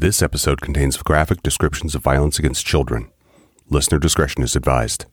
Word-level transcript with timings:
This 0.00 0.22
episode 0.22 0.60
contains 0.60 0.96
graphic 0.98 1.42
descriptions 1.42 1.96
of 1.96 2.04
violence 2.04 2.38
against 2.38 2.64
children. 2.64 3.10
Listener 3.68 3.98
discretion 3.98 4.44
is 4.44 4.54
advised. 4.54 5.06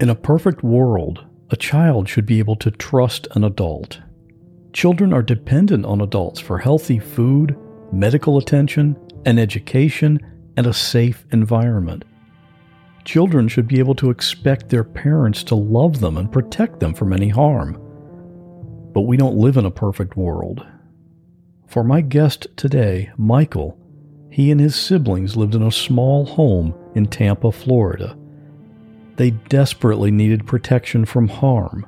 In 0.00 0.10
a 0.10 0.16
perfect 0.16 0.64
world, 0.64 1.24
a 1.50 1.56
child 1.56 2.08
should 2.08 2.26
be 2.26 2.40
able 2.40 2.56
to 2.56 2.72
trust 2.72 3.28
an 3.36 3.44
adult. 3.44 4.00
Children 4.72 5.12
are 5.12 5.22
dependent 5.22 5.86
on 5.86 6.00
adults 6.00 6.40
for 6.40 6.58
healthy 6.58 6.98
food, 6.98 7.56
medical 7.92 8.36
attention, 8.36 8.96
an 9.26 9.38
education, 9.38 10.18
and 10.56 10.66
a 10.66 10.74
safe 10.74 11.24
environment. 11.30 12.02
Children 13.04 13.48
should 13.48 13.68
be 13.68 13.78
able 13.78 13.94
to 13.96 14.10
expect 14.10 14.68
their 14.68 14.84
parents 14.84 15.42
to 15.44 15.54
love 15.54 16.00
them 16.00 16.16
and 16.16 16.32
protect 16.32 16.80
them 16.80 16.94
from 16.94 17.12
any 17.12 17.28
harm. 17.28 17.78
But 18.92 19.02
we 19.02 19.16
don't 19.16 19.36
live 19.36 19.56
in 19.56 19.66
a 19.66 19.70
perfect 19.70 20.16
world. 20.16 20.66
For 21.66 21.84
my 21.84 22.00
guest 22.00 22.46
today, 22.56 23.10
Michael, 23.16 23.78
he 24.30 24.50
and 24.50 24.60
his 24.60 24.74
siblings 24.74 25.36
lived 25.36 25.54
in 25.54 25.62
a 25.62 25.70
small 25.70 26.24
home 26.24 26.74
in 26.94 27.06
Tampa, 27.06 27.52
Florida. 27.52 28.16
They 29.16 29.30
desperately 29.30 30.10
needed 30.10 30.46
protection 30.46 31.04
from 31.04 31.28
harm, 31.28 31.86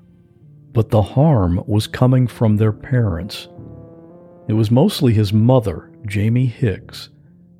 but 0.72 0.90
the 0.90 1.02
harm 1.02 1.62
was 1.66 1.86
coming 1.86 2.26
from 2.26 2.56
their 2.56 2.72
parents. 2.72 3.48
It 4.48 4.52
was 4.52 4.70
mostly 4.70 5.14
his 5.14 5.32
mother, 5.32 5.90
Jamie 6.06 6.46
Hicks, 6.46 7.08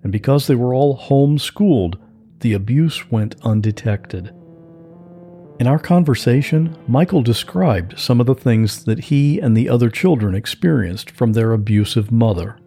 and 0.02 0.12
because 0.12 0.46
they 0.46 0.54
were 0.54 0.74
all 0.74 0.96
homeschooled, 0.96 1.96
the 2.40 2.52
abuse 2.52 3.10
went 3.10 3.36
undetected. 3.42 4.32
In 5.58 5.66
our 5.66 5.78
conversation, 5.78 6.76
Michael 6.86 7.22
described 7.22 7.98
some 7.98 8.20
of 8.20 8.26
the 8.26 8.34
things 8.34 8.84
that 8.84 9.04
he 9.04 9.40
and 9.40 9.56
the 9.56 9.70
other 9.70 9.88
children 9.88 10.34
experienced 10.34 11.10
from 11.10 11.32
their 11.32 11.52
abusive 11.52 12.12
mother, 12.12 12.58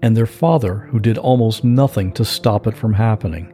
and 0.00 0.16
their 0.16 0.26
father, 0.26 0.88
who 0.90 1.00
did 1.00 1.18
almost 1.18 1.64
nothing 1.64 2.12
to 2.12 2.24
stop 2.24 2.66
it 2.66 2.76
from 2.76 2.94
happening. 2.94 3.52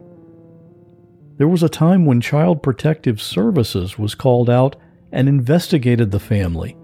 There 1.38 1.48
was 1.48 1.62
a 1.62 1.68
time 1.68 2.04
when 2.04 2.20
Child 2.20 2.62
Protective 2.62 3.22
Services 3.22 3.98
was 3.98 4.14
called 4.14 4.50
out 4.50 4.76
and 5.12 5.28
investigated 5.28 6.10
the 6.10 6.20
family, 6.20 6.76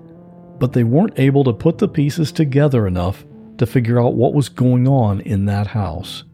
but 0.59 0.73
they 0.73 0.85
weren't 0.85 1.19
able 1.19 1.45
to 1.45 1.53
put 1.53 1.79
the 1.79 1.89
pieces 1.89 2.33
together 2.33 2.87
enough 2.87 3.27
to 3.59 3.67
figure 3.67 4.01
out 4.01 4.15
what 4.15 4.33
was 4.33 4.49
going 4.49 4.89
on 4.89 5.21
in 5.21 5.45
that 5.47 5.67
house. 5.67 6.25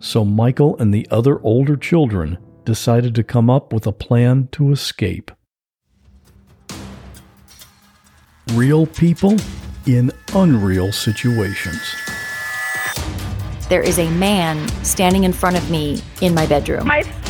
So 0.00 0.24
Michael 0.24 0.76
and 0.78 0.94
the 0.94 1.08
other 1.10 1.40
older 1.42 1.76
children 1.76 2.38
decided 2.64 3.14
to 3.16 3.24
come 3.24 3.50
up 3.50 3.72
with 3.72 3.86
a 3.86 3.92
plan 3.92 4.48
to 4.52 4.70
escape. 4.70 5.32
Real 8.52 8.86
people 8.86 9.36
in 9.86 10.12
unreal 10.34 10.92
situations. 10.92 11.96
There 13.68 13.82
is 13.82 13.98
a 13.98 14.08
man 14.12 14.66
standing 14.84 15.24
in 15.24 15.32
front 15.32 15.56
of 15.56 15.70
me 15.70 16.00
in 16.22 16.32
my 16.32 16.46
bedroom. 16.46 16.86
My 16.86 17.02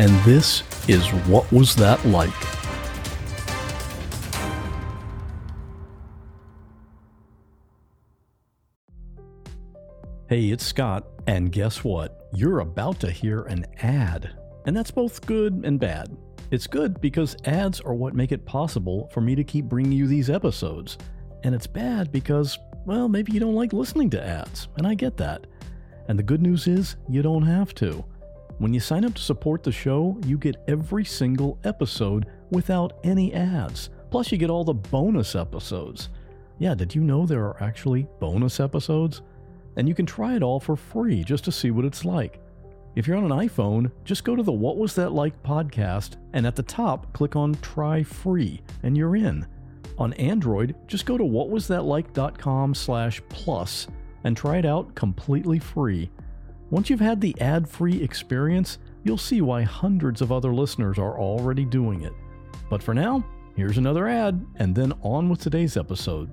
and 0.00 0.18
this 0.24 0.62
is 0.88 1.06
What 1.28 1.52
Was 1.52 1.76
That 1.76 2.02
Like? 2.06 2.30
Hey, 10.26 10.46
it's 10.46 10.64
Scott, 10.64 11.06
and 11.26 11.52
guess 11.52 11.84
what? 11.84 12.30
You're 12.32 12.60
about 12.60 12.98
to 13.00 13.10
hear 13.10 13.42
an 13.42 13.66
ad. 13.82 14.30
And 14.64 14.74
that's 14.74 14.90
both 14.90 15.26
good 15.26 15.60
and 15.66 15.78
bad. 15.78 16.16
It's 16.50 16.66
good 16.66 16.98
because 17.02 17.36
ads 17.44 17.82
are 17.82 17.92
what 17.92 18.14
make 18.14 18.32
it 18.32 18.46
possible 18.46 19.10
for 19.12 19.20
me 19.20 19.34
to 19.34 19.44
keep 19.44 19.66
bringing 19.66 19.92
you 19.92 20.06
these 20.06 20.30
episodes. 20.30 20.96
And 21.44 21.54
it's 21.54 21.66
bad 21.66 22.10
because, 22.10 22.58
well, 22.86 23.06
maybe 23.06 23.32
you 23.32 23.40
don't 23.40 23.54
like 23.54 23.74
listening 23.74 24.08
to 24.10 24.26
ads, 24.26 24.68
and 24.78 24.86
I 24.86 24.94
get 24.94 25.18
that. 25.18 25.46
And 26.08 26.18
the 26.18 26.22
good 26.22 26.40
news 26.40 26.66
is, 26.66 26.96
you 27.06 27.20
don't 27.20 27.42
have 27.42 27.74
to. 27.74 28.02
When 28.60 28.74
you 28.74 28.80
sign 28.80 29.06
up 29.06 29.14
to 29.14 29.22
support 29.22 29.62
the 29.62 29.72
show, 29.72 30.18
you 30.26 30.36
get 30.36 30.62
every 30.68 31.02
single 31.02 31.58
episode 31.64 32.26
without 32.50 33.00
any 33.02 33.32
ads. 33.32 33.88
Plus, 34.10 34.30
you 34.30 34.36
get 34.36 34.50
all 34.50 34.64
the 34.64 34.74
bonus 34.74 35.34
episodes. 35.34 36.10
Yeah, 36.58 36.74
did 36.74 36.94
you 36.94 37.00
know 37.00 37.24
there 37.24 37.42
are 37.42 37.62
actually 37.62 38.06
bonus 38.18 38.60
episodes? 38.60 39.22
And 39.76 39.88
you 39.88 39.94
can 39.94 40.04
try 40.04 40.36
it 40.36 40.42
all 40.42 40.60
for 40.60 40.76
free 40.76 41.24
just 41.24 41.42
to 41.44 41.52
see 41.52 41.70
what 41.70 41.86
it's 41.86 42.04
like. 42.04 42.38
If 42.96 43.06
you're 43.08 43.16
on 43.16 43.32
an 43.32 43.48
iPhone, 43.48 43.90
just 44.04 44.24
go 44.24 44.36
to 44.36 44.42
the 44.42 44.52
What 44.52 44.76
Was 44.76 44.94
That 44.94 45.12
Like 45.12 45.42
podcast 45.42 46.16
and 46.34 46.46
at 46.46 46.54
the 46.54 46.62
top 46.62 47.10
click 47.14 47.36
on 47.36 47.54
Try 47.62 48.02
Free 48.02 48.60
and 48.82 48.94
you're 48.94 49.16
in. 49.16 49.46
On 49.96 50.12
Android, 50.14 50.76
just 50.86 51.06
go 51.06 51.16
to 51.16 51.24
whatwasthatlike.com 51.24 52.74
slash 52.74 53.22
plus 53.30 53.86
and 54.24 54.36
try 54.36 54.58
it 54.58 54.66
out 54.66 54.94
completely 54.94 55.58
free. 55.58 56.10
Once 56.70 56.88
you've 56.88 57.00
had 57.00 57.20
the 57.20 57.34
ad-free 57.40 58.00
experience, 58.00 58.78
you'll 59.02 59.18
see 59.18 59.40
why 59.40 59.62
hundreds 59.62 60.22
of 60.22 60.30
other 60.30 60.54
listeners 60.54 60.98
are 60.98 61.18
already 61.18 61.64
doing 61.64 62.02
it. 62.02 62.12
But 62.68 62.80
for 62.80 62.94
now, 62.94 63.24
here's 63.56 63.76
another 63.76 64.06
ad, 64.06 64.46
and 64.54 64.72
then 64.72 64.92
on 65.02 65.28
with 65.28 65.40
today's 65.40 65.76
episode. 65.76 66.30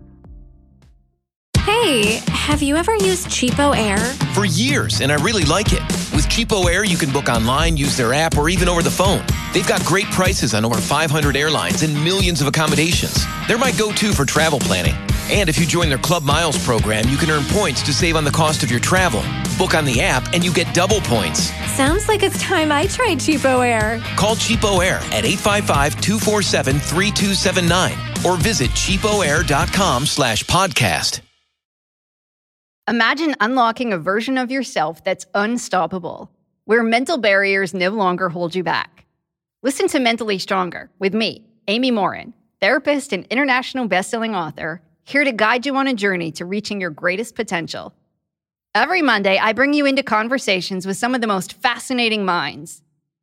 Hey, 1.57 2.21
have 2.27 2.61
you 2.61 2.75
ever 2.75 2.93
used 2.97 3.29
CheapOair? 3.29 3.97
For 4.35 4.45
years, 4.45 5.01
and 5.01 5.11
I 5.11 5.15
really 5.15 5.43
like 5.43 5.73
it. 5.73 5.81
With 6.13 6.29
CheapOair, 6.29 6.87
you 6.87 6.97
can 6.97 7.11
book 7.11 7.29
online, 7.29 7.75
use 7.75 7.97
their 7.97 8.13
app, 8.13 8.37
or 8.37 8.47
even 8.47 8.69
over 8.69 8.83
the 8.83 8.91
phone. 8.91 9.25
They've 9.53 9.67
got 9.67 9.83
great 9.85 10.05
prices 10.11 10.53
on 10.53 10.63
over 10.63 10.75
500 10.75 11.35
airlines 11.35 11.81
and 11.81 11.95
millions 12.03 12.41
of 12.41 12.47
accommodations. 12.47 13.25
They're 13.47 13.57
my 13.57 13.71
go 13.71 13.91
to 13.91 14.13
for 14.13 14.23
travel 14.23 14.59
planning. 14.59 14.95
And 15.29 15.49
if 15.49 15.59
you 15.59 15.65
join 15.65 15.89
their 15.89 15.97
Club 15.97 16.23
Miles 16.23 16.57
program, 16.63 17.09
you 17.09 17.17
can 17.17 17.29
earn 17.29 17.43
points 17.45 17.83
to 17.83 17.93
save 17.93 18.15
on 18.15 18.23
the 18.23 18.31
cost 18.31 18.63
of 18.63 18.71
your 18.71 18.79
travel. 18.79 19.21
Book 19.57 19.75
on 19.75 19.83
the 19.85 19.99
app 20.01 20.33
and 20.33 20.43
you 20.43 20.53
get 20.53 20.73
double 20.73 21.01
points. 21.01 21.51
Sounds 21.73 22.07
like 22.07 22.23
it's 22.23 22.41
time 22.41 22.71
I 22.71 22.87
tried 22.87 23.17
CheapOair. 23.17 24.01
Call 24.15 24.35
CheapOair 24.35 25.01
at 25.11 25.25
855-247-3279 25.25 28.25
or 28.25 28.37
visit 28.37 28.69
cheapoair.com 28.71 30.05
slash 30.05 30.43
podcast. 30.45 31.19
Imagine 32.89 33.35
unlocking 33.41 33.91
a 33.91 33.97
version 33.97 34.37
of 34.37 34.49
yourself 34.49 35.03
that's 35.03 35.25
unstoppable, 35.33 36.31
where 36.63 36.83
mental 36.83 37.17
barriers 37.17 37.73
no 37.73 37.89
longer 37.89 38.29
hold 38.29 38.55
you 38.55 38.63
back. 38.63 39.03
Listen 39.61 39.89
to 39.89 39.99
Mentally 39.99 40.39
Stronger 40.39 40.89
with 40.97 41.13
me, 41.13 41.43
Amy 41.67 41.91
Morin, 41.91 42.33
therapist 42.61 43.11
and 43.11 43.25
international 43.25 43.89
best-selling 43.89 44.35
author, 44.35 44.81
here 45.07 45.23
to 45.23 45.31
guide 45.31 45.65
you 45.65 45.73
on 45.77 45.87
a 45.87 45.93
journey 45.93 46.33
to 46.33 46.43
reaching 46.43 46.81
your 46.81 46.89
greatest 46.89 47.33
potential. 47.33 47.93
Every 48.75 49.01
Monday, 49.01 49.37
I 49.37 49.53
bring 49.53 49.73
you 49.73 49.85
into 49.85 50.03
conversations 50.03 50.85
with 50.85 50.97
some 50.97 51.15
of 51.15 51.21
the 51.21 51.27
most 51.27 51.53
fascinating 51.53 52.25
minds 52.25 52.81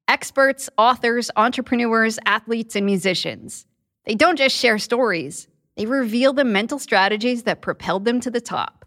experts, 0.09 0.71
authors, 0.79 1.31
entrepreneurs, 1.37 2.19
athletes, 2.25 2.75
and 2.75 2.87
musicians. 2.87 3.67
They 4.07 4.15
don't 4.15 4.39
just 4.39 4.57
share 4.57 4.79
stories, 4.79 5.47
they 5.77 5.85
reveal 5.85 6.33
the 6.33 6.45
mental 6.45 6.79
strategies 6.79 7.43
that 7.43 7.61
propelled 7.61 8.07
them 8.07 8.19
to 8.21 8.31
the 8.31 8.41
top. 8.41 8.87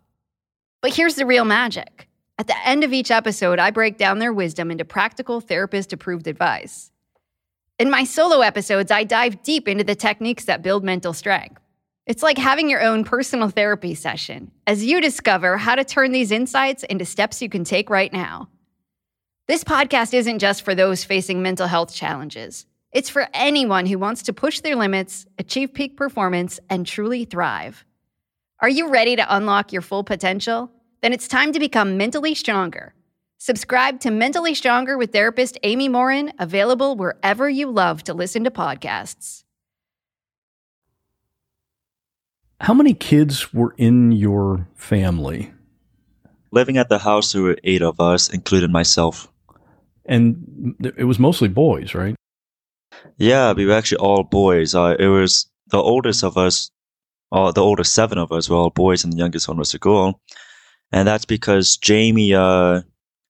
But 0.82 0.96
here's 0.96 1.16
the 1.16 1.26
real 1.26 1.46
magic. 1.46 2.08
At 2.40 2.48
the 2.48 2.68
end 2.68 2.84
of 2.84 2.94
each 2.94 3.12
episode, 3.12 3.60
I 3.60 3.70
break 3.70 3.98
down 3.98 4.18
their 4.18 4.34
wisdom 4.34 4.72
into 4.72 4.86
practical 4.86 5.40
therapist 5.40 5.94
approved 5.94 6.26
advice. 6.26 6.92
In 7.78 7.92
my 7.92 8.06
solo 8.06 8.42
episodes, 8.42 8.90
I 8.90 9.04
dive 9.04 9.44
deep 9.44 9.68
into 9.68 9.84
the 9.84 9.96
techniques 9.96 10.46
that 10.46 10.64
build 10.64 10.84
mental 10.84 11.14
strength. 11.14 11.62
It's 12.08 12.24
like 12.24 12.38
having 12.38 12.70
your 12.70 12.82
own 12.82 13.04
personal 13.04 13.50
therapy 13.50 13.94
session 13.94 14.52
as 14.66 14.86
you 14.86 15.02
discover 15.02 15.58
how 15.58 15.76
to 15.76 15.84
turn 15.84 16.14
these 16.14 16.32
insights 16.32 16.84
into 16.84 17.04
steps 17.04 17.42
you 17.42 17.50
can 17.50 17.66
take 17.66 17.90
right 17.90 18.12
now. 18.14 18.48
This 19.50 19.66
podcast 19.66 20.14
isn't 20.14 20.40
just 20.40 20.62
for 20.62 20.74
those 20.74 21.04
facing 21.04 21.42
mental 21.42 21.68
health 21.68 21.94
challenges, 21.94 22.66
it's 22.94 23.10
for 23.10 23.28
anyone 23.34 23.86
who 23.86 24.00
wants 24.00 24.24
to 24.24 24.34
push 24.34 24.62
their 24.62 24.78
limits, 24.78 25.26
achieve 25.38 25.74
peak 25.74 25.98
performance, 25.98 26.62
and 26.70 26.88
truly 26.88 27.26
thrive. 27.26 27.84
Are 28.62 28.70
you 28.70 28.90
ready 28.90 29.18
to 29.18 29.36
unlock 29.36 29.74
your 29.74 29.82
full 29.82 30.06
potential? 30.06 30.72
Then 31.02 31.12
it's 31.12 31.28
time 31.28 31.52
to 31.52 31.60
become 31.60 31.98
mentally 31.98 32.34
stronger. 32.34 32.94
Subscribe 33.38 34.00
to 34.00 34.12
Mentally 34.12 34.56
Stronger 34.56 34.98
with 34.98 35.12
therapist 35.12 35.60
Amy 35.64 35.90
Morin, 35.90 36.32
available 36.40 36.96
wherever 36.96 37.50
you 37.50 37.70
love 37.70 38.02
to 38.04 38.14
listen 38.14 38.46
to 38.46 38.52
podcasts. 38.52 39.44
How 42.60 42.74
many 42.74 42.94
kids 42.94 43.54
were 43.54 43.76
in 43.78 44.12
your 44.12 44.68
family? 44.76 45.52
Living 46.52 46.78
at 46.78 46.90
the 46.90 46.98
house, 46.98 47.32
there 47.32 47.44
were 47.44 47.58
eight 47.64 47.84
of 47.84 48.00
us, 48.00 48.30
including 48.30 48.72
myself. 48.72 49.32
And 50.06 50.76
it 50.98 51.04
was 51.04 51.20
mostly 51.20 51.50
boys, 51.50 51.94
right? 51.94 52.16
Yeah, 53.18 53.54
we 53.54 53.66
were 53.66 53.74
actually 53.74 54.00
all 54.00 54.24
boys. 54.24 54.74
Uh, 54.74 54.96
it 54.98 55.08
was 55.08 55.46
the 55.68 55.78
oldest 55.78 56.24
of 56.24 56.38
us, 56.38 56.72
uh, 57.32 57.52
the 57.52 57.62
oldest 57.62 57.94
seven 57.94 58.18
of 58.18 58.32
us 58.32 58.50
were 58.50 58.56
all 58.56 58.70
boys, 58.70 59.04
and 59.04 59.14
the 59.14 59.18
youngest 59.18 59.48
one 59.48 59.58
was 59.58 59.74
a 59.74 59.80
girl. 59.80 60.20
And 60.92 61.08
that's 61.08 61.26
because 61.26 61.78
Jamie, 61.78 62.34
uh, 62.34 62.82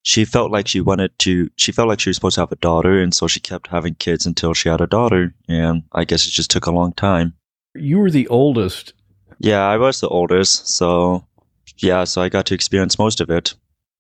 she 0.04 0.24
felt 0.24 0.52
like 0.52 0.68
she 0.68 0.80
wanted 0.80 1.18
to, 1.20 1.50
she 1.58 1.72
felt 1.74 1.90
like 1.90 2.00
she 2.00 2.12
was 2.12 2.16
supposed 2.16 2.36
to 2.36 2.42
have 2.42 2.52
a 2.52 2.58
daughter, 2.58 3.02
and 3.02 3.14
so 3.14 3.28
she 3.28 3.40
kept 3.40 3.68
having 3.68 3.96
kids 3.96 4.26
until 4.26 4.54
she 4.54 4.70
had 4.70 4.80
a 4.80 4.88
daughter. 4.88 5.34
And 5.50 5.84
I 5.92 6.06
guess 6.06 6.28
it 6.28 6.32
just 6.32 6.52
took 6.52 6.66
a 6.68 6.72
long 6.72 6.94
time. 6.94 7.34
You 7.76 8.00
were 8.00 8.12
the 8.12 8.28
oldest. 8.28 8.94
Yeah, 9.40 9.68
I 9.68 9.78
was 9.78 10.00
the 10.00 10.08
oldest. 10.08 10.68
So, 10.68 11.26
yeah, 11.78 12.04
so 12.04 12.22
I 12.22 12.30
got 12.30 12.46
to 12.48 12.54
experience 12.54 12.98
most 12.98 13.22
of 13.22 13.30
it. 13.30 13.54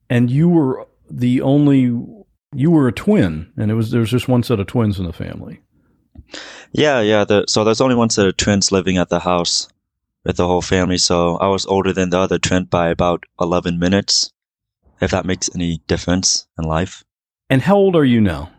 And 0.09 0.31
you 0.31 0.49
were 0.49 0.87
the 1.09 1.41
only, 1.41 1.93
you 2.53 2.71
were 2.71 2.87
a 2.87 2.93
twin, 2.93 3.51
and 3.57 3.69
it 3.69 3.75
was, 3.75 3.91
there 3.91 3.99
was 3.99 4.09
just 4.09 4.27
one 4.27 4.43
set 4.43 4.59
of 4.59 4.67
twins 4.67 4.99
in 4.99 5.05
the 5.05 5.13
family. 5.13 5.61
Yeah, 6.71 7.01
yeah. 7.01 7.23
The, 7.23 7.45
so 7.47 7.63
there's 7.63 7.81
only 7.81 7.95
one 7.95 8.09
set 8.09 8.27
of 8.27 8.37
twins 8.37 8.71
living 8.71 8.97
at 8.97 9.09
the 9.09 9.19
house 9.19 9.69
with 10.25 10.37
the 10.37 10.47
whole 10.47 10.61
family. 10.61 10.97
So 10.97 11.37
I 11.37 11.47
was 11.47 11.65
older 11.65 11.93
than 11.93 12.09
the 12.09 12.19
other 12.19 12.39
twin 12.39 12.65
by 12.65 12.89
about 12.89 13.23
11 13.39 13.79
minutes, 13.79 14.31
if 15.01 15.11
that 15.11 15.25
makes 15.25 15.49
any 15.53 15.81
difference 15.87 16.47
in 16.57 16.65
life. 16.65 17.03
And 17.49 17.61
how 17.61 17.77
old 17.77 17.95
are 17.95 18.05
you 18.05 18.19
now? 18.19 18.51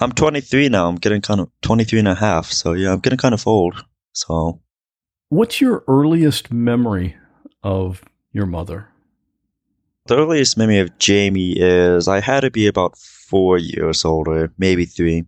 I'm 0.00 0.12
23 0.12 0.70
now. 0.70 0.88
I'm 0.88 0.96
getting 0.96 1.20
kind 1.20 1.40
of 1.40 1.50
23 1.60 2.00
and 2.00 2.08
a 2.08 2.14
half. 2.14 2.50
So 2.50 2.72
yeah, 2.72 2.92
I'm 2.92 3.00
getting 3.00 3.18
kind 3.18 3.34
of 3.34 3.46
old. 3.46 3.84
So. 4.14 4.61
What's 5.32 5.62
your 5.62 5.82
earliest 5.88 6.52
memory 6.52 7.16
of 7.62 8.04
your 8.34 8.44
mother? 8.44 8.88
The 10.04 10.18
earliest 10.18 10.58
memory 10.58 10.78
of 10.78 10.98
Jamie 10.98 11.54
is 11.56 12.06
I 12.06 12.20
had 12.20 12.40
to 12.40 12.50
be 12.50 12.66
about 12.66 12.98
four 12.98 13.56
years 13.56 14.04
older, 14.04 14.52
maybe 14.58 14.84
three. 14.84 15.24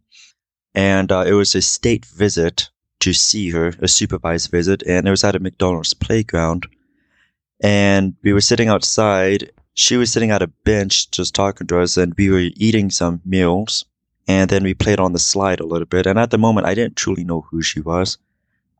And 0.75 1.11
uh, 1.11 1.25
it 1.27 1.33
was 1.33 1.55
a 1.55 1.63
state 1.63 2.05
visit 2.05 2.69
to 3.01 3.15
see 3.15 3.49
her, 3.49 3.73
a 3.79 3.89
supervised 3.89 4.51
visit, 4.51 4.83
and 4.83 5.09
it 5.09 5.11
was 5.11 5.25
at 5.25 5.37
a 5.37 5.41
McDonald's 5.41 5.95
playground. 5.95 6.67
And 7.63 8.15
we 8.23 8.35
were 8.35 8.43
sitting 8.43 8.69
outside. 8.69 9.53
She 9.73 9.97
was 9.97 10.13
sitting 10.13 10.31
at 10.31 10.43
a 10.43 10.49
bench 10.49 11.11
just 11.13 11.35
talking 11.35 11.67
to 11.69 11.81
us, 11.81 11.97
and 11.97 12.13
we 12.19 12.29
were 12.29 12.51
eating 12.57 12.91
some 12.91 13.23
meals. 13.25 13.87
And 14.29 14.51
then 14.51 14.65
we 14.65 14.75
played 14.75 15.01
on 15.01 15.15
the 15.15 15.19
slide 15.19 15.61
a 15.61 15.67
little 15.67 15.87
bit. 15.87 16.07
And 16.07 16.19
at 16.19 16.31
the 16.31 16.37
moment, 16.37 16.67
I 16.67 16.75
didn't 16.75 16.97
truly 16.97 17.25
know 17.25 17.41
who 17.51 17.63
she 17.63 17.81
was. 17.81 18.19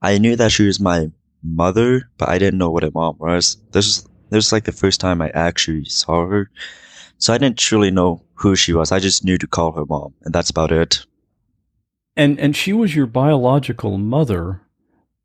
I 0.05 0.19
knew 0.19 0.37
that 0.37 0.53
she 0.53 0.67
was 0.67 0.79
my 0.79 1.11
mother, 1.43 2.11
but 2.19 2.29
I 2.29 2.39
didn't 2.39 2.59
know 2.59 2.71
what 2.71 2.83
her 2.83 2.91
mom 2.93 3.17
was. 3.19 3.57
This 3.73 3.87
was 3.87 4.09
this 4.29 4.37
was 4.37 4.53
like 4.53 4.65
the 4.65 4.73
first 4.73 5.01
time 5.01 5.23
I 5.23 5.31
actually 5.31 5.87
saw 5.87 6.27
her. 6.27 6.51
So 7.17 7.33
I 7.33 7.39
didn't 7.39 7.59
truly 7.59 7.91
know 7.91 8.23
who 8.35 8.55
she 8.55 8.75
was. 8.75 8.93
I 8.93 8.99
just 8.99 9.25
knew 9.25 9.39
to 9.39 9.47
call 9.47 9.73
her 9.73 9.87
mom, 9.87 10.13
and 10.23 10.35
that's 10.35 10.51
about 10.51 10.73
it. 10.73 11.07
And 12.17 12.39
and 12.39 12.55
she 12.55 12.75
was 12.75 12.95
your 12.95 13.07
biological 13.07 13.97
mother, 13.97 14.61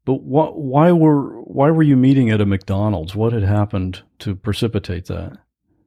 but 0.06 0.20
wh- 0.20 0.56
why 0.56 0.94
were 0.94 1.42
why 1.42 1.72
were 1.72 1.84
you 1.84 1.98
meeting 1.98 2.30
at 2.30 2.40
a 2.40 2.46
McDonald's? 2.46 3.14
What 3.14 3.34
had 3.34 3.44
happened 3.44 4.04
to 4.20 4.34
precipitate 4.34 5.08
that? 5.08 5.34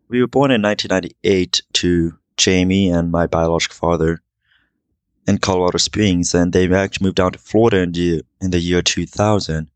We 0.08 0.20
were 0.20 0.26
born 0.26 0.50
in 0.50 0.60
1998 0.60 1.62
to 1.72 2.18
Jamie 2.36 2.90
and 2.90 3.10
my 3.10 3.26
biological 3.26 3.76
father 3.76 4.20
in 5.26 5.38
Colorado 5.38 5.78
Springs, 5.78 6.34
and 6.34 6.52
they 6.52 6.72
actually 6.72 7.04
moved 7.04 7.16
down 7.16 7.32
to 7.32 7.38
Florida 7.38 7.78
in 7.78 7.92
the 7.92 8.22
in 8.40 8.50
the 8.50 8.58
year 8.58 8.82
2000, 8.82 9.70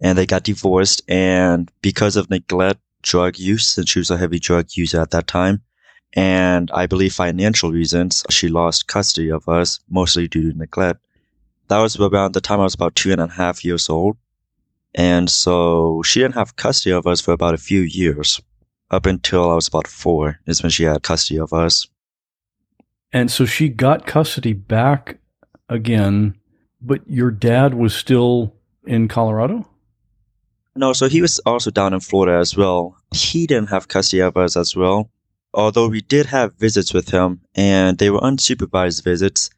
and 0.00 0.18
they 0.18 0.26
got 0.26 0.44
divorced. 0.44 1.02
And 1.08 1.70
because 1.80 2.16
of 2.16 2.30
neglect, 2.30 2.80
drug 3.02 3.38
use, 3.38 3.78
and 3.78 3.88
she 3.88 3.98
was 3.98 4.10
a 4.10 4.18
heavy 4.18 4.38
drug 4.38 4.68
user 4.74 5.00
at 5.00 5.10
that 5.10 5.26
time, 5.26 5.62
and 6.14 6.70
I 6.72 6.86
believe 6.86 7.14
financial 7.14 7.72
reasons, 7.72 8.22
she 8.28 8.48
lost 8.48 8.86
custody 8.86 9.30
of 9.30 9.48
us, 9.48 9.80
mostly 9.88 10.28
due 10.28 10.52
to 10.52 10.58
neglect. 10.58 11.00
That 11.68 11.78
was 11.78 11.98
around 11.98 12.34
the 12.34 12.40
time 12.40 12.60
I 12.60 12.64
was 12.64 12.74
about 12.74 12.94
two 12.94 13.12
and 13.12 13.20
a 13.20 13.28
half 13.28 13.64
years 13.64 13.88
old. 13.88 14.18
And 14.94 15.30
so 15.30 16.02
she 16.04 16.20
didn't 16.20 16.34
have 16.34 16.56
custody 16.56 16.92
of 16.92 17.06
us 17.06 17.20
for 17.22 17.32
about 17.32 17.54
a 17.54 17.58
few 17.58 17.80
years. 17.80 18.40
Up 18.90 19.06
until 19.06 19.50
I 19.50 19.54
was 19.54 19.68
about 19.68 19.86
four 19.86 20.38
is 20.46 20.62
when 20.62 20.68
she 20.68 20.84
had 20.84 21.02
custody 21.02 21.40
of 21.40 21.54
us. 21.54 21.86
And 23.12 23.30
so 23.30 23.44
she 23.44 23.68
got 23.68 24.06
custody 24.06 24.52
back 24.52 25.18
again, 25.68 26.36
but 26.80 27.08
your 27.08 27.30
dad 27.30 27.74
was 27.74 27.94
still 27.94 28.54
in 28.86 29.08
Colorado? 29.08 29.68
No, 30.74 30.92
so 30.92 31.08
he 31.08 31.20
was 31.20 31.38
also 31.40 31.70
down 31.70 31.92
in 31.92 32.00
Florida 32.00 32.38
as 32.38 32.56
well. 32.56 32.96
He 33.14 33.46
didn't 33.46 33.68
have 33.68 33.88
custody 33.88 34.22
of 34.22 34.36
us 34.36 34.56
as 34.56 34.74
well 34.74 35.10
although 35.54 35.88
we 35.88 36.00
did 36.00 36.26
have 36.26 36.54
visits 36.54 36.92
with 36.92 37.10
him 37.10 37.40
and 37.54 37.98
they 37.98 38.10
were 38.10 38.20
unsupervised 38.20 39.04
visits. 39.04 39.50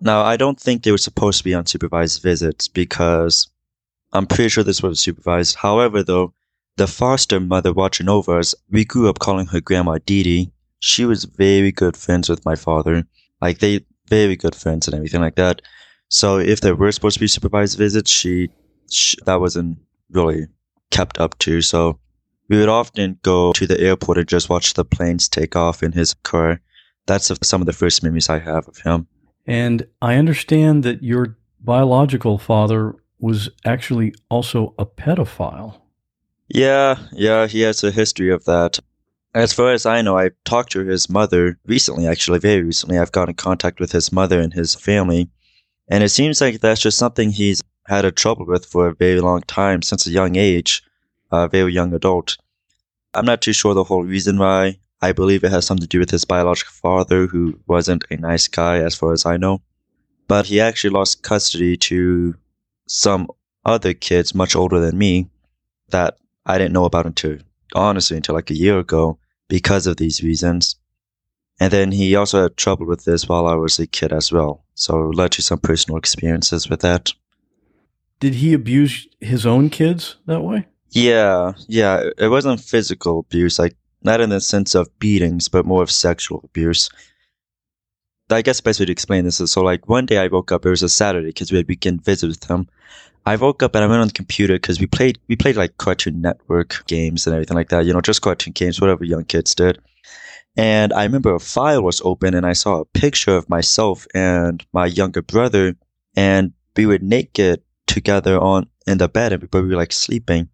Now, 0.00 0.22
I 0.22 0.36
don't 0.36 0.58
think 0.58 0.82
they 0.82 0.90
were 0.90 0.98
supposed 0.98 1.38
to 1.38 1.44
be 1.44 1.52
unsupervised 1.52 2.22
visits 2.22 2.68
because 2.68 3.48
I'm 4.12 4.26
pretty 4.26 4.48
sure 4.48 4.64
this 4.64 4.82
was 4.82 5.00
supervised. 5.00 5.56
However, 5.56 6.02
though, 6.02 6.34
the 6.76 6.86
foster 6.86 7.38
mother 7.38 7.72
watching 7.72 8.08
over 8.08 8.38
us, 8.38 8.54
we 8.70 8.84
grew 8.84 9.08
up 9.08 9.20
calling 9.20 9.46
her 9.46 9.60
Grandma 9.60 9.98
Dee 10.04 10.22
Dee. 10.22 10.52
She 10.84 11.06
was 11.06 11.24
very 11.24 11.72
good 11.72 11.96
friends 11.96 12.28
with 12.28 12.44
my 12.44 12.56
father. 12.56 13.06
Like, 13.40 13.60
they, 13.60 13.86
very 14.08 14.36
good 14.36 14.54
friends 14.54 14.86
and 14.86 14.94
everything 14.94 15.22
like 15.22 15.36
that. 15.36 15.62
So 16.08 16.38
if 16.38 16.60
there 16.60 16.76
were 16.76 16.92
supposed 16.92 17.14
to 17.14 17.20
be 17.20 17.26
supervised 17.26 17.78
visits, 17.78 18.10
she, 18.10 18.50
she 18.90 19.16
that 19.24 19.40
wasn't 19.40 19.78
really 20.10 20.46
kept 20.90 21.18
up 21.18 21.38
to. 21.38 21.62
So 21.62 21.98
we 22.50 22.58
would 22.58 22.68
often 22.68 23.18
go 23.22 23.54
to 23.54 23.66
the 23.66 23.80
airport 23.80 24.18
and 24.18 24.28
just 24.28 24.50
watch 24.50 24.74
the 24.74 24.84
planes 24.84 25.26
take 25.26 25.56
off 25.56 25.82
in 25.82 25.92
his 25.92 26.12
car. 26.22 26.60
That's 27.06 27.32
some 27.42 27.62
of 27.62 27.66
the 27.66 27.72
first 27.72 28.02
memories 28.02 28.28
I 28.28 28.40
have 28.40 28.68
of 28.68 28.76
him. 28.76 29.06
And 29.46 29.86
I 30.02 30.16
understand 30.16 30.82
that 30.84 31.02
your 31.02 31.38
biological 31.60 32.36
father 32.36 32.94
was 33.18 33.48
actually 33.64 34.14
also 34.28 34.74
a 34.78 34.84
pedophile. 34.84 35.80
Yeah, 36.48 36.98
yeah, 37.12 37.46
he 37.46 37.62
has 37.62 37.82
a 37.82 37.90
history 37.90 38.30
of 38.30 38.44
that. 38.44 38.80
As 39.34 39.52
far 39.52 39.72
as 39.72 39.84
I 39.84 40.00
know, 40.00 40.16
I 40.16 40.30
talked 40.44 40.70
to 40.72 40.84
his 40.84 41.10
mother 41.10 41.58
recently, 41.66 42.06
actually, 42.06 42.38
very 42.38 42.62
recently. 42.62 42.98
I've 42.98 43.10
got 43.10 43.28
in 43.28 43.34
contact 43.34 43.80
with 43.80 43.90
his 43.90 44.12
mother 44.12 44.40
and 44.40 44.54
his 44.54 44.76
family. 44.76 45.28
And 45.88 46.04
it 46.04 46.10
seems 46.10 46.40
like 46.40 46.60
that's 46.60 46.80
just 46.80 46.98
something 46.98 47.30
he's 47.30 47.60
had 47.88 48.04
a 48.04 48.12
trouble 48.12 48.46
with 48.46 48.64
for 48.64 48.86
a 48.86 48.94
very 48.94 49.20
long 49.20 49.42
time, 49.42 49.82
since 49.82 50.06
a 50.06 50.10
young 50.10 50.36
age 50.36 50.82
a 51.32 51.48
very 51.48 51.72
young 51.72 51.92
adult. 51.92 52.36
I'm 53.12 53.24
not 53.24 53.42
too 53.42 53.52
sure 53.52 53.74
the 53.74 53.82
whole 53.82 54.04
reason 54.04 54.38
why. 54.38 54.78
I 55.02 55.10
believe 55.10 55.42
it 55.42 55.50
has 55.50 55.66
something 55.66 55.82
to 55.82 55.88
do 55.88 55.98
with 55.98 56.10
his 56.10 56.24
biological 56.24 56.72
father, 56.72 57.26
who 57.26 57.58
wasn't 57.66 58.04
a 58.10 58.16
nice 58.16 58.46
guy, 58.46 58.78
as 58.78 58.94
far 58.94 59.12
as 59.12 59.26
I 59.26 59.36
know. 59.36 59.62
But 60.28 60.46
he 60.46 60.60
actually 60.60 60.90
lost 60.90 61.24
custody 61.24 61.76
to 61.78 62.36
some 62.86 63.28
other 63.64 63.94
kids 63.94 64.32
much 64.32 64.54
older 64.54 64.78
than 64.78 64.96
me 64.96 65.28
that 65.90 66.18
I 66.46 66.56
didn't 66.56 66.72
know 66.72 66.84
about 66.84 67.06
until, 67.06 67.38
honestly, 67.74 68.16
until 68.16 68.36
like 68.36 68.50
a 68.50 68.56
year 68.56 68.78
ago 68.78 69.18
because 69.48 69.86
of 69.86 69.96
these 69.96 70.22
reasons. 70.22 70.76
And 71.60 71.72
then 71.72 71.92
he 71.92 72.16
also 72.16 72.42
had 72.42 72.56
trouble 72.56 72.86
with 72.86 73.04
this 73.04 73.28
while 73.28 73.46
I 73.46 73.54
was 73.54 73.78
a 73.78 73.86
kid 73.86 74.12
as 74.12 74.32
well. 74.32 74.64
So 74.74 75.10
it 75.10 75.14
led 75.14 75.32
to 75.32 75.42
some 75.42 75.58
personal 75.60 75.98
experiences 75.98 76.68
with 76.68 76.80
that. 76.80 77.12
Did 78.20 78.34
he 78.34 78.52
abuse 78.52 79.06
his 79.20 79.46
own 79.46 79.70
kids 79.70 80.16
that 80.26 80.40
way? 80.40 80.66
Yeah, 80.90 81.52
yeah. 81.68 82.10
It 82.18 82.28
wasn't 82.28 82.60
physical 82.60 83.20
abuse, 83.20 83.58
like 83.58 83.76
not 84.02 84.20
in 84.20 84.30
the 84.30 84.40
sense 84.40 84.74
of 84.74 84.96
beatings, 84.98 85.48
but 85.48 85.66
more 85.66 85.82
of 85.82 85.90
sexual 85.90 86.40
abuse. 86.44 86.88
I 88.30 88.40
guess 88.40 88.60
best 88.60 88.80
way 88.80 88.86
to 88.86 88.92
explain 88.92 89.24
this 89.24 89.40
is 89.40 89.52
so 89.52 89.62
like 89.62 89.86
one 89.86 90.06
day 90.06 90.18
I 90.18 90.28
woke 90.28 90.50
up. 90.50 90.64
It 90.64 90.70
was 90.70 90.82
a 90.82 90.88
Saturday 90.88 91.28
because 91.28 91.52
we 91.52 91.58
had 91.58 91.68
weekend 91.68 92.02
visit 92.04 92.28
with 92.28 92.44
him. 92.44 92.68
I 93.26 93.36
woke 93.36 93.62
up 93.62 93.74
and 93.74 93.84
I 93.84 93.86
went 93.86 94.00
on 94.00 94.06
the 94.06 94.14
computer 94.14 94.54
because 94.54 94.80
we 94.80 94.86
played 94.86 95.18
we 95.28 95.36
played 95.36 95.56
like 95.56 95.76
Cartoon 95.76 96.22
Network 96.22 96.84
games 96.86 97.26
and 97.26 97.34
everything 97.34 97.56
like 97.56 97.68
that. 97.68 97.84
You 97.84 97.92
know, 97.92 98.00
just 98.00 98.22
cartoon 98.22 98.54
games, 98.54 98.80
whatever 98.80 99.04
young 99.04 99.24
kids 99.24 99.54
did. 99.54 99.78
And 100.56 100.92
I 100.92 101.02
remember 101.02 101.34
a 101.34 101.40
file 101.40 101.82
was 101.82 102.00
open 102.02 102.34
and 102.34 102.46
I 102.46 102.54
saw 102.54 102.80
a 102.80 102.84
picture 102.84 103.36
of 103.36 103.48
myself 103.48 104.06
and 104.14 104.64
my 104.72 104.86
younger 104.86 105.20
brother, 105.20 105.74
and 106.16 106.52
we 106.76 106.86
were 106.86 106.98
naked 106.98 107.62
together 107.86 108.38
on 108.38 108.68
in 108.86 108.98
the 108.98 109.08
bed, 109.08 109.48
but 109.50 109.62
we 109.62 109.68
were 109.68 109.76
like 109.76 109.92
sleeping. 109.92 110.48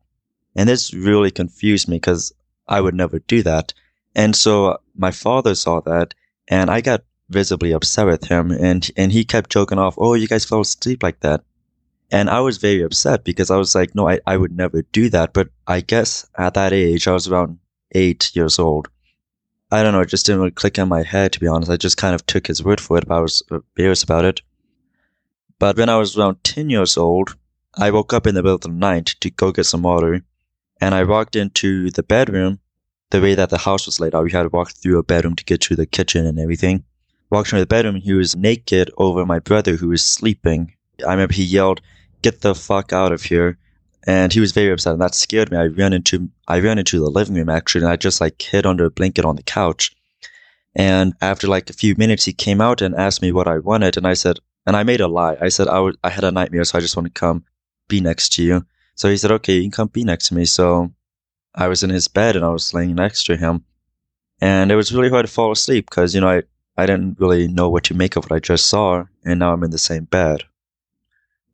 And 0.57 0.69
this 0.69 0.93
really 0.93 1.31
confused 1.31 1.89
me 1.89 1.97
because 1.97 2.33
I 2.67 2.81
would 2.81 2.95
never 2.95 3.21
do 3.21 3.43
that. 3.45 3.75
And 4.15 4.35
so 4.35 4.67
uh, 4.67 4.77
my 4.97 5.12
father 5.12 5.55
saw 5.55 5.81
that 5.83 6.15
and 6.49 6.69
I 6.71 6.81
got 6.81 7.05
visibly 7.31 7.73
upset 7.73 8.07
with 8.07 8.25
him 8.25 8.51
and, 8.51 8.91
and 8.97 9.13
he 9.13 9.25
kept 9.25 9.51
joking 9.51 9.79
off, 9.79 9.95
Oh, 9.97 10.15
you 10.15 10.29
guys 10.29 10.45
fell 10.45 10.61
asleep 10.61 11.03
like 11.03 11.21
that. 11.21 11.43
And 12.13 12.29
I 12.29 12.41
was 12.41 12.59
very 12.59 12.83
upset 12.83 13.25
because 13.25 13.51
I 13.51 13.57
was 13.57 13.75
like, 13.75 13.95
no, 13.95 14.09
I, 14.09 14.19
I 14.27 14.37
would 14.37 14.57
never 14.57 14.83
do 14.83 15.09
that. 15.11 15.33
But 15.33 15.49
I 15.67 15.81
guess 15.81 16.27
at 16.37 16.55
that 16.55 16.73
age, 16.73 17.07
I 17.07 17.13
was 17.13 17.29
around 17.29 17.59
eight 17.93 18.35
years 18.35 18.59
old. 18.59 18.89
I 19.71 19.83
don't 19.83 19.93
know. 19.93 20.01
It 20.01 20.09
just 20.09 20.27
didn't 20.27 20.41
really 20.41 20.51
click 20.51 20.79
in 20.79 20.89
my 20.89 21.05
head, 21.05 21.33
to 21.33 21.41
be 21.41 21.47
honest. 21.47 21.71
I 21.71 21.77
just 21.77 21.97
kind 21.97 22.15
of 22.15 22.27
took 22.27 22.49
his 22.49 22.65
word 22.65 22.81
for 22.81 22.99
it, 22.99 23.07
but 23.07 23.15
I 23.15 23.21
was 23.21 23.43
uh, 23.53 23.61
embarrassed 23.77 24.03
about 24.03 24.25
it. 24.25 24.43
But 25.61 25.77
when 25.77 25.89
I 25.89 25.97
was 25.97 26.17
around 26.17 26.43
10 26.43 26.71
years 26.71 26.97
old, 26.97 27.37
I 27.77 27.93
woke 27.93 28.13
up 28.13 28.27
in 28.27 28.35
the 28.35 28.43
middle 28.43 28.57
of 28.57 28.63
the 28.63 28.69
night 28.69 29.15
to 29.21 29.31
go 29.31 29.53
get 29.53 29.67
some 29.67 29.83
water, 29.83 30.25
and 30.81 30.95
I 30.95 31.05
walked 31.05 31.37
into 31.37 31.91
the 31.91 32.03
bedroom. 32.03 32.59
The 33.11 33.21
way 33.21 33.35
that 33.35 33.51
the 33.51 33.59
house 33.59 33.87
was 33.87 34.01
laid 34.01 34.15
out, 34.15 34.25
we 34.25 34.33
had 34.33 34.45
to 34.45 34.49
walk 34.49 34.73
through 34.73 34.99
a 34.99 35.05
bedroom 35.05 35.37
to 35.37 35.45
get 35.45 35.61
to 35.63 35.77
the 35.77 35.87
kitchen 35.87 36.27
and 36.27 36.39
everything. 36.39 36.85
Walked 37.31 37.53
into 37.53 37.61
the 37.61 37.67
bedroom, 37.67 37.97
he 37.97 38.13
was 38.13 38.35
naked 38.37 38.91
over 38.99 39.25
my 39.25 39.39
brother 39.39 39.77
who 39.77 39.89
was 39.89 40.05
sleeping. 40.05 40.75
I 41.07 41.13
remember 41.13 41.35
he 41.35 41.45
yelled, 41.45 41.81
"Get 42.23 42.41
the 42.41 42.55
fuck 42.55 42.93
out 42.93 43.13
of 43.13 43.23
here!" 43.23 43.57
and 44.07 44.33
he 44.33 44.41
was 44.41 44.53
very 44.53 44.73
upset, 44.73 44.95
and 44.95 45.03
that 45.03 45.15
scared 45.15 45.51
me. 45.51 45.57
I 45.57 45.67
ran 45.67 45.93
into 45.93 46.31
I 46.49 46.59
ran 46.59 46.79
into 46.79 46.99
the 46.99 47.11
living 47.11 47.37
room 47.37 47.49
actually, 47.49 47.85
and 47.85 47.93
I 47.93 47.97
just 47.97 48.21
like 48.21 48.41
hid 48.43 48.67
under 48.67 48.87
a 48.87 48.91
blanket 48.91 49.25
on 49.25 49.37
the 49.37 49.43
couch. 49.43 49.95
And 50.75 51.15
after 51.21 51.47
like 51.47 51.71
a 51.71 51.75
few 51.75 51.95
minutes, 51.97 52.25
he 52.25 52.33
came 52.33 52.61
out 52.61 52.83
and 52.83 52.95
asked 52.95 53.23
me 53.23 53.33
what 53.33 53.49
I 53.49 53.59
wanted, 53.59 53.97
and 53.97 54.07
I 54.07 54.15
said, 54.15 54.39
and 54.67 54.77
I 54.77 54.83
made 54.83 55.01
a 55.01 55.09
lie. 55.09 55.37
I 55.41 55.49
said 55.49 55.69
I, 55.69 55.75
w- 55.75 55.97
I 56.03 56.11
had 56.11 56.25
a 56.25 56.31
nightmare, 56.31 56.65
so 56.65 56.79
I 56.79 56.81
just 56.81 56.97
want 56.97 57.07
to 57.07 57.21
come 57.21 57.45
be 57.89 58.01
next 58.01 58.33
to 58.35 58.43
you. 58.43 58.67
So 58.95 59.09
he 59.09 59.17
said, 59.17 59.33
okay, 59.33 59.55
you 59.55 59.63
can 59.63 59.71
come 59.71 59.89
be 59.89 60.05
next 60.05 60.29
to 60.29 60.35
me. 60.35 60.45
So 60.45 60.93
I 61.55 61.69
was 61.69 61.83
in 61.83 61.91
his 61.91 62.09
bed 62.09 62.37
and 62.37 62.45
I 62.45 62.51
was 62.51 62.75
laying 62.75 62.95
next 62.95 63.25
to 63.25 63.37
him, 63.37 63.65
and 64.41 64.71
it 64.71 64.77
was 64.77 64.93
really 64.93 65.11
hard 65.11 65.27
to 65.27 65.33
fall 65.33 65.53
asleep 65.53 65.89
because 65.91 66.15
you 66.15 66.21
know 66.21 66.29
I 66.29 66.43
I 66.81 66.87
didn't 66.87 67.21
really 67.21 67.47
know 67.47 67.69
what 67.69 67.85
to 67.85 67.95
make 67.95 68.17
of 68.17 68.25
what 68.25 68.33
I 68.33 68.41
just 68.41 68.67
saw, 68.67 69.05
and 69.23 69.39
now 69.39 69.53
I'm 69.53 69.63
in 69.63 69.71
the 69.71 69.79
same 69.79 70.05
bed. 70.05 70.45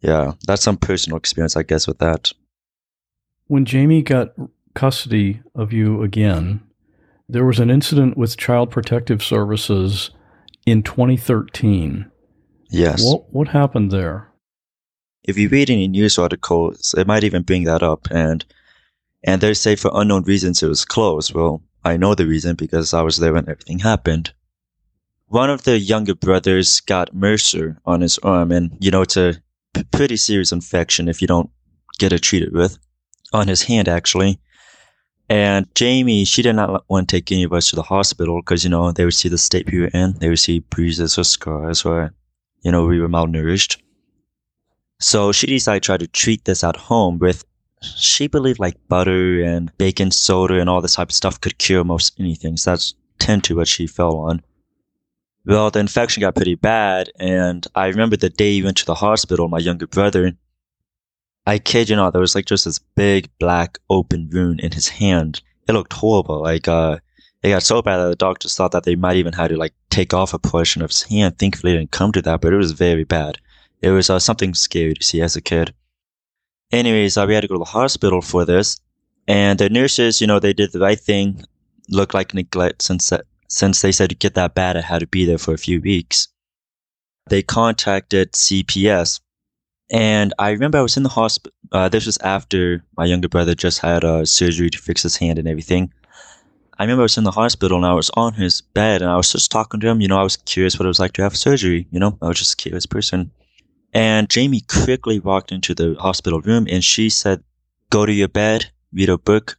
Yeah, 0.00 0.34
that's 0.46 0.62
some 0.62 0.76
personal 0.76 1.16
experience, 1.16 1.56
I 1.56 1.64
guess, 1.64 1.88
with 1.88 1.98
that. 1.98 2.32
When 3.48 3.64
Jamie 3.64 4.02
got 4.02 4.34
custody 4.74 5.40
of 5.52 5.72
you 5.72 6.02
again, 6.02 6.62
there 7.28 7.44
was 7.44 7.58
an 7.58 7.70
incident 7.70 8.16
with 8.16 8.36
Child 8.36 8.70
Protective 8.70 9.20
Services 9.20 10.10
in 10.64 10.84
2013. 10.84 12.08
Yes. 12.70 13.02
What 13.04 13.32
what 13.32 13.48
happened 13.48 13.90
there? 13.90 14.28
If 15.24 15.36
you 15.36 15.48
read 15.48 15.70
any 15.70 15.88
news 15.88 16.18
articles, 16.18 16.94
it 16.96 17.06
might 17.08 17.24
even 17.24 17.42
bring 17.42 17.64
that 17.64 17.82
up, 17.82 18.06
and 18.12 18.44
and 19.24 19.40
they 19.40 19.54
say 19.54 19.74
for 19.74 19.90
unknown 19.92 20.22
reasons 20.22 20.62
it 20.62 20.68
was 20.68 20.84
closed. 20.84 21.34
Well, 21.34 21.62
I 21.84 21.96
know 21.96 22.14
the 22.14 22.26
reason 22.26 22.54
because 22.54 22.94
I 22.94 23.02
was 23.02 23.16
there 23.16 23.32
when 23.32 23.48
everything 23.48 23.80
happened. 23.80 24.32
One 25.28 25.50
of 25.50 25.64
the 25.64 25.78
younger 25.78 26.14
brothers 26.14 26.80
got 26.80 27.14
MRSA 27.14 27.78
on 27.84 28.00
his 28.00 28.18
arm, 28.18 28.52
and 28.52 28.76
you 28.80 28.90
know 28.90 29.02
it's 29.02 29.16
a 29.16 29.34
p- 29.74 29.82
pretty 29.90 30.16
serious 30.16 30.52
infection 30.52 31.08
if 31.08 31.20
you 31.20 31.26
don't 31.26 31.50
get 31.98 32.12
it 32.12 32.22
treated 32.22 32.52
with. 32.52 32.78
On 33.32 33.48
his 33.48 33.62
hand, 33.62 33.88
actually. 33.88 34.38
And 35.28 35.66
Jamie, 35.74 36.24
she 36.24 36.42
did 36.42 36.54
not 36.54 36.84
want 36.88 37.08
to 37.08 37.16
take 37.16 37.32
any 37.32 37.42
of 37.42 37.52
us 37.52 37.70
to 37.70 37.76
the 37.76 37.82
hospital 37.82 38.40
because, 38.40 38.62
you 38.62 38.70
know, 38.70 38.92
they 38.92 39.04
would 39.04 39.14
see 39.14 39.28
the 39.28 39.38
state 39.38 39.70
we 39.70 39.80
were 39.80 39.88
in. 39.88 40.12
They 40.18 40.28
would 40.28 40.38
see 40.38 40.60
bruises 40.60 41.18
or 41.18 41.24
scars 41.24 41.84
or, 41.84 42.14
you 42.62 42.70
know, 42.70 42.86
we 42.86 43.00
were 43.00 43.08
malnourished. 43.08 43.78
So 45.00 45.32
she 45.32 45.48
decided 45.48 45.82
to 45.82 45.86
try 45.86 45.96
to 45.96 46.06
treat 46.06 46.44
this 46.44 46.62
at 46.62 46.76
home 46.76 47.18
with, 47.18 47.44
she 47.82 48.28
believed 48.28 48.60
like 48.60 48.76
butter 48.88 49.42
and 49.42 49.76
baking 49.78 50.12
soda 50.12 50.60
and 50.60 50.70
all 50.70 50.80
this 50.80 50.94
type 50.94 51.08
of 51.08 51.14
stuff 51.14 51.40
could 51.40 51.58
cure 51.58 51.82
most 51.82 52.18
anything. 52.20 52.56
So 52.56 52.70
that's 52.70 52.94
tend 53.18 53.42
to 53.44 53.56
what 53.56 53.68
she 53.68 53.88
fell 53.88 54.16
on. 54.18 54.42
Well, 55.46 55.70
the 55.70 55.78
infection 55.78 56.22
got 56.22 56.34
pretty 56.34 56.56
bad. 56.56 57.10
And 57.18 57.66
I 57.74 57.86
remember 57.86 58.16
the 58.16 58.28
day 58.28 58.54
he 58.54 58.62
went 58.62 58.78
to 58.78 58.84
the 58.84 58.96
hospital, 58.96 59.48
my 59.48 59.58
younger 59.58 59.86
brother, 59.86 60.32
I 61.46 61.60
kid 61.60 61.88
you 61.88 61.94
not, 61.94 62.12
there 62.12 62.20
was 62.20 62.34
like 62.34 62.46
just 62.46 62.64
this 62.64 62.80
big 62.80 63.30
black 63.38 63.78
open 63.88 64.28
wound 64.32 64.58
in 64.60 64.72
his 64.72 64.88
hand. 64.88 65.40
It 65.68 65.72
looked 65.72 65.92
horrible. 65.92 66.42
Like, 66.42 66.66
uh, 66.66 66.98
it 67.42 67.50
got 67.50 67.62
so 67.62 67.80
bad 67.80 67.98
that 67.98 68.08
the 68.08 68.16
doctors 68.16 68.56
thought 68.56 68.72
that 68.72 68.82
they 68.82 68.96
might 68.96 69.16
even 69.16 69.32
have 69.34 69.50
to 69.50 69.56
like 69.56 69.72
take 69.88 70.12
off 70.12 70.34
a 70.34 70.38
portion 70.40 70.82
of 70.82 70.90
his 70.90 71.04
hand. 71.04 71.38
Thankfully, 71.38 71.74
it 71.74 71.76
didn't 71.76 71.92
come 71.92 72.10
to 72.12 72.22
that, 72.22 72.40
but 72.40 72.52
it 72.52 72.56
was 72.56 72.72
very 72.72 73.04
bad. 73.04 73.38
It 73.80 73.90
was 73.90 74.10
uh, 74.10 74.18
something 74.18 74.54
scary 74.54 74.94
to 74.94 75.04
see 75.04 75.20
as 75.20 75.36
a 75.36 75.40
kid. 75.40 75.72
Anyways, 76.72 77.16
uh, 77.16 77.24
we 77.28 77.34
had 77.34 77.42
to 77.42 77.48
go 77.48 77.54
to 77.54 77.60
the 77.60 77.64
hospital 77.66 78.20
for 78.20 78.44
this, 78.44 78.80
and 79.28 79.60
the 79.60 79.70
nurses, 79.70 80.20
you 80.20 80.26
know, 80.26 80.40
they 80.40 80.52
did 80.52 80.72
the 80.72 80.80
right 80.80 80.98
thing. 80.98 81.44
Looked 81.88 82.14
like 82.14 82.34
neglect 82.34 82.82
since 82.82 83.12
since 83.48 83.80
they 83.80 83.92
said 83.92 84.10
to 84.10 84.16
get 84.16 84.34
that 84.34 84.54
bad, 84.54 84.76
I 84.76 84.80
had 84.80 85.00
to 85.00 85.06
be 85.06 85.24
there 85.24 85.38
for 85.38 85.54
a 85.54 85.58
few 85.58 85.80
weeks. 85.80 86.28
They 87.28 87.42
contacted 87.42 88.32
CPS, 88.32 89.20
and 89.90 90.32
I 90.38 90.50
remember 90.50 90.78
I 90.78 90.82
was 90.82 90.96
in 90.96 91.02
the 91.02 91.08
hospital. 91.08 91.52
Uh, 91.72 91.88
this 91.88 92.06
was 92.06 92.18
after 92.18 92.84
my 92.96 93.04
younger 93.04 93.28
brother 93.28 93.54
just 93.54 93.80
had 93.80 94.04
a 94.04 94.14
uh, 94.14 94.24
surgery 94.24 94.70
to 94.70 94.78
fix 94.78 95.02
his 95.02 95.16
hand 95.16 95.38
and 95.38 95.48
everything. 95.48 95.92
I 96.78 96.84
remember 96.84 97.02
I 97.02 97.04
was 97.04 97.16
in 97.16 97.24
the 97.24 97.30
hospital 97.30 97.78
and 97.78 97.86
I 97.86 97.94
was 97.94 98.10
on 98.10 98.34
his 98.34 98.60
bed 98.60 99.00
and 99.00 99.10
I 99.10 99.16
was 99.16 99.32
just 99.32 99.50
talking 99.50 99.80
to 99.80 99.88
him. 99.88 100.00
You 100.00 100.08
know, 100.08 100.18
I 100.18 100.22
was 100.22 100.36
curious 100.36 100.78
what 100.78 100.84
it 100.84 100.88
was 100.88 101.00
like 101.00 101.12
to 101.12 101.22
have 101.22 101.36
surgery. 101.36 101.86
You 101.90 101.98
know, 101.98 102.18
I 102.20 102.28
was 102.28 102.38
just 102.38 102.52
a 102.52 102.56
curious 102.56 102.84
person. 102.84 103.30
And 103.94 104.28
Jamie 104.28 104.60
quickly 104.60 105.18
walked 105.18 105.52
into 105.52 105.74
the 105.74 105.94
hospital 105.98 106.42
room 106.42 106.66
and 106.70 106.84
she 106.84 107.08
said, 107.08 107.42
"Go 107.88 108.04
to 108.04 108.12
your 108.12 108.28
bed, 108.28 108.70
read 108.92 109.08
a 109.08 109.16
book, 109.16 109.56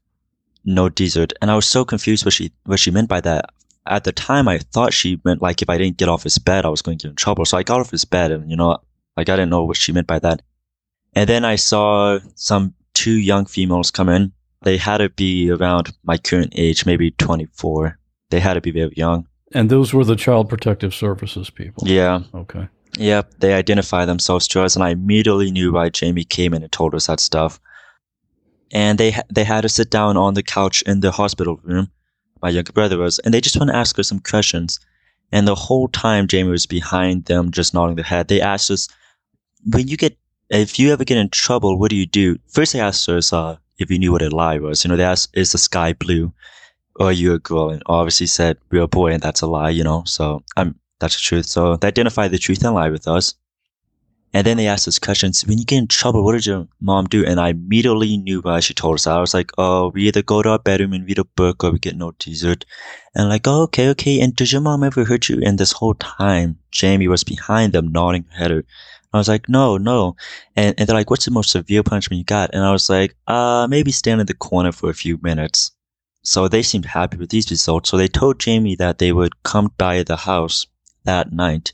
no 0.63 0.89
dessert." 0.89 1.33
And 1.41 1.49
I 1.49 1.55
was 1.55 1.67
so 1.67 1.83
confused 1.83 2.23
what 2.23 2.35
she 2.35 2.51
what 2.65 2.79
she 2.79 2.91
meant 2.91 3.09
by 3.09 3.21
that. 3.21 3.49
At 3.87 4.03
the 4.03 4.11
time, 4.11 4.47
I 4.47 4.59
thought 4.59 4.93
she 4.93 5.19
meant 5.23 5.41
like 5.41 5.61
if 5.61 5.69
I 5.69 5.77
didn't 5.77 5.97
get 5.97 6.09
off 6.09 6.23
his 6.23 6.37
bed, 6.37 6.65
I 6.65 6.69
was 6.69 6.81
going 6.81 6.97
to 6.97 7.03
get 7.07 7.09
in 7.11 7.15
trouble. 7.15 7.45
So 7.45 7.57
I 7.57 7.63
got 7.63 7.79
off 7.79 7.91
his 7.91 8.05
bed 8.05 8.31
and 8.31 8.49
you 8.49 8.57
know, 8.57 8.77
like 9.15 9.29
I 9.29 9.35
didn't 9.35 9.49
know 9.49 9.63
what 9.63 9.77
she 9.77 9.91
meant 9.91 10.07
by 10.07 10.19
that. 10.19 10.41
And 11.13 11.27
then 11.27 11.45
I 11.45 11.55
saw 11.55 12.19
some 12.35 12.73
two 12.93 13.17
young 13.17 13.45
females 13.45 13.91
come 13.91 14.09
in 14.09 14.33
they 14.63 14.77
had 14.77 14.97
to 14.97 15.09
be 15.09 15.49
around 15.51 15.93
my 16.03 16.17
current 16.17 16.53
age, 16.55 16.85
maybe 16.85 17.11
24. 17.11 17.97
They 18.29 18.39
had 18.39 18.55
to 18.55 18.61
be 18.61 18.71
very 18.71 18.93
young. 18.95 19.27
And 19.53 19.69
those 19.69 19.93
were 19.93 20.03
the 20.03 20.15
Child 20.15 20.49
Protective 20.49 20.93
Services 20.93 21.49
people? 21.49 21.87
Yeah. 21.87 22.23
Okay. 22.33 22.67
Yep. 22.97 23.35
They 23.39 23.53
identify 23.53 24.05
themselves 24.05 24.47
to 24.49 24.63
us, 24.63 24.75
and 24.75 24.83
I 24.83 24.89
immediately 24.89 25.51
knew 25.51 25.71
why 25.71 25.89
Jamie 25.89 26.23
came 26.23 26.53
in 26.53 26.63
and 26.63 26.71
told 26.71 26.95
us 26.95 27.07
that 27.07 27.19
stuff. 27.19 27.59
And 28.71 28.97
they, 28.97 29.15
they 29.33 29.45
had 29.45 29.61
to 29.61 29.69
sit 29.69 29.89
down 29.89 30.17
on 30.17 30.33
the 30.33 30.43
couch 30.43 30.81
in 30.81 30.99
the 30.99 31.11
hospital 31.11 31.59
room, 31.63 31.89
my 32.47 32.51
younger 32.51 32.71
brother 32.71 32.97
was, 32.97 33.19
and 33.19 33.33
they 33.33 33.41
just 33.41 33.57
want 33.57 33.69
to 33.69 33.75
ask 33.75 33.99
us 33.99 34.07
some 34.07 34.21
questions. 34.21 34.79
And 35.33 35.45
the 35.45 35.53
whole 35.53 35.89
time, 35.89 36.27
Jamie 36.27 36.49
was 36.49 36.65
behind 36.65 37.25
them, 37.25 37.51
just 37.51 37.73
nodding 37.73 37.97
their 37.97 38.05
head. 38.05 38.29
They 38.29 38.39
asked 38.39 38.71
us, 38.71 38.87
when 39.73 39.89
you 39.89 39.97
get, 39.97 40.17
if 40.49 40.79
you 40.79 40.93
ever 40.93 41.03
get 41.03 41.17
in 41.17 41.29
trouble, 41.29 41.77
what 41.77 41.89
do 41.89 41.97
you 41.97 42.05
do? 42.05 42.37
First, 42.47 42.71
they 42.71 42.79
asked 42.79 43.09
us, 43.09 43.33
uh, 43.33 43.57
if 43.79 43.91
you 43.91 43.99
knew 43.99 44.13
what 44.13 44.21
a 44.21 44.29
lie 44.29 44.59
was. 44.59 44.85
You 44.85 44.89
know, 44.89 44.95
they 44.95 45.03
asked, 45.03 45.35
is 45.35 45.51
the 45.51 45.57
sky 45.57 45.91
blue? 45.91 46.31
Or 46.95 47.07
are 47.07 47.11
you 47.11 47.33
a 47.33 47.39
girl? 47.39 47.69
And 47.69 47.83
obviously 47.87 48.27
said, 48.27 48.57
we're 48.71 48.83
a 48.83 48.87
boy, 48.87 49.11
and 49.11 49.21
that's 49.21 49.41
a 49.41 49.47
lie, 49.47 49.69
you 49.71 49.83
know? 49.83 50.03
So, 50.05 50.41
I'm, 50.55 50.79
that's 50.99 51.15
the 51.15 51.21
truth. 51.21 51.47
So 51.47 51.75
they 51.75 51.89
identify 51.89 52.29
the 52.29 52.37
truth 52.37 52.63
and 52.63 52.73
lie 52.73 52.89
with 52.89 53.09
us. 53.09 53.35
And 54.33 54.45
then 54.45 54.57
they 54.57 54.67
asked 54.67 54.87
us 54.87 54.99
questions. 54.99 55.45
When 55.45 55.57
you 55.57 55.65
get 55.65 55.77
in 55.77 55.87
trouble, 55.87 56.23
what 56.23 56.33
did 56.33 56.45
your 56.45 56.67
mom 56.81 57.05
do? 57.05 57.25
And 57.25 57.39
I 57.39 57.49
immediately 57.49 58.17
knew 58.17 58.41
why 58.41 58.59
she 58.59 58.73
told 58.73 58.95
us. 58.95 59.07
I 59.07 59.19
was 59.19 59.33
like, 59.33 59.51
oh, 59.57 59.89
we 59.89 60.07
either 60.07 60.21
go 60.21 60.41
to 60.41 60.49
our 60.49 60.59
bedroom 60.59 60.93
and 60.93 61.07
read 61.07 61.19
a 61.19 61.23
book 61.23 61.63
or 61.63 61.71
we 61.71 61.79
get 61.79 61.95
no 61.95 62.11
dessert. 62.19 62.65
And 63.15 63.29
like, 63.29 63.47
oh, 63.47 63.63
okay, 63.63 63.89
okay. 63.89 64.19
And 64.19 64.35
does 64.35 64.51
your 64.51 64.61
mom 64.61 64.83
ever 64.83 65.05
hurt 65.05 65.29
you? 65.29 65.41
And 65.43 65.57
this 65.57 65.71
whole 65.71 65.95
time, 65.95 66.59
Jamie 66.71 67.07
was 67.07 67.23
behind 67.23 67.73
them, 67.73 67.91
nodding 67.91 68.25
her 68.31 68.37
head. 68.37 68.63
I 69.13 69.17
was 69.17 69.29
like, 69.29 69.47
no, 69.47 69.77
no. 69.77 70.15
And, 70.55 70.75
and 70.77 70.87
they're 70.87 70.95
like, 70.95 71.09
what's 71.09 71.25
the 71.25 71.31
most 71.31 71.51
severe 71.51 71.81
punishment 71.81 72.19
you 72.19 72.25
got? 72.25 72.53
And 72.53 72.63
I 72.63 72.71
was 72.71 72.89
like, 72.89 73.15
uh, 73.27 73.67
maybe 73.69 73.91
stand 73.91 74.19
in 74.19 74.27
the 74.27 74.33
corner 74.33 74.71
for 74.71 74.89
a 74.89 74.93
few 74.93 75.17
minutes. 75.23 75.71
So 76.21 76.49
they 76.49 76.61
seemed 76.61 76.85
happy 76.85 77.17
with 77.17 77.29
these 77.29 77.49
results. 77.49 77.89
So 77.89 77.95
they 77.95 78.09
told 78.09 78.39
Jamie 78.39 78.75
that 78.75 78.97
they 78.97 79.13
would 79.13 79.41
come 79.43 79.71
by 79.77 80.03
the 80.03 80.17
house 80.17 80.67
that 81.05 81.31
night 81.31 81.71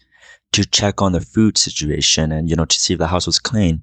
to 0.54 0.66
check 0.66 1.02
on 1.02 1.12
the 1.12 1.22
food 1.22 1.58
situation 1.58 2.32
and, 2.32 2.50
you 2.50 2.56
know, 2.56 2.66
to 2.66 2.80
see 2.80 2.94
if 2.94 3.00
the 3.00 3.08
house 3.08 3.26
was 3.26 3.40
clean. 3.40 3.82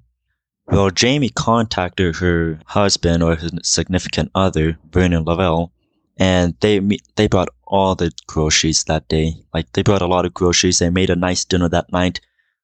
Well, 0.67 0.91
Jamie 0.91 1.31
contacted 1.31 2.17
her 2.17 2.61
husband 2.67 3.23
or 3.23 3.37
his 3.37 3.53
significant 3.63 4.31
other, 4.35 4.79
Vernon 4.93 5.25
Lavelle, 5.25 5.73
and 6.17 6.55
they 6.61 6.81
they 7.17 7.27
brought 7.27 7.49
all 7.67 7.95
the 7.95 8.13
groceries 8.27 8.85
that 8.85 9.09
day. 9.09 9.35
Like 9.53 9.73
they 9.73 9.83
brought 9.83 10.03
a 10.03 10.07
lot 10.07 10.27
of 10.27 10.35
groceries. 10.35 10.79
They 10.79 10.91
made 10.91 11.11
a 11.11 11.17
nice 11.17 11.45
dinner 11.45 11.69
that 11.69 11.93
night 11.93 12.21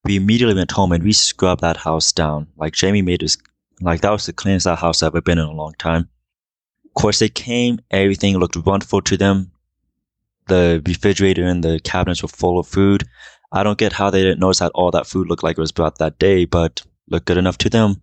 we 0.07 0.17
immediately 0.17 0.55
went 0.55 0.71
home 0.71 0.93
and 0.93 1.03
we 1.03 1.13
scrubbed 1.13 1.63
that 1.63 1.77
house 1.77 2.13
down. 2.13 2.47
Like 2.57 2.75
Jamie 2.75 3.03
made 3.03 3.25
us, 3.25 3.37
like 3.81 4.01
that 4.03 4.13
was 4.13 4.27
the 4.27 4.33
cleanest 4.33 4.65
that 4.65 4.79
house 4.79 5.03
I've 5.03 5.09
ever 5.09 5.21
been 5.21 5.39
in 5.39 5.45
a 5.45 5.53
long 5.53 5.75
time. 5.79 6.09
Of 6.85 6.95
course, 6.95 7.19
they 7.19 7.29
came, 7.29 7.81
everything 7.91 8.39
looked 8.39 8.57
wonderful 8.57 9.03
to 9.03 9.17
them. 9.17 9.51
The 10.47 10.81
refrigerator 10.87 11.45
and 11.45 11.65
the 11.65 11.81
cabinets 11.81 12.23
were 12.23 12.29
full 12.29 12.61
of 12.61 12.69
food. 12.69 13.03
I 13.53 13.63
don't 13.63 13.79
get 13.79 13.93
how 13.93 14.11
they 14.11 14.23
didn't 14.23 14.41
notice 14.41 14.59
that 14.59 14.73
all 14.75 14.91
that 14.91 15.07
food 15.07 15.29
looked 15.29 15.43
like 15.43 15.57
it 15.57 15.61
was 15.61 15.73
brought 15.73 15.99
that 15.99 16.19
day, 16.19 16.45
but 16.45 16.83
looked 17.09 17.27
good 17.27 17.39
enough 17.39 17.59
to 17.59 17.71
them. 17.71 18.03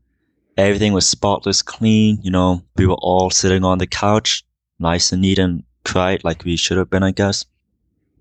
Everything 0.58 0.94
was 0.94 1.10
spotless 1.10 1.62
clean, 1.62 2.20
you 2.22 2.32
know, 2.32 2.64
we 2.76 2.86
were 2.86 2.98
all 3.00 3.30
sitting 3.30 3.64
on 3.64 3.80
the 3.80 3.88
couch, 3.88 4.46
nice 4.80 5.12
and 5.12 5.22
neat 5.22 5.40
and 5.40 5.64
quiet 5.84 6.24
like 6.24 6.44
we 6.44 6.56
should 6.56 6.78
have 6.78 6.90
been, 6.90 7.04
I 7.04 7.12
guess. 7.12 7.46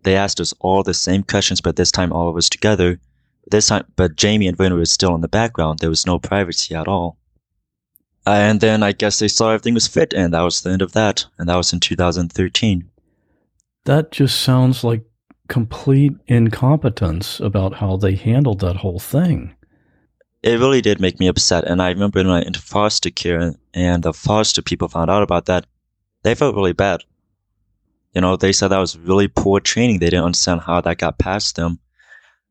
They 0.03 0.17
asked 0.17 0.41
us 0.41 0.55
all 0.61 0.83
the 0.83 0.95
same 0.95 1.23
questions, 1.23 1.61
but 1.61 1.77
this 1.77 1.93
time 1.93 2.13
all 2.13 2.29
of 2.29 2.37
us 2.37 2.49
together. 2.49 2.99
This 3.51 3.69
time, 3.69 3.85
but 3.97 4.17
Jamie 4.17 4.47
and 4.47 4.59
Werner 4.59 4.77
were 4.77 4.87
still 4.87 5.15
in 5.15 5.21
the 5.21 5.29
background. 5.29 5.79
There 5.79 5.91
was 5.91 6.07
no 6.07 6.19
privacy 6.19 6.75
at 6.75 6.89
all. 6.89 7.19
And 8.25 8.61
then 8.61 8.83
I 8.83 8.93
guess 8.93 9.19
they 9.19 9.29
saw 9.29 9.51
everything 9.51 9.75
was 9.75 9.89
fit, 9.89 10.13
and 10.13 10.33
that 10.33 10.43
was 10.43 10.61
the 10.61 10.71
end 10.71 10.83
of 10.83 10.93
that. 10.93 11.27
And 11.39 11.49
that 11.49 11.57
was 11.57 11.73
in 11.73 11.81
2013. 11.81 12.89
That 13.85 14.13
just 14.13 14.41
sounds 14.41 14.85
like 14.85 15.05
complete 15.49 16.15
incompetence 16.27 17.41
about 17.41 17.75
how 17.75 17.97
they 17.97 18.15
handled 18.15 18.61
that 18.61 18.77
whole 18.77 18.99
thing. 18.99 19.55
it 20.43 20.59
really 20.59 20.81
did 20.81 21.01
make 21.01 21.21
me 21.21 21.29
upset. 21.29 21.65
And 21.65 21.81
I 21.81 21.91
remember 21.91 22.19
when 22.19 22.29
I 22.29 22.35
went 22.35 22.47
into 22.49 22.61
foster 22.61 23.11
care 23.11 23.55
and 23.75 24.03
the 24.03 24.13
foster 24.13 24.63
people 24.63 24.89
found 24.89 25.11
out 25.11 25.23
about 25.23 25.47
that, 25.47 25.67
they 26.23 26.35
felt 26.35 26.55
really 26.57 26.73
bad. 26.73 27.03
You 28.15 28.21
know, 28.21 28.37
they 28.37 28.53
said 28.53 28.69
that 28.69 28.79
was 28.79 28.99
really 28.99 29.29
poor 29.29 29.61
training. 29.61 29.99
They 29.99 30.11
didn't 30.11 30.25
understand 30.25 30.61
how 30.63 30.81
that 30.81 30.99
got 30.99 31.19
past 31.19 31.57
them. 31.57 31.79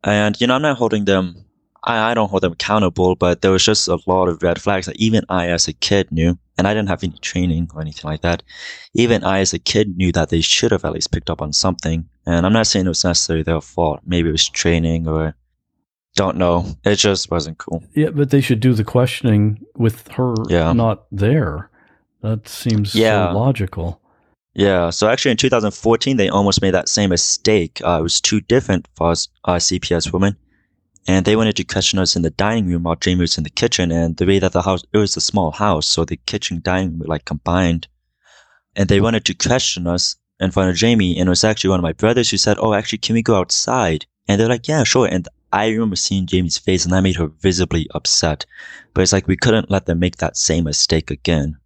And, 0.03 0.39
you 0.39 0.47
know, 0.47 0.55
I'm 0.55 0.61
not 0.61 0.77
holding 0.77 1.05
them, 1.05 1.45
I, 1.83 2.11
I 2.11 2.13
don't 2.13 2.29
hold 2.29 2.43
them 2.43 2.53
accountable, 2.53 3.15
but 3.15 3.41
there 3.41 3.51
was 3.51 3.63
just 3.63 3.87
a 3.87 3.99
lot 4.07 4.27
of 4.27 4.41
red 4.41 4.61
flags 4.61 4.87
that 4.87 4.95
even 4.97 5.23
I 5.29 5.49
as 5.49 5.67
a 5.67 5.73
kid 5.73 6.11
knew, 6.11 6.37
and 6.61 6.67
I 6.67 6.75
didn't 6.75 6.89
have 6.89 7.03
any 7.03 7.17
training 7.21 7.71
or 7.73 7.81
anything 7.81 8.07
like 8.07 8.21
that. 8.21 8.43
Even 8.93 9.23
I 9.23 9.39
as 9.39 9.51
a 9.51 9.57
kid 9.57 9.97
knew 9.97 10.11
that 10.11 10.29
they 10.29 10.41
should 10.41 10.71
have 10.71 10.85
at 10.85 10.93
least 10.93 11.11
picked 11.11 11.31
up 11.31 11.41
on 11.41 11.53
something. 11.53 12.07
And 12.27 12.45
I'm 12.45 12.53
not 12.53 12.67
saying 12.67 12.85
it 12.85 12.89
was 12.89 13.03
necessarily 13.03 13.41
their 13.41 13.61
fault. 13.61 14.01
Maybe 14.05 14.29
it 14.29 14.33
was 14.33 14.47
training 14.47 15.07
or 15.07 15.33
don't 16.15 16.37
know. 16.37 16.65
It 16.85 16.97
just 16.97 17.31
wasn't 17.31 17.57
cool. 17.57 17.83
Yeah, 17.95 18.11
but 18.11 18.29
they 18.29 18.41
should 18.41 18.59
do 18.59 18.73
the 18.75 18.83
questioning 18.83 19.59
with 19.75 20.07
her 20.09 20.35
Yeah. 20.49 20.71
not 20.73 21.05
there. 21.11 21.71
That 22.21 22.47
seems 22.47 22.93
Yeah. 22.93 23.31
so 23.31 23.39
logical. 23.39 23.99
Yeah, 24.53 24.91
so 24.91 25.07
actually 25.07 25.31
in 25.31 25.37
2014, 25.37 26.17
they 26.17 26.29
almost 26.29 26.61
made 26.61 26.75
that 26.75 26.89
same 26.89 27.09
mistake. 27.09 27.81
Uh, 27.83 27.97
it 27.99 28.03
was 28.03 28.21
two 28.21 28.41
different 28.41 28.87
uh, 28.99 29.15
CPS 29.57 30.13
women, 30.13 30.35
and 31.07 31.25
they 31.25 31.35
wanted 31.35 31.55
to 31.55 31.63
question 31.63 31.99
us 31.99 32.15
in 32.15 32.21
the 32.21 32.29
dining 32.29 32.67
room 32.67 32.83
while 32.83 32.95
Jamie 32.95 33.21
was 33.21 33.37
in 33.37 33.43
the 33.43 33.49
kitchen. 33.49 33.91
And 33.91 34.17
the 34.17 34.25
way 34.25 34.39
that 34.39 34.51
the 34.51 34.61
house, 34.61 34.83
it 34.93 34.97
was 34.97 35.17
a 35.17 35.21
small 35.21 35.51
house, 35.51 35.87
so 35.87 36.05
the 36.05 36.17
kitchen 36.17 36.61
dining 36.63 36.91
room 36.91 36.99
were 36.99 37.07
like 37.07 37.25
combined. 37.25 37.87
And 38.75 38.87
they 38.87 39.01
wanted 39.01 39.25
to 39.25 39.33
question 39.33 39.87
us 39.87 40.15
in 40.39 40.51
front 40.51 40.69
of 40.69 40.75
Jamie, 40.75 41.17
and 41.17 41.27
it 41.27 41.29
was 41.29 41.43
actually 41.43 41.71
one 41.71 41.79
of 41.79 41.83
my 41.83 41.93
brothers 41.93 42.29
who 42.29 42.37
said, 42.37 42.57
"Oh, 42.59 42.73
actually, 42.73 42.99
can 42.99 43.13
we 43.15 43.21
go 43.21 43.35
outside?" 43.35 44.05
And 44.27 44.39
they're 44.39 44.47
like, 44.47 44.67
"Yeah, 44.67 44.83
sure." 44.83 45.07
And 45.07 45.27
I 45.51 45.67
remember 45.69 45.95
seeing 45.95 46.25
Jamie's 46.25 46.57
face, 46.57 46.85
and 46.85 46.93
that 46.93 47.01
made 47.01 47.17
her 47.17 47.27
visibly 47.27 47.87
upset. 47.93 48.45
But 48.93 49.01
it's 49.01 49.13
like 49.13 49.27
we 49.27 49.35
couldn't 49.35 49.71
let 49.71 49.85
them 49.85 49.99
make 49.99 50.17
that 50.17 50.37
same 50.37 50.63
mistake 50.63 51.11
again. 51.11 51.57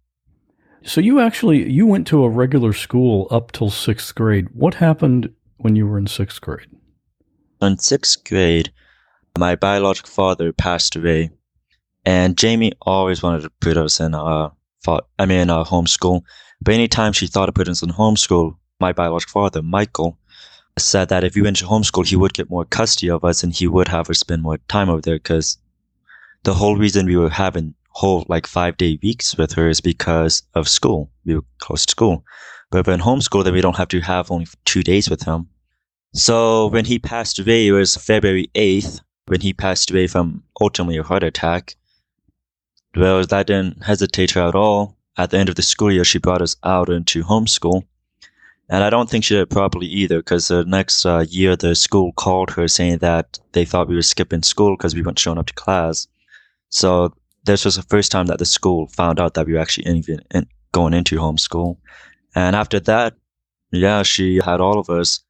So 0.82 1.00
you 1.00 1.20
actually 1.20 1.70
you 1.70 1.86
went 1.86 2.06
to 2.08 2.24
a 2.24 2.28
regular 2.28 2.72
school 2.72 3.28
up 3.30 3.52
till 3.52 3.70
sixth 3.70 4.14
grade. 4.14 4.48
What 4.52 4.74
happened 4.74 5.30
when 5.58 5.76
you 5.76 5.86
were 5.86 5.98
in 5.98 6.06
sixth 6.06 6.40
grade? 6.40 6.68
in 7.62 7.78
sixth 7.78 8.22
grade, 8.24 8.70
my 9.38 9.56
biological 9.56 10.10
father 10.10 10.52
passed 10.52 10.96
away, 10.96 11.30
and 12.04 12.36
Jamie 12.36 12.72
always 12.82 13.22
wanted 13.22 13.42
to 13.42 13.50
put 13.60 13.76
us 13.76 14.00
in 14.00 14.14
a, 14.14 14.52
I 15.18 15.26
mean, 15.26 15.50
a 15.50 15.64
homeschool. 15.64 16.22
But 16.60 16.74
anytime 16.74 17.12
she 17.12 17.26
thought 17.26 17.48
of 17.48 17.54
putting 17.54 17.72
us 17.72 17.82
in 17.82 17.90
homeschool, 17.90 18.56
my 18.80 18.92
biological 18.92 19.42
father, 19.42 19.62
Michael, 19.62 20.18
said 20.78 21.08
that 21.08 21.24
if 21.24 21.34
we 21.34 21.42
went 21.42 21.56
to 21.58 21.64
homeschool, 21.64 22.06
he 22.06 22.16
would 22.16 22.34
get 22.34 22.50
more 22.50 22.64
custody 22.64 23.10
of 23.10 23.24
us 23.24 23.42
and 23.42 23.52
he 23.52 23.66
would 23.66 23.88
have 23.88 24.10
us 24.10 24.18
spend 24.18 24.42
more 24.42 24.58
time 24.68 24.88
over 24.90 25.00
there 25.00 25.16
because 25.16 25.58
the 26.44 26.54
whole 26.54 26.76
reason 26.76 27.06
we 27.06 27.16
were 27.16 27.30
having 27.30 27.74
whole 27.90 28.26
like 28.28 28.46
five 28.46 28.76
day 28.76 28.98
weeks 29.02 29.36
with 29.38 29.52
her 29.52 29.68
is 29.68 29.80
because 29.80 30.42
of 30.54 30.68
school. 30.68 31.10
We 31.24 31.36
were 31.36 31.44
close 31.58 31.86
to 31.86 31.90
school. 31.90 32.24
But 32.70 32.86
in 32.88 33.00
homeschool, 33.00 33.44
then 33.44 33.54
we 33.54 33.62
don't 33.62 33.76
have 33.76 33.88
to 33.88 34.00
have 34.00 34.30
only 34.30 34.46
two 34.64 34.82
days 34.82 35.08
with 35.08 35.22
him. 35.22 35.48
So 36.12 36.66
when 36.68 36.84
he 36.84 36.98
passed 36.98 37.38
away, 37.38 37.68
it 37.68 37.72
was 37.72 37.96
February 37.96 38.50
8th 38.54 39.00
when 39.26 39.40
he 39.40 39.52
passed 39.52 39.90
away 39.90 40.06
from 40.06 40.42
ultimately 40.60 40.96
a 40.96 41.02
heart 41.02 41.22
attack. 41.22 41.76
Well, 42.94 43.24
that 43.24 43.46
didn't 43.46 43.84
hesitate 43.84 44.32
her 44.32 44.48
at 44.48 44.54
all. 44.54 44.96
At 45.18 45.30
the 45.30 45.38
end 45.38 45.48
of 45.48 45.54
the 45.54 45.62
school 45.62 45.92
year, 45.92 46.04
she 46.04 46.18
brought 46.18 46.42
us 46.42 46.56
out 46.62 46.88
into 46.88 47.24
homeschool. 47.24 47.84
And 48.68 48.82
I 48.82 48.90
don't 48.90 49.08
think 49.08 49.24
she 49.24 49.34
did 49.34 49.42
it 49.42 49.50
properly 49.50 49.86
either 49.86 50.18
because 50.18 50.48
the 50.48 50.64
next 50.64 51.06
uh, 51.06 51.24
year, 51.28 51.56
the 51.56 51.74
school 51.74 52.12
called 52.12 52.50
her 52.50 52.66
saying 52.66 52.98
that 52.98 53.38
they 53.52 53.64
thought 53.64 53.88
we 53.88 53.94
were 53.94 54.02
skipping 54.02 54.42
school 54.42 54.76
because 54.76 54.94
we 54.94 55.02
weren't 55.02 55.18
showing 55.18 55.38
up 55.38 55.46
to 55.46 55.54
class. 55.54 56.08
So 56.70 57.14
this 57.44 57.64
was 57.64 57.76
the 57.76 57.82
first 57.82 58.10
time 58.10 58.26
that 58.26 58.38
the 58.38 58.44
school 58.44 58.88
found 58.88 59.20
out 59.20 59.34
that 59.34 59.46
we 59.46 59.52
were 59.52 59.60
actually 59.60 59.86
even 59.96 60.20
in, 60.32 60.46
going 60.72 60.94
into 60.94 61.16
homeschool. 61.16 61.76
And 62.34 62.56
after 62.56 62.80
that, 62.80 63.14
yeah, 63.70 64.02
she 64.02 64.40
had 64.44 64.60
all 64.60 64.78
of 64.78 64.90
us 64.90 65.20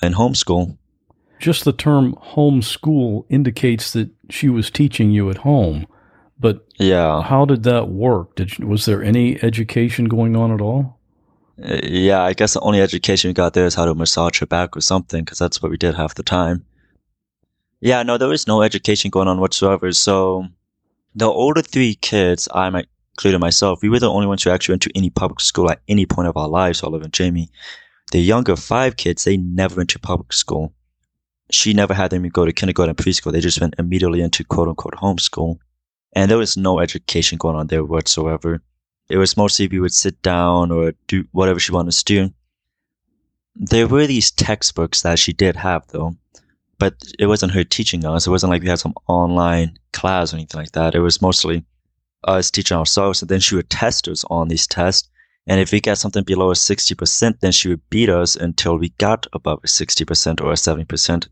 in 0.00 0.12
homeschool. 0.14 0.78
Just 1.38 1.64
the 1.64 1.72
term 1.72 2.14
homeschool 2.14 3.24
indicates 3.28 3.92
that 3.92 4.10
she 4.30 4.48
was 4.48 4.70
teaching 4.70 5.10
you 5.10 5.30
at 5.30 5.38
home. 5.38 5.86
But 6.38 6.66
yeah, 6.76 7.22
how 7.22 7.44
did 7.44 7.62
that 7.64 7.88
work? 7.88 8.36
Did 8.36 8.58
was 8.58 8.84
there 8.84 9.02
any 9.02 9.42
education 9.42 10.06
going 10.06 10.36
on 10.36 10.52
at 10.52 10.60
all? 10.60 10.98
Uh, 11.62 11.80
yeah, 11.82 12.22
I 12.22 12.34
guess 12.34 12.52
the 12.52 12.60
only 12.60 12.80
education 12.80 13.30
we 13.30 13.34
got 13.34 13.54
there 13.54 13.64
is 13.64 13.74
how 13.74 13.86
to 13.86 13.94
massage 13.94 14.38
her 14.40 14.46
back 14.46 14.76
or 14.76 14.80
something, 14.82 15.24
because 15.24 15.38
that's 15.38 15.62
what 15.62 15.70
we 15.70 15.78
did 15.78 15.94
half 15.94 16.14
the 16.14 16.22
time. 16.22 16.64
Yeah, 17.80 18.02
no, 18.02 18.18
there 18.18 18.28
was 18.28 18.46
no 18.46 18.62
education 18.62 19.10
going 19.10 19.28
on 19.28 19.40
whatsoever. 19.40 19.90
So 19.92 20.46
the 21.14 21.26
older 21.26 21.62
three 21.62 21.94
kids, 21.94 22.48
I 22.52 22.68
might 22.70 22.88
including 23.16 23.40
myself, 23.40 23.80
we 23.82 23.88
were 23.88 23.98
the 23.98 24.10
only 24.10 24.26
ones 24.26 24.42
who 24.42 24.50
actually 24.50 24.74
went 24.74 24.82
to 24.82 24.92
any 24.94 25.08
public 25.08 25.40
school 25.40 25.70
at 25.70 25.80
any 25.88 26.04
point 26.04 26.28
of 26.28 26.36
our 26.36 26.48
lives, 26.48 26.82
Oliver 26.82 27.04
and 27.04 27.12
Jamie. 27.12 27.50
The 28.12 28.20
younger 28.20 28.56
five 28.56 28.96
kids, 28.96 29.24
they 29.24 29.38
never 29.38 29.76
went 29.76 29.90
to 29.90 29.98
public 29.98 30.34
school. 30.34 30.74
She 31.56 31.72
never 31.72 31.94
had 31.94 32.10
them 32.10 32.28
go 32.28 32.44
to 32.44 32.52
kindergarten 32.52 32.90
and 32.90 32.98
preschool. 32.98 33.32
They 33.32 33.40
just 33.40 33.60
went 33.60 33.76
immediately 33.78 34.20
into 34.20 34.44
quote 34.44 34.68
unquote 34.68 34.94
homeschool. 34.94 35.58
And 36.14 36.30
there 36.30 36.38
was 36.38 36.56
no 36.56 36.80
education 36.80 37.38
going 37.38 37.56
on 37.56 37.68
there 37.68 37.82
whatsoever. 37.82 38.62
It 39.08 39.16
was 39.16 39.36
mostly 39.36 39.66
we 39.66 39.80
would 39.80 39.94
sit 39.94 40.20
down 40.20 40.70
or 40.70 40.92
do 41.06 41.24
whatever 41.32 41.58
she 41.58 41.72
wanted 41.72 41.88
us 41.88 42.02
to 42.02 42.14
do. 42.14 42.34
There 43.54 43.88
were 43.88 44.06
these 44.06 44.30
textbooks 44.30 45.00
that 45.02 45.18
she 45.18 45.32
did 45.32 45.56
have 45.56 45.86
though, 45.88 46.16
but 46.78 46.94
it 47.18 47.26
wasn't 47.26 47.52
her 47.52 47.64
teaching 47.64 48.04
us. 48.04 48.26
It 48.26 48.30
wasn't 48.30 48.50
like 48.50 48.62
we 48.62 48.68
had 48.68 48.78
some 48.78 48.94
online 49.08 49.78
class 49.94 50.32
or 50.32 50.36
anything 50.36 50.60
like 50.60 50.72
that. 50.72 50.94
It 50.94 51.00
was 51.00 51.22
mostly 51.22 51.64
us 52.24 52.50
teaching 52.50 52.76
ourselves, 52.76 53.22
and 53.22 53.30
then 53.30 53.40
she 53.40 53.54
would 53.54 53.70
test 53.70 54.08
us 54.08 54.24
on 54.28 54.48
these 54.48 54.66
tests. 54.66 55.08
And 55.46 55.58
if 55.60 55.72
we 55.72 55.80
got 55.80 55.96
something 55.96 56.24
below 56.24 56.50
a 56.50 56.54
60%, 56.54 57.40
then 57.40 57.52
she 57.52 57.68
would 57.68 57.88
beat 57.88 58.10
us 58.10 58.36
until 58.36 58.76
we 58.76 58.90
got 58.98 59.26
above 59.32 59.60
a 59.64 59.68
60% 59.68 60.40
or 60.42 60.50
a 60.50 60.54
70%. 60.54 61.28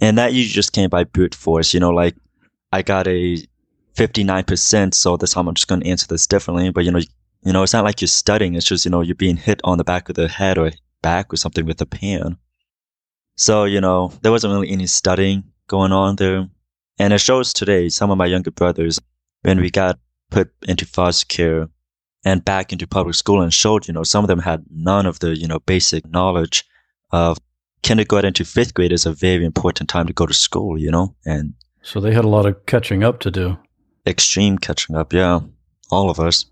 And 0.00 0.18
that 0.18 0.32
usually 0.32 0.52
just 0.52 0.72
came 0.72 0.90
by 0.90 1.04
brute 1.04 1.34
force. 1.34 1.72
You 1.72 1.80
know, 1.80 1.90
like 1.90 2.16
I 2.72 2.82
got 2.82 3.06
a 3.08 3.38
59%, 3.94 4.94
so 4.94 5.16
this 5.16 5.32
time 5.32 5.48
I'm 5.48 5.54
just 5.54 5.68
going 5.68 5.80
to 5.80 5.88
answer 5.88 6.06
this 6.06 6.26
differently. 6.26 6.70
But, 6.70 6.84
you 6.84 6.90
know, 6.90 7.00
you 7.42 7.52
know, 7.52 7.62
it's 7.62 7.72
not 7.72 7.84
like 7.84 8.00
you're 8.00 8.08
studying. 8.08 8.54
It's 8.54 8.66
just, 8.66 8.84
you 8.84 8.90
know, 8.90 9.00
you're 9.00 9.14
being 9.14 9.36
hit 9.36 9.60
on 9.64 9.78
the 9.78 9.84
back 9.84 10.08
of 10.08 10.16
the 10.16 10.28
head 10.28 10.58
or 10.58 10.70
back 11.02 11.32
or 11.32 11.36
something 11.36 11.64
with 11.64 11.80
a 11.80 11.86
pan. 11.86 12.36
So, 13.36 13.64
you 13.64 13.80
know, 13.80 14.12
there 14.22 14.32
wasn't 14.32 14.52
really 14.52 14.70
any 14.70 14.86
studying 14.86 15.44
going 15.68 15.92
on 15.92 16.16
there. 16.16 16.48
And 16.98 17.12
it 17.12 17.20
shows 17.20 17.52
today, 17.52 17.88
some 17.88 18.10
of 18.10 18.18
my 18.18 18.26
younger 18.26 18.50
brothers, 18.50 18.98
when 19.42 19.60
we 19.60 19.70
got 19.70 19.98
put 20.30 20.50
into 20.66 20.86
foster 20.86 21.26
care 21.26 21.68
and 22.24 22.44
back 22.44 22.72
into 22.72 22.86
public 22.86 23.14
school 23.14 23.42
and 23.42 23.54
showed, 23.54 23.86
you 23.86 23.94
know, 23.94 24.02
some 24.02 24.24
of 24.24 24.28
them 24.28 24.40
had 24.40 24.64
none 24.70 25.06
of 25.06 25.20
the, 25.20 25.38
you 25.38 25.46
know, 25.46 25.60
basic 25.60 26.06
knowledge 26.10 26.64
of 27.12 27.38
kindergarten 27.86 28.32
to 28.34 28.44
fifth 28.44 28.74
grade 28.74 28.92
is 28.92 29.06
a 29.06 29.12
very 29.12 29.44
important 29.44 29.88
time 29.88 30.06
to 30.08 30.12
go 30.12 30.26
to 30.26 30.34
school, 30.34 30.76
you 30.76 30.90
know, 30.90 31.14
and 31.24 31.54
so 31.82 32.00
they 32.00 32.12
had 32.12 32.24
a 32.24 32.28
lot 32.28 32.44
of 32.44 32.66
catching 32.66 33.04
up 33.04 33.20
to 33.20 33.30
do. 33.30 33.56
Extreme 34.04 34.58
catching 34.58 34.96
up, 34.96 35.12
yeah. 35.12 35.40
All 35.92 36.10
of 36.10 36.18
us. 36.18 36.46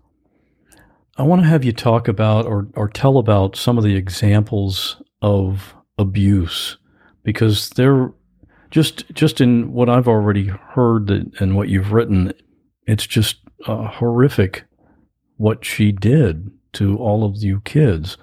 I 1.17 1.23
want 1.23 1.41
to 1.41 1.47
have 1.47 1.65
you 1.65 1.73
talk 1.73 2.07
about 2.07 2.45
or, 2.45 2.69
or 2.75 2.87
tell 2.87 3.17
about 3.17 3.57
some 3.57 3.77
of 3.77 3.83
the 3.83 3.95
examples 3.95 5.01
of 5.21 5.75
abuse 5.97 6.77
because 7.23 7.69
they're 7.71 8.13
just 8.71 9.13
just 9.13 9.41
in 9.41 9.73
what 9.73 9.89
I've 9.89 10.07
already 10.07 10.47
heard 10.47 11.09
and 11.09 11.55
what 11.57 11.67
you've 11.67 11.91
written, 11.91 12.31
it's 12.87 13.05
just 13.05 13.37
uh, 13.67 13.87
horrific 13.87 14.63
what 15.35 15.65
she 15.65 15.91
did 15.91 16.49
to 16.73 16.97
all 16.97 17.25
of 17.25 17.43
you 17.43 17.59
kids. 17.61 18.17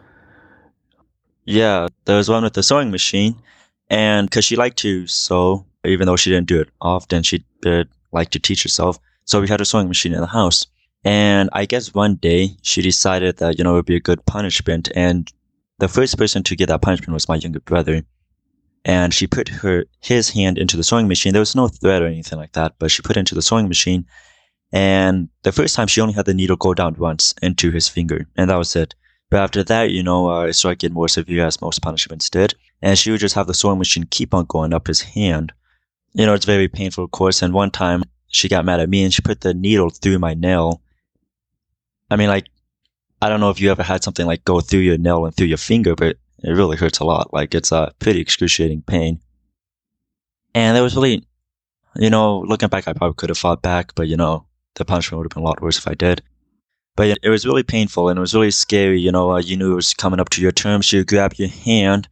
Yeah, 1.45 1.89
there 2.05 2.17
was 2.17 2.29
one 2.29 2.45
with 2.45 2.55
the 2.55 2.63
sewing 2.63 2.91
machine, 2.91 3.37
and 3.91 4.29
because 4.29 4.45
she 4.45 4.57
liked 4.57 4.79
to 4.79 5.07
sew, 5.07 5.67
even 5.85 6.07
though 6.07 6.17
she 6.17 6.31
didn't 6.31 6.47
do 6.47 6.61
it 6.61 6.69
often, 6.81 7.23
she 7.23 7.45
did 7.61 7.89
like 8.13 8.31
to 8.31 8.39
teach 8.39 8.63
herself. 8.63 8.99
So 9.25 9.41
we 9.41 9.49
had 9.49 9.61
a 9.61 9.65
sewing 9.65 9.89
machine 9.89 10.15
in 10.15 10.21
the 10.21 10.27
house. 10.27 10.67
And 11.05 11.51
I 11.53 11.65
guess 11.65 11.95
one 11.95 12.17
day 12.17 12.51
she 12.63 12.83
decided 12.83 13.39
that, 13.39 13.59
you 13.59 13.65
know, 13.65 13.73
it 13.73 13.75
would 13.75 13.87
be 13.87 13.97
a 13.97 14.01
good 14.01 14.25
punishment. 14.25 14.89
And 14.95 15.33
the 15.79 15.89
first 15.89 16.17
person 16.17 16.43
to 16.45 16.57
get 16.57 16.69
that 16.69 16.83
punishment 16.83 17.13
was 17.13 17.29
my 17.29 17.37
younger 17.37 17.61
brother. 17.61 18.03
And 18.85 19.13
she 19.13 19.27
put 19.27 19.49
her, 19.49 19.87
his 20.01 20.31
hand 20.31 20.59
into 20.59 20.77
the 20.77 20.85
sewing 20.85 21.09
machine. 21.09 21.33
There 21.33 21.41
was 21.41 21.57
no 21.57 21.69
thread 21.69 22.03
or 22.03 22.07
anything 22.07 22.39
like 22.39 22.53
that, 22.53 22.75
but 22.79 22.91
she 22.91 23.03
put 23.03 23.17
it 23.17 23.21
into 23.21 23.35
the 23.35 23.43
sewing 23.43 23.69
machine. 23.69 24.07
And 24.73 25.29
the 25.43 25.53
first 25.53 25.75
time 25.75 25.89
she 25.89 26.01
only 26.01 26.15
had 26.15 26.27
the 26.27 26.35
needle 26.35 26.57
go 26.57 26.73
down 26.75 26.95
once 26.99 27.35
into 27.43 27.71
his 27.71 27.89
finger. 27.89 28.27
And 28.37 28.49
that 28.51 28.57
was 28.57 28.75
it. 28.77 28.95
But 29.33 29.41
after 29.41 29.65
that, 29.65 29.91
you 29.93 30.03
know, 30.03 30.31
uh, 30.31 30.43
it 30.43 30.53
started 30.53 30.79
getting 30.79 30.95
more 30.95 31.09
severe 31.09 31.47
as 31.47 31.63
most 31.63 31.81
punishments 31.81 32.29
did. 32.29 32.55
And 32.83 32.99
she 32.99 33.11
would 33.11 33.21
just 33.21 33.35
have 33.35 33.47
the 33.47 33.55
sewing 33.55 33.79
machine 33.79 34.05
keep 34.11 34.35
on 34.35 34.45
going 34.45 34.75
up 34.75 34.89
his 34.89 35.01
hand. 35.01 35.55
You 36.13 36.27
know, 36.27 36.35
it's 36.35 36.45
very 36.45 36.69
painful, 36.69 37.05
of 37.05 37.13
course. 37.13 37.41
And 37.41 37.55
one 37.55 37.71
time 37.71 38.03
she 38.29 38.51
got 38.51 38.67
mad 38.67 38.81
at 38.81 38.91
me 38.91 39.05
and 39.05 39.15
she 39.15 39.23
put 39.23 39.41
the 39.41 39.55
needle 39.55 39.89
through 39.89 40.19
my 40.19 40.35
nail. 40.35 40.83
I 42.11 42.17
mean, 42.17 42.29
like, 42.29 42.49
I 43.23 43.31
don't 43.31 43.41
know 43.41 43.49
if 43.49 43.59
you 43.59 43.71
ever 43.71 43.83
had 43.83 44.05
something 44.05 44.27
like 44.27 44.45
go 44.45 44.61
through 44.61 44.81
your 44.81 44.99
nail 44.99 45.25
and 45.25 45.35
through 45.35 45.47
your 45.47 45.57
finger, 45.57 45.95
but 45.95 46.19
it 46.45 46.51
really 46.51 46.77
hurts 46.77 46.99
a 46.99 47.07
lot. 47.07 47.33
Like, 47.33 47.55
it's 47.55 47.73
a 47.73 47.91
pretty 48.01 48.21
excruciating 48.21 48.83
pain. 48.83 49.19
And 50.55 50.77
there 50.77 50.83
was 50.83 50.95
really, 50.95 51.27
you 51.97 52.11
know, 52.11 52.41
looking 52.41 52.69
back, 52.69 52.87
I 52.87 52.93
probably 52.93 53.15
could 53.15 53.31
have 53.31 53.39
fought 53.39 53.63
back, 53.63 53.95
but 53.95 54.09
you 54.09 54.19
know, 54.19 54.45
the 54.75 54.85
punishment 54.85 55.21
would 55.21 55.25
have 55.25 55.35
been 55.35 55.43
a 55.43 55.47
lot 55.47 55.63
worse 55.63 55.79
if 55.79 55.89
I 55.89 55.95
did. 55.95 56.21
But 56.97 57.19
it 57.23 57.29
was 57.31 57.47
really 57.47 57.63
painful 57.63 58.09
and 58.09 58.19
it 58.19 58.21
was 58.21 58.35
really 58.35 58.51
scary. 58.51 59.01
You 59.01 59.13
know, 59.13 59.33
uh, 59.33 59.39
you 59.41 59.57
knew 59.57 59.73
it 59.73 59.77
was 59.77 59.95
coming 59.95 60.21
up 60.21 60.29
to 60.31 60.43
your 60.43 60.53
term. 60.53 60.83
She 60.83 60.99
would 60.99 61.07
grab 61.07 61.35
your 61.35 61.49
hand 61.49 62.09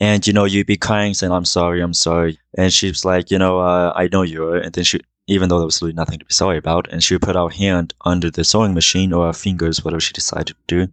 and, 0.00 0.26
you 0.26 0.32
know, 0.32 0.44
you'd 0.44 0.66
be 0.66 0.76
crying 0.76 1.14
saying, 1.14 1.32
I'm 1.32 1.44
sorry, 1.44 1.80
I'm 1.80 1.94
sorry. 1.94 2.38
And 2.58 2.72
she 2.72 2.88
was 2.88 3.04
like, 3.04 3.30
you 3.30 3.38
know, 3.38 3.60
uh, 3.60 3.92
I 3.94 4.08
know 4.08 4.22
you 4.22 4.44
are. 4.44 4.56
And 4.56 4.72
then 4.72 4.84
she, 4.84 5.00
even 5.26 5.48
though 5.48 5.58
there 5.58 5.66
was 5.66 5.80
really 5.80 5.94
nothing 5.94 6.18
to 6.18 6.24
be 6.24 6.32
sorry 6.32 6.58
about, 6.58 6.88
and 6.90 7.02
she 7.02 7.14
would 7.14 7.22
put 7.22 7.36
our 7.36 7.50
hand 7.50 7.94
under 8.04 8.30
the 8.30 8.44
sewing 8.44 8.74
machine 8.74 9.12
or 9.12 9.26
our 9.26 9.32
fingers, 9.32 9.84
whatever 9.84 10.00
she 10.00 10.12
decided 10.12 10.48
to 10.48 10.54
do. 10.66 10.92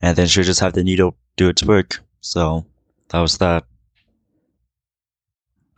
And 0.00 0.16
then 0.16 0.26
she 0.26 0.40
would 0.40 0.46
just 0.46 0.60
have 0.60 0.72
the 0.72 0.84
needle 0.84 1.16
do 1.36 1.48
its 1.48 1.62
work. 1.62 2.00
So 2.20 2.66
that 3.10 3.20
was 3.20 3.38
that. 3.38 3.64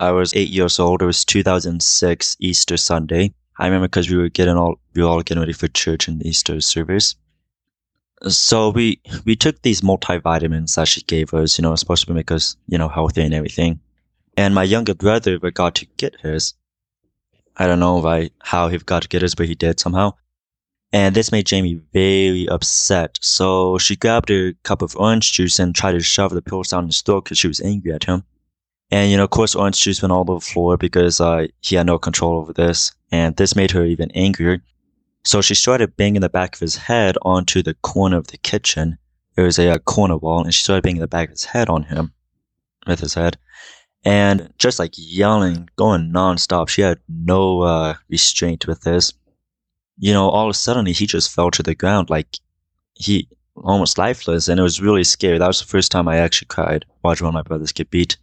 I 0.00 0.12
was 0.12 0.34
eight 0.34 0.48
years 0.48 0.78
old. 0.78 1.02
It 1.02 1.06
was 1.06 1.24
2006 1.24 2.36
Easter 2.40 2.76
Sunday. 2.76 3.34
I 3.58 3.66
remember 3.66 3.88
because 3.88 4.08
we 4.08 4.16
were 4.16 4.28
getting 4.28 4.56
all 4.56 4.78
we 4.94 5.02
were 5.02 5.08
all 5.08 5.22
getting 5.22 5.40
ready 5.40 5.52
for 5.52 5.68
church 5.68 6.08
and 6.08 6.24
Easter 6.24 6.60
service. 6.60 7.16
So 8.28 8.70
we 8.70 9.00
we 9.24 9.36
took 9.36 9.62
these 9.62 9.80
multivitamins 9.80 10.74
that 10.76 10.88
she 10.88 11.02
gave 11.02 11.34
us. 11.34 11.58
You 11.58 11.62
know, 11.62 11.74
supposed 11.74 12.06
to 12.06 12.14
make 12.14 12.30
us 12.30 12.56
you 12.68 12.78
know 12.78 12.88
healthy 12.88 13.22
and 13.22 13.34
everything. 13.34 13.80
And 14.36 14.54
my 14.54 14.62
younger 14.62 14.94
brother 14.94 15.38
got 15.38 15.74
to 15.76 15.86
get 15.96 16.20
his. 16.20 16.54
I 17.56 17.66
don't 17.66 17.80
know 17.80 17.96
why 17.96 18.30
how 18.40 18.68
he 18.68 18.78
got 18.78 19.02
to 19.02 19.08
get 19.08 19.22
his, 19.22 19.34
but 19.34 19.46
he 19.46 19.54
did 19.54 19.80
somehow. 19.80 20.14
And 20.92 21.14
this 21.14 21.32
made 21.32 21.46
Jamie 21.46 21.80
very 21.92 22.48
upset. 22.48 23.18
So 23.20 23.76
she 23.78 23.96
grabbed 23.96 24.30
a 24.30 24.54
cup 24.62 24.80
of 24.80 24.96
orange 24.96 25.32
juice 25.32 25.58
and 25.58 25.74
tried 25.74 25.92
to 25.92 26.00
shove 26.00 26.32
the 26.32 26.40
pills 26.40 26.68
down 26.68 26.86
his 26.86 27.02
throat 27.02 27.24
because 27.24 27.38
she 27.38 27.48
was 27.48 27.60
angry 27.60 27.92
at 27.92 28.04
him. 28.04 28.24
And, 28.90 29.10
you 29.10 29.18
know, 29.18 29.24
of 29.24 29.30
course, 29.30 29.54
orange 29.54 29.82
juice 29.82 30.00
went 30.00 30.12
all 30.12 30.20
over 30.20 30.34
the 30.34 30.40
floor 30.40 30.78
because 30.78 31.20
uh, 31.20 31.48
he 31.60 31.76
had 31.76 31.84
no 31.84 31.98
control 31.98 32.38
over 32.38 32.54
this. 32.54 32.92
And 33.10 33.36
this 33.36 33.56
made 33.56 33.70
her 33.70 33.84
even 33.84 34.10
angrier. 34.12 34.62
So 35.24 35.40
she 35.40 35.54
started 35.54 35.96
banging 35.96 36.20
the 36.20 36.28
back 36.28 36.54
of 36.54 36.60
his 36.60 36.76
head 36.76 37.16
onto 37.22 37.62
the 37.62 37.74
corner 37.74 38.16
of 38.16 38.28
the 38.28 38.38
kitchen. 38.38 38.98
There 39.34 39.44
was 39.44 39.58
a, 39.58 39.68
a 39.68 39.78
corner 39.78 40.16
wall, 40.16 40.44
and 40.44 40.52
she 40.52 40.62
started 40.62 40.82
banging 40.82 41.00
the 41.00 41.06
back 41.06 41.28
of 41.28 41.32
his 41.32 41.44
head 41.44 41.68
on 41.68 41.84
him 41.84 42.12
with 42.86 43.00
his 43.00 43.14
head. 43.14 43.38
And 44.04 44.52
just 44.58 44.78
like 44.78 44.92
yelling, 44.96 45.68
going 45.76 46.12
nonstop. 46.12 46.68
She 46.68 46.82
had 46.82 46.98
no 47.08 47.62
uh, 47.62 47.94
restraint 48.08 48.66
with 48.66 48.82
this. 48.82 49.12
You 49.98 50.12
know, 50.12 50.28
all 50.28 50.46
of 50.46 50.50
a 50.50 50.54
sudden, 50.54 50.86
he 50.86 51.06
just 51.06 51.34
fell 51.34 51.50
to 51.50 51.62
the 51.62 51.74
ground 51.74 52.08
like 52.08 52.38
he 52.94 53.28
almost 53.56 53.98
lifeless. 53.98 54.48
And 54.48 54.60
it 54.60 54.62
was 54.62 54.80
really 54.80 55.04
scary. 55.04 55.38
That 55.38 55.46
was 55.46 55.60
the 55.60 55.66
first 55.66 55.90
time 55.90 56.08
I 56.08 56.18
actually 56.18 56.46
cried 56.46 56.84
watching 57.02 57.26
one 57.26 57.34
of 57.34 57.34
my 57.34 57.42
brothers 57.42 57.72
get 57.72 57.90
beat 57.90 58.16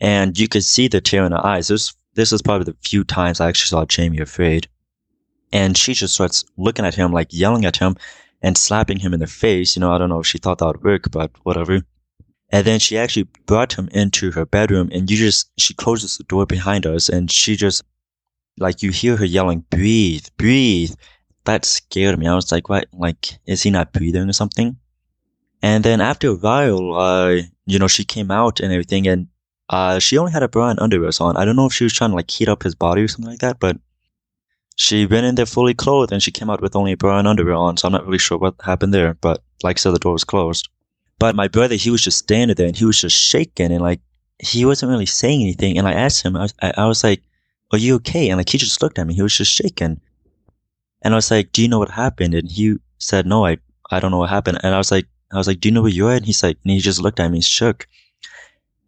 and 0.00 0.38
you 0.38 0.48
could 0.48 0.64
see 0.64 0.88
the 0.88 1.00
tear 1.00 1.24
in 1.24 1.32
her 1.32 1.44
eyes. 1.44 1.68
This 1.68 1.94
this 2.18 2.32
is 2.32 2.42
probably 2.42 2.64
the 2.64 2.76
few 2.82 3.04
times 3.04 3.40
I 3.40 3.48
actually 3.48 3.68
saw 3.68 3.84
Jamie 3.84 4.18
afraid. 4.18 4.68
And 5.52 5.76
she 5.78 5.94
just 5.94 6.14
starts 6.14 6.44
looking 6.56 6.84
at 6.84 6.96
him, 6.96 7.12
like 7.12 7.28
yelling 7.30 7.64
at 7.64 7.76
him 7.76 7.96
and 8.42 8.58
slapping 8.58 8.98
him 8.98 9.14
in 9.14 9.20
the 9.20 9.26
face. 9.28 9.76
You 9.76 9.80
know, 9.80 9.92
I 9.92 9.98
don't 9.98 10.08
know 10.08 10.18
if 10.18 10.26
she 10.26 10.38
thought 10.38 10.58
that 10.58 10.66
would 10.66 10.82
work, 10.82 11.10
but 11.12 11.30
whatever. 11.44 11.80
And 12.50 12.66
then 12.66 12.80
she 12.80 12.98
actually 12.98 13.28
brought 13.46 13.78
him 13.78 13.88
into 13.92 14.32
her 14.32 14.44
bedroom 14.44 14.90
and 14.92 15.08
you 15.08 15.16
just, 15.16 15.50
she 15.58 15.74
closes 15.74 16.16
the 16.16 16.24
door 16.24 16.44
behind 16.44 16.86
us 16.86 17.08
and 17.08 17.30
she 17.30 17.54
just, 17.54 17.84
like, 18.58 18.82
you 18.82 18.90
hear 18.90 19.16
her 19.16 19.24
yelling, 19.24 19.64
breathe, 19.70 20.26
breathe. 20.36 20.94
That 21.44 21.64
scared 21.64 22.18
me. 22.18 22.26
I 22.26 22.34
was 22.34 22.50
like, 22.50 22.68
what? 22.68 22.88
Like, 22.92 23.38
is 23.46 23.62
he 23.62 23.70
not 23.70 23.92
breathing 23.92 24.28
or 24.28 24.32
something? 24.32 24.76
And 25.62 25.84
then 25.84 26.00
after 26.00 26.30
a 26.30 26.34
while, 26.34 26.94
uh, 26.94 27.42
you 27.66 27.78
know, 27.78 27.88
she 27.88 28.04
came 28.04 28.32
out 28.32 28.58
and 28.58 28.72
everything 28.72 29.06
and 29.06 29.28
uh, 29.70 29.98
she 29.98 30.16
only 30.16 30.32
had 30.32 30.42
a 30.42 30.48
bra 30.48 30.70
and 30.70 30.80
underwear 30.80 31.10
on. 31.20 31.36
I 31.36 31.44
don't 31.44 31.56
know 31.56 31.66
if 31.66 31.72
she 31.72 31.84
was 31.84 31.92
trying 31.92 32.10
to 32.10 32.16
like 32.16 32.30
heat 32.30 32.48
up 32.48 32.62
his 32.62 32.74
body 32.74 33.02
or 33.02 33.08
something 33.08 33.30
like 33.30 33.40
that, 33.40 33.60
but 33.60 33.78
she 34.76 35.06
went 35.06 35.26
in 35.26 35.34
there 35.34 35.46
fully 35.46 35.74
clothed 35.74 36.12
and 36.12 36.22
she 36.22 36.30
came 36.30 36.48
out 36.48 36.62
with 36.62 36.76
only 36.76 36.92
a 36.92 36.96
bra 36.96 37.18
and 37.18 37.28
underwear 37.28 37.56
on. 37.56 37.76
So 37.76 37.86
I'm 37.86 37.92
not 37.92 38.06
really 38.06 38.18
sure 38.18 38.38
what 38.38 38.54
happened 38.62 38.94
there, 38.94 39.14
but 39.14 39.42
like 39.62 39.76
I 39.76 39.80
said, 39.80 39.94
the 39.94 39.98
door 39.98 40.12
was 40.12 40.24
closed. 40.24 40.68
But 41.18 41.34
my 41.34 41.48
brother, 41.48 41.74
he 41.74 41.90
was 41.90 42.02
just 42.02 42.18
standing 42.18 42.54
there 42.54 42.68
and 42.68 42.76
he 42.76 42.84
was 42.84 43.00
just 43.00 43.16
shaking 43.16 43.72
and 43.72 43.82
like 43.82 44.00
he 44.38 44.64
wasn't 44.64 44.90
really 44.90 45.06
saying 45.06 45.42
anything. 45.42 45.76
And 45.76 45.86
I 45.86 45.92
asked 45.92 46.22
him, 46.22 46.36
I 46.36 46.42
was, 46.42 46.54
I, 46.62 46.72
I 46.76 46.86
was 46.86 47.02
like, 47.02 47.22
"Are 47.72 47.78
you 47.78 47.96
okay?" 47.96 48.30
And 48.30 48.38
like 48.38 48.48
he 48.48 48.58
just 48.58 48.80
looked 48.80 48.98
at 48.98 49.06
me. 49.06 49.14
He 49.14 49.22
was 49.22 49.36
just 49.36 49.52
shaking. 49.52 50.00
And 51.02 51.14
I 51.14 51.16
was 51.16 51.30
like, 51.30 51.52
"Do 51.52 51.60
you 51.60 51.68
know 51.68 51.80
what 51.80 51.90
happened?" 51.90 52.34
And 52.34 52.50
he 52.50 52.76
said, 52.98 53.26
"No, 53.26 53.44
I 53.44 53.58
I 53.90 53.98
don't 54.00 54.12
know 54.12 54.18
what 54.18 54.30
happened." 54.30 54.60
And 54.62 54.74
I 54.74 54.78
was 54.78 54.92
like, 54.92 55.06
I 55.32 55.36
was 55.36 55.48
like, 55.48 55.58
"Do 55.60 55.68
you 55.68 55.74
know 55.74 55.82
where 55.82 55.90
you're 55.90 56.12
at?" 56.12 56.18
And 56.18 56.26
he's 56.26 56.42
like, 56.42 56.56
and 56.62 56.72
he 56.72 56.78
just 56.78 57.00
looked 57.00 57.18
at 57.20 57.30
me, 57.30 57.40
shook 57.40 57.88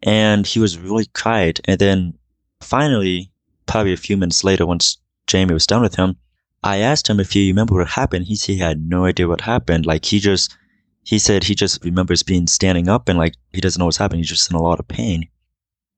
and 0.03 0.45
he 0.45 0.59
was 0.59 0.77
really 0.77 1.05
quiet. 1.07 1.59
And 1.65 1.79
then 1.79 2.17
finally, 2.61 3.31
probably 3.65 3.93
a 3.93 3.97
few 3.97 4.17
minutes 4.17 4.43
later, 4.43 4.65
once 4.65 4.97
Jamie 5.27 5.53
was 5.53 5.67
done 5.67 5.81
with 5.81 5.95
him, 5.95 6.17
I 6.63 6.77
asked 6.77 7.09
him 7.09 7.19
if 7.19 7.31
he 7.31 7.49
remembered 7.49 7.77
what 7.77 7.87
happened. 7.87 8.25
He 8.25 8.35
said 8.35 8.53
he 8.53 8.59
had 8.59 8.87
no 8.87 9.05
idea 9.05 9.27
what 9.27 9.41
happened. 9.41 9.85
Like 9.85 10.05
he 10.05 10.19
just, 10.19 10.55
he 11.03 11.17
said 11.17 11.43
he 11.43 11.55
just 11.55 11.83
remembers 11.83 12.23
being 12.23 12.47
standing 12.47 12.87
up 12.87 13.09
and 13.09 13.17
like 13.17 13.33
he 13.51 13.61
doesn't 13.61 13.79
know 13.79 13.85
what's 13.85 13.97
happening. 13.97 14.19
He's 14.19 14.29
just 14.29 14.49
in 14.51 14.57
a 14.57 14.61
lot 14.61 14.79
of 14.79 14.87
pain. 14.87 15.27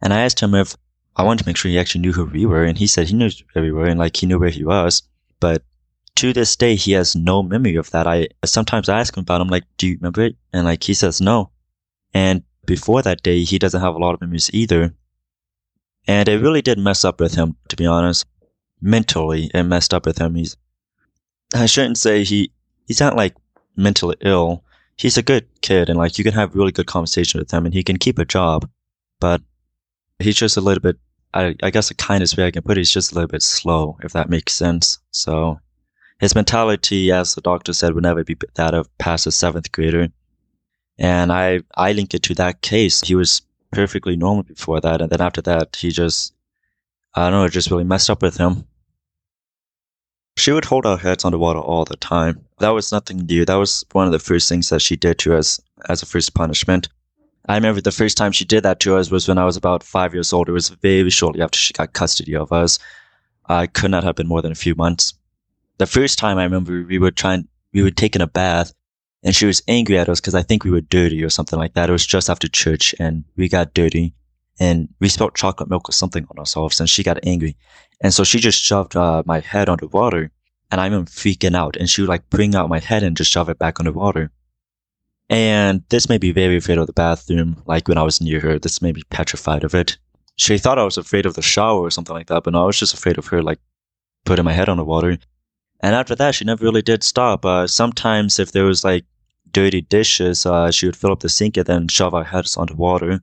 And 0.02 0.14
I 0.14 0.22
asked 0.22 0.42
him 0.42 0.56
if 0.56 0.76
I 1.16 1.24
wanted 1.24 1.44
to 1.44 1.50
make 1.50 1.58
sure 1.58 1.70
he 1.70 1.80
actually 1.80 2.02
knew 2.02 2.12
who 2.12 2.26
we 2.26 2.46
were, 2.46 2.64
and 2.64 2.78
he 2.78 2.88
said 2.88 3.08
he 3.08 3.14
knew 3.14 3.30
everywhere 3.56 3.86
and 3.86 4.00
like 4.00 4.18
he 4.18 4.26
knew 4.26 4.40
where 4.40 4.50
he 4.50 4.64
was. 4.64 5.04
But 5.40 5.64
to 6.16 6.34
this 6.34 6.56
day, 6.56 6.76
he 6.76 6.94
has 6.94 7.16
no 7.16 7.44
memory 7.44 7.76
of 7.76 7.90
that. 7.92 8.08
I 8.08 8.28
sometimes 8.46 8.90
I 8.90 9.00
ask 9.00 9.16
him 9.16 9.22
about. 9.22 9.42
It. 9.42 9.44
I'm 9.44 9.50
like, 9.50 9.66
"Do 9.78 9.88
you 9.88 9.96
remember 9.96 10.22
it?" 10.22 10.36
And 10.52 10.66
like 10.66 10.84
he 10.84 10.94
says 10.94 11.22
no. 11.22 11.52
And 12.14 12.44
before 12.66 13.02
that 13.02 13.24
day, 13.24 13.44
he 13.44 13.60
doesn't 13.60 13.82
have 13.82 13.96
a 13.96 14.00
lot 14.00 14.14
of 14.14 14.22
memories 14.22 14.50
either. 14.54 14.94
And 16.08 16.28
it 16.28 16.42
really 16.42 16.62
did 16.62 16.78
mess 16.80 17.06
up 17.06 17.20
with 17.20 17.36
him, 17.36 17.56
to 17.70 17.76
be 17.76 17.86
honest. 17.86 18.26
Mentally, 18.82 19.50
it 19.54 19.64
messed 19.64 19.94
up 19.94 20.06
with 20.06 20.18
him. 20.18 20.36
He's, 20.36 20.58
I 21.54 21.66
shouldn't 21.66 21.98
say 21.98 22.24
he, 22.24 22.52
he's 22.86 23.00
not 23.00 23.16
like 23.16 23.36
mentally 23.76 24.18
ill. 24.22 24.64
He's 24.96 25.18
a 25.18 25.24
good 25.24 25.48
kid 25.62 25.90
and 25.90 25.98
like 25.98 26.18
you 26.18 26.24
can 26.24 26.34
have 26.34 26.56
really 26.56 26.72
good 26.72 26.88
conversation 26.88 27.40
with 27.40 27.52
him 27.52 27.66
and 27.66 27.74
he 27.74 27.84
can 27.84 27.98
keep 27.98 28.20
a 28.20 28.26
job. 28.26 28.70
But 29.20 29.42
he's 30.20 30.36
just 30.36 30.58
a 30.58 30.62
little 30.62 30.82
bit, 30.82 30.98
I, 31.34 31.56
I 31.64 31.70
guess 31.70 31.88
the 31.88 31.96
kindest 31.96 32.38
way 32.38 32.46
I 32.46 32.52
can 32.52 32.64
put 32.64 32.78
it 32.78 32.82
is 32.82 32.92
just 32.92 33.12
a 33.12 33.16
little 33.16 33.30
bit 33.30 33.42
slow, 33.42 33.98
if 34.04 34.14
that 34.14 34.30
makes 34.30 34.54
sense. 34.54 35.00
So 35.12 35.60
his 36.20 36.36
mentality, 36.36 37.12
as 37.12 37.36
the 37.36 37.42
doctor 37.42 37.74
said, 37.74 37.94
would 37.94 38.04
never 38.04 38.24
be 38.24 38.38
that 38.56 38.74
of 38.74 38.96
past 38.98 39.28
a 39.28 39.32
seventh 39.32 39.72
grader. 39.72 40.10
And 40.98 41.32
I, 41.32 41.62
I 41.76 41.92
link 41.94 42.14
it 42.14 42.24
to 42.24 42.36
that 42.36 42.62
case. 42.62 43.02
He 43.02 43.16
was 43.16 43.42
perfectly 43.72 44.16
normal 44.16 44.44
before 44.44 44.80
that. 44.82 45.02
And 45.02 45.10
then 45.10 45.22
after 45.22 45.42
that, 45.42 45.76
he 45.76 45.90
just, 45.90 46.34
I 47.16 47.30
don't 47.30 47.42
know, 47.42 47.48
just 47.48 47.72
really 47.72 47.84
messed 47.84 48.10
up 48.10 48.22
with 48.22 48.38
him. 48.38 48.68
She 50.38 50.52
would 50.52 50.66
hold 50.66 50.86
our 50.86 50.98
heads 50.98 51.26
underwater 51.26 51.60
all 51.60 51.86
the 51.86 51.96
time. 51.96 52.46
That 52.60 52.70
was 52.70 52.92
nothing 52.92 53.26
new. 53.26 53.46
That 53.46 53.56
was 53.56 53.84
one 53.92 54.06
of 54.06 54.12
the 54.12 54.20
first 54.20 54.50
things 54.50 54.70
that 54.70 54.82
she 54.82 54.96
did 54.96 55.20
to 55.20 55.36
us 55.36 55.60
as 55.90 56.02
a 56.02 56.08
first 56.08 56.34
punishment. 56.34 56.90
I 57.48 57.56
remember 57.56 57.82
the 57.82 57.92
first 57.92 58.18
time 58.18 58.32
she 58.32 58.46
did 58.46 58.64
that 58.64 58.80
to 58.82 58.96
us 58.96 59.12
was 59.12 59.28
when 59.28 59.38
I 59.38 59.46
was 59.46 59.58
about 59.58 59.84
five 59.84 60.14
years 60.14 60.32
old. 60.32 60.48
It 60.48 60.54
was 60.54 60.70
very 60.70 61.10
shortly 61.10 61.42
after 61.42 61.58
she 61.60 61.74
got 61.74 61.94
custody 61.94 62.36
of 62.36 62.52
us. 62.52 62.80
I 63.48 63.68
could 63.68 63.92
not 63.92 64.04
have 64.04 64.16
been 64.16 64.28
more 64.28 64.42
than 64.42 64.54
a 64.54 64.56
few 64.56 64.76
months. 64.76 65.14
The 65.78 65.86
first 65.86 66.18
time 66.18 66.38
I 66.38 66.46
remember 66.46 66.84
we 66.84 67.00
were 67.00 67.12
trying, 67.12 67.48
we 67.74 67.84
were 67.84 67.92
taking 67.92 68.22
a 68.22 68.28
bath 68.28 68.74
and 69.24 69.36
she 69.36 69.46
was 69.46 69.64
angry 69.68 69.98
at 69.98 70.10
us 70.10 70.20
because 70.20 70.36
I 70.36 70.42
think 70.42 70.64
we 70.64 70.72
were 70.72 70.82
dirty 70.82 71.24
or 71.24 71.30
something 71.30 71.58
like 71.58 71.74
that. 71.74 71.90
It 71.90 71.94
was 71.94 72.06
just 72.06 72.30
after 72.30 72.48
church 72.48 72.94
and 73.00 73.24
we 73.38 73.48
got 73.48 73.74
dirty 73.74 74.14
and 74.60 74.90
we 75.00 75.08
spilled 75.08 75.36
chocolate 75.36 75.70
milk 75.70 75.88
or 75.90 75.94
something 75.94 76.28
on 76.30 76.38
ourselves 76.38 76.80
and 76.80 76.90
she 76.90 77.04
got 77.04 77.26
angry. 77.26 77.56
And 78.02 78.14
so 78.14 78.24
she 78.24 78.40
just 78.40 78.62
shoved 78.62 78.96
uh, 78.96 79.24
my 79.26 79.40
head 79.40 79.70
underwater 79.70 80.32
and 80.70 80.82
I 80.82 80.88
am 80.88 81.06
freaking 81.06 81.56
out 81.56 81.78
and 81.78 81.90
she 81.90 82.02
would 82.02 82.10
like 82.10 82.30
bring 82.30 82.54
out 82.54 82.70
my 82.70 82.80
head 82.80 83.02
and 83.04 83.16
just 83.16 83.32
shove 83.32 83.50
it 83.50 83.60
back 83.60 83.80
underwater. 83.80 84.32
And 85.30 85.84
this 85.90 86.10
made 86.10 86.22
me 86.22 86.32
very 86.32 86.58
afraid 86.58 86.78
of 86.78 86.88
the 86.88 86.94
bathroom. 86.94 87.64
Like 87.66 87.88
when 87.88 87.98
I 87.98 88.04
was 88.04 88.20
near 88.20 88.42
her, 88.42 88.60
this 88.60 88.82
made 88.82 88.96
me 88.96 89.04
petrified 89.10 89.64
of 89.64 89.74
it. 89.74 89.98
She 90.36 90.58
thought 90.58 90.80
I 90.80 90.84
was 90.84 90.98
afraid 90.98 91.26
of 91.26 91.36
the 91.36 91.42
shower 91.42 91.80
or 91.80 91.92
something 91.92 92.14
like 92.14 92.28
that, 92.28 92.44
but 92.44 92.54
no, 92.54 92.64
I 92.64 92.66
was 92.66 92.78
just 92.78 92.94
afraid 92.94 93.18
of 93.18 93.28
her 93.28 93.42
like 93.42 93.60
putting 94.26 94.46
my 94.46 94.52
head 94.52 94.68
underwater. 94.68 95.18
And 95.80 95.96
after 95.96 96.16
that, 96.16 96.36
she 96.36 96.46
never 96.46 96.64
really 96.64 96.82
did 96.82 97.04
stop. 97.04 97.46
Uh, 97.46 97.68
sometimes 97.68 98.40
if 98.40 98.52
there 98.52 98.66
was 98.66 98.84
like 98.84 99.06
dirty 99.54 99.82
dishes, 99.82 100.46
uh, 100.46 100.72
she 100.72 100.86
would 100.86 100.96
fill 100.96 101.12
up 101.12 101.22
the 101.22 101.30
sink 101.30 101.58
and 101.58 101.66
then 101.66 101.88
shove 101.88 102.14
our 102.14 102.24
heads 102.24 102.58
onto 102.58 102.76
water. 102.76 103.22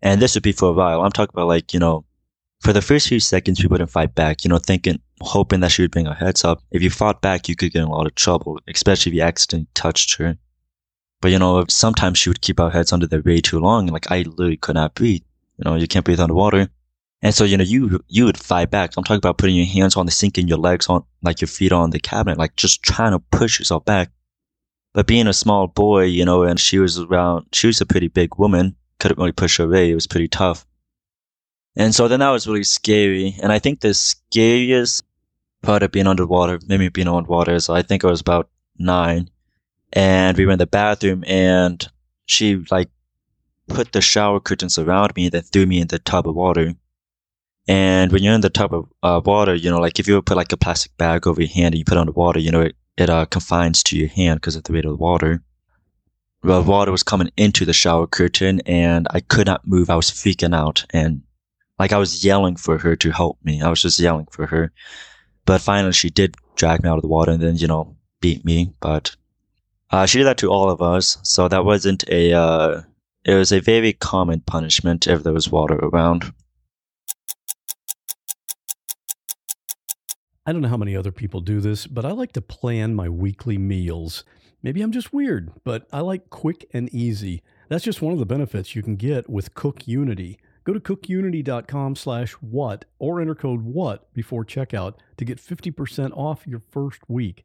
And 0.00 0.20
this 0.20 0.34
would 0.34 0.42
be 0.42 0.52
for 0.52 0.68
a 0.68 0.72
while. 0.72 1.02
I'm 1.02 1.12
talking 1.12 1.32
about 1.34 1.48
like, 1.48 1.72
you 1.72 1.80
know, 1.80 2.04
for 2.60 2.72
the 2.72 2.82
first 2.82 3.08
few 3.08 3.18
seconds, 3.18 3.60
we 3.60 3.66
wouldn't 3.66 3.90
fight 3.90 4.14
back, 4.14 4.44
you 4.44 4.48
know, 4.48 4.58
thinking, 4.58 5.00
hoping 5.20 5.60
that 5.60 5.72
she 5.72 5.82
would 5.82 5.90
bring 5.90 6.06
our 6.06 6.14
heads 6.14 6.44
up. 6.44 6.62
If 6.70 6.82
you 6.82 6.90
fought 6.90 7.20
back, 7.20 7.48
you 7.48 7.56
could 7.56 7.72
get 7.72 7.82
in 7.82 7.88
a 7.88 7.90
lot 7.90 8.06
of 8.06 8.14
trouble, 8.14 8.60
especially 8.68 9.10
if 9.10 9.16
you 9.16 9.22
accidentally 9.22 9.66
touched 9.74 10.16
her. 10.18 10.36
But, 11.20 11.32
you 11.32 11.38
know, 11.38 11.64
sometimes 11.68 12.18
she 12.18 12.30
would 12.30 12.40
keep 12.40 12.60
our 12.60 12.70
heads 12.70 12.92
under 12.92 13.06
there 13.06 13.22
way 13.22 13.40
too 13.40 13.58
long. 13.58 13.86
Like, 13.86 14.10
I 14.10 14.22
literally 14.22 14.56
could 14.56 14.74
not 14.74 14.94
breathe. 14.94 15.22
You 15.58 15.64
know, 15.64 15.76
you 15.76 15.88
can't 15.88 16.04
breathe 16.04 16.20
underwater. 16.20 16.68
And 17.20 17.34
so, 17.34 17.44
you 17.44 17.56
know, 17.56 17.64
you, 17.64 18.00
you 18.08 18.24
would 18.24 18.38
fight 18.38 18.70
back. 18.70 18.96
I'm 18.96 19.04
talking 19.04 19.18
about 19.18 19.38
putting 19.38 19.54
your 19.54 19.66
hands 19.66 19.96
on 19.96 20.06
the 20.06 20.12
sink 20.12 20.38
and 20.38 20.48
your 20.48 20.58
legs 20.58 20.88
on, 20.88 21.04
like 21.22 21.40
your 21.40 21.48
feet 21.48 21.70
on 21.72 21.90
the 21.90 22.00
cabinet, 22.00 22.38
like 22.38 22.56
just 22.56 22.82
trying 22.82 23.12
to 23.12 23.20
push 23.20 23.60
yourself 23.60 23.84
back. 23.84 24.10
But 24.94 25.06
being 25.06 25.26
a 25.26 25.32
small 25.32 25.66
boy, 25.68 26.04
you 26.04 26.24
know, 26.24 26.42
and 26.42 26.60
she 26.60 26.78
was 26.78 26.98
around, 26.98 27.46
she 27.52 27.66
was 27.66 27.80
a 27.80 27.86
pretty 27.86 28.08
big 28.08 28.36
woman, 28.36 28.76
couldn't 28.98 29.18
really 29.18 29.32
push 29.32 29.58
her 29.58 29.64
away. 29.64 29.90
It 29.90 29.94
was 29.94 30.06
pretty 30.06 30.28
tough. 30.28 30.66
And 31.76 31.94
so 31.94 32.08
then 32.08 32.20
that 32.20 32.30
was 32.30 32.46
really 32.46 32.64
scary. 32.64 33.34
And 33.42 33.50
I 33.50 33.58
think 33.58 33.80
the 33.80 33.94
scariest 33.94 35.04
part 35.62 35.82
of 35.82 35.92
being 35.92 36.06
underwater, 36.06 36.60
maybe 36.66 36.88
being 36.88 37.08
underwater, 37.08 37.54
is 37.54 37.70
I 37.70 37.82
think 37.82 38.04
I 38.04 38.08
was 38.08 38.20
about 38.20 38.50
nine. 38.78 39.30
And 39.94 40.36
we 40.36 40.44
were 40.44 40.52
in 40.52 40.58
the 40.58 40.66
bathroom 40.66 41.24
and 41.26 41.86
she 42.26 42.64
like 42.70 42.90
put 43.68 43.92
the 43.92 44.00
shower 44.00 44.40
curtains 44.40 44.78
around 44.78 45.14
me, 45.16 45.24
and 45.24 45.32
then 45.32 45.42
threw 45.42 45.66
me 45.66 45.80
in 45.80 45.88
the 45.88 45.98
tub 45.98 46.28
of 46.28 46.34
water. 46.34 46.74
And 47.68 48.10
when 48.10 48.22
you're 48.22 48.34
in 48.34 48.40
the 48.40 48.50
tub 48.50 48.74
of 48.74 48.88
uh, 49.02 49.20
water, 49.24 49.54
you 49.54 49.70
know, 49.70 49.80
like 49.80 49.98
if 49.98 50.08
you 50.08 50.20
put 50.20 50.36
like 50.36 50.52
a 50.52 50.56
plastic 50.56 50.96
bag 50.96 51.26
over 51.26 51.40
your 51.40 51.50
hand 51.50 51.74
and 51.74 51.78
you 51.78 51.84
put 51.84 51.96
it 51.96 52.00
on 52.00 52.06
the 52.06 52.12
water, 52.12 52.40
you 52.40 52.50
know, 52.50 52.62
it, 52.62 52.76
it 52.96 53.10
uh, 53.10 53.26
confines 53.26 53.82
to 53.84 53.96
your 53.96 54.08
hand 54.08 54.40
because 54.40 54.56
of 54.56 54.64
the 54.64 54.72
weight 54.72 54.84
of 54.84 54.92
the 54.92 54.96
water. 54.96 55.42
The 56.42 56.60
water 56.60 56.90
was 56.90 57.02
coming 57.02 57.30
into 57.36 57.64
the 57.64 57.72
shower 57.72 58.06
curtain 58.06 58.60
and 58.66 59.06
I 59.10 59.20
could 59.20 59.46
not 59.46 59.66
move. 59.66 59.90
I 59.90 59.96
was 59.96 60.10
freaking 60.10 60.54
out 60.54 60.84
and 60.90 61.22
like 61.78 61.92
I 61.92 61.98
was 61.98 62.24
yelling 62.24 62.56
for 62.56 62.78
her 62.78 62.96
to 62.96 63.10
help 63.10 63.38
me. 63.44 63.62
I 63.62 63.70
was 63.70 63.82
just 63.82 64.00
yelling 64.00 64.26
for 64.30 64.46
her. 64.46 64.72
But 65.46 65.60
finally 65.60 65.92
she 65.92 66.10
did 66.10 66.34
drag 66.56 66.82
me 66.82 66.88
out 66.88 66.98
of 66.98 67.02
the 67.02 67.08
water 67.08 67.32
and 67.32 67.42
then, 67.42 67.56
you 67.56 67.68
know, 67.68 67.96
beat 68.20 68.44
me. 68.44 68.72
But 68.80 69.14
uh, 69.90 70.06
she 70.06 70.18
did 70.18 70.24
that 70.24 70.38
to 70.38 70.50
all 70.50 70.68
of 70.68 70.82
us. 70.82 71.18
So 71.22 71.48
that 71.48 71.64
wasn't 71.64 72.04
a, 72.08 72.32
uh, 72.32 72.82
it 73.24 73.34
was 73.34 73.52
a 73.52 73.60
very 73.60 73.92
common 73.92 74.40
punishment 74.40 75.06
if 75.06 75.22
there 75.22 75.32
was 75.32 75.48
water 75.48 75.76
around. 75.76 76.32
I 80.44 80.52
don't 80.52 80.60
know 80.60 80.68
how 80.68 80.76
many 80.76 80.96
other 80.96 81.12
people 81.12 81.40
do 81.40 81.60
this, 81.60 81.86
but 81.86 82.04
I 82.04 82.10
like 82.10 82.32
to 82.32 82.40
plan 82.40 82.96
my 82.96 83.08
weekly 83.08 83.58
meals. 83.58 84.24
Maybe 84.60 84.82
I'm 84.82 84.90
just 84.90 85.12
weird, 85.12 85.52
but 85.62 85.86
I 85.92 86.00
like 86.00 86.30
quick 86.30 86.68
and 86.72 86.92
easy. 86.92 87.42
That's 87.68 87.84
just 87.84 88.02
one 88.02 88.12
of 88.12 88.18
the 88.18 88.26
benefits 88.26 88.74
you 88.74 88.82
can 88.82 88.96
get 88.96 89.30
with 89.30 89.54
CookUnity. 89.54 90.38
Go 90.64 90.72
to 90.72 90.80
cookunity.com 90.80 91.94
slash 91.94 92.32
what 92.32 92.86
or 92.98 93.20
enter 93.20 93.36
code 93.36 93.62
what 93.62 94.12
before 94.14 94.44
checkout 94.44 94.94
to 95.16 95.24
get 95.24 95.38
50% 95.38 96.10
off 96.16 96.44
your 96.44 96.60
first 96.72 97.08
week. 97.08 97.44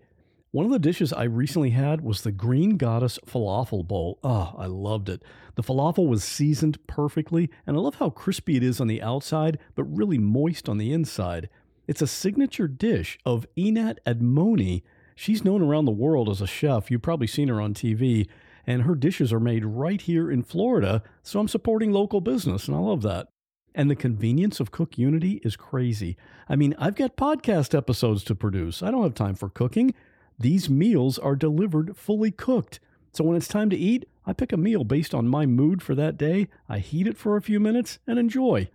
One 0.50 0.66
of 0.66 0.72
the 0.72 0.80
dishes 0.80 1.14
I 1.14 1.26
recently 1.26 1.72
had 1.72 2.02
was 2.02 2.22
the 2.22 2.32
Green 2.32 2.78
Goddess 2.78 3.20
Falafel 3.28 3.88
Bowl. 3.88 4.18
Oh, 4.24 4.56
I 4.58 4.66
loved 4.66 5.08
it. 5.08 5.22
The 5.54 5.62
falafel 5.62 6.08
was 6.08 6.24
seasoned 6.24 6.80
perfectly, 6.88 7.52
and 7.68 7.78
I 7.78 7.80
love 7.80 7.96
how 7.96 8.10
crispy 8.10 8.58
it 8.58 8.64
is 8.64 8.82
on 8.82 8.88
the 8.88 9.04
outside, 9.04 9.60
but 9.76 9.84
really 9.84 10.18
moist 10.18 10.68
on 10.68 10.80
the 10.80 10.92
inside. 10.92 11.50
It's 11.88 12.02
a 12.02 12.08
signature 12.08 12.68
dish 12.68 13.18
of 13.26 13.48
Einat 13.58 14.00
Admony. 14.06 14.84
She's 15.16 15.46
known 15.46 15.62
around 15.62 15.86
the 15.86 15.92
world 15.92 16.28
as 16.28 16.42
a 16.42 16.48
chef. 16.48 16.92
You've 16.92 17.02
probably 17.02 17.28
seen 17.28 17.48
her 17.48 17.62
on 17.62 17.74
TV, 17.74 18.28
and 18.68 18.82
her 18.82 18.94
dishes 18.94 19.32
are 19.32 19.40
made 19.40 19.64
right 19.64 20.02
here 20.02 20.30
in 20.30 20.44
Florida, 20.44 21.02
so 21.24 21.40
I'm 21.40 21.48
supporting 21.48 21.94
local 21.94 22.20
business, 22.20 22.68
and 22.68 22.76
I 22.76 22.80
love 22.80 23.04
that. 23.04 23.30
And 23.74 23.90
the 23.90 23.96
convenience 23.96 24.60
of 24.60 24.72
CookUnity 24.72 25.40
is 25.46 25.56
crazy. 25.56 26.18
I 26.50 26.58
mean, 26.58 26.76
I've 26.78 26.96
got 26.96 27.16
podcast 27.16 27.74
episodes 27.74 28.26
to 28.26 28.36
produce. 28.36 28.84
I 28.84 28.92
don't 28.92 29.04
have 29.04 29.14
time 29.14 29.36
for 29.36 29.48
cooking. 29.48 29.94
These 30.38 30.70
meals 30.70 31.18
are 31.18 31.36
delivered 31.38 31.96
fully 31.96 32.32
cooked. 32.32 32.82
So 33.14 33.24
when 33.24 33.38
it's 33.38 33.48
time 33.48 33.70
to 33.70 33.78
eat, 33.78 34.06
I 34.26 34.34
pick 34.34 34.52
a 34.52 34.58
meal 34.58 34.84
based 34.84 35.16
on 35.16 35.30
my 35.30 35.46
mood 35.46 35.82
for 35.82 35.96
that 35.96 36.18
day, 36.18 36.50
I 36.68 36.80
heat 36.80 37.08
it 37.08 37.18
for 37.18 37.38
a 37.38 37.42
few 37.42 37.62
minutes, 37.62 38.00
and 38.06 38.20
enjoy. 38.20 38.70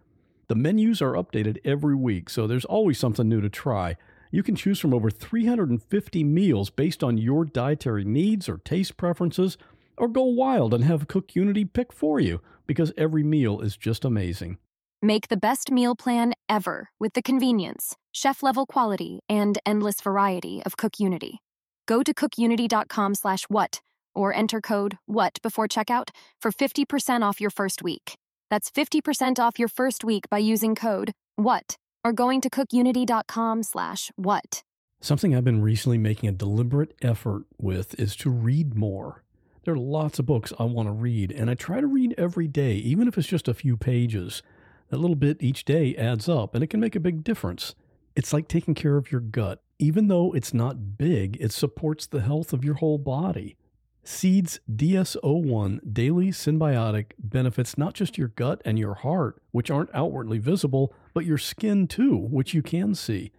The 0.52 0.56
menus 0.56 1.00
are 1.00 1.14
updated 1.14 1.56
every 1.64 1.94
week, 1.94 2.28
so 2.28 2.46
there's 2.46 2.66
always 2.66 2.98
something 2.98 3.26
new 3.26 3.40
to 3.40 3.48
try. 3.48 3.96
You 4.30 4.42
can 4.42 4.54
choose 4.54 4.78
from 4.78 4.92
over 4.92 5.10
350 5.10 6.24
meals 6.24 6.68
based 6.68 7.02
on 7.02 7.16
your 7.16 7.46
dietary 7.46 8.04
needs 8.04 8.50
or 8.50 8.58
taste 8.58 8.98
preferences, 8.98 9.56
or 9.96 10.08
go 10.08 10.24
wild 10.24 10.74
and 10.74 10.84
have 10.84 11.08
CookUnity 11.08 11.72
pick 11.72 11.90
for 11.90 12.20
you 12.20 12.42
because 12.66 12.92
every 12.98 13.22
meal 13.22 13.62
is 13.62 13.78
just 13.78 14.04
amazing. 14.04 14.58
Make 15.00 15.28
the 15.28 15.38
best 15.38 15.70
meal 15.70 15.96
plan 15.96 16.34
ever 16.50 16.90
with 17.00 17.14
the 17.14 17.22
convenience, 17.22 17.96
chef 18.12 18.42
level 18.42 18.66
quality, 18.66 19.20
and 19.30 19.58
endless 19.64 20.02
variety 20.02 20.62
of 20.66 20.76
CookUnity. 20.76 21.38
Go 21.86 22.02
to 22.02 22.12
cookunity.com 22.12 23.14
slash 23.14 23.44
what 23.44 23.80
or 24.14 24.34
enter 24.34 24.60
code 24.60 24.98
WHAT 25.06 25.40
before 25.42 25.66
checkout 25.66 26.10
for 26.42 26.52
50% 26.52 27.22
off 27.22 27.40
your 27.40 27.48
first 27.48 27.82
week. 27.82 28.18
That's 28.52 28.70
50% 28.70 29.38
off 29.38 29.58
your 29.58 29.68
first 29.68 30.04
week 30.04 30.28
by 30.28 30.36
using 30.36 30.74
code 30.74 31.12
WHAT 31.36 31.78
or 32.04 32.12
going 32.12 32.42
to 32.42 32.50
cookunity.com 32.50 33.62
slash 33.62 34.12
what. 34.16 34.62
Something 35.00 35.34
I've 35.34 35.42
been 35.42 35.62
recently 35.62 35.96
making 35.96 36.28
a 36.28 36.32
deliberate 36.32 36.92
effort 37.00 37.44
with 37.56 37.98
is 37.98 38.14
to 38.16 38.28
read 38.28 38.74
more. 38.74 39.24
There 39.64 39.72
are 39.72 39.78
lots 39.78 40.18
of 40.18 40.26
books 40.26 40.52
I 40.58 40.64
want 40.64 40.86
to 40.86 40.92
read, 40.92 41.32
and 41.32 41.48
I 41.48 41.54
try 41.54 41.80
to 41.80 41.86
read 41.86 42.14
every 42.18 42.46
day, 42.46 42.74
even 42.74 43.08
if 43.08 43.16
it's 43.16 43.26
just 43.26 43.48
a 43.48 43.54
few 43.54 43.78
pages. 43.78 44.42
That 44.90 44.98
little 44.98 45.16
bit 45.16 45.42
each 45.42 45.64
day 45.64 45.96
adds 45.96 46.28
up, 46.28 46.54
and 46.54 46.62
it 46.62 46.66
can 46.66 46.80
make 46.80 46.94
a 46.94 47.00
big 47.00 47.24
difference. 47.24 47.74
It's 48.14 48.34
like 48.34 48.48
taking 48.48 48.74
care 48.74 48.98
of 48.98 49.10
your 49.10 49.22
gut. 49.22 49.62
Even 49.78 50.08
though 50.08 50.34
it's 50.34 50.52
not 50.52 50.98
big, 50.98 51.38
it 51.40 51.52
supports 51.52 52.06
the 52.06 52.20
health 52.20 52.52
of 52.52 52.66
your 52.66 52.74
whole 52.74 52.98
body. 52.98 53.56
Seeds 54.04 54.58
DS01 54.68 55.92
Daily 55.92 56.28
Synbiotic 56.28 57.12
benefits 57.18 57.78
not 57.78 57.94
just 57.94 58.18
your 58.18 58.28
gut 58.28 58.60
and 58.64 58.76
your 58.76 58.94
heart, 58.94 59.40
which 59.52 59.70
aren't 59.70 59.94
outwardly 59.94 60.38
visible, 60.38 60.92
but 61.14 61.24
your 61.24 61.38
skin 61.38 61.86
too, 61.86 62.16
which 62.16 62.52
you 62.52 62.62
can 62.62 62.96
see. 62.96 63.30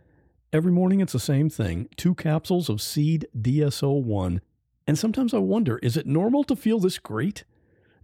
Every 0.54 0.72
morning 0.72 1.02
it's 1.02 1.12
the 1.12 1.20
same 1.20 1.50
thing 1.50 1.90
two 1.98 2.16
capsules 2.16 2.70
of 2.70 2.82
Seed 2.82 3.28
DS01. 3.38 4.40
And 4.88 4.98
sometimes 4.98 5.34
I 5.34 5.40
wonder 5.40 5.80
is 5.80 5.98
it 5.98 6.08
normal 6.08 6.46
to 6.46 6.56
feel 6.56 6.80
this 6.80 6.98
great? 6.98 7.44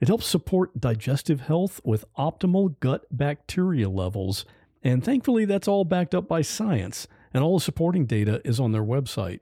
It 0.02 0.10
helps 0.10 0.26
support 0.26 0.82
digestive 0.82 1.42
health 1.42 1.80
with 1.86 2.06
optimal 2.18 2.78
gut 2.82 3.06
bacteria 3.12 3.90
levels. 3.90 4.46
And 4.84 5.04
thankfully, 5.04 5.46
that's 5.46 5.68
all 5.68 5.86
backed 5.86 6.16
up 6.16 6.28
by 6.28 6.42
science, 6.42 7.08
and 7.34 7.44
all 7.44 7.58
the 7.58 7.64
supporting 7.64 8.06
data 8.06 8.42
is 8.46 8.60
on 8.60 8.72
their 8.72 8.84
website. 8.84 9.42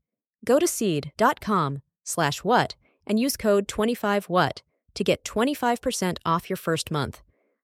Go 0.43 0.59
to 0.59 0.67
seed.com 0.67 1.81
slash 2.03 2.43
what 2.43 2.75
and 3.05 3.19
use 3.19 3.37
code 3.37 3.67
25what 3.67 4.61
to 4.93 5.03
get 5.03 5.23
25% 5.23 6.17
off 6.25 6.49
your 6.49 6.57
first 6.57 6.91
month. 6.91 7.21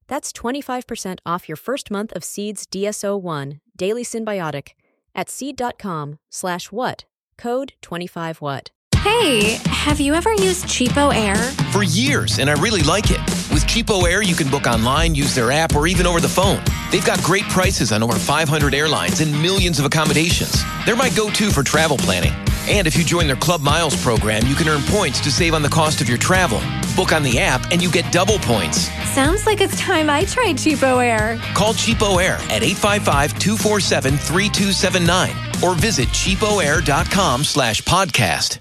That's 0.07 0.31
25% 0.31 1.19
off 1.25 1.49
your 1.49 1.57
first 1.57 1.91
month 1.91 2.13
of 2.13 2.23
Seeds 2.23 2.65
DS01 2.67 3.59
Daily 3.75 4.03
Synbiotic 4.03 4.69
at 5.13 5.29
seed.com 5.29 6.19
slash 6.29 6.71
what, 6.71 7.05
code 7.37 7.73
25what. 7.81 8.69
Hey, 8.97 9.59
have 9.65 9.99
you 9.99 10.13
ever 10.13 10.33
used 10.33 10.65
CheapOair? 10.65 11.37
For 11.71 11.83
years, 11.83 12.39
and 12.39 12.49
I 12.49 12.53
really 12.53 12.81
like 12.81 13.05
it. 13.09 13.19
With 13.51 13.65
CheapOair, 13.65 14.25
you 14.25 14.35
can 14.35 14.49
book 14.49 14.67
online, 14.67 15.15
use 15.15 15.33
their 15.33 15.51
app, 15.51 15.75
or 15.75 15.87
even 15.87 16.05
over 16.05 16.19
the 16.19 16.27
phone. 16.27 16.61
They've 16.91 17.05
got 17.05 17.21
great 17.23 17.43
prices 17.43 17.91
on 17.91 18.03
over 18.03 18.15
500 18.15 18.73
airlines 18.73 19.21
and 19.21 19.31
millions 19.41 19.79
of 19.79 19.85
accommodations. 19.85 20.61
They're 20.85 20.95
my 20.95 21.09
go 21.09 21.29
to 21.29 21.51
for 21.51 21.63
travel 21.63 21.97
planning. 21.97 22.33
And 22.67 22.87
if 22.87 22.97
you 22.97 23.03
join 23.03 23.27
their 23.27 23.35
Club 23.35 23.61
Miles 23.61 24.01
program, 24.03 24.45
you 24.45 24.55
can 24.55 24.67
earn 24.67 24.81
points 24.83 25.19
to 25.21 25.31
save 25.31 25.53
on 25.53 25.61
the 25.61 25.69
cost 25.69 26.01
of 26.01 26.09
your 26.09 26.17
travel. 26.17 26.59
Book 26.95 27.11
on 27.13 27.23
the 27.23 27.39
app 27.39 27.71
and 27.71 27.81
you 27.81 27.89
get 27.89 28.11
double 28.11 28.37
points. 28.39 28.89
Sounds 29.13 29.45
like 29.45 29.61
it's 29.61 29.79
time 29.79 30.09
I 30.09 30.25
tried 30.25 30.57
CheapOair. 30.57 31.39
Call 31.53 31.73
CheapOair 31.73 32.33
at 32.49 32.61
855-247-3279 32.63 35.63
or 35.63 35.75
visit 35.75 36.07
cheapoair.com 36.09 37.43
slash 37.43 37.81
podcast. 37.83 38.59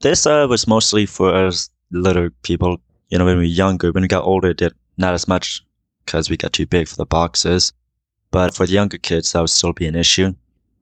This 0.00 0.26
uh, 0.26 0.46
was 0.48 0.66
mostly 0.66 1.06
for 1.06 1.34
us 1.34 1.70
little 1.90 2.28
people. 2.42 2.78
You 3.08 3.18
know, 3.18 3.24
when 3.24 3.38
we 3.38 3.44
were 3.44 3.48
younger, 3.48 3.92
when 3.92 4.02
we 4.02 4.08
got 4.08 4.24
older, 4.24 4.50
it 4.50 4.58
did 4.58 4.72
not 4.96 5.14
as 5.14 5.26
much 5.26 5.64
because 6.04 6.30
we 6.30 6.36
got 6.36 6.52
too 6.52 6.66
big 6.66 6.86
for 6.88 6.96
the 6.96 7.06
boxes. 7.06 7.72
But 8.30 8.54
for 8.54 8.66
the 8.66 8.72
younger 8.72 8.98
kids, 8.98 9.32
that 9.32 9.40
would 9.40 9.50
still 9.50 9.72
be 9.72 9.86
an 9.86 9.96
issue. 9.96 10.34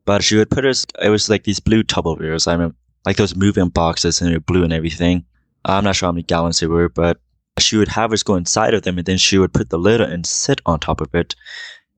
But 0.04 0.22
she 0.22 0.37
would 0.37 0.50
put 0.50 0.66
us, 0.66 0.85
it 1.02 1.09
was 1.09 1.30
like 1.30 1.44
these 1.44 1.61
blue 1.61 1.83
Tupperwares. 1.83 2.46
I 2.46 2.52
remember, 2.52 2.76
like 3.07 3.16
those 3.16 3.37
moving 3.37 3.68
boxes 3.68 4.20
and 4.20 4.30
they 4.30 4.37
were 4.37 4.40
blue 4.40 4.64
and 4.64 4.72
everything. 4.72 5.24
I'm 5.64 5.85
not 5.85 5.96
sure 5.96 6.09
how 6.09 6.12
many 6.12 6.22
gallons 6.22 6.61
they 6.61 6.66
were, 6.66 6.88
but 6.88 7.18
she 7.59 7.76
would 7.76 7.88
have 7.88 8.12
us 8.12 8.22
go 8.22 8.35
inside 8.35 8.74
of 8.74 8.83
them 8.83 8.98
and 8.98 9.07
then 9.07 9.18
she 9.18 9.38
would 9.38 9.52
put 9.52 9.70
the 9.70 9.78
lid 9.78 10.00
and 10.00 10.26
sit 10.26 10.61
on 10.66 10.80
top 10.80 11.00
of 11.00 11.14
it. 11.14 11.35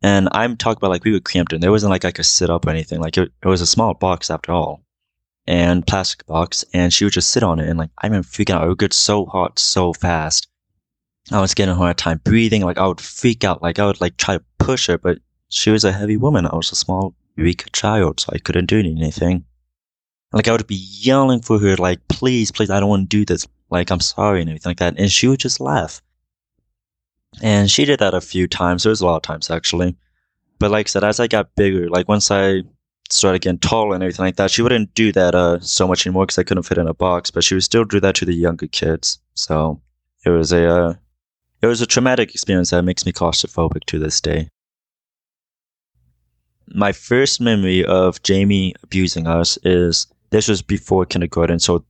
And 0.03 0.29
I'm 0.33 0.57
talking 0.57 0.79
about 0.79 0.91
like 0.91 1.05
we 1.05 1.13
were 1.13 1.21
cramped 1.21 1.53
in. 1.53 1.61
There 1.61 1.71
wasn't 1.71 1.91
like 1.91 2.05
I 2.05 2.13
could 2.13 2.27
sit 2.27 2.51
up 2.51 2.67
or 2.67 2.71
anything. 2.71 3.01
Like 3.01 3.17
it, 3.17 3.33
it 3.43 3.49
was 3.49 3.61
a 3.61 3.67
small 3.67 3.95
box 3.95 4.31
after 4.31 4.53
all 4.53 4.83
and 5.47 5.87
plastic 5.87 6.27
box. 6.27 6.65
And 6.73 6.93
she 6.93 7.05
would 7.05 7.15
just 7.15 7.31
sit 7.31 7.43
on 7.43 7.59
it. 7.59 7.69
And 7.69 7.79
like, 7.79 7.91
I 8.03 8.07
remember 8.07 8.29
freaking 8.29 8.55
out. 8.55 8.65
It 8.65 8.69
would 8.69 8.79
get 8.79 8.93
so 8.93 9.27
hot 9.27 9.59
so 9.59 9.93
fast. 9.93 10.49
I 11.33 11.41
was 11.41 11.55
getting 11.55 11.73
a 11.73 11.77
hard 11.77 11.97
time 11.99 12.21
breathing. 12.23 12.63
Like 12.63 12.79
I 12.79 12.87
would 12.87 13.01
freak 13.01 13.43
out. 13.43 13.63
Like 13.63 13.79
I 13.79 13.87
would 13.87 14.01
like 14.01 14.17
try 14.17 14.37
to 14.39 14.45
push 14.59 14.87
her, 14.87 14.99
but 14.99 15.19
she 15.49 15.71
was 15.71 15.85
a 15.85 15.93
heavy 15.93 16.17
woman. 16.17 16.47
I 16.47 16.55
was 16.55 16.73
a 16.73 16.77
small, 16.77 17.15
weak 17.37 17.71
child, 17.73 18.21
so 18.21 18.31
I 18.33 18.39
couldn't 18.39 18.67
do 18.67 18.79
anything. 18.79 19.45
Like 20.33 20.49
I 20.49 20.53
would 20.53 20.67
be 20.67 20.75
yelling 20.75 21.43
for 21.43 21.59
her, 21.59 21.77
like, 21.77 22.07
please, 22.09 22.51
please, 22.51 22.71
I 22.71 22.81
don't 22.81 22.89
want 22.89 23.11
to 23.11 23.17
do 23.17 23.25
this. 23.25 23.47
Like, 23.71 23.91
I'm 23.91 24.01
sorry 24.01 24.41
and 24.41 24.51
everything 24.51 24.71
like 24.71 24.79
that. 24.79 24.99
And 24.99 25.11
she 25.11 25.29
would 25.29 25.41
just 25.41 25.61
laugh. 25.61 26.03
And 27.43 27.71
she 27.71 27.85
did 27.85 28.01
that 28.01 28.15
a 28.15 28.21
few 28.21 28.47
times. 28.47 28.83
There 28.83 28.91
was 28.91 29.01
a 29.01 29.07
lot 29.07 29.17
of 29.17 29.23
times 29.23 29.51
actually. 29.51 29.97
But 30.59 30.71
like 30.71 30.87
I 30.87 30.89
said, 30.89 31.05
as 31.05 31.21
I 31.21 31.27
got 31.27 31.55
bigger, 31.55 31.89
like 31.89 32.09
once 32.09 32.31
I 32.31 32.63
started 33.11 33.43
getting 33.43 33.59
taller 33.59 33.95
and 33.95 34.03
everything 34.03 34.25
like 34.25 34.37
that, 34.37 34.51
she 34.51 34.63
wouldn't 34.63 34.95
do 34.95 35.13
that 35.13 35.35
uh, 35.35 35.61
so 35.61 35.87
much 35.87 36.07
anymore 36.07 36.25
because 36.25 36.39
I 36.39 36.45
couldn't 36.45 36.65
fit 36.65 36.79
in 36.79 36.89
a 36.89 36.95
box. 36.95 37.31
But 37.31 37.45
she 37.45 37.55
would 37.55 37.65
still 37.65 37.85
do 37.85 38.01
that 38.01 38.15
to 38.17 38.25
the 38.25 38.35
younger 38.35 38.67
kids. 38.67 39.19
So 39.35 39.81
it 40.25 40.31
was 40.31 40.53
a 40.53 40.69
uh, 40.69 40.95
it 41.61 41.67
was 41.67 41.83
a 41.83 41.87
traumatic 41.87 42.31
experience 42.31 42.71
that 42.71 42.83
makes 42.83 43.05
me 43.05 43.13
claustrophobic 43.13 43.85
to 43.87 43.99
this 43.99 44.21
day. 44.21 44.49
My 46.69 46.93
first 46.93 47.41
memory 47.41 47.85
of 47.85 48.23
Jamie 48.23 48.75
abusing 48.83 49.27
us 49.27 49.59
is 49.63 50.07
this 50.31 50.49
was 50.49 50.63
before 50.63 51.07
kindergarten. 51.07 51.59
So, 51.59 51.85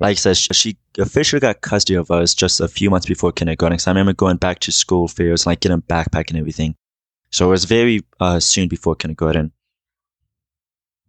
like 0.00 0.12
I 0.12 0.14
said, 0.14 0.36
she 0.36 0.76
officially 0.98 1.40
got 1.40 1.60
custody 1.60 1.96
of 1.96 2.10
us 2.10 2.34
just 2.34 2.60
a 2.60 2.68
few 2.68 2.90
months 2.90 3.06
before 3.06 3.32
kindergarten. 3.32 3.78
So 3.78 3.90
I 3.90 3.94
remember 3.94 4.12
going 4.12 4.38
back 4.38 4.60
to 4.60 4.72
school 4.72 5.08
fairs, 5.08 5.46
like 5.46 5.60
getting 5.60 5.78
a 5.78 5.82
backpack 5.82 6.30
and 6.30 6.38
everything. 6.38 6.76
So 7.30 7.46
it 7.46 7.50
was 7.50 7.64
very 7.64 8.00
uh, 8.20 8.40
soon 8.40 8.68
before 8.68 8.94
kindergarten. 8.94 9.52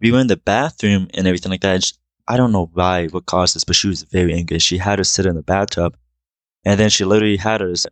We 0.01 0.11
were 0.11 0.19
in 0.19 0.27
the 0.27 0.37
bathroom 0.37 1.07
and 1.13 1.27
everything 1.27 1.51
like 1.51 1.61
that. 1.61 1.91
I 2.27 2.37
don't 2.37 2.51
know 2.51 2.69
why, 2.73 3.07
what 3.07 3.27
caused 3.27 3.55
this, 3.55 3.63
but 3.63 3.75
she 3.75 3.87
was 3.87 4.03
very 4.03 4.33
angry. 4.33 4.59
She 4.59 4.77
had 4.77 4.99
us 4.99 5.09
sit 5.09 5.25
in 5.25 5.35
the 5.35 5.43
bathtub. 5.43 5.95
And 6.65 6.79
then 6.79 6.89
she 6.89 7.05
literally 7.05 7.37
had 7.37 7.61
us, 7.61 7.85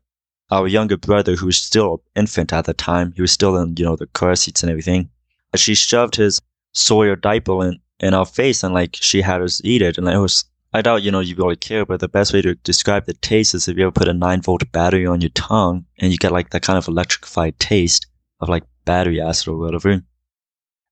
our 0.54 0.68
younger 0.68 0.98
brother, 0.98 1.36
who 1.36 1.48
was 1.48 1.58
still 1.58 2.04
an 2.16 2.22
infant 2.22 2.54
at 2.54 2.66
the 2.66 2.74
time, 2.74 3.12
he 3.16 3.22
was 3.22 3.32
still 3.32 3.58
in, 3.58 3.76
you 3.76 3.84
know, 3.84 3.96
the 3.96 4.06
car 4.08 4.36
seats 4.36 4.62
and 4.62 4.70
everything. 4.70 5.10
She 5.56 5.74
shoved 5.74 6.16
his 6.16 6.40
Sawyer 6.74 7.16
diaper 7.16 7.66
in, 7.66 7.80
in 8.00 8.14
our 8.14 8.26
face 8.26 8.64
and 8.64 8.74
like 8.74 8.96
she 8.96 9.22
had 9.22 9.42
us 9.42 9.62
eat 9.64 9.82
it. 9.82 9.98
And 9.98 10.08
it 10.08 10.18
was, 10.18 10.46
I 10.74 10.82
doubt, 10.82 11.04
you 11.04 11.12
know, 11.12 11.22
you 11.22 11.36
really 11.36 11.56
care, 11.56 11.86
but 11.86 12.00
the 12.00 12.08
best 12.08 12.34
way 12.34 12.42
to 12.44 12.56
describe 12.56 13.06
the 13.06 13.14
taste 13.14 13.56
is 13.56 13.68
if 13.68 13.78
you 13.78 13.84
ever 13.84 13.92
put 13.92 14.08
a 14.08 14.14
nine 14.14 14.42
volt 14.42 14.72
battery 14.72 15.06
on 15.06 15.22
your 15.22 15.30
tongue 15.32 15.86
and 16.00 16.12
you 16.12 16.18
get 16.18 16.32
like 16.32 16.52
that 16.52 16.64
kind 16.64 16.78
of 16.78 16.88
electrified 16.88 17.60
taste 17.60 18.06
of 18.40 18.50
like 18.50 18.64
battery 18.86 19.22
acid 19.22 19.48
or 19.50 19.58
whatever. 19.58 20.02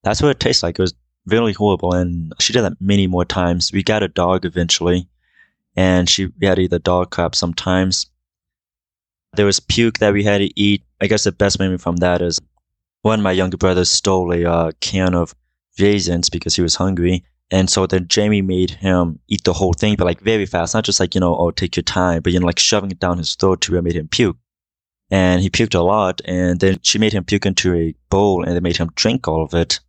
That's 0.04 0.22
what 0.22 0.32
it 0.32 0.40
tastes 0.40 0.64
like. 0.64 0.80
It 0.80 0.84
was 0.84 0.96
really 1.28 1.54
horrible. 1.54 1.94
And 1.94 2.34
she 2.40 2.54
did 2.54 2.64
that 2.64 2.82
many 2.82 3.06
more 3.06 3.26
times. 3.26 3.72
We 3.72 3.84
got 3.84 4.04
a 4.04 4.08
dog 4.08 4.46
eventually 4.46 5.08
and 5.76 6.10
she 6.10 6.28
we 6.40 6.48
had 6.48 6.58
the 6.58 6.80
dog 6.80 7.12
crap 7.12 7.36
sometimes. 7.36 8.08
There 9.34 9.46
was 9.46 9.60
puke 9.60 10.00
that 10.00 10.14
we 10.14 10.24
had 10.24 10.40
to 10.40 10.60
eat. 10.60 10.84
I 11.00 11.08
guess 11.08 11.24
the 11.24 11.32
best 11.32 11.60
memory 11.60 11.78
from 11.78 11.98
that 11.98 12.22
is 12.22 12.40
of 13.04 13.20
my 13.20 13.32
younger 13.32 13.58
brother 13.58 13.86
stole 13.86 14.34
a 14.34 14.46
uh, 14.46 14.72
can 14.82 15.16
of 15.16 15.34
raisins 15.80 16.30
because 16.30 16.56
he 16.56 16.62
was 16.62 16.76
hungry. 16.76 17.24
And 17.50 17.70
so 17.70 17.86
then 17.86 18.08
Jamie 18.08 18.42
made 18.42 18.72
him 18.72 19.20
eat 19.28 19.44
the 19.44 19.54
whole 19.54 19.74
thing, 19.74 19.96
but 19.96 20.06
like 20.06 20.22
very 20.22 20.46
fast, 20.46 20.74
not 20.74 20.86
just 20.86 21.00
like, 21.00 21.16
you 21.16 21.22
know, 21.22 21.36
oh, 21.36 21.52
take 21.52 21.76
your 21.76 21.84
time, 21.84 22.22
but, 22.22 22.32
you 22.32 22.40
know, 22.40 22.46
like 22.46 22.60
shoving 22.60 22.92
it 22.92 23.00
down 23.00 23.18
his 23.18 23.36
throat 23.36 23.62
to 23.62 23.72
where 23.72 23.80
it 23.80 23.84
made 23.84 23.96
him 23.96 24.08
puke. 24.08 24.38
And 25.10 25.42
he 25.42 25.50
puked 25.50 25.76
a 25.76 25.82
lot. 25.82 26.22
And 26.24 26.60
then 26.60 26.80
she 26.82 26.98
made 26.98 27.12
him 27.12 27.26
puke 27.26 27.46
into 27.46 27.74
a 27.74 27.96
bowl 28.10 28.44
and 28.44 28.56
they 28.56 28.62
made 28.62 28.78
him 28.78 28.92
drink 28.96 29.28
all 29.28 29.44
of 29.44 29.54
it. 29.54 29.82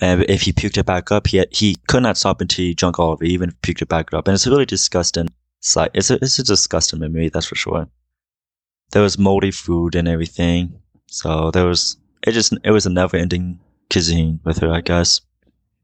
And 0.00 0.24
if 0.30 0.42
he 0.42 0.52
puked 0.54 0.78
it 0.78 0.86
back 0.86 1.12
up, 1.12 1.26
he 1.26 1.38
had, 1.38 1.48
he 1.50 1.76
could 1.88 2.02
not 2.02 2.16
stop 2.16 2.40
until 2.40 2.64
he 2.64 2.74
drank 2.74 2.98
all 2.98 3.12
of 3.12 3.22
it, 3.22 3.28
even 3.28 3.50
if 3.50 3.56
he 3.62 3.74
puked 3.74 3.82
it 3.82 3.88
back 3.88 4.14
up. 4.14 4.26
And 4.26 4.34
it's 4.34 4.46
a 4.46 4.50
really 4.50 4.64
disgusting 4.64 5.28
sight. 5.60 5.90
It's 5.92 6.10
a, 6.10 6.14
it's 6.16 6.38
a 6.38 6.42
disgusting 6.42 7.00
memory, 7.00 7.28
that's 7.28 7.46
for 7.46 7.54
sure. 7.54 7.86
There 8.92 9.02
was 9.02 9.18
moldy 9.18 9.50
food 9.50 9.94
and 9.94 10.08
everything. 10.08 10.80
So 11.06 11.50
there 11.50 11.66
was, 11.66 11.96
it 12.26 12.32
just, 12.32 12.54
it 12.64 12.70
was 12.70 12.86
a 12.86 12.90
never 12.90 13.16
ending 13.16 13.60
cuisine 13.90 14.40
with 14.44 14.58
her, 14.58 14.72
I 14.72 14.80
guess. 14.80 15.20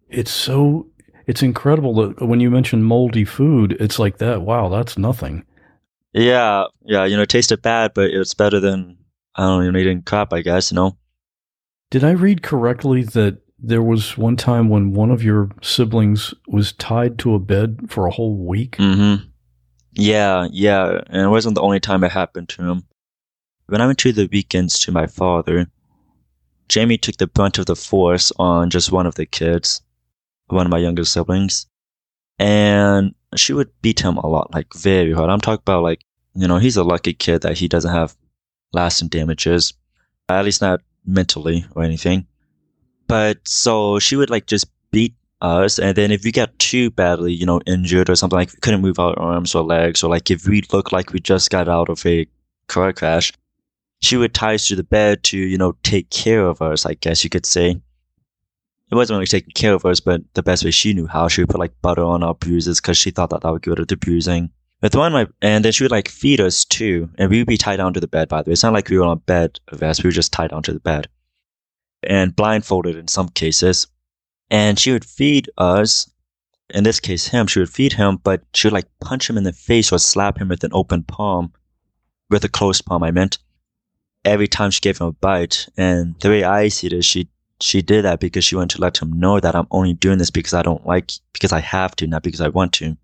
It's 0.09 0.31
so, 0.31 0.89
it's 1.27 1.43
incredible 1.43 1.95
that 1.95 2.27
when 2.27 2.41
you 2.41 2.51
mention 2.51 2.83
moldy 2.83 3.25
food, 3.25 3.77
it's 3.81 3.99
like 3.99 4.19
that. 4.19 4.43
Wow, 4.43 4.69
that's 4.69 4.99
nothing. 4.99 5.45
Yeah. 6.13 6.65
Yeah. 6.85 7.05
You 7.05 7.17
know, 7.17 7.23
it 7.23 7.29
tasted 7.29 7.63
bad, 7.63 7.93
but 7.95 8.11
it's 8.11 8.35
better 8.35 8.61
than, 8.61 8.99
I 9.35 9.43
don't 9.43 9.73
know, 9.73 9.79
eating 9.79 10.03
crap, 10.03 10.33
I 10.33 10.43
guess, 10.43 10.71
you 10.71 10.77
know? 10.77 10.97
Did 11.91 12.05
I 12.05 12.11
read 12.11 12.43
correctly 12.43 13.03
that 13.03 13.39
there 13.59 13.83
was 13.83 14.19
one 14.19 14.37
time 14.37 14.69
when 14.69 14.93
one 14.93 15.11
of 15.11 15.23
your 15.23 15.51
siblings 15.63 16.35
was 16.47 16.73
tied 16.73 17.19
to 17.19 17.35
a 17.35 17.39
bed 17.39 17.87
for 17.89 18.07
a 18.07 18.11
whole 18.11 18.37
week. 18.37 18.77
Mm-hmm. 18.77 19.29
Yeah, 19.93 20.47
yeah, 20.51 21.01
and 21.07 21.23
it 21.23 21.29
wasn't 21.29 21.55
the 21.55 21.63
only 21.63 21.81
time 21.81 22.05
it 22.05 22.13
happened 22.13 22.51
to 22.51 22.63
him. 22.63 22.85
When 23.69 23.81
I 23.81 23.87
went 23.87 23.99
to 24.01 24.13
the 24.13 24.29
weekends 24.31 24.79
to 24.81 24.93
my 24.93 25.09
father, 25.09 25.67
Jamie 26.69 26.99
took 26.99 27.17
the 27.17 27.27
brunt 27.27 27.59
of 27.59 27.67
the 27.67 27.75
force 27.75 28.31
on 28.39 28.71
just 28.71 28.93
one 28.93 29.07
of 29.07 29.17
the 29.17 29.27
kids, 29.27 29.81
one 30.47 30.67
of 30.67 30.71
my 30.71 30.79
younger 30.79 31.05
siblings, 31.05 31.67
and 32.39 33.13
she 33.35 33.53
would 33.53 33.71
beat 33.83 33.99
him 33.99 34.19
a 34.19 34.27
lot, 34.27 34.55
like 34.55 34.73
very 34.75 35.13
hard. 35.13 35.31
I'm 35.31 35.41
talking 35.41 35.63
about 35.65 35.83
like, 35.83 36.03
you 36.35 36.47
know, 36.47 36.59
he's 36.59 36.77
a 36.77 36.85
lucky 36.85 37.13
kid 37.13 37.43
that 37.43 37.59
he 37.59 37.67
doesn't 37.67 37.93
have 37.93 38.17
lasting 38.73 39.09
damages, 39.09 39.75
at 40.29 40.45
least 40.45 40.63
not 40.63 40.81
mentally 41.05 41.65
or 41.75 41.83
anything. 41.83 42.25
But 43.09 43.39
so 43.49 43.99
she 43.99 44.15
would 44.15 44.31
like 44.31 44.47
just 44.47 44.67
beat 44.93 45.17
us, 45.41 45.81
and 45.81 45.97
then 45.97 46.13
if 46.13 46.23
we 46.23 46.31
got 46.31 46.57
too 46.61 46.93
badly, 46.93 47.33
you 47.33 47.47
know, 47.47 47.61
injured 47.67 48.11
or 48.11 48.15
something 48.15 48.39
like 48.39 48.61
couldn't 48.61 48.81
move 48.81 49.01
our 49.01 49.19
arms 49.19 49.57
or 49.57 49.65
legs, 49.65 50.05
or 50.05 50.11
like 50.11 50.31
if 50.31 50.47
we 50.47 50.63
looked 50.73 50.93
like 50.93 51.13
we 51.13 51.19
just 51.19 51.51
got 51.51 51.69
out 51.69 51.89
of 51.89 52.07
a 52.07 52.29
car 52.69 52.93
crash, 52.93 53.33
she 54.01 54.17
would 54.17 54.35
tie 54.35 54.55
us 54.55 54.69
to 54.69 54.77
the 54.77 54.85
bed 54.85 55.23
to, 55.25 55.39
you 55.39 55.59
know, 55.59 55.77
take 55.83 56.11
care 56.11 56.47
of 56.47 56.63
us, 56.63 56.87
I 56.87 56.95
guess 56.95 57.25
you 57.25 57.31
could 57.31 57.47
say. 57.47 57.81
It 58.91 58.95
wasn't 58.95 59.17
really 59.17 59.27
taking 59.27 59.53
care 59.53 59.75
of 59.75 59.85
us, 59.85 59.99
but 59.99 60.23
the 60.35 60.43
best 60.43 60.65
way 60.65 60.71
she 60.71 60.95
knew 60.95 61.07
how, 61.07 61.29
she 61.29 61.41
would 61.41 61.49
put 61.49 61.59
like 61.59 61.81
butter 61.83 62.05
on 62.05 62.23
our 62.23 62.35
bruises 62.35 62.81
because 62.81 62.97
she 62.97 63.11
thought 63.11 63.31
that 63.31 63.41
that 63.41 63.51
would 63.51 63.63
get 63.63 63.71
rid 63.71 63.81
of 63.81 63.89
the 63.89 63.97
bruising. 63.97 64.51
With 64.83 64.95
one, 64.95 65.13
my, 65.13 65.27
and 65.43 65.65
then 65.65 65.73
she 65.73 65.83
would 65.83 65.91
like 65.91 66.09
feed 66.09 66.41
us 66.41 66.65
too, 66.65 67.09
and 67.17 67.31
we 67.31 67.39
would 67.39 67.49
be 67.49 67.57
tied 67.57 67.77
down 67.77 67.95
to 67.95 68.01
the 68.01 68.07
bed, 68.07 68.29
by 68.29 68.43
the 68.43 68.51
way. 68.51 68.53
It's 68.53 68.63
not 68.63 68.75
like 68.75 68.89
we 68.89 68.99
were 68.99 69.05
on 69.05 69.17
a 69.17 69.21
bed 69.21 69.59
vest, 69.73 70.05
we 70.05 70.09
were 70.09 70.13
just 70.13 70.33
tied 70.33 70.51
down 70.51 70.63
to 70.65 70.73
the 70.73 70.81
bed 70.81 71.09
and 72.03 72.37
blindfolded 72.37 72.97
in 72.97 73.09
some 73.09 73.29
cases. 73.29 73.87
And 74.51 74.79
she 74.79 74.93
would 74.93 75.05
feed 75.05 75.51
us, 75.59 76.09
in 76.71 76.85
this 76.85 77.01
case 77.01 77.27
him, 77.29 77.47
she 77.47 77.59
would 77.59 77.71
feed 77.71 77.95
him, 77.95 78.19
but 78.23 78.43
she 78.55 78.69
would 78.69 78.75
like 78.75 78.87
punch 79.01 79.29
him 79.29 79.37
in 79.37 79.45
the 79.45 79.53
face 79.53 79.91
or 79.91 79.99
slap 79.99 80.39
him 80.39 80.49
with 80.49 80.63
an 80.63 80.71
open 80.73 81.03
palm, 81.03 81.53
with 82.31 82.45
a 82.45 82.49
closed 82.49 82.85
palm, 82.85 83.03
I 83.03 83.11
meant, 83.11 83.39
every 84.27 84.49
time 84.49 84.71
she 84.71 84.81
gave 84.81 84.99
him 84.99 85.07
a 85.07 85.13
bite. 85.13 85.69
And 85.77 86.19
the 86.21 86.29
way 86.29 86.45
I 86.45 86.69
see 86.69 86.89
it 86.89 87.05
she 87.05 87.29
she 87.61 87.81
did 87.81 88.05
that 88.05 88.21
because 88.21 88.45
she 88.45 88.55
wanted 88.55 88.77
to 88.77 88.83
let 88.83 88.99
him 88.99 89.19
know 89.19 89.41
that 89.41 89.55
I'm 89.55 89.67
only 89.71 89.95
doing 89.95 90.19
this 90.19 90.31
because 90.31 90.53
I 90.53 90.61
don't 90.61 90.87
like, 90.87 91.11
because 91.33 91.53
I 91.53 91.61
have 91.61 91.97
to, 91.97 92.07
not 92.07 92.23
because 92.23 92.43
I 92.43 92.49
want 92.49 92.75
to. 92.75 92.99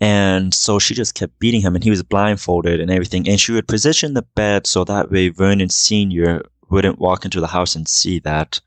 And 0.00 0.54
so 0.54 0.78
she 0.78 0.94
just 0.94 1.14
kept 1.14 1.38
beating 1.40 1.60
him 1.60 1.74
and 1.74 1.82
he 1.82 1.90
was 1.90 2.02
blindfolded 2.04 2.80
and 2.80 2.90
everything. 2.90 3.28
And 3.28 3.40
she 3.40 3.50
would 3.52 3.66
position 3.66 4.14
the 4.14 4.22
bed 4.22 4.66
so 4.66 4.84
that 4.84 5.10
way 5.10 5.30
Vernon 5.30 5.70
Sr 5.70 6.42
wouldn't 6.70 7.00
walk 7.00 7.24
into 7.24 7.40
the 7.40 7.46
house 7.48 7.74
and 7.74 7.88
see 7.88 8.18
that 8.20 8.60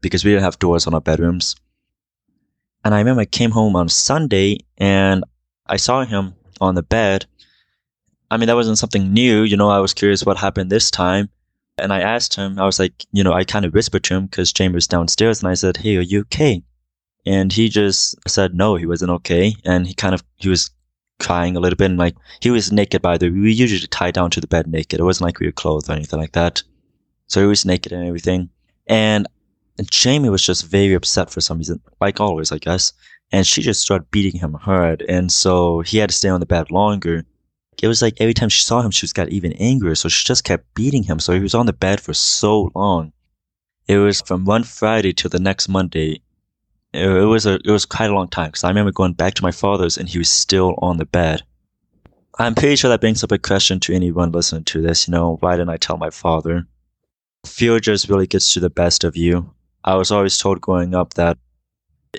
because 0.00 0.24
we 0.24 0.32
didn't 0.32 0.44
have 0.44 0.58
doors 0.58 0.86
on 0.86 0.94
our 0.94 1.00
bedrooms. 1.00 1.56
And 2.84 2.94
I 2.94 2.98
remember 2.98 3.22
I 3.22 3.26
came 3.26 3.52
home 3.52 3.74
on 3.74 3.88
Sunday 3.88 4.58
and 4.76 5.24
I 5.66 5.76
saw 5.76 6.04
him 6.04 6.34
on 6.60 6.74
the 6.74 6.82
bed. 6.82 7.26
I 8.30 8.36
mean, 8.36 8.48
that 8.48 8.56
wasn't 8.56 8.78
something 8.78 9.12
new. 9.12 9.42
You 9.42 9.56
know, 9.56 9.68
I 9.68 9.78
was 9.78 9.94
curious 9.94 10.24
what 10.24 10.36
happened 10.36 10.70
this 10.70 10.90
time. 10.90 11.28
And 11.78 11.92
I 11.92 12.00
asked 12.00 12.34
him, 12.34 12.58
I 12.58 12.64
was 12.64 12.78
like, 12.78 13.04
you 13.12 13.22
know, 13.22 13.32
I 13.32 13.44
kind 13.44 13.64
of 13.64 13.74
whispered 13.74 14.02
to 14.04 14.14
him 14.14 14.26
because 14.26 14.52
Chambers 14.52 14.86
downstairs 14.86 15.42
and 15.42 15.48
I 15.50 15.54
said, 15.54 15.76
Hey, 15.76 15.96
are 15.98 16.02
you 16.02 16.20
okay? 16.20 16.62
And 17.26 17.52
he 17.52 17.68
just 17.68 18.14
said, 18.28 18.54
no, 18.54 18.76
he 18.76 18.86
wasn't 18.86 19.10
okay. 19.10 19.54
And 19.64 19.86
he 19.86 19.94
kind 19.94 20.14
of, 20.14 20.22
he 20.36 20.48
was 20.48 20.70
crying 21.18 21.56
a 21.56 21.60
little 21.60 21.76
bit 21.76 21.86
and 21.86 21.98
like, 21.98 22.14
he 22.40 22.50
was 22.50 22.70
naked 22.70 23.02
by 23.02 23.18
the 23.18 23.28
way. 23.28 23.38
We 23.38 23.52
usually 23.52 23.86
tie 23.88 24.12
down 24.12 24.30
to 24.30 24.40
the 24.40 24.46
bed 24.46 24.68
naked. 24.68 25.00
It 25.00 25.02
wasn't 25.02 25.26
like 25.26 25.40
we 25.40 25.46
were 25.46 25.52
clothed 25.52 25.90
or 25.90 25.94
anything 25.94 26.20
like 26.20 26.32
that. 26.32 26.62
So 27.26 27.40
he 27.40 27.46
was 27.46 27.66
naked 27.66 27.92
and 27.92 28.06
everything. 28.06 28.48
And 28.86 29.26
Jamie 29.90 30.30
was 30.30 30.46
just 30.46 30.66
very 30.66 30.94
upset 30.94 31.30
for 31.30 31.40
some 31.40 31.58
reason, 31.58 31.80
like 32.00 32.20
always, 32.20 32.52
I 32.52 32.58
guess. 32.58 32.92
And 33.32 33.44
she 33.44 33.60
just 33.60 33.80
started 33.80 34.10
beating 34.12 34.40
him 34.40 34.54
hard. 34.54 35.04
And 35.08 35.32
so 35.32 35.80
he 35.80 35.98
had 35.98 36.10
to 36.10 36.16
stay 36.16 36.28
on 36.28 36.38
the 36.38 36.46
bed 36.46 36.70
longer. 36.70 37.24
It 37.82 37.88
was 37.88 38.02
like 38.02 38.14
every 38.18 38.34
time 38.34 38.48
she 38.48 38.62
saw 38.62 38.80
him, 38.80 38.90
she 38.90 39.04
was 39.04 39.12
got 39.12 39.30
even 39.30 39.52
angrier. 39.54 39.94
So 39.94 40.08
she 40.08 40.24
just 40.24 40.44
kept 40.44 40.74
beating 40.74 41.02
him. 41.02 41.18
So 41.18 41.32
he 41.32 41.40
was 41.40 41.54
on 41.54 41.66
the 41.66 41.72
bed 41.72 42.00
for 42.00 42.14
so 42.14 42.70
long. 42.74 43.12
It 43.86 43.98
was 43.98 44.20
from 44.20 44.44
one 44.44 44.64
Friday 44.64 45.12
to 45.14 45.28
the 45.28 45.38
next 45.38 45.68
Monday. 45.68 46.22
It, 46.92 47.08
it 47.08 47.24
was 47.24 47.46
a, 47.46 47.54
it 47.54 47.70
was 47.70 47.84
quite 47.86 48.10
a 48.10 48.14
long 48.14 48.28
time 48.28 48.48
because 48.48 48.64
I 48.64 48.68
remember 48.68 48.92
going 48.92 49.12
back 49.12 49.34
to 49.34 49.42
my 49.42 49.52
father's 49.52 49.98
and 49.98 50.08
he 50.08 50.18
was 50.18 50.28
still 50.28 50.74
on 50.78 50.96
the 50.96 51.06
bed. 51.06 51.42
I'm 52.38 52.54
pretty 52.54 52.76
sure 52.76 52.90
that 52.90 53.00
brings 53.00 53.24
up 53.24 53.32
a 53.32 53.38
question 53.38 53.80
to 53.80 53.94
anyone 53.94 54.32
listening 54.32 54.64
to 54.64 54.82
this. 54.82 55.06
You 55.06 55.12
know, 55.12 55.36
why 55.40 55.56
didn't 55.56 55.70
I 55.70 55.76
tell 55.76 55.96
my 55.96 56.10
father? 56.10 56.66
fear 57.46 57.80
just 57.80 58.08
really 58.08 58.26
gets 58.26 58.52
to 58.52 58.60
the 58.60 58.70
best 58.70 59.04
of 59.04 59.16
you. 59.16 59.54
I 59.84 59.94
was 59.94 60.10
always 60.10 60.36
told 60.36 60.60
growing 60.60 60.94
up 60.94 61.14
that 61.14 61.38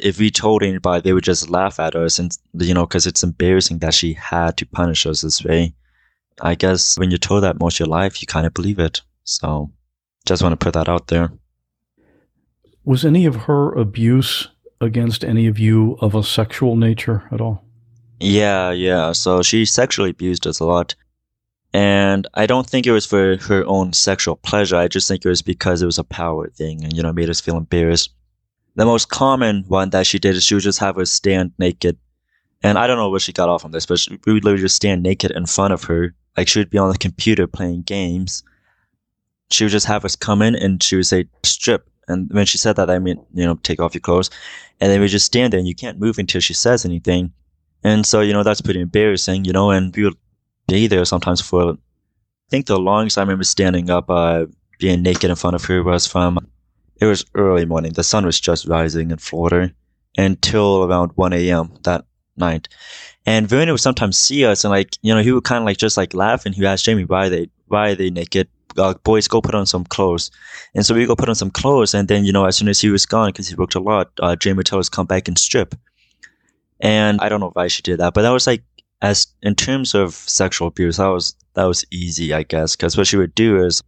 if 0.04 0.20
we 0.20 0.30
told 0.30 0.64
anybody, 0.64 1.02
they 1.02 1.14
would 1.14 1.24
just 1.24 1.50
laugh 1.50 1.80
at 1.80 1.96
us, 1.96 2.20
and 2.20 2.38
you 2.54 2.74
know, 2.74 2.86
because 2.86 3.08
it's 3.08 3.24
embarrassing 3.24 3.80
that 3.80 3.94
she 3.94 4.14
had 4.14 4.58
to 4.58 4.66
punish 4.66 5.06
us 5.06 5.22
this 5.22 5.44
way. 5.44 5.74
I 6.42 6.56
guess 6.56 6.98
when 6.98 7.10
you're 7.10 7.18
told 7.18 7.44
that 7.44 7.60
most 7.60 7.76
of 7.76 7.88
your 7.88 7.88
life, 7.88 8.22
you 8.22 8.28
kind 8.28 8.46
of 8.46 8.54
believe 8.54 8.80
it. 8.80 9.02
So 9.24 9.72
just 10.26 10.44
want 10.44 10.54
to 10.54 10.64
put 10.64 10.74
that 10.74 10.90
out 10.90 11.08
there. 11.08 11.32
Was 12.86 13.04
any 13.04 13.26
of 13.26 13.36
her 13.36 13.74
abuse 13.74 14.48
against 14.80 15.24
any 15.24 15.48
of 15.48 15.58
you 15.60 15.98
of 16.00 16.16
a 16.16 16.24
sexual 16.24 16.76
nature 16.76 17.28
at 17.32 17.42
all? 17.42 17.66
Yeah, 18.20 18.72
yeah. 18.72 19.12
So 19.12 19.42
she 19.42 19.66
sexually 19.66 20.12
abused 20.12 20.48
us 20.48 20.60
a 20.60 20.66
lot. 20.66 20.96
And 21.74 22.28
I 22.34 22.46
don't 22.46 22.68
think 22.68 22.88
it 22.88 22.92
was 22.92 23.06
for 23.06 23.38
her 23.38 23.66
own 23.66 23.94
sexual 23.94 24.38
pleasure. 24.38 24.78
I 24.78 24.88
just 24.88 25.08
think 25.08 25.26
it 25.26 25.30
was 25.30 25.42
because 25.42 25.82
it 25.82 25.86
was 25.86 26.00
a 26.00 26.04
power 26.04 26.50
thing 26.50 26.84
and, 26.84 26.94
you 26.94 27.04
know, 27.04 27.12
made 27.12 27.30
us 27.30 27.42
feel 27.42 27.58
embarrassed. 27.58 28.14
The 28.78 28.86
most 28.86 29.10
common 29.10 29.64
one 29.68 29.90
that 29.90 30.06
she 30.06 30.20
did 30.20 30.36
is 30.36 30.44
she 30.44 30.54
would 30.54 30.64
just 30.64 30.78
have 30.78 31.00
us 31.00 31.10
stand 31.10 31.52
naked. 31.58 31.98
And 32.62 32.78
I 32.78 32.86
don't 32.86 32.98
know 32.98 33.10
where 33.10 33.20
she 33.20 33.34
got 33.34 33.50
off 33.50 33.66
on 33.66 33.72
this, 33.72 33.88
but 33.88 33.98
she, 33.98 34.20
we 34.26 34.34
would 34.34 34.46
literally 34.46 34.62
just 34.62 34.76
stand 34.76 35.02
naked 35.02 35.32
in 35.32 35.48
front 35.48 35.74
of 35.74 35.86
her. 35.86 36.14
Like 36.38 36.48
she 36.48 36.60
would 36.60 36.70
be 36.70 36.78
on 36.78 36.92
the 36.92 36.98
computer 37.00 37.48
playing 37.48 37.82
games. 37.82 38.44
She 39.50 39.64
would 39.64 39.72
just 39.72 39.88
have 39.88 40.06
us 40.06 40.16
come 40.16 40.44
in 40.44 40.56
and 40.56 40.84
she 40.84 40.96
would 40.96 41.08
say, 41.08 41.26
strip. 41.44 41.90
And 42.08 42.30
when 42.32 42.46
she 42.46 42.60
said 42.60 42.76
that, 42.76 42.92
I 42.92 43.00
mean, 43.00 43.20
you 43.34 43.46
know, 43.46 43.56
take 43.56 43.82
off 43.82 43.96
your 43.96 44.02
clothes. 44.02 44.30
And 44.80 44.92
then 44.92 45.02
we 45.02 45.08
just 45.08 45.26
stand 45.26 45.54
there 45.54 45.58
and 45.58 45.68
you 45.68 45.74
can't 45.74 46.00
move 46.00 46.20
until 46.20 46.40
she 46.40 46.54
says 46.54 46.86
anything. 46.86 47.34
And 47.84 48.06
so, 48.06 48.22
you 48.22 48.32
know, 48.32 48.44
that's 48.44 48.62
pretty 48.62 48.82
embarrassing, 48.82 49.44
you 49.44 49.54
know, 49.54 49.72
and 49.72 49.96
we 49.96 50.04
would 50.04 50.18
be 50.68 50.86
there 50.86 51.04
sometimes 51.04 51.42
for, 51.42 51.72
I 51.72 51.76
think 52.52 52.68
the 52.68 52.78
longest 52.78 53.18
I 53.18 53.22
remember 53.22 53.44
standing 53.44 53.90
up, 53.90 54.08
uh, 54.08 54.46
being 54.78 55.02
naked 55.02 55.32
in 55.32 55.36
front 55.36 55.56
of 55.56 55.66
her 55.66 55.82
was 55.84 56.06
from, 56.06 56.38
it 57.00 57.06
was 57.06 57.26
early 57.36 57.66
morning. 57.66 57.94
The 57.94 58.04
sun 58.04 58.26
was 58.26 58.40
just 58.40 58.68
rising 58.68 59.12
in 59.12 59.18
Florida 59.18 59.72
until 60.18 60.84
around 60.84 61.12
1 61.16 61.34
a.m. 61.34 61.74
that 61.84 62.06
night. 62.36 62.68
And 63.26 63.48
Vernon 63.48 63.72
would 63.72 63.82
sometimes 63.82 64.18
see 64.18 64.46
us 64.46 64.64
and 64.64 64.72
like, 64.72 64.98
you 65.02 65.14
know, 65.14 65.22
he 65.22 65.32
would 65.32 65.44
kind 65.44 65.62
of 65.62 65.66
like 65.66 65.78
just 65.78 65.98
like 65.98 66.14
laugh 66.14 66.46
and 66.46 66.56
he 66.56 66.62
would 66.62 66.68
ask 66.68 66.86
Jamie, 66.86 67.06
why 67.06 67.30
they, 67.30 67.50
why 67.68 67.90
are 67.90 67.96
they 67.96 68.10
naked? 68.10 68.48
Uh, 68.78 68.94
boys, 69.04 69.28
go 69.28 69.42
put 69.42 69.56
on 69.56 69.66
some 69.66 69.84
clothes. 69.84 70.32
And 70.76 70.86
so 70.86 70.94
we 70.96 71.06
go 71.06 71.16
put 71.16 71.30
on 71.30 71.36
some 71.36 71.52
clothes. 71.52 71.94
And 71.94 72.08
then, 72.08 72.26
you 72.26 72.32
know, 72.32 72.46
as 72.46 72.56
soon 72.56 72.68
as 72.68 72.80
he 72.80 72.90
was 72.90 73.06
gone, 73.06 73.30
because 73.30 73.48
he 73.48 73.56
worked 73.56 73.76
a 73.76 73.80
lot, 73.80 74.12
uh, 74.22 74.36
Jamie 74.36 74.58
would 74.58 74.66
tell 74.66 74.80
us 74.80 74.90
come 74.90 75.08
back 75.08 75.28
and 75.28 75.38
strip. 75.38 75.76
And 76.80 77.20
I 77.22 77.30
don't 77.30 77.40
know 77.40 77.50
why 77.54 77.68
she 77.68 77.82
did 77.82 78.00
that, 78.00 78.14
but 78.14 78.22
that 78.22 78.30
was 78.30 78.46
like, 78.46 78.64
as 79.02 79.28
in 79.42 79.56
terms 79.56 79.94
of 79.94 80.14
sexual 80.14 80.68
abuse, 80.68 80.98
that 80.98 81.08
was, 81.08 81.36
that 81.56 81.66
was 81.66 81.86
easy, 81.92 82.34
I 82.34 82.44
guess. 82.44 82.76
Cause 82.76 82.96
what 82.96 83.08
she 83.08 83.18
would 83.18 83.36
do 83.36 83.64
is 83.64 83.84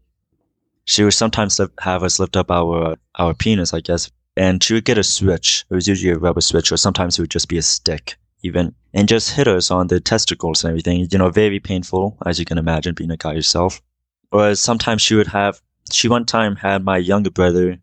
she 0.90 1.04
would 1.04 1.14
sometimes 1.14 1.62
have 1.82 2.02
us 2.02 2.20
lift 2.20 2.36
up 2.36 2.50
our, 2.50 2.96
our 3.14 3.36
penis, 3.36 3.76
I 3.76 3.80
guess. 3.80 4.10
And 4.36 4.64
she 4.64 4.74
would 4.74 4.86
get 4.86 4.98
a 4.98 5.04
switch. 5.04 5.64
It 5.70 5.76
was 5.76 5.88
usually 5.88 6.12
a 6.12 6.18
rubber 6.18 6.42
switch, 6.42 6.72
or 6.72 6.78
sometimes 6.78 7.16
it 7.16 7.22
would 7.22 7.30
just 7.30 7.48
be 7.48 7.60
a 7.60 7.62
stick 7.62 8.18
even, 8.42 8.74
and 8.92 9.08
just 9.08 9.36
hit 9.36 9.48
us 9.48 9.70
on 9.70 9.86
the 9.86 10.00
testicles 10.00 10.64
and 10.64 10.72
everything. 10.72 11.08
You 11.12 11.20
know, 11.20 11.30
very 11.30 11.60
painful, 11.60 12.18
as 12.26 12.40
you 12.40 12.46
can 12.46 12.58
imagine, 12.58 12.96
being 12.96 13.12
a 13.12 13.18
guy 13.18 13.34
yourself. 13.34 13.84
Or 14.32 14.56
sometimes 14.56 15.04
she 15.04 15.14
would 15.14 15.28
have, 15.28 15.62
she 15.92 16.08
one 16.08 16.26
time 16.26 16.56
had 16.56 16.84
my 16.84 16.98
younger 16.98 17.30
brother 17.30 17.78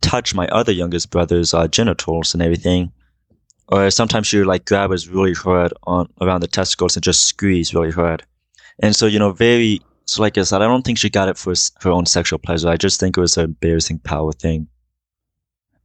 touch 0.00 0.34
my 0.34 0.48
other 0.48 0.72
youngest 0.72 1.10
brother's 1.10 1.52
uh, 1.52 1.68
genitals 1.68 2.32
and 2.32 2.42
everything. 2.42 2.92
Or 3.68 3.90
sometimes 3.90 4.26
she 4.26 4.38
would 4.38 4.46
like 4.46 4.64
grab 4.64 4.90
us 4.90 5.06
really 5.06 5.34
hard 5.34 5.74
on 5.82 6.08
around 6.18 6.40
the 6.40 6.48
testicles 6.48 6.96
and 6.96 7.04
just 7.04 7.26
squeeze 7.26 7.74
really 7.74 7.90
hard. 7.90 8.24
And 8.78 8.96
so, 8.96 9.04
you 9.04 9.18
know, 9.18 9.32
very, 9.32 9.82
so 10.04 10.22
like 10.22 10.36
I 10.38 10.42
said, 10.42 10.62
I 10.62 10.66
don't 10.66 10.84
think 10.84 10.98
she 10.98 11.10
got 11.10 11.28
it 11.28 11.36
for 11.38 11.54
her 11.82 11.90
own 11.90 12.06
sexual 12.06 12.38
pleasure. 12.38 12.68
I 12.68 12.76
just 12.76 13.00
think 13.00 13.16
it 13.16 13.20
was 13.20 13.36
an 13.36 13.44
embarrassing 13.44 14.00
power 14.00 14.32
thing. 14.32 14.68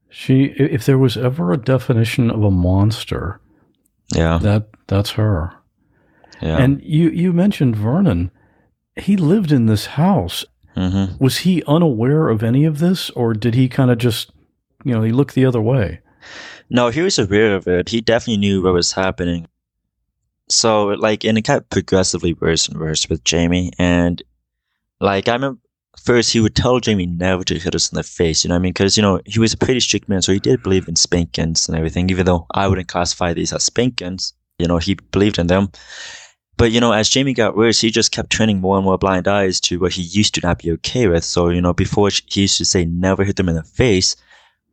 She, 0.09 0.45
if 0.57 0.86
there 0.86 0.97
was 0.97 1.18
ever 1.18 1.51
a 1.51 1.57
definition 1.57 2.32
of 2.32 2.43
a 2.43 2.51
monster, 2.51 3.39
yeah, 4.15 4.38
that 4.41 4.70
that's 4.88 5.11
her. 5.11 5.53
Yeah. 6.41 6.57
And 6.57 6.82
you 6.82 7.09
you 7.09 7.34
mentioned 7.34 7.76
Vernon. 7.76 8.32
He 8.95 9.18
lived 9.18 9.51
in 9.51 9.65
this 9.65 9.86
house. 9.86 10.45
Mm-hmm. 10.76 11.24
Was 11.24 11.39
he 11.39 11.63
unaware 11.68 12.30
of 12.30 12.43
any 12.43 12.63
of 12.65 12.80
this, 12.80 13.09
or 13.11 13.34
did 13.34 13.55
he 13.55 13.68
kind 13.68 13.91
of 13.91 13.97
just, 13.97 14.32
you 14.84 14.93
know, 14.93 15.01
he 15.01 15.11
looked 15.11 15.36
the 15.36 15.45
other 15.45 15.61
way? 15.61 16.01
No, 16.70 16.89
he 16.89 17.01
was 17.01 17.18
aware 17.18 17.55
of 17.55 17.68
it. 17.68 17.89
He 17.89 18.01
definitely 18.01 18.38
knew 18.38 18.61
what 18.61 18.74
was 18.74 18.91
happening. 18.91 19.47
So, 20.49 20.87
like, 20.87 21.25
and 21.25 21.37
it 21.37 21.45
got 21.45 21.69
progressively 21.69 22.33
worse 22.33 22.67
and 22.67 22.79
worse 22.79 23.09
with 23.09 23.23
Jamie. 23.23 23.71
And, 23.77 24.21
like, 24.99 25.27
I 25.27 25.33
remember 25.33 25.59
first 26.01 26.31
he 26.31 26.39
would 26.39 26.55
tell 26.55 26.79
Jamie 26.79 27.05
never 27.05 27.43
to 27.43 27.59
hit 27.59 27.75
us 27.75 27.91
in 27.91 27.95
the 27.95 28.03
face, 28.03 28.43
you 28.43 28.49
know 28.49 28.55
I 28.55 28.59
mean? 28.59 28.71
Because, 28.71 28.95
you 28.95 29.03
know, 29.03 29.19
he 29.25 29.39
was 29.39 29.53
a 29.53 29.57
pretty 29.57 29.79
strict 29.79 30.07
man, 30.07 30.21
so 30.21 30.31
he 30.31 30.39
did 30.39 30.63
believe 30.63 30.87
in 30.87 30.95
spankings 30.95 31.67
and 31.67 31.77
everything, 31.77 32.09
even 32.09 32.25
though 32.25 32.45
I 32.51 32.67
wouldn't 32.67 32.87
classify 32.87 33.33
these 33.33 33.51
as 33.51 33.63
spankings. 33.63 34.33
You 34.59 34.67
know, 34.67 34.77
he 34.77 34.95
believed 34.95 35.37
in 35.37 35.47
them. 35.47 35.71
But, 36.55 36.71
you 36.71 36.79
know, 36.79 36.91
as 36.91 37.09
Jamie 37.09 37.33
got 37.33 37.55
worse, 37.55 37.79
he 37.79 37.91
just 37.91 38.11
kept 38.11 38.31
turning 38.31 38.59
more 38.59 38.77
and 38.77 38.85
more 38.85 38.97
blind 38.97 39.27
eyes 39.27 39.59
to 39.61 39.79
what 39.79 39.93
he 39.93 40.01
used 40.01 40.33
to 40.35 40.41
not 40.41 40.59
be 40.59 40.71
okay 40.71 41.07
with. 41.07 41.23
So, 41.23 41.49
you 41.49 41.61
know, 41.61 41.73
before 41.73 42.09
he 42.25 42.41
used 42.41 42.57
to 42.57 42.65
say 42.65 42.85
never 42.85 43.23
hit 43.23 43.35
them 43.35 43.49
in 43.49 43.55
the 43.55 43.63
face. 43.63 44.15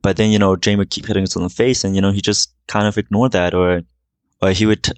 But 0.01 0.17
then, 0.17 0.31
you 0.31 0.39
know, 0.39 0.57
Jamie 0.57 0.77
would 0.79 0.91
keep 0.91 1.07
hitting 1.07 1.25
us 1.25 1.37
in 1.37 1.43
the 1.43 1.51
face 1.51 1.85
and, 1.85 1.95
you 1.95 2.01
know, 2.01 2.13
he 2.13 2.23
just 2.23 2.55
kind 2.69 2.87
of 2.87 2.97
ignored 2.97 3.33
that 3.33 3.55
or, 3.55 3.83
or 4.41 4.51
he 4.53 4.65
would, 4.65 4.83
t- 4.83 4.93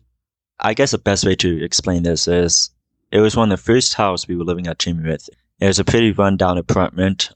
I 0.59 0.75
guess 0.75 0.93
the 0.93 0.99
best 0.99 1.25
way 1.25 1.37
to 1.37 1.65
explain 1.65 2.03
this 2.03 2.27
is 2.29 2.71
it 3.13 3.21
was 3.21 3.37
one 3.37 3.53
of 3.53 3.59
the 3.59 3.65
first 3.65 3.95
house 3.95 4.27
we 4.27 4.37
were 4.37 4.45
living 4.45 4.67
at 4.67 4.79
Jamie 4.79 5.09
with. 5.09 5.29
It 5.61 5.67
was 5.67 5.79
a 5.79 5.85
pretty 5.85 6.13
rundown 6.13 6.59
apartment 6.59 7.31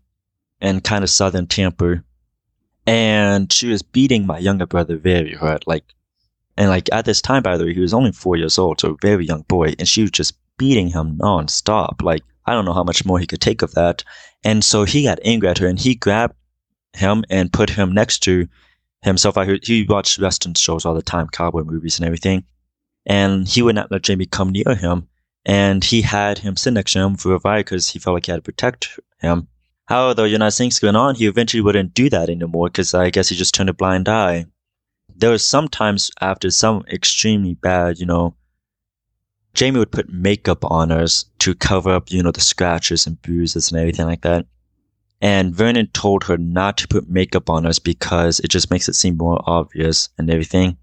in 0.61 0.81
kind 0.81 1.05
of 1.05 1.11
southern 1.11 1.47
Tampa. 1.47 2.03
And 2.87 3.53
she 3.53 3.69
was 3.69 3.83
beating 3.83 4.27
my 4.27 4.39
younger 4.39 4.67
brother 4.67 4.97
very 4.97 5.35
hard. 5.35 5.65
Like, 5.67 5.85
and 6.57 6.69
like 6.69 6.89
at 6.93 7.05
this 7.05 7.23
time, 7.23 7.43
by 7.43 7.57
the 7.57 7.65
way, 7.65 7.75
he 7.75 7.81
was 7.81 7.95
only 7.95 8.13
four 8.13 8.37
years 8.37 8.59
old, 8.59 8.81
so 8.81 8.93
a 8.93 8.97
very 9.01 9.27
young 9.27 9.43
boy. 9.43 9.75
And 9.79 9.89
she 9.89 10.03
was 10.03 10.11
just 10.11 10.35
beating 10.59 10.89
him 10.89 11.17
nonstop. 11.19 12.03
Like, 12.03 12.23
I 12.47 12.53
don't 12.53 12.65
know 12.65 12.73
how 12.73 12.85
much 12.85 13.05
more 13.05 13.19
he 13.19 13.27
could 13.27 13.41
take 13.41 13.63
of 13.63 13.73
that. 13.75 14.03
And 14.45 14.65
so 14.65 14.85
he 14.85 15.05
got 15.05 15.21
angry 15.25 15.49
at 15.49 15.59
her 15.59 15.67
and 15.67 15.79
he 15.79 15.95
grabbed 15.95 16.35
him 16.95 17.25
and 17.31 17.53
put 17.53 17.71
him 17.71 17.93
next 17.93 18.21
to 18.21 18.49
himself. 19.03 19.37
I 19.37 19.45
heard 19.45 19.65
he 19.65 19.85
watched 19.85 20.19
Western 20.19 20.55
shows 20.55 20.85
all 20.85 20.95
the 20.95 21.03
time, 21.03 21.29
cowboy 21.29 21.65
movies 21.65 21.99
and 21.99 22.07
everything. 22.07 22.45
And 23.11 23.49
he 23.49 23.61
would 23.61 23.75
not 23.75 23.91
let 23.91 24.03
Jamie 24.03 24.27
come 24.27 24.51
near 24.51 24.77
him 24.77 25.09
and 25.45 25.83
he 25.83 26.03
had 26.03 26.39
him 26.39 26.57
sit 26.57 26.75
next 26.75 26.93
to 26.93 27.01
him 27.01 27.17
for 27.17 27.35
a 27.35 27.41
while 27.41 27.59
because 27.59 27.89
he 27.89 27.99
felt 27.99 28.15
like 28.15 28.27
he 28.27 28.31
had 28.31 28.39
to 28.39 28.43
protect 28.43 29.01
him. 29.19 29.49
However, 29.87 30.29
you 30.29 30.39
know, 30.39 30.49
things 30.49 30.79
going 30.79 30.95
on, 30.95 31.17
he 31.17 31.27
eventually 31.27 31.61
wouldn't 31.61 31.93
do 31.93 32.09
that 32.11 32.31
anymore 32.31 32.69
because 32.69 32.95
I 32.95 33.11
guess 33.11 33.29
he 33.29 33.35
just 33.35 33.53
turned 33.53 33.69
a 33.69 33.75
blind 33.75 34.09
eye. 34.09 34.47
There 35.17 35.33
was 35.33 35.45
sometimes 35.45 36.13
after 36.21 36.53
some 36.53 36.85
extremely 36.87 37.55
bad, 37.55 37.99
you 37.99 38.07
know, 38.07 38.37
Jamie 39.55 39.81
would 39.81 39.91
put 39.91 40.09
makeup 40.13 40.65
on 40.65 40.93
us 40.93 41.25
to 41.41 41.57
cover 41.57 41.91
up, 41.91 42.13
you 42.13 42.23
know, 42.23 42.31
the 42.31 42.41
scratches 42.41 43.09
and 43.09 43.21
bruises 43.21 43.73
and 43.73 43.81
everything 43.81 44.07
like 44.07 44.23
that. 44.23 44.47
And 45.21 45.53
Vernon 45.53 45.89
told 45.89 46.23
her 46.25 46.39
not 46.39 46.77
to 46.79 46.87
put 46.87 47.11
makeup 47.11 47.51
on 47.51 47.67
us 47.67 47.81
because 47.81 48.39
it 48.39 48.53
just 48.53 48.71
makes 48.71 48.89
it 48.89 48.95
seem 48.95 49.17
more 49.17 49.43
obvious 49.47 50.11
and 50.17 50.31
everything. 50.31 50.77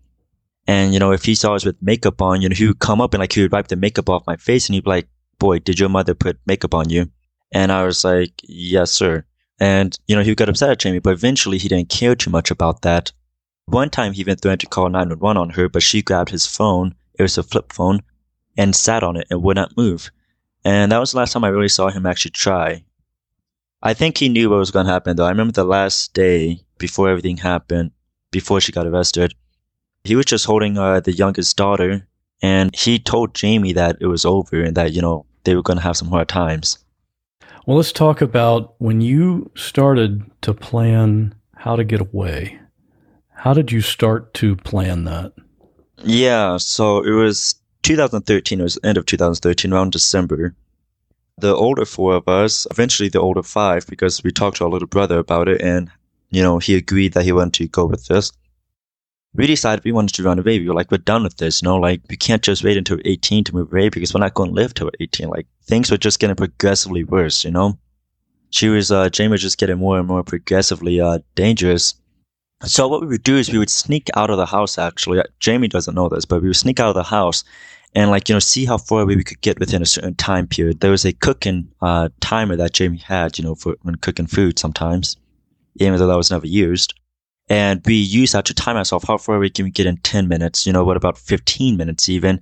And, 0.68 0.93
you 0.93 0.99
know, 0.99 1.11
if 1.11 1.24
he 1.24 1.34
saw 1.34 1.55
us 1.55 1.65
with 1.65 1.82
makeup 1.82 2.22
on, 2.22 2.41
you 2.41 2.49
know, 2.49 2.55
he 2.55 2.68
would 2.68 2.80
come 2.80 2.99
up 2.99 3.13
and 3.13 3.22
like 3.22 3.34
he 3.34 3.41
would 3.41 3.51
wipe 3.51 3.70
the 3.70 3.78
makeup 3.78 4.09
off 4.09 4.28
my 4.28 4.36
face 4.36 4.68
and 4.68 4.76
he'd 4.76 4.84
be 4.84 4.89
like, 4.89 5.07
boy, 5.39 5.59
did 5.59 5.80
your 5.80 5.89
mother 5.89 6.13
put 6.13 6.39
makeup 6.45 6.74
on 6.74 6.89
you? 6.89 7.09
And 7.53 7.72
I 7.72 7.86
was 7.86 8.03
like, 8.03 8.34
yes, 8.43 8.91
sir. 8.91 9.26
And, 9.59 9.97
you 10.07 10.15
know, 10.15 10.24
he 10.24 10.36
got 10.36 10.49
upset 10.49 10.70
at 10.70 10.80
Jamie, 10.80 10.99
but 10.99 11.13
eventually 11.13 11.57
he 11.57 11.70
didn't 11.70 11.89
care 11.89 12.15
too 12.15 12.30
much 12.30 12.51
about 12.51 12.82
that. 12.82 13.11
One 13.65 13.89
time 13.89 14.13
he 14.13 14.22
even 14.22 14.38
threatened 14.38 14.61
to 14.61 14.68
call 14.68 14.89
911 14.89 15.38
on 15.41 15.49
her, 15.51 15.70
but 15.70 15.84
she 15.84 16.01
grabbed 16.01 16.30
his 16.30 16.45
phone. 16.45 16.95
It 17.18 17.22
was 17.22 17.38
a 17.38 17.43
flip 17.43 17.72
phone 17.72 18.01
and 18.57 18.76
sat 18.76 19.03
on 19.03 19.15
it 19.15 19.28
and 19.30 19.41
would 19.43 19.55
not 19.55 19.78
move. 19.78 20.11
And 20.65 20.91
that 20.91 20.99
was 20.99 21.11
the 21.11 21.18
last 21.18 21.34
time 21.34 21.43
I 21.43 21.49
really 21.49 21.70
saw 21.70 21.89
him 21.89 22.05
actually 22.05 22.32
try. 22.32 22.84
I 23.82 23.93
think 23.93 24.18
he 24.18 24.30
knew 24.30 24.49
what 24.49 24.59
was 24.59 24.72
going 24.72 24.86
to 24.86 24.91
happen 24.91 25.15
though. 25.15 25.26
I 25.26 25.30
remember 25.30 25.53
the 25.53 25.63
last 25.63 26.13
day 26.13 26.61
before 26.78 27.09
everything 27.09 27.38
happened, 27.38 27.91
before 28.32 28.59
she 28.59 28.72
got 28.72 28.88
arrested, 28.88 29.34
he 30.04 30.16
was 30.16 30.26
just 30.26 30.45
holding 30.45 30.78
uh, 30.78 31.00
the 31.00 31.12
youngest 31.12 31.58
daughter 31.58 32.08
and 32.41 32.76
he 32.76 33.00
told 33.00 33.34
Jamie 33.34 33.74
that 33.74 33.98
it 34.00 34.08
was 34.08 34.26
over 34.26 34.62
and 34.62 34.76
that, 34.76 34.93
you 34.93 35.02
know, 35.02 35.26
they 35.43 35.56
were 35.56 35.64
going 35.64 35.78
to 35.78 35.84
have 35.84 35.98
some 35.98 36.10
hard 36.10 36.28
times. 36.28 36.78
Well, 37.66 37.78
let's 37.78 37.91
talk 37.91 38.22
about 38.22 38.76
when 38.80 39.02
you 39.02 39.52
started 39.56 40.24
to 40.41 40.54
plan 40.54 41.36
how 41.56 41.76
to 41.76 41.84
get 41.84 42.02
away. 42.02 42.60
How 43.34 43.54
did 43.54 43.72
you 43.72 43.82
start 43.82 44.34
to 44.36 44.56
plan 44.56 45.06
that? 45.06 45.34
Yeah, 46.04 46.58
so 46.58 47.04
it 47.04 47.12
was 47.12 47.56
2013, 47.84 48.60
it 48.60 48.64
was 48.64 48.80
end 48.84 48.98
of 48.98 49.06
2013, 49.06 49.74
around 49.74 49.91
December. 49.91 50.56
The 51.39 51.56
older 51.56 51.86
four 51.86 52.16
of 52.16 52.28
us, 52.28 52.66
eventually 52.72 53.10
the 53.10 53.20
older 53.20 53.43
five, 53.43 53.86
because 53.88 54.24
we 54.24 54.32
talked 54.32 54.58
to 54.58 54.64
our 54.64 54.70
little 54.70 54.88
brother 54.88 55.20
about 55.20 55.48
it 55.48 55.62
and, 55.62 55.89
you 56.30 56.41
know, 56.41 56.60
he 56.60 56.76
agreed 56.76 57.14
that 57.14 57.26
he 57.26 57.32
wanted 57.32 57.54
to 57.56 57.68
go 57.68 57.86
with 57.86 58.06
this 58.08 58.32
we 59.38 59.46
decided 59.46 59.86
we 59.86 59.92
wanted 59.92 60.16
to 60.16 60.24
run 60.24 60.40
away. 60.40 60.60
We 60.60 60.68
were 60.68 60.74
like, 60.74 60.92
we're 60.92 60.98
done 60.98 61.24
with 61.24 61.38
this, 61.38 61.62
you 61.62 61.68
know, 61.68 61.78
like 61.78 62.02
we 62.10 62.18
can't 62.18 62.42
just 62.42 62.64
wait 62.64 62.76
until 62.76 62.98
18 63.06 63.44
to 63.46 63.56
move 63.56 63.72
away 63.72 63.90
because 63.90 64.14
we're 64.14 64.20
not 64.20 64.34
going 64.34 64.50
to 64.50 64.56
live 64.56 64.74
till 64.74 64.92
18. 65.00 65.30
Like 65.30 65.46
things 65.64 65.92
were 65.92 65.98
just 65.98 66.20
getting 66.20 66.36
progressively 66.36 67.04
worse, 67.04 67.44
you 67.44 67.52
know. 67.52 67.78
She 68.50 68.68
was, 68.68 68.92
uh, 68.92 69.10
Jamie 69.10 69.34
was 69.34 69.42
just 69.42 69.60
getting 69.60 69.78
more 69.78 70.00
and 70.00 70.08
more 70.08 70.24
progressively, 70.24 71.00
uh, 71.00 71.20
dangerous. 71.36 71.94
So 72.64 72.88
what 72.88 73.02
we 73.02 73.08
would 73.08 73.24
do 73.24 73.38
is 73.38 73.52
we 73.52 73.60
would 73.60 73.70
sneak 73.70 74.10
out 74.16 74.32
of 74.32 74.38
the 74.38 74.46
house, 74.48 74.80
actually. 74.80 75.22
Jamie 75.40 75.68
doesn't 75.68 75.94
know 75.94 76.10
this, 76.10 76.26
but 76.26 76.42
we 76.42 76.48
would 76.48 76.58
sneak 76.58 76.80
out 76.80 76.90
of 76.90 76.96
the 76.96 77.04
house 77.04 77.44
and 77.94 78.10
like 78.10 78.28
you 78.30 78.36
know 78.36 78.40
see 78.40 78.66
how 78.66 78.78
far 78.78 79.02
away 79.02 79.16
we 79.16 79.24
could 79.24 79.42
get 79.42 79.60
within 79.60 79.82
a 79.82 79.86
certain 79.86 80.16
time 80.16 80.48
period. 80.48 80.80
There 80.80 80.92
was 80.92 81.06
a 81.06 81.14
cooking 81.14 81.70
uh, 81.82 82.10
timer 82.20 82.56
that 82.56 82.74
Jamie 82.74 82.98
had, 82.98 83.38
you 83.38 83.44
know, 83.44 83.56
for 83.56 83.76
when 83.84 83.96
cooking 83.96 84.28
food 84.28 84.58
sometimes, 84.58 85.18
even 85.76 85.98
though 85.98 86.08
that 86.08 86.18
was 86.18 86.32
never 86.32 86.48
used. 86.48 86.94
And 87.50 87.82
we 87.86 87.95
used 87.95 88.34
that 88.34 88.45
to 88.45 88.54
time 88.54 88.76
ourselves. 88.76 89.06
How 89.08 89.18
far 89.18 89.39
we 89.39 89.50
can 89.50 89.70
get 89.70 89.86
in 89.86 89.98
10 89.98 90.28
minutes? 90.28 90.66
You 90.66 90.74
know, 90.74 90.84
what 90.84 90.98
about 90.98 91.18
15 91.18 91.78
minutes 91.78 92.10
even? 92.10 92.41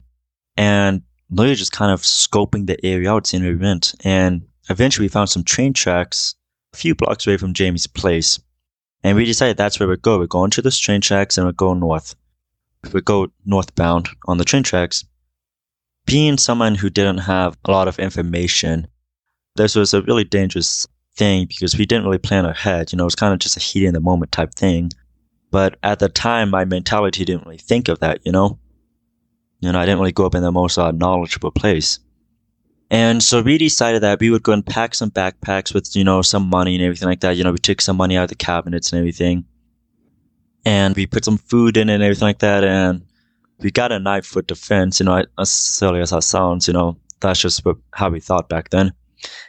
And 0.58 1.04
literally 1.30 1.56
just 1.56 1.72
kind 1.72 1.92
of 1.92 2.02
scoping 2.02 2.68
the 2.68 2.84
area 2.86 3.12
out, 3.12 3.28
seeing 3.28 3.44
where 3.44 3.54
we 3.54 3.60
went. 3.60 3.94
And 4.04 4.48
eventually 4.70 5.06
we 5.06 5.10
found 5.10 5.30
some 5.30 5.44
train 5.44 5.74
tracks 5.74 6.36
a 6.74 6.78
few 6.78 6.96
blocks 6.96 7.28
away 7.28 7.38
from 7.38 7.54
Jamie's 7.54 7.88
place. 7.88 8.40
And 9.04 9.16
we 9.16 9.26
decided 9.26 9.58
that's 9.58 9.80
where 9.80 9.88
we'd 9.88 10.02
go. 10.02 10.18
We're 10.18 10.26
going 10.26 10.52
to 10.52 10.62
those 10.62 10.80
train 10.80 11.02
tracks 11.02 11.38
and 11.38 11.46
we'd 11.46 11.58
go 11.58 11.74
north. 11.74 12.16
We'd 12.92 13.06
go 13.06 13.28
northbound 13.46 14.10
on 14.26 14.38
the 14.38 14.46
train 14.46 14.64
tracks. 14.64 15.04
Being 16.06 16.38
someone 16.38 16.76
who 16.76 16.90
didn't 16.90 17.20
have 17.20 17.58
a 17.66 17.72
lot 17.72 17.88
of 17.88 18.00
information, 18.00 18.88
this 19.56 19.76
was 19.76 19.94
a 19.94 20.02
really 20.02 20.24
dangerous 20.24 20.88
thing 21.16 21.46
because 21.48 21.78
we 21.78 21.86
didn't 21.86 22.06
really 22.06 22.18
plan 22.18 22.46
ahead. 22.46 22.92
You 22.92 22.98
know, 22.98 23.04
it 23.04 23.06
was 23.06 23.16
kind 23.16 23.34
of 23.34 23.40
just 23.40 23.58
a 23.58 23.60
heat 23.60 23.86
in 23.86 23.94
the 23.94 24.00
moment 24.00 24.32
type 24.32 24.54
thing. 24.54 24.92
But 25.52 25.78
at 25.84 26.00
the 26.00 26.10
time, 26.10 26.50
my 26.50 26.66
mentality 26.66 27.24
didn't 27.24 27.46
really 27.46 27.58
think 27.58 27.88
of 27.88 28.00
that, 28.00 28.20
you 28.26 28.32
know? 28.32 28.60
You 29.62 29.72
know, 29.72 29.80
I 29.80 29.86
didn't 29.86 30.00
really 30.00 30.12
grow 30.12 30.26
up 30.26 30.36
in 30.36 30.44
the 30.44 30.52
most 30.52 30.78
uh, 30.78 30.92
knowledgeable 30.92 31.52
place. 31.52 32.00
And 32.92 33.24
so 33.24 33.42
we 33.42 33.58
decided 33.58 34.04
that 34.04 34.20
we 34.20 34.30
would 34.30 34.44
go 34.44 34.52
and 34.52 34.66
pack 34.66 34.94
some 34.94 35.10
backpacks 35.10 35.74
with, 35.74 35.96
you 35.96 36.04
know, 36.04 36.22
some 36.22 36.50
money 36.50 36.76
and 36.76 36.84
everything 36.84 37.08
like 37.08 37.22
that. 37.22 37.36
You 37.36 37.44
know, 37.44 37.52
we 37.52 37.58
took 37.58 37.82
some 37.82 37.98
money 37.98 38.18
out 38.18 38.24
of 38.24 38.30
the 38.30 38.36
cabinets 38.36 38.92
and 38.92 39.00
everything. 39.00 39.46
And 40.66 40.96
we 40.96 41.08
put 41.08 41.26
some 41.26 41.38
food 41.38 41.78
in 41.78 41.90
and 41.90 42.04
everything 42.04 42.28
like 42.28 42.40
that. 42.40 42.64
And 42.64 43.04
we 43.60 43.72
got 43.72 43.92
a 43.92 44.00
knife 44.00 44.26
for 44.26 44.42
defense, 44.42 45.00
you 45.00 45.06
know, 45.06 45.24
as 45.40 45.50
silly 45.50 46.02
as 46.02 46.12
that 46.12 46.24
sounds, 46.24 46.68
you 46.68 46.74
know, 46.74 46.98
that's 47.22 47.40
just 47.40 47.66
what, 47.66 47.78
how 47.94 48.10
we 48.10 48.20
thought 48.20 48.50
back 48.50 48.70
then. 48.70 48.94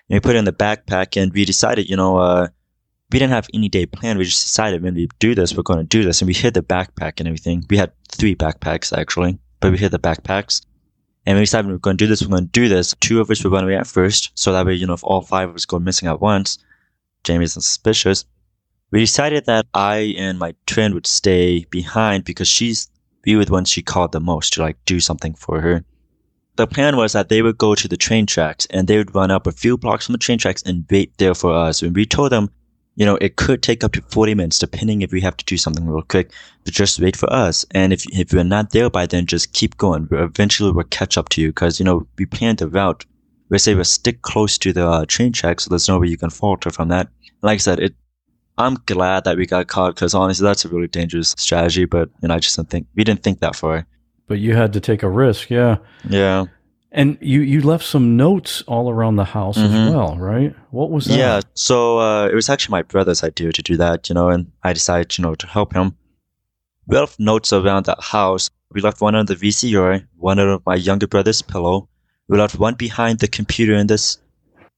And 0.09 0.17
we 0.17 0.21
put 0.21 0.37
it 0.37 0.39
in 0.39 0.45
the 0.45 0.53
backpack 0.53 1.21
and 1.21 1.33
we 1.33 1.45
decided, 1.45 1.89
you 1.89 1.97
know, 1.97 2.19
uh, 2.19 2.49
we 3.11 3.19
didn't 3.19 3.33
have 3.33 3.49
any 3.55 3.69
day 3.69 3.87
planned. 3.87 4.19
We 4.19 4.25
just 4.25 4.45
decided 4.45 4.83
when 4.83 4.95
we 4.95 5.09
do 5.19 5.35
this, 5.35 5.55
we're 5.55 5.63
going 5.63 5.79
to 5.79 5.85
do 5.85 6.05
this. 6.05 6.21
And 6.21 6.27
we 6.27 6.35
hid 6.35 6.55
the 6.55 6.63
backpack 6.63 7.19
and 7.19 7.29
everything. 7.29 7.65
We 7.71 7.77
had 7.77 7.93
three 8.11 8.35
backpacks 8.35 8.97
actually, 8.97 9.39
but 9.61 9.73
we 9.73 9.79
hid 9.79 9.93
the 9.93 9.99
backpacks. 9.99 10.65
And 11.25 11.37
we 11.37 11.43
decided 11.43 11.71
we're 11.71 11.79
going 11.79 11.97
to 11.97 12.05
do 12.05 12.09
this, 12.09 12.23
we're 12.23 12.29
going 12.29 12.45
to 12.45 12.51
do 12.51 12.69
this. 12.69 12.95
Two 13.01 13.21
of 13.21 13.31
us 13.31 13.43
were 13.43 13.51
going 13.51 13.63
to 13.63 13.69
be 13.69 13.75
at 13.75 13.87
first. 13.87 14.31
So 14.35 14.53
that 14.53 14.67
way, 14.67 14.75
you 14.75 14.87
know, 14.87 14.95
if 14.95 15.03
all 15.03 15.23
five 15.23 15.49
of 15.49 15.57
us 15.57 15.65
go 15.65 15.79
missing 15.79 16.09
at 16.09 16.21
once, 16.21 16.59
Jamie's 17.25 17.53
suspicious. 17.53 18.25
We 18.93 19.01
decided 19.01 19.47
that 19.47 19.67
I 19.75 20.15
and 20.17 20.39
my 20.39 20.55
twin 20.67 20.95
would 20.95 21.07
stay 21.07 21.65
behind 21.71 22.25
because 22.25 22.47
she's, 22.47 22.89
we 23.25 23.35
were 23.35 23.45
the 23.45 23.53
ones 23.53 23.69
she 23.69 23.83
called 23.83 24.13
the 24.13 24.21
most 24.21 24.53
to 24.53 24.63
like 24.63 24.77
do 24.85 25.01
something 25.01 25.35
for 25.35 25.61
her 25.61 25.85
the 26.57 26.67
plan 26.67 26.97
was 26.97 27.13
that 27.13 27.29
they 27.29 27.43
would 27.43 27.59
go 27.59 27.75
to 27.75 27.89
the 27.89 27.97
train 27.97 28.27
tracks 28.27 28.67
and 28.71 28.89
they 28.89 28.97
would 28.97 29.15
run 29.15 29.31
up 29.31 29.47
a 29.47 29.53
few 29.53 29.77
blocks 29.77 30.07
from 30.07 30.15
the 30.15 30.19
train 30.19 30.39
tracks 30.39 30.63
and 30.63 30.85
wait 30.91 31.17
there 31.19 31.35
for 31.35 31.53
us. 31.55 31.83
And 31.83 31.95
we 31.95 32.07
told 32.07 32.33
them, 32.33 32.51
you 32.97 33.05
know, 33.05 33.17
it 33.17 33.37
could 33.37 33.63
take 33.63 33.85
up 33.85 33.93
to 33.93 34.03
40 34.03 34.35
minutes 34.35 34.59
depending 34.59 35.03
if 35.03 35.13
we 35.13 35.21
have 35.21 35.37
to 35.37 35.45
do 35.45 35.59
something 35.59 35.87
real 35.87 36.03
quick, 36.03 36.33
but 36.65 36.73
just 36.73 36.99
wait 36.99 37.15
for 37.15 37.31
us. 37.31 37.67
And 37.73 37.93
if, 37.93 38.05
if 38.11 38.33
we're 38.33 38.43
not 38.43 38.71
there 38.71 38.89
by 38.89 39.07
then, 39.07 39.27
just 39.27 39.53
keep 39.53 39.77
going. 39.77 40.09
Eventually 40.11 40.73
we'll 40.73 40.85
catch 40.85 41.19
up 41.19 41.29
to 41.31 41.43
you 41.43 41.49
because, 41.49 41.79
you 41.79 41.85
know, 41.85 42.07
we 42.19 42.25
planned 42.25 42.59
the 42.59 42.69
route. 42.69 43.05
We 43.51 43.59
say 43.59 43.75
we'll 43.75 43.85
stick 43.85 44.23
close 44.23 44.57
to 44.59 44.73
the 44.73 44.89
uh, 44.89 45.05
train 45.07 45.33
tracks 45.33 45.65
so 45.65 45.71
there's 45.71 45.89
no 45.89 45.99
way 45.99 46.09
you 46.09 46.17
can 46.17 46.31
falter 46.31 46.71
from 46.71 46.89
that. 46.89 47.09
Like 47.43 47.57
I 47.57 47.59
said, 47.59 47.81
it, 47.81 47.95
I'm 48.59 48.77
glad 48.87 49.25
that 49.25 49.37
we 49.37 49.45
got 49.45 49.69
caught 49.69 49.95
because 49.95 50.15
honestly, 50.15 50.45
that's 50.45 50.65
a 50.65 50.69
really 50.71 50.89
dangerous 50.89 51.35
strategy, 51.37 51.85
but, 51.85 52.09
you 52.23 52.29
know, 52.29 52.35
I 52.35 52.39
just 52.39 52.57
didn't 52.57 52.71
think, 52.71 52.87
we 52.95 53.05
didn't 53.05 53.23
think 53.23 53.41
that 53.41 53.55
far. 53.55 53.87
But 54.27 54.39
you 54.39 54.55
had 54.55 54.73
to 54.73 54.81
take 54.81 55.03
a 55.03 55.09
risk, 55.09 55.51
yeah. 55.51 55.79
Yeah. 56.09 56.47
And 56.93 57.19
you, 57.21 57.43
you 57.43 57.61
left 57.61 57.85
some 57.85 58.17
notes 58.17 58.63
all 58.63 58.91
around 58.91 59.17
the 59.17 59.25
house 59.25 59.59
mm-hmm. 59.59 59.75
as 59.75 59.93
well, 59.93 60.17
right? 60.17 60.55
What 60.71 60.91
was 60.91 61.05
that? 61.07 61.19
Yeah, 61.19 61.41
so 61.55 61.99
uh, 61.99 62.27
it 62.27 62.35
was 62.35 62.49
actually 62.49 62.73
my 62.73 62.83
brother's 62.83 63.23
idea 63.23 63.53
to 63.53 63.63
do 63.63 63.77
that, 63.77 64.09
you 64.09 64.15
know, 64.15 64.31
and 64.31 64.51
I 64.63 64.73
decided, 64.73 65.17
you 65.19 65.23
know, 65.23 65.35
to 65.35 65.47
help 65.47 65.75
him. 65.75 65.97
We 66.87 66.97
left 66.97 67.21
notes 67.21 67.53
around 67.53 67.87
that 67.87 68.03
house. 68.03 68.51
We 68.73 68.81
left 68.81 69.01
one 69.01 69.15
on 69.15 69.27
the 69.27 69.35
VCR, 69.35 70.07
one 70.17 70.39
on 70.39 70.63
my 70.65 70.77
younger 70.77 71.07
brother's 71.07 71.43
pillow. 71.43 71.89
We 72.29 72.39
left 72.39 72.59
one 72.59 72.75
behind 72.75 73.19
the 73.19 73.29
computer 73.29 73.75
in 73.75 73.87
this 73.87 74.19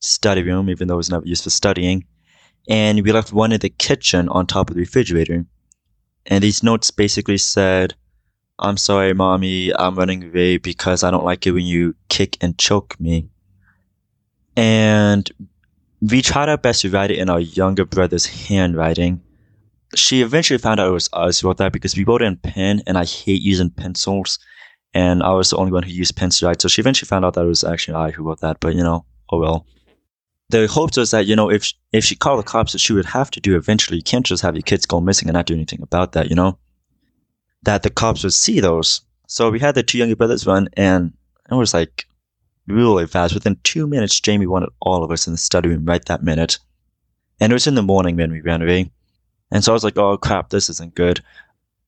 study 0.00 0.42
room, 0.42 0.70
even 0.70 0.88
though 0.88 0.94
it 0.94 0.98
was 0.98 1.10
never 1.10 1.26
used 1.26 1.44
for 1.44 1.50
studying. 1.50 2.04
And 2.68 3.02
we 3.02 3.12
left 3.12 3.32
one 3.32 3.52
in 3.52 3.60
the 3.60 3.70
kitchen 3.70 4.28
on 4.28 4.46
top 4.46 4.70
of 4.70 4.76
the 4.76 4.80
refrigerator. 4.80 5.46
And 6.26 6.44
these 6.44 6.62
notes 6.62 6.90
basically 6.90 7.38
said, 7.38 7.94
I'm 8.58 8.76
sorry, 8.76 9.14
mommy, 9.14 9.72
I'm 9.74 9.94
running 9.94 10.24
away 10.24 10.58
because 10.58 11.04
I 11.04 11.10
don't 11.10 11.24
like 11.24 11.46
it 11.46 11.52
when 11.52 11.64
you 11.64 11.94
kick 12.08 12.36
and 12.40 12.58
choke 12.58 12.98
me. 12.98 13.28
And 14.56 15.30
we 16.00 16.22
tried 16.22 16.48
our 16.48 16.58
best 16.58 16.82
to 16.82 16.90
write 16.90 17.12
it 17.12 17.18
in 17.18 17.30
our 17.30 17.40
younger 17.40 17.84
brother's 17.84 18.26
handwriting. 18.26 19.20
She 19.94 20.22
eventually 20.22 20.58
found 20.58 20.80
out 20.80 20.88
it 20.88 20.92
was 20.92 21.08
us 21.12 21.40
who 21.40 21.48
wrote 21.48 21.58
that 21.58 21.72
because 21.72 21.96
we 21.96 22.04
wrote 22.04 22.22
in 22.22 22.36
pen 22.36 22.82
and 22.86 22.98
I 22.98 23.04
hate 23.04 23.42
using 23.42 23.70
pencils. 23.70 24.38
And 24.94 25.22
I 25.22 25.30
was 25.30 25.50
the 25.50 25.56
only 25.56 25.70
one 25.70 25.84
who 25.84 25.92
used 25.92 26.16
pens 26.16 26.38
to 26.38 26.46
write. 26.46 26.60
So 26.60 26.68
she 26.68 26.82
eventually 26.82 27.06
found 27.06 27.24
out 27.24 27.34
that 27.34 27.44
it 27.44 27.48
was 27.48 27.62
actually 27.62 27.94
I 27.94 28.10
who 28.10 28.24
wrote 28.24 28.40
that, 28.40 28.58
but 28.60 28.74
you 28.74 28.82
know, 28.82 29.04
oh 29.30 29.38
well. 29.38 29.66
The 30.50 30.66
hope 30.66 30.96
was 30.96 31.10
that, 31.10 31.26
you 31.26 31.36
know, 31.36 31.50
if, 31.50 31.72
if 31.92 32.04
she 32.04 32.16
called 32.16 32.38
the 32.38 32.42
cops, 32.42 32.72
that 32.72 32.78
she 32.78 32.94
would 32.94 33.04
have 33.04 33.30
to 33.32 33.40
do 33.40 33.54
eventually. 33.54 33.98
You 33.98 34.02
can't 34.02 34.24
just 34.24 34.42
have 34.42 34.56
your 34.56 34.62
kids 34.62 34.86
go 34.86 34.98
missing 34.98 35.28
and 35.28 35.34
not 35.34 35.44
do 35.44 35.54
anything 35.54 35.82
about 35.82 36.12
that, 36.12 36.30
you 36.30 36.34
know? 36.34 36.58
That 37.62 37.82
the 37.82 37.90
cops 37.90 38.22
would 38.22 38.32
see 38.32 38.60
those. 38.60 39.00
So 39.26 39.50
we 39.50 39.60
had 39.60 39.74
the 39.74 39.82
two 39.82 39.98
younger 39.98 40.16
brothers 40.16 40.46
run, 40.46 40.68
and 40.74 41.12
it 41.50 41.54
was 41.54 41.74
like 41.74 42.06
really 42.66 43.06
fast. 43.06 43.34
Within 43.34 43.58
two 43.62 43.86
minutes, 43.86 44.20
Jamie 44.20 44.46
wanted 44.46 44.70
all 44.80 45.04
of 45.04 45.10
us 45.10 45.26
in 45.26 45.32
the 45.32 45.38
study 45.38 45.68
room 45.68 45.84
right 45.84 46.04
that 46.06 46.22
minute. 46.22 46.58
And 47.40 47.52
it 47.52 47.54
was 47.54 47.66
in 47.66 47.74
the 47.74 47.82
morning 47.82 48.16
when 48.16 48.32
we 48.32 48.40
ran 48.40 48.62
away. 48.62 48.90
And 49.50 49.64
so 49.64 49.72
I 49.72 49.74
was 49.74 49.84
like, 49.84 49.96
oh 49.96 50.18
crap, 50.18 50.50
this 50.50 50.68
isn't 50.68 50.94
good. 50.94 51.22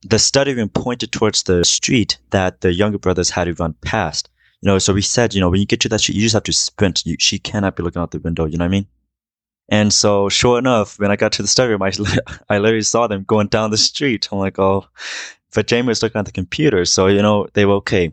The 0.03 0.19
study 0.19 0.55
room 0.55 0.71
pointed 0.71 1.13
towards 1.13 1.43
the 1.43 1.65
street 1.65 2.19
that 2.31 2.63
the 2.63 2.73
younger 2.73 2.99
brothers 2.99 3.31
had 3.31 3.45
to 3.45 3.55
run 3.55 3.75
past. 3.83 4.31
You 4.63 4.69
know, 4.69 4.79
so 4.79 4.93
we 4.93 5.03
said, 5.03 5.35
you 5.35 5.41
know, 5.41 5.51
when 5.51 5.61
you 5.61 5.67
get 5.67 5.81
to 5.81 5.89
that 5.91 6.01
street, 6.01 6.17
you 6.17 6.23
just 6.23 6.35
have 6.35 6.43
to 6.45 6.53
sprint. 6.53 7.05
You, 7.05 7.17
she 7.19 7.39
cannot 7.39 7.77
be 7.77 7.83
looking 7.83 8.01
out 8.01 8.11
the 8.11 8.19
window. 8.19 8.45
You 8.45 8.59
know 8.59 8.65
what 8.65 8.71
I 8.71 8.73
mean? 8.73 8.87
And 9.71 9.93
so, 9.93 10.29
sure 10.29 10.59
enough, 10.59 10.99
when 10.99 11.11
I 11.11 11.17
got 11.17 11.33
to 11.33 11.43
the 11.43 11.49
study 11.49 11.71
room, 11.71 11.83
I, 11.83 11.93
I 12.49 12.59
literally 12.59 12.83
saw 12.83 13.07
them 13.07 13.25
going 13.25 13.49
down 13.49 13.71
the 13.71 13.79
street. 13.79 14.29
I'm 14.33 14.39
like, 14.39 14.59
oh, 14.59 14.87
but 15.55 15.67
Jamie 15.67 15.89
was 15.89 16.03
looking 16.03 16.19
at 16.19 16.27
the 16.27 16.33
computer, 16.33 16.85
so 16.85 17.07
you 17.07 17.23
know 17.23 17.47
they 17.55 17.65
were 17.65 17.75
okay. 17.75 18.13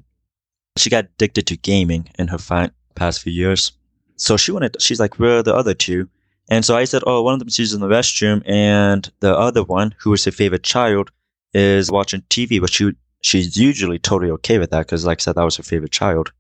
She 0.78 0.90
got 0.90 1.06
addicted 1.06 1.48
to 1.48 1.58
gaming 1.58 2.10
in 2.20 2.28
her 2.28 2.38
fi- 2.38 2.72
past 2.96 3.22
few 3.22 3.34
years, 3.34 3.72
so 4.16 4.38
she 4.38 4.52
wanted. 4.52 4.82
She's 4.82 5.00
like, 5.00 5.20
"Where 5.20 5.40
are 5.40 5.44
the 5.44 5.56
other 5.56 5.74
two? 5.74 6.10
And 6.50 6.64
so 6.64 6.76
I 6.78 6.86
said, 6.86 7.04
"Oh, 7.06 7.22
one 7.22 7.34
of 7.34 7.40
them 7.40 7.50
is 7.50 7.74
in 7.74 7.82
the 7.82 7.88
restroom, 7.88 8.42
and 8.46 9.12
the 9.20 9.36
other 9.36 9.64
one, 9.64 9.96
who 10.00 10.14
is 10.14 10.26
her 10.26 10.32
favorite 10.32 10.64
child, 10.64 11.12
is 11.54 11.92
watching 11.92 12.22
TV." 12.30 12.60
But 12.60 12.72
she 12.72 12.94
she's 13.22 13.58
usually 13.58 14.00
totally 14.00 14.32
okay 14.32 14.58
with 14.60 14.72
that 14.72 14.86
because, 14.86 15.06
like 15.06 15.22
I 15.22 15.24
said, 15.24 15.36
that 15.36 15.44
was 15.44 15.58
her 15.58 15.64
favorite 15.64 15.92
child. 15.92 16.32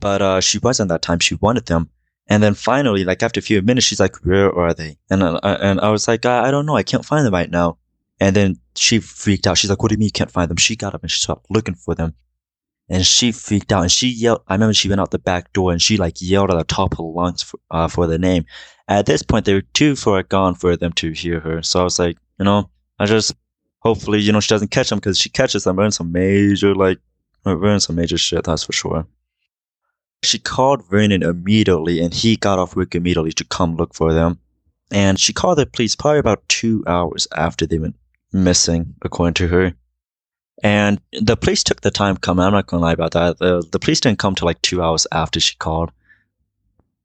But 0.00 0.22
uh, 0.22 0.40
she 0.40 0.58
wasn't 0.58 0.88
that 0.88 1.02
time. 1.02 1.18
She 1.18 1.34
wanted 1.36 1.66
them. 1.66 1.90
And 2.28 2.42
then 2.42 2.54
finally, 2.54 3.04
like 3.04 3.22
after 3.22 3.40
a 3.40 3.42
few 3.42 3.60
minutes, 3.60 3.86
she's 3.86 4.00
like, 4.00 4.16
"Where 4.24 4.54
are 4.56 4.72
they?" 4.72 4.98
And 5.10 5.22
uh, 5.22 5.40
and 5.42 5.80
I 5.80 5.90
was 5.90 6.06
like, 6.06 6.24
I, 6.24 6.48
"I 6.48 6.50
don't 6.50 6.64
know. 6.66 6.76
I 6.76 6.84
can't 6.84 7.04
find 7.04 7.26
them 7.26 7.34
right 7.34 7.50
now." 7.50 7.78
And 8.20 8.36
then 8.36 8.56
she 8.76 9.00
freaked 9.00 9.46
out. 9.46 9.56
She's 9.56 9.70
like, 9.70 9.82
what 9.82 9.88
do 9.88 9.94
you 9.94 9.98
mean 9.98 10.06
you 10.06 10.12
can't 10.12 10.30
find 10.30 10.50
them? 10.50 10.58
She 10.58 10.76
got 10.76 10.94
up 10.94 11.02
and 11.02 11.10
she 11.10 11.22
started 11.22 11.42
looking 11.48 11.74
for 11.74 11.94
them. 11.94 12.14
And 12.90 13.06
she 13.06 13.32
freaked 13.32 13.72
out 13.72 13.82
and 13.82 13.90
she 13.90 14.08
yelled. 14.08 14.42
I 14.46 14.54
remember 14.54 14.74
she 14.74 14.88
went 14.88 15.00
out 15.00 15.10
the 15.10 15.18
back 15.18 15.52
door 15.52 15.72
and 15.72 15.80
she 15.80 15.96
like 15.96 16.20
yelled 16.20 16.50
at 16.50 16.58
the 16.58 16.64
top 16.64 16.92
of 16.92 16.98
her 16.98 17.04
lungs 17.04 17.42
for, 17.42 17.58
uh, 17.70 17.88
for 17.88 18.06
the 18.06 18.18
name. 18.18 18.44
At 18.88 19.06
this 19.06 19.22
point, 19.22 19.46
they 19.46 19.54
were 19.54 19.62
too 19.62 19.96
far 19.96 20.22
gone 20.22 20.54
for 20.54 20.76
them 20.76 20.92
to 20.94 21.12
hear 21.12 21.40
her. 21.40 21.62
So 21.62 21.80
I 21.80 21.84
was 21.84 21.98
like, 21.98 22.18
you 22.38 22.44
know, 22.44 22.68
I 22.98 23.06
just, 23.06 23.34
hopefully, 23.78 24.18
you 24.20 24.32
know, 24.32 24.40
she 24.40 24.48
doesn't 24.48 24.72
catch 24.72 24.90
them 24.90 24.98
because 24.98 25.18
she 25.18 25.30
catches 25.30 25.64
them, 25.64 25.76
we're 25.76 25.84
in 25.84 25.92
some 25.92 26.12
major, 26.12 26.74
like, 26.74 26.98
we're 27.44 27.78
some 27.78 27.96
major 27.96 28.18
shit, 28.18 28.44
that's 28.44 28.64
for 28.64 28.72
sure. 28.72 29.06
She 30.24 30.38
called 30.38 30.84
Vernon 30.90 31.22
immediately 31.22 32.00
and 32.00 32.12
he 32.12 32.36
got 32.36 32.58
off 32.58 32.76
work 32.76 32.94
immediately 32.94 33.32
to 33.32 33.44
come 33.44 33.76
look 33.76 33.94
for 33.94 34.12
them. 34.12 34.38
And 34.90 35.18
she 35.18 35.32
called 35.32 35.58
the 35.58 35.66
police 35.66 35.94
probably 35.94 36.18
about 36.18 36.46
two 36.48 36.82
hours 36.86 37.28
after 37.34 37.66
they 37.66 37.78
went 37.78 37.94
missing, 38.32 38.94
according 39.02 39.34
to 39.34 39.48
her. 39.48 39.74
And 40.62 41.00
the 41.12 41.36
police 41.36 41.64
took 41.64 41.80
the 41.80 41.90
time 41.90 42.16
coming. 42.16 42.44
I'm 42.44 42.52
not 42.52 42.66
going 42.66 42.80
to 42.80 42.84
lie 42.84 42.92
about 42.92 43.12
that. 43.12 43.38
The, 43.38 43.66
the 43.72 43.78
police 43.78 44.00
didn't 44.00 44.18
come 44.18 44.34
till 44.34 44.46
like 44.46 44.60
two 44.62 44.82
hours 44.82 45.06
after 45.10 45.40
she 45.40 45.56
called. 45.56 45.90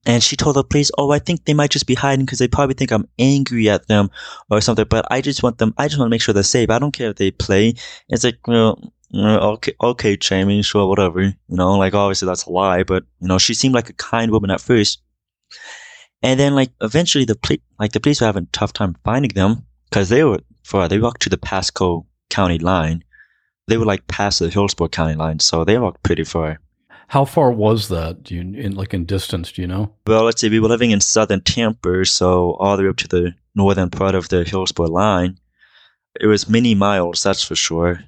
And 0.05 0.21
she 0.21 0.35
told 0.35 0.55
the 0.55 0.63
police, 0.63 0.91
Oh, 0.97 1.11
I 1.11 1.19
think 1.19 1.45
they 1.45 1.53
might 1.53 1.71
just 1.71 1.87
be 1.87 1.95
hiding 1.95 2.25
because 2.25 2.39
they 2.39 2.47
probably 2.47 2.75
think 2.75 2.91
I'm 2.91 3.07
angry 3.17 3.69
at 3.69 3.87
them 3.87 4.11
or 4.51 4.61
something. 4.61 4.85
But 4.87 5.07
I 5.09 5.21
just 5.21 5.41
want 5.41 5.57
them, 5.57 5.73
I 5.77 5.87
just 5.87 5.97
want 5.97 6.09
to 6.09 6.11
make 6.11 6.21
sure 6.21 6.33
they're 6.33 6.43
safe. 6.43 6.69
I 6.69 6.79
don't 6.79 6.91
care 6.91 7.09
if 7.09 7.15
they 7.15 7.31
play. 7.31 7.73
It's 8.09 8.23
like, 8.23 8.37
well, 8.45 8.93
okay, 9.13 9.73
okay, 9.81 10.17
Jamie, 10.17 10.61
sure, 10.61 10.87
whatever. 10.87 11.21
You 11.21 11.33
know, 11.47 11.77
like 11.77 11.93
obviously 11.93 12.27
that's 12.27 12.45
a 12.45 12.51
lie, 12.51 12.83
but 12.83 13.03
you 13.19 13.27
know, 13.27 13.37
she 13.37 13.53
seemed 13.53 13.73
like 13.73 13.89
a 13.89 13.93
kind 13.93 14.31
woman 14.31 14.51
at 14.51 14.61
first. 14.61 15.01
And 16.21 16.39
then 16.39 16.55
like 16.55 16.71
eventually 16.81 17.25
the 17.25 17.35
police, 17.35 17.61
like 17.79 17.93
the 17.93 17.99
police 17.99 18.21
were 18.21 18.27
having 18.27 18.43
a 18.43 18.51
tough 18.51 18.73
time 18.73 18.95
finding 19.03 19.31
them 19.31 19.65
because 19.89 20.09
they 20.09 20.23
were 20.23 20.39
far. 20.65 20.83
Uh, 20.83 20.87
they 20.87 20.99
walked 20.99 21.21
to 21.23 21.29
the 21.29 21.37
Pasco 21.37 22.05
County 22.29 22.59
line. 22.59 23.03
They 23.67 23.77
were 23.77 23.85
like 23.85 24.07
past 24.07 24.39
the 24.39 24.49
Hillsborough 24.49 24.89
County 24.89 25.15
line, 25.15 25.39
so 25.39 25.63
they 25.63 25.77
walked 25.77 26.03
pretty 26.03 26.23
far. 26.23 26.59
How 27.07 27.25
far 27.25 27.51
was 27.51 27.87
that? 27.89 28.23
Do 28.23 28.35
you 28.35 28.41
in 28.41 28.75
like 28.75 28.93
in 28.93 29.05
distance? 29.05 29.51
Do 29.51 29.61
you 29.61 29.67
know? 29.67 29.93
Well, 30.07 30.23
let's 30.23 30.41
see. 30.41 30.49
We 30.49 30.59
were 30.59 30.67
living 30.67 30.91
in 30.91 31.01
southern 31.01 31.41
Tampa, 31.41 32.05
so 32.05 32.53
all 32.53 32.77
the 32.77 32.83
way 32.83 32.89
up 32.89 32.97
to 32.97 33.07
the 33.07 33.35
northern 33.53 33.89
part 33.89 34.15
of 34.15 34.29
the 34.29 34.43
Hillsborough 34.43 34.87
line. 34.87 35.39
It 36.19 36.27
was 36.27 36.49
many 36.49 36.75
miles, 36.75 37.21
that's 37.23 37.43
for 37.43 37.55
sure. 37.55 37.99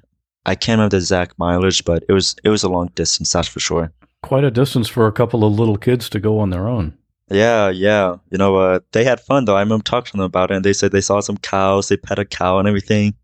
I 0.46 0.54
can't 0.54 0.78
remember 0.78 0.90
the 0.90 0.96
exact 0.98 1.38
mileage, 1.38 1.84
but 1.84 2.04
it 2.08 2.12
was 2.12 2.34
it 2.42 2.48
was 2.48 2.64
a 2.64 2.68
long 2.68 2.88
distance, 2.94 3.32
that's 3.32 3.48
for 3.48 3.60
sure. 3.60 3.92
Quite 4.22 4.44
a 4.44 4.50
distance 4.50 4.88
for 4.88 5.06
a 5.06 5.12
couple 5.12 5.44
of 5.44 5.52
little 5.52 5.76
kids 5.76 6.08
to 6.10 6.18
go 6.18 6.40
on 6.40 6.50
their 6.50 6.66
own. 6.66 6.97
Yeah, 7.30 7.68
yeah. 7.68 8.16
You 8.30 8.38
know, 8.38 8.56
uh, 8.56 8.80
they 8.92 9.04
had 9.04 9.20
fun 9.20 9.44
though. 9.44 9.56
I 9.56 9.60
remember 9.60 9.82
talking 9.82 10.12
to 10.12 10.16
them 10.16 10.22
about 10.22 10.50
it, 10.50 10.56
and 10.56 10.64
they 10.64 10.72
said 10.72 10.92
they 10.92 11.00
saw 11.00 11.20
some 11.20 11.36
cows, 11.36 11.88
they 11.88 11.96
pet 11.96 12.18
a 12.18 12.24
cow 12.24 12.58
and 12.58 12.68
everything. 12.68 13.14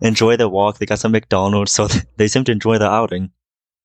Enjoy 0.00 0.36
the 0.36 0.48
walk. 0.48 0.78
They 0.78 0.86
got 0.86 0.98
some 0.98 1.12
McDonald's, 1.12 1.72
so 1.76 1.88
they 2.16 2.28
seemed 2.28 2.46
to 2.46 2.52
enjoy 2.52 2.78
the 2.78 2.88
outing. 2.88 3.30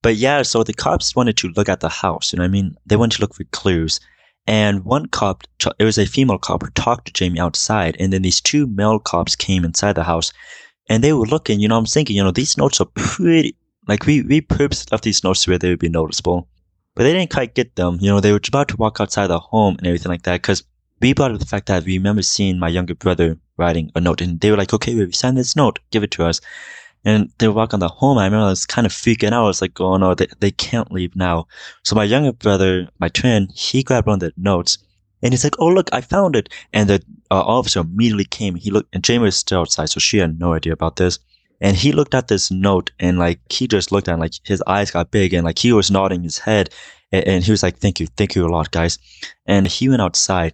But 0.01 0.15
yeah, 0.15 0.43
so 0.43 0.63
the 0.63 0.73
cops 0.73 1.15
wanted 1.15 1.37
to 1.37 1.49
look 1.49 1.67
at 1.67 1.79
the 1.79 1.89
house. 1.89 2.31
You 2.31 2.37
know, 2.37 2.43
what 2.43 2.49
I 2.49 2.51
mean, 2.51 2.75
they 2.85 2.95
wanted 2.95 3.17
to 3.17 3.21
look 3.21 3.33
for 3.33 3.43
clues. 3.45 3.99
And 4.47 4.85
one 4.85 5.07
cop, 5.07 5.43
it 5.79 5.83
was 5.83 5.97
a 5.97 6.05
female 6.05 6.37
cop, 6.37 6.61
who 6.61 6.69
talked 6.69 7.07
to 7.07 7.13
Jamie 7.13 7.39
outside, 7.39 7.97
and 7.99 8.13
then 8.13 8.21
these 8.21 8.39
two 8.39 8.67
male 8.67 8.99
cops 8.99 9.35
came 9.35 9.65
inside 9.65 9.93
the 9.93 10.03
house, 10.03 10.31
and 10.87 11.03
they 11.03 11.13
were 11.13 11.25
looking. 11.25 11.59
You 11.59 11.67
know, 11.67 11.77
I'm 11.77 11.85
thinking, 11.85 12.15
you 12.15 12.23
know, 12.23 12.31
these 12.31 12.57
notes 12.57 12.79
are 12.79 12.87
pretty. 12.95 13.57
Like 13.87 14.05
we 14.05 14.21
we 14.21 14.41
purposely 14.41 14.87
left 14.91 15.03
these 15.03 15.23
notes 15.23 15.47
where 15.47 15.57
they 15.57 15.69
would 15.69 15.79
be 15.79 15.89
noticeable 15.89 16.47
but 16.95 17.03
they 17.03 17.13
didn't 17.13 17.31
quite 17.31 17.53
get 17.53 17.75
them. 17.75 17.97
You 18.01 18.09
know, 18.09 18.19
they 18.19 18.31
were 18.31 18.41
about 18.47 18.69
to 18.69 18.77
walk 18.77 18.99
outside 18.99 19.27
the 19.27 19.39
home 19.39 19.75
and 19.77 19.87
everything 19.87 20.09
like 20.09 20.23
that 20.23 20.41
because 20.41 20.63
we 21.01 21.13
brought 21.13 21.31
up 21.31 21.39
the 21.39 21.45
fact 21.45 21.67
that 21.67 21.83
we 21.83 21.97
remember 21.97 22.21
seeing 22.21 22.57
my 22.57 22.69
younger 22.69 22.95
brother 22.95 23.37
writing 23.57 23.91
a 23.95 24.01
note 24.01 24.21
and 24.21 24.39
they 24.39 24.49
were 24.49 24.57
like, 24.57 24.73
okay, 24.73 24.95
we 24.95 25.11
signed 25.11 25.37
this 25.37 25.55
note, 25.55 25.79
give 25.91 26.03
it 26.03 26.11
to 26.11 26.25
us. 26.25 26.41
And 27.03 27.31
they 27.37 27.47
walk 27.47 27.73
on 27.73 27.81
the 27.81 27.87
home. 27.87 28.17
I 28.17 28.25
remember 28.25 28.47
I 28.47 28.49
was 28.49 28.65
kind 28.65 28.87
of 28.87 28.91
freaking 28.91 29.31
out. 29.31 29.43
I 29.43 29.47
was 29.47 29.61
like, 29.61 29.79
oh 29.79 29.97
no, 29.97 30.15
they, 30.15 30.27
they 30.39 30.51
can't 30.51 30.91
leave 30.91 31.15
now. 31.15 31.47
So 31.83 31.95
my 31.95 32.03
younger 32.03 32.31
brother, 32.31 32.87
my 32.97 33.09
twin, 33.09 33.49
he 33.53 33.83
grabbed 33.83 34.07
one 34.07 34.15
of 34.15 34.19
the 34.21 34.33
notes 34.37 34.79
and 35.21 35.33
he's 35.33 35.43
like, 35.43 35.55
oh 35.59 35.67
look, 35.67 35.89
I 35.91 36.01
found 36.01 36.35
it. 36.35 36.49
And 36.73 36.89
the 36.89 37.03
uh, 37.31 37.41
officer 37.41 37.81
immediately 37.81 38.25
came. 38.25 38.55
He 38.55 38.71
looked, 38.71 38.93
and 38.93 39.03
Jamie 39.03 39.25
was 39.25 39.35
still 39.35 39.61
outside, 39.61 39.89
so 39.89 39.99
she 39.99 40.17
had 40.17 40.39
no 40.39 40.53
idea 40.53 40.73
about 40.73 40.97
this. 40.97 41.19
And 41.61 41.77
he 41.77 41.91
looked 41.91 42.13
at 42.13 42.27
this 42.27 42.51
note 42.51 42.91
and 42.99 43.17
like 43.17 43.39
he 43.51 43.67
just 43.67 43.91
looked 43.91 44.07
at 44.07 44.15
it, 44.15 44.21
like 44.21 44.33
his 44.43 44.63
eyes 44.67 44.91
got 44.91 45.11
big 45.11 45.33
and 45.33 45.45
like 45.45 45.59
he 45.59 45.71
was 45.71 45.89
nodding 45.89 46.23
his 46.23 46.37
head 46.37 46.69
and, 47.11 47.25
and 47.25 47.43
he 47.43 47.51
was 47.51 47.63
like, 47.63 47.77
Thank 47.77 47.99
you, 47.99 48.07
thank 48.07 48.35
you 48.35 48.45
a 48.45 48.49
lot, 48.49 48.71
guys. 48.71 48.99
And 49.45 49.67
he 49.67 49.89
went 49.89 50.01
outside 50.01 50.53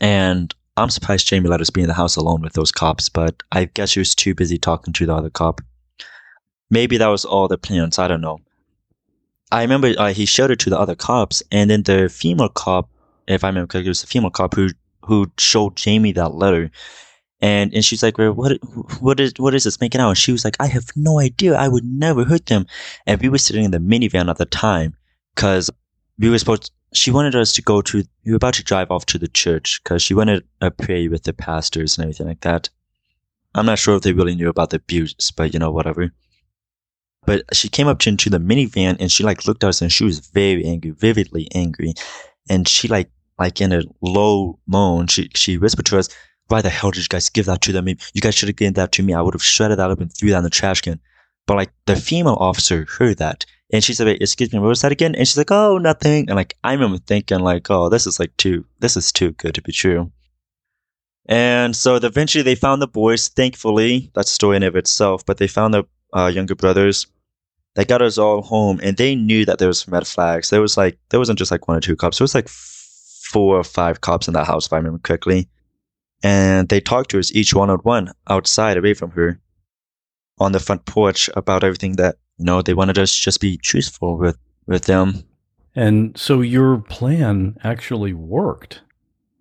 and 0.00 0.54
I'm 0.76 0.90
surprised 0.90 1.26
Jamie 1.26 1.48
let 1.48 1.60
us 1.60 1.70
be 1.70 1.80
in 1.80 1.88
the 1.88 1.94
house 1.94 2.16
alone 2.16 2.42
with 2.42 2.52
those 2.52 2.70
cops, 2.70 3.08
but 3.08 3.42
I 3.50 3.64
guess 3.64 3.94
he 3.94 4.00
was 4.00 4.14
too 4.14 4.34
busy 4.34 4.58
talking 4.58 4.92
to 4.92 5.06
the 5.06 5.14
other 5.14 5.30
cop. 5.30 5.60
Maybe 6.70 6.98
that 6.98 7.06
was 7.06 7.24
all 7.24 7.48
the 7.48 7.56
plans, 7.56 7.98
I 7.98 8.08
don't 8.08 8.20
know. 8.20 8.40
I 9.50 9.62
remember 9.62 9.94
uh, 9.96 10.12
he 10.12 10.26
showed 10.26 10.50
it 10.50 10.58
to 10.60 10.70
the 10.70 10.78
other 10.78 10.94
cops, 10.94 11.42
and 11.50 11.70
then 11.70 11.84
the 11.84 12.08
female 12.08 12.48
cop, 12.48 12.90
if 13.26 13.44
I 13.44 13.48
remember 13.48 13.68
correctly, 13.68 13.86
it 13.86 13.90
was 13.90 14.00
the 14.02 14.06
female 14.06 14.30
cop 14.30 14.54
who 14.54 14.70
who 15.04 15.30
showed 15.38 15.76
Jamie 15.76 16.12
that 16.12 16.34
letter, 16.34 16.70
and 17.40 17.74
and 17.74 17.84
she's 17.84 18.02
like, 18.02 18.18
what 18.18 18.58
what 19.00 19.20
is 19.20 19.34
what 19.38 19.54
is 19.54 19.64
this 19.64 19.80
making 19.80 20.00
out? 20.00 20.10
And 20.10 20.18
she 20.18 20.32
was 20.32 20.44
like, 20.44 20.56
I 20.58 20.66
have 20.66 20.90
no 20.96 21.20
idea. 21.20 21.54
I 21.54 21.68
would 21.68 21.84
never 21.84 22.24
hurt 22.24 22.46
them. 22.46 22.66
And 23.06 23.20
we 23.20 23.28
were 23.28 23.38
sitting 23.38 23.64
in 23.64 23.70
the 23.70 23.78
minivan 23.78 24.30
at 24.30 24.38
the 24.38 24.46
time 24.46 24.96
because 25.34 25.70
we 26.18 26.30
were 26.30 26.38
supposed. 26.38 26.72
she 26.94 27.10
wanted 27.10 27.34
us 27.34 27.52
to 27.54 27.62
go 27.62 27.82
to. 27.82 28.04
We 28.24 28.32
were 28.32 28.36
about 28.36 28.54
to 28.54 28.64
drive 28.64 28.90
off 28.90 29.06
to 29.06 29.18
the 29.18 29.28
church 29.28 29.82
because 29.82 30.02
she 30.02 30.14
wanted 30.14 30.44
to 30.62 30.70
pray 30.70 31.08
with 31.08 31.24
the 31.24 31.34
pastors 31.34 31.98
and 31.98 32.04
everything 32.04 32.26
like 32.26 32.40
that. 32.40 32.70
I'm 33.54 33.66
not 33.66 33.78
sure 33.78 33.96
if 33.96 34.02
they 34.02 34.12
really 34.12 34.34
knew 34.34 34.48
about 34.48 34.70
the 34.70 34.76
abuse, 34.76 35.14
but 35.36 35.52
you 35.52 35.58
know, 35.58 35.70
whatever. 35.70 36.10
But 37.26 37.44
she 37.54 37.68
came 37.68 37.88
up 37.88 38.06
into 38.06 38.30
the 38.30 38.38
minivan 38.38 38.96
and 39.00 39.10
she 39.10 39.24
like 39.24 39.46
looked 39.46 39.64
at 39.64 39.68
us 39.68 39.82
and 39.82 39.92
she 39.92 40.04
was 40.04 40.20
very 40.20 40.64
angry, 40.64 40.92
vividly 40.92 41.48
angry, 41.54 41.94
and 42.48 42.68
she 42.68 42.88
like 42.88 43.10
like 43.38 43.60
in 43.60 43.72
a 43.72 43.82
low 44.00 44.58
moan, 44.66 45.08
she 45.08 45.30
she 45.34 45.58
whispered 45.58 45.86
to 45.86 45.98
us, 45.98 46.08
why 46.48 46.62
the 46.62 46.70
hell 46.70 46.90
did 46.90 47.02
you 47.02 47.08
guys 47.08 47.28
give 47.28 47.46
that 47.46 47.60
to 47.62 47.72
them? 47.72 47.88
You 47.88 48.20
guys 48.20 48.34
should 48.34 48.48
have 48.48 48.56
given 48.56 48.74
that 48.74 48.92
to 48.92 49.02
me. 49.02 49.14
I 49.14 49.20
would 49.20 49.34
have 49.34 49.42
shredded 49.42 49.78
that 49.78 49.90
up 49.90 50.00
and 50.00 50.12
threw 50.12 50.30
that 50.30 50.38
in 50.38 50.44
the 50.44 50.50
trash 50.50 50.80
can. 50.80 51.00
But 51.46 51.56
like 51.56 51.72
the 51.86 51.96
female 51.96 52.36
officer 52.40 52.86
heard 52.98 53.18
that 53.18 53.46
and 53.72 53.82
she 53.82 53.94
said, 53.94 54.08
excuse 54.08 54.52
me, 54.52 54.58
what 54.58 54.68
was 54.68 54.82
that 54.82 54.92
again? 54.92 55.14
And 55.14 55.26
she's 55.26 55.36
like, 55.36 55.50
oh, 55.50 55.78
nothing. 55.78 56.28
And 56.28 56.36
like, 56.36 56.56
I 56.62 56.72
remember 56.72 56.98
thinking 56.98 57.40
like, 57.40 57.68
oh, 57.70 57.88
this 57.88 58.06
is 58.06 58.20
like 58.20 58.36
too, 58.36 58.64
this 58.78 58.96
is 58.96 59.10
too 59.10 59.32
good 59.32 59.54
to 59.54 59.62
be 59.62 59.72
true. 59.72 60.12
And 61.28 61.74
so 61.74 61.96
eventually 61.96 62.42
they 62.42 62.54
found 62.54 62.80
the 62.80 62.86
boys, 62.86 63.26
thankfully, 63.28 64.12
that's 64.14 64.30
a 64.30 64.34
story 64.34 64.56
in 64.56 64.62
of 64.62 64.76
itself, 64.76 65.26
but 65.26 65.38
they 65.38 65.48
found 65.48 65.74
the 65.74 65.84
uh, 66.12 66.30
younger 66.32 66.54
brothers. 66.54 67.08
They 67.74 67.84
got 67.84 68.02
us 68.02 68.18
all 68.18 68.42
home 68.42 68.78
and 68.82 68.96
they 68.96 69.16
knew 69.16 69.44
that 69.44 69.58
there 69.58 69.68
was 69.68 69.88
red 69.88 70.06
flags. 70.06 70.50
There 70.50 70.60
was 70.60 70.76
like, 70.76 70.98
there 71.10 71.20
wasn't 71.20 71.38
just 71.38 71.50
like 71.50 71.66
one 71.66 71.76
or 71.76 71.80
two 71.80 71.96
cops. 71.96 72.18
There 72.18 72.24
was 72.24 72.34
like 72.34 72.48
four 72.48 73.58
or 73.58 73.64
five 73.64 74.00
cops 74.00 74.28
in 74.28 74.34
that 74.34 74.46
house, 74.46 74.66
if 74.66 74.72
I 74.72 74.76
remember 74.76 75.00
correctly 75.00 75.48
and 76.22 76.68
they 76.68 76.80
talked 76.80 77.10
to 77.10 77.18
us 77.18 77.32
each 77.32 77.54
one 77.54 77.70
on 77.70 77.78
one 77.78 78.12
outside 78.28 78.76
away 78.76 78.94
from 78.94 79.10
her 79.12 79.40
on 80.38 80.52
the 80.52 80.60
front 80.60 80.84
porch 80.84 81.30
about 81.36 81.64
everything 81.64 81.92
that 81.96 82.16
you 82.38 82.44
know 82.44 82.62
they 82.62 82.74
wanted 82.74 82.98
us 82.98 83.14
to 83.14 83.22
just 83.22 83.40
be 83.40 83.56
truthful 83.58 84.16
with 84.16 84.38
with 84.66 84.84
them. 84.84 85.24
And 85.74 86.16
so 86.16 86.40
your 86.40 86.78
plan 86.78 87.56
actually 87.62 88.12
worked. 88.12 88.82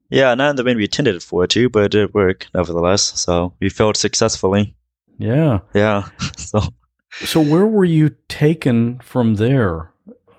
Yeah 0.10 0.36
not 0.36 0.52
in 0.52 0.56
the 0.56 0.64
way 0.64 0.76
we 0.76 0.84
intended 0.84 1.16
it 1.16 1.24
for 1.24 1.48
to 1.48 1.70
but 1.70 1.96
it 1.96 2.14
worked 2.14 2.50
nevertheless 2.54 3.02
so 3.20 3.54
we 3.60 3.70
failed 3.70 3.98
successfully. 3.98 4.76
Yeah. 5.18 5.60
Yeah 5.74 6.08
so. 6.38 6.62
So 7.24 7.40
where 7.40 7.66
were 7.66 7.86
you 7.86 8.16
taken 8.28 9.00
from 9.00 9.36
there? 9.36 9.92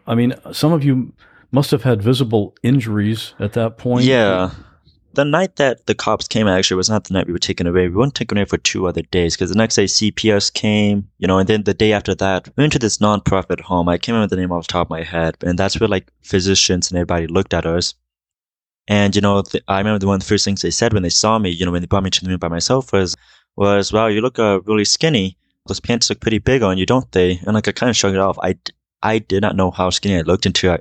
I 0.07 0.14
mean 0.14 0.34
some 0.53 0.72
of 0.72 0.84
you 0.84 1.12
must 1.51 1.70
have 1.70 1.82
had 1.82 2.03
visible 2.03 2.55
injuries 2.62 3.34
at 3.39 3.55
that 3.55 3.78
point. 3.78 4.05
Yeah 4.05 4.51
the 5.17 5.25
night 5.25 5.57
that 5.57 5.87
the 5.87 5.95
cops 5.95 6.29
came 6.29 6.47
actually 6.47 6.77
was 6.77 6.91
not 6.91 7.05
the 7.05 7.14
night 7.14 7.27
we 7.27 7.33
were 7.33 7.39
taken 7.39 7.67
away. 7.67 7.89
We 7.89 7.97
weren't 7.97 8.14
taken 8.14 8.37
away 8.37 8.45
for 8.45 8.59
two 8.59 8.87
other 8.87 9.01
days 9.01 9.35
because 9.35 9.49
the 9.49 9.57
next 9.57 9.75
day 9.75 9.87
CPS 9.87 10.53
came, 10.53 11.09
you 11.19 11.27
know, 11.27 11.39
and 11.39 11.49
then 11.49 11.64
the 11.64 11.75
day 11.75 11.95
after 11.95 12.14
that, 12.17 12.49
we 12.55 12.62
went 12.62 12.75
to 12.75 12.79
this 12.79 13.01
non-profit 13.01 13.61
home. 13.61 13.89
I 13.89 13.97
can't 13.97 14.14
remember 14.14 14.37
the 14.37 14.41
name 14.41 14.53
off 14.53 14.67
the 14.67 14.73
top 14.73 14.89
of 14.89 14.91
my 14.91 15.03
head, 15.03 15.37
and 15.41 15.59
that's 15.59 15.81
where 15.81 15.89
like 15.89 16.12
physicians 16.23 16.91
and 16.91 16.99
everybody 16.99 17.27
looked 17.27 17.55
at 17.55 17.64
us. 17.64 17.95
And 18.89 19.17
you 19.17 19.23
know, 19.23 19.43
I 19.67 19.79
remember 19.79 19.99
the 19.99 20.07
one 20.07 20.17
of 20.17 20.21
the 20.21 20.27
first 20.27 20.45
things 20.45 20.61
they 20.61 20.71
said 20.71 20.93
when 20.93 21.03
they 21.03 21.09
saw 21.09 21.39
me, 21.39 21.51
you 21.51 21.64
know, 21.64 21.73
when 21.73 21.81
they 21.81 21.87
brought 21.87 22.05
me 22.05 22.11
to 22.11 22.23
the 22.23 22.31
room 22.31 22.39
by 22.39 22.49
myself 22.49 22.93
was, 22.93 23.17
was, 23.57 23.93
wow, 23.93 24.09
you 24.09 24.21
look 24.21 24.39
uh, 24.39 24.61
really 24.67 24.85
skinny. 24.85 25.39
Those 25.67 25.81
pants 25.81 26.11
look 26.11 26.21
pretty 26.21 26.39
big 26.39 26.62
on 26.62 26.77
you, 26.77 26.87
don't 26.87 27.11
they? 27.11 27.41
And 27.47 27.55
like 27.55 27.67
I 27.67 27.73
kind 27.73 27.91
of 27.91 27.97
shrugged 27.97 28.17
it 28.17 28.21
off. 28.21 28.39
I, 28.43 28.57
I 29.03 29.19
did 29.19 29.41
not 29.41 29.57
know 29.57 29.71
how 29.71 29.89
skinny 29.91 30.19
I 30.19 30.21
looked 30.21 30.47
until 30.47 30.73
I, 30.73 30.79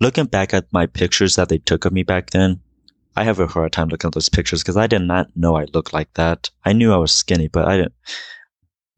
looking 0.00 0.26
back 0.26 0.54
at 0.54 0.72
my 0.72 0.86
pictures 0.86 1.34
that 1.34 1.48
they 1.48 1.58
took 1.58 1.84
of 1.84 1.92
me 1.92 2.04
back 2.04 2.30
then. 2.30 2.60
I 3.16 3.24
have 3.24 3.40
a 3.40 3.46
hard 3.46 3.72
time 3.72 3.88
looking 3.88 4.08
at 4.08 4.14
those 4.14 4.28
pictures 4.28 4.62
because 4.62 4.76
I 4.76 4.86
did 4.86 5.02
not 5.02 5.34
know 5.34 5.56
I 5.56 5.64
looked 5.72 5.92
like 5.92 6.12
that. 6.14 6.50
I 6.64 6.72
knew 6.72 6.92
I 6.92 6.98
was 6.98 7.12
skinny, 7.12 7.48
but 7.48 7.66
I 7.66 7.78
didn't. 7.78 7.94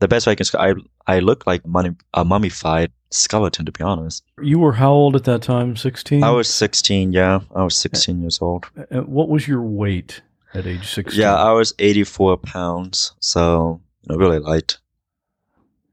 The 0.01 0.09
best 0.09 0.27
way 0.27 0.33
I 0.33 0.35
can 0.37 0.47
I 0.59 0.75
I 1.07 1.19
look 1.21 1.47
like 1.47 1.66
mummy, 1.66 1.97
a 2.14 2.25
mummified 2.25 2.93
skeleton, 3.11 3.64
to 3.66 3.73
be 3.73 3.83
honest. 3.83 4.23
You 4.43 4.59
were 4.59 4.73
how 4.73 4.93
old 4.93 5.16
at 5.16 5.25
that 5.25 5.43
time? 5.43 5.77
Sixteen. 5.77 6.23
I 6.23 6.31
was 6.31 6.49
sixteen. 6.49 7.12
Yeah, 7.12 7.41
I 7.55 7.64
was 7.64 7.77
sixteen 7.77 8.21
years 8.21 8.41
old. 8.41 8.66
And 8.91 9.09
what 9.09 9.29
was 9.29 9.49
your 9.49 9.62
weight 9.62 10.23
at 10.55 10.66
age 10.66 10.89
sixteen? 10.89 11.23
Yeah, 11.23 11.35
I 11.35 11.53
was 11.53 11.73
eighty-four 11.79 12.37
pounds, 12.39 13.12
so 13.21 13.81
you 14.03 14.14
know, 14.14 14.19
really 14.19 14.39
light. 14.39 14.79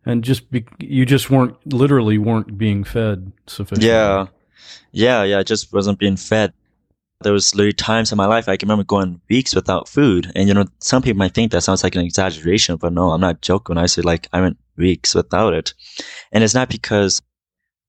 And 0.05 0.23
just 0.23 0.51
be, 0.51 0.65
you 0.79 1.05
just 1.05 1.31
weren't 1.31 1.55
literally 1.73 2.17
weren't 2.19 2.57
being 2.57 2.83
fed 2.83 3.31
sufficiently. 3.47 3.87
Yeah, 3.89 4.27
yeah, 4.91 5.23
yeah. 5.23 5.39
I 5.39 5.43
just 5.43 5.73
wasn't 5.73 5.97
being 5.97 6.17
fed 6.17 6.53
there 7.21 7.33
was 7.33 7.55
literally 7.55 7.73
times 7.73 8.11
in 8.11 8.17
my 8.17 8.25
life 8.25 8.47
I 8.47 8.57
can 8.57 8.67
remember 8.67 8.83
going 8.83 9.21
weeks 9.29 9.55
without 9.55 9.87
food. 9.87 10.31
And 10.35 10.47
you 10.47 10.53
know, 10.53 10.65
some 10.79 11.01
people 11.01 11.19
might 11.19 11.33
think 11.33 11.51
that 11.51 11.61
sounds 11.61 11.83
like 11.83 11.95
an 11.95 12.03
exaggeration, 12.03 12.75
but 12.77 12.93
no, 12.93 13.11
I'm 13.11 13.21
not 13.21 13.41
joking 13.41 13.75
when 13.75 13.83
I 13.83 13.87
say 13.87 14.01
like 14.01 14.27
I 14.33 14.41
went 14.41 14.57
weeks 14.77 15.15
without 15.15 15.53
it. 15.53 15.73
And 16.31 16.43
it's 16.43 16.53
not 16.53 16.69
because 16.69 17.21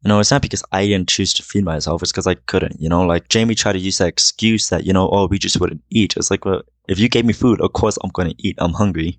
you 0.04 0.08
know, 0.08 0.20
it's 0.20 0.30
not 0.30 0.42
because 0.42 0.62
I 0.70 0.86
didn't 0.86 1.08
choose 1.08 1.32
to 1.34 1.42
feed 1.42 1.64
myself. 1.64 2.02
It's 2.02 2.12
because 2.12 2.28
I 2.28 2.34
couldn't. 2.34 2.80
You 2.80 2.88
know, 2.88 3.02
like 3.02 3.28
Jamie 3.28 3.56
tried 3.56 3.72
to 3.72 3.78
use 3.78 3.98
that 3.98 4.08
excuse 4.08 4.68
that 4.68 4.84
you 4.84 4.92
know, 4.92 5.08
oh, 5.10 5.26
we 5.26 5.38
just 5.38 5.58
wouldn't 5.58 5.82
eat. 5.90 6.16
It's 6.16 6.30
like, 6.30 6.44
well, 6.44 6.62
if 6.88 6.98
you 6.98 7.08
gave 7.08 7.24
me 7.24 7.32
food, 7.32 7.60
of 7.60 7.72
course 7.72 7.98
I'm 8.02 8.10
going 8.10 8.28
to 8.28 8.46
eat. 8.46 8.56
I'm 8.58 8.74
hungry. 8.74 9.18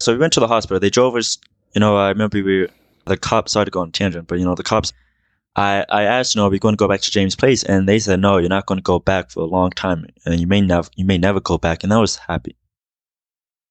So 0.00 0.12
we 0.12 0.18
went 0.18 0.32
to 0.32 0.40
the 0.40 0.48
hospital. 0.48 0.80
They 0.80 0.90
drove 0.90 1.14
us. 1.14 1.38
You 1.74 1.80
know, 1.80 1.96
I 1.96 2.08
remember 2.08 2.42
we 2.42 2.66
the 3.06 3.16
cops. 3.16 3.52
Sorry 3.52 3.66
to 3.66 3.70
go 3.70 3.80
on 3.80 3.92
tangent, 3.92 4.26
but 4.26 4.38
you 4.38 4.44
know, 4.44 4.54
the 4.54 4.62
cops. 4.62 4.92
I 5.56 5.84
I 5.88 6.02
asked, 6.02 6.34
you 6.34 6.40
know, 6.40 6.46
are 6.46 6.50
we 6.50 6.58
going 6.58 6.72
to 6.72 6.76
go 6.76 6.88
back 6.88 7.00
to 7.02 7.10
Jamie's 7.10 7.36
Place? 7.36 7.62
And 7.62 7.88
they 7.88 7.98
said, 7.98 8.20
no, 8.20 8.38
you're 8.38 8.48
not 8.48 8.66
going 8.66 8.78
to 8.78 8.82
go 8.82 8.98
back 8.98 9.30
for 9.30 9.40
a 9.40 9.46
long 9.46 9.70
time, 9.70 10.06
and 10.24 10.40
you 10.40 10.46
may 10.46 10.60
never 10.60 10.88
you 10.96 11.04
may 11.04 11.18
never 11.18 11.40
go 11.40 11.58
back. 11.58 11.84
And 11.84 11.92
I 11.92 11.98
was 11.98 12.16
happy. 12.16 12.56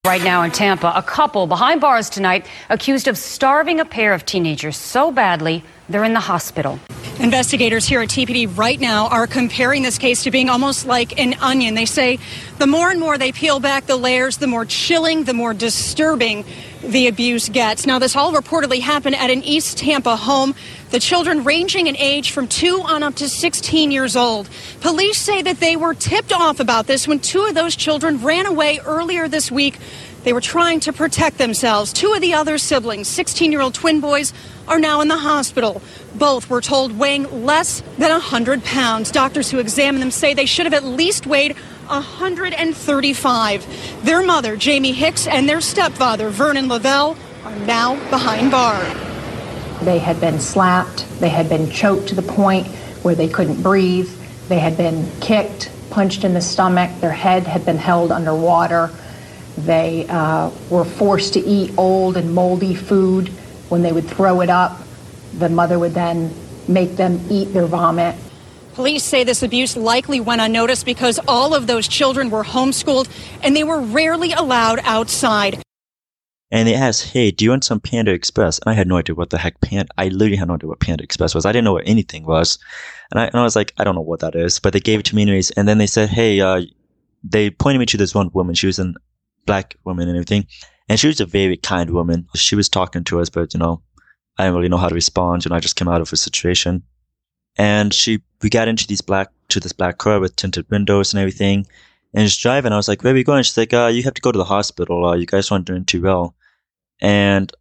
Right 0.09 0.23
now 0.23 0.41
in 0.41 0.49
Tampa, 0.49 0.91
a 0.95 1.03
couple 1.03 1.45
behind 1.45 1.81
bars 1.81 2.09
tonight 2.09 2.47
accused 2.69 3.07
of 3.07 3.15
starving 3.15 3.79
a 3.79 3.85
pair 3.85 4.15
of 4.15 4.25
teenagers 4.25 4.75
so 4.75 5.11
badly 5.11 5.63
they're 5.87 6.03
in 6.03 6.13
the 6.13 6.19
hospital. 6.19 6.79
Investigators 7.19 7.85
here 7.85 8.01
at 8.01 8.09
TPD 8.09 8.57
right 8.57 8.79
now 8.79 9.07
are 9.09 9.27
comparing 9.27 9.83
this 9.83 9.99
case 9.99 10.23
to 10.23 10.31
being 10.31 10.49
almost 10.49 10.87
like 10.87 11.19
an 11.19 11.35
onion. 11.41 11.75
They 11.75 11.85
say 11.85 12.17
the 12.57 12.65
more 12.65 12.89
and 12.89 12.99
more 12.99 13.19
they 13.19 13.31
peel 13.31 13.59
back 13.59 13.85
the 13.85 13.97
layers, 13.97 14.37
the 14.37 14.47
more 14.47 14.65
chilling, 14.65 15.25
the 15.25 15.35
more 15.35 15.53
disturbing 15.53 16.43
the 16.81 17.07
abuse 17.07 17.49
gets. 17.49 17.85
Now, 17.85 17.99
this 17.99 18.15
all 18.15 18.33
reportedly 18.33 18.79
happened 18.79 19.15
at 19.15 19.29
an 19.29 19.43
East 19.43 19.77
Tampa 19.77 20.15
home. 20.15 20.55
The 20.91 20.99
children 20.99 21.43
ranging 21.43 21.85
in 21.85 21.95
age 21.97 22.31
from 22.31 22.47
2 22.47 22.81
on 22.81 23.03
up 23.03 23.13
to 23.15 23.29
16 23.29 23.91
years 23.91 24.15
old. 24.15 24.49
Police 24.81 25.19
say 25.19 25.43
that 25.43 25.59
they 25.59 25.75
were 25.75 25.93
tipped 25.93 26.33
off 26.33 26.59
about 26.59 26.87
this 26.87 27.07
when 27.07 27.19
two 27.19 27.45
of 27.45 27.53
those 27.53 27.75
children 27.75 28.23
ran 28.23 28.47
away 28.47 28.79
earlier 28.83 29.27
this 29.27 29.51
week. 29.51 29.77
They 30.23 30.33
were 30.33 30.41
trying 30.41 30.79
to 30.81 30.91
protect 30.91 31.37
themselves. 31.37 31.93
Two 31.93 32.13
of 32.13 32.21
the 32.21 32.33
other 32.33 32.57
siblings, 32.57 33.07
16 33.07 33.51
year 33.51 33.61
old 33.61 33.75
twin 33.75 33.99
boys, 33.99 34.33
are 34.67 34.79
now 34.79 35.01
in 35.01 35.09
the 35.09 35.17
hospital. 35.17 35.83
Both 36.15 36.49
were 36.49 36.61
told 36.61 36.97
weighing 36.97 37.45
less 37.45 37.83
than 37.99 38.11
100 38.11 38.63
pounds. 38.63 39.11
Doctors 39.11 39.51
who 39.51 39.59
examined 39.59 40.01
them 40.01 40.09
say 40.09 40.33
they 40.33 40.47
should 40.47 40.65
have 40.65 40.73
at 40.73 40.83
least 40.83 41.27
weighed 41.27 41.55
135. 41.87 44.05
Their 44.05 44.23
mother, 44.23 44.57
Jamie 44.57 44.93
Hicks, 44.93 45.27
and 45.27 45.47
their 45.47 45.61
stepfather, 45.61 46.29
Vernon 46.29 46.67
Lavelle, 46.67 47.15
are 47.43 47.55
now 47.57 47.93
behind 48.09 48.49
bar. 48.49 49.08
They 49.81 49.99
had 49.99 50.19
been 50.19 50.39
slapped, 50.39 51.07
they 51.19 51.29
had 51.29 51.47
been 51.49 51.71
choked 51.71 52.09
to 52.09 52.15
the 52.15 52.21
point 52.21 52.67
where 53.03 53.15
they 53.15 53.29
couldn't 53.29 53.61
breathe, 53.61 54.09
they 54.49 54.59
had 54.59 54.75
been 54.75 55.09
kicked, 55.21 55.71
punched 55.89 56.23
in 56.23 56.33
the 56.33 56.41
stomach, 56.41 56.91
their 56.99 57.11
head 57.11 57.43
had 57.43 57.65
been 57.65 57.77
held 57.77 58.11
underwater. 58.11 58.89
They 59.57 60.05
uh, 60.07 60.51
were 60.69 60.85
forced 60.85 61.33
to 61.33 61.39
eat 61.39 61.73
old 61.77 62.17
and 62.17 62.33
moldy 62.33 62.75
food. 62.75 63.29
When 63.69 63.81
they 63.81 63.91
would 63.91 64.07
throw 64.07 64.41
it 64.41 64.49
up, 64.49 64.79
the 65.37 65.49
mother 65.49 65.77
would 65.77 65.93
then 65.93 66.33
make 66.67 66.95
them 66.95 67.25
eat 67.29 67.53
their 67.53 67.65
vomit. 67.65 68.15
Police 68.73 69.03
say 69.03 69.23
this 69.23 69.43
abuse 69.43 69.75
likely 69.75 70.19
went 70.19 70.41
unnoticed 70.41 70.85
because 70.85 71.19
all 71.27 71.53
of 71.53 71.67
those 71.67 71.87
children 71.87 72.29
were 72.29 72.43
homeschooled 72.43 73.09
and 73.43 73.55
they 73.55 73.63
were 73.63 73.81
rarely 73.81 74.31
allowed 74.31 74.79
outside. 74.83 75.61
And 76.51 76.67
they 76.67 76.73
asked, 76.73 77.11
"Hey, 77.13 77.29
do 77.29 77.45
you 77.45 77.51
want 77.51 77.63
some 77.63 77.79
Panda 77.79 78.11
Express?" 78.11 78.59
And 78.59 78.71
I 78.71 78.73
had 78.73 78.87
no 78.87 78.97
idea 78.97 79.15
what 79.15 79.29
the 79.29 79.37
heck 79.37 79.61
Panda. 79.61 79.91
I 79.97 80.07
literally 80.07 80.35
had 80.37 80.47
no 80.47 80.55
idea 80.55 80.67
what 80.67 80.79
Panda 80.79 81.03
Express 81.03 81.35
was. 81.35 81.45
I 81.45 81.51
didn't 81.51 81.65
know 81.65 81.73
what 81.73 81.87
anything 81.87 82.25
was, 82.25 82.57
and 83.11 83.19
I, 83.19 83.25
and 83.25 83.35
I 83.35 83.43
was 83.43 83.55
like, 83.55 83.73
"I 83.77 83.83
don't 83.83 83.95
know 83.95 84.01
what 84.01 84.21
that 84.21 84.35
is." 84.35 84.59
But 84.59 84.73
they 84.73 84.79
gave 84.79 84.99
it 84.99 85.05
to 85.07 85.15
me 85.15 85.21
anyways. 85.21 85.51
And 85.51 85.67
then 85.67 85.77
they 85.77 85.87
said, 85.87 86.09
"Hey," 86.09 86.41
uh, 86.41 86.61
they 87.23 87.51
pointed 87.51 87.79
me 87.79 87.85
to 87.87 87.97
this 87.97 88.15
one 88.15 88.31
woman. 88.33 88.55
She 88.55 88.67
was 88.67 88.79
a 88.79 88.93
black 89.45 89.75
woman 89.85 90.07
and 90.07 90.17
everything, 90.17 90.47
and 90.87 90.99
she 90.99 91.07
was 91.07 91.19
a 91.19 91.25
very 91.25 91.57
kind 91.57 91.91
woman. 91.91 92.27
She 92.35 92.55
was 92.55 92.67
talking 92.67 93.03
to 93.05 93.19
us, 93.19 93.29
but 93.29 93.53
you 93.53 93.59
know, 93.59 93.81
I 94.37 94.43
didn't 94.45 94.55
really 94.55 94.69
know 94.69 94.77
how 94.77 94.89
to 94.89 94.95
respond, 94.95 95.45
and 95.45 95.53
I 95.53 95.59
just 95.59 95.75
came 95.75 95.87
out 95.87 96.01
of 96.01 96.11
a 96.11 96.17
situation. 96.17 96.83
And 97.57 97.93
she, 97.93 98.21
we 98.41 98.49
got 98.49 98.67
into 98.67 98.87
these 98.87 99.01
black 99.01 99.29
to 99.49 99.59
this 99.59 99.73
black 99.73 99.97
car 99.97 100.19
with 100.19 100.35
tinted 100.35 100.69
windows 100.71 101.13
and 101.13 101.19
everything. 101.19 101.67
And 102.13 102.27
she's 102.27 102.37
driving. 102.37 102.71
I 102.71 102.77
was 102.77 102.87
like, 102.87 103.03
"Where 103.03 103.13
are 103.13 103.15
we 103.15 103.23
going?" 103.23 103.43
She's 103.43 103.57
like, 103.57 103.73
uh, 103.73 103.91
"You 103.93 104.01
have 104.03 104.15
to 104.15 104.21
go 104.21 104.31
to 104.31 104.37
the 104.37 104.45
hospital. 104.45 105.05
Uh, 105.05 105.15
you 105.15 105.27
guys 105.27 105.51
aren't 105.51 105.65
doing 105.65 105.85
too 105.85 106.01
well." 106.01 106.35
And 107.01 107.51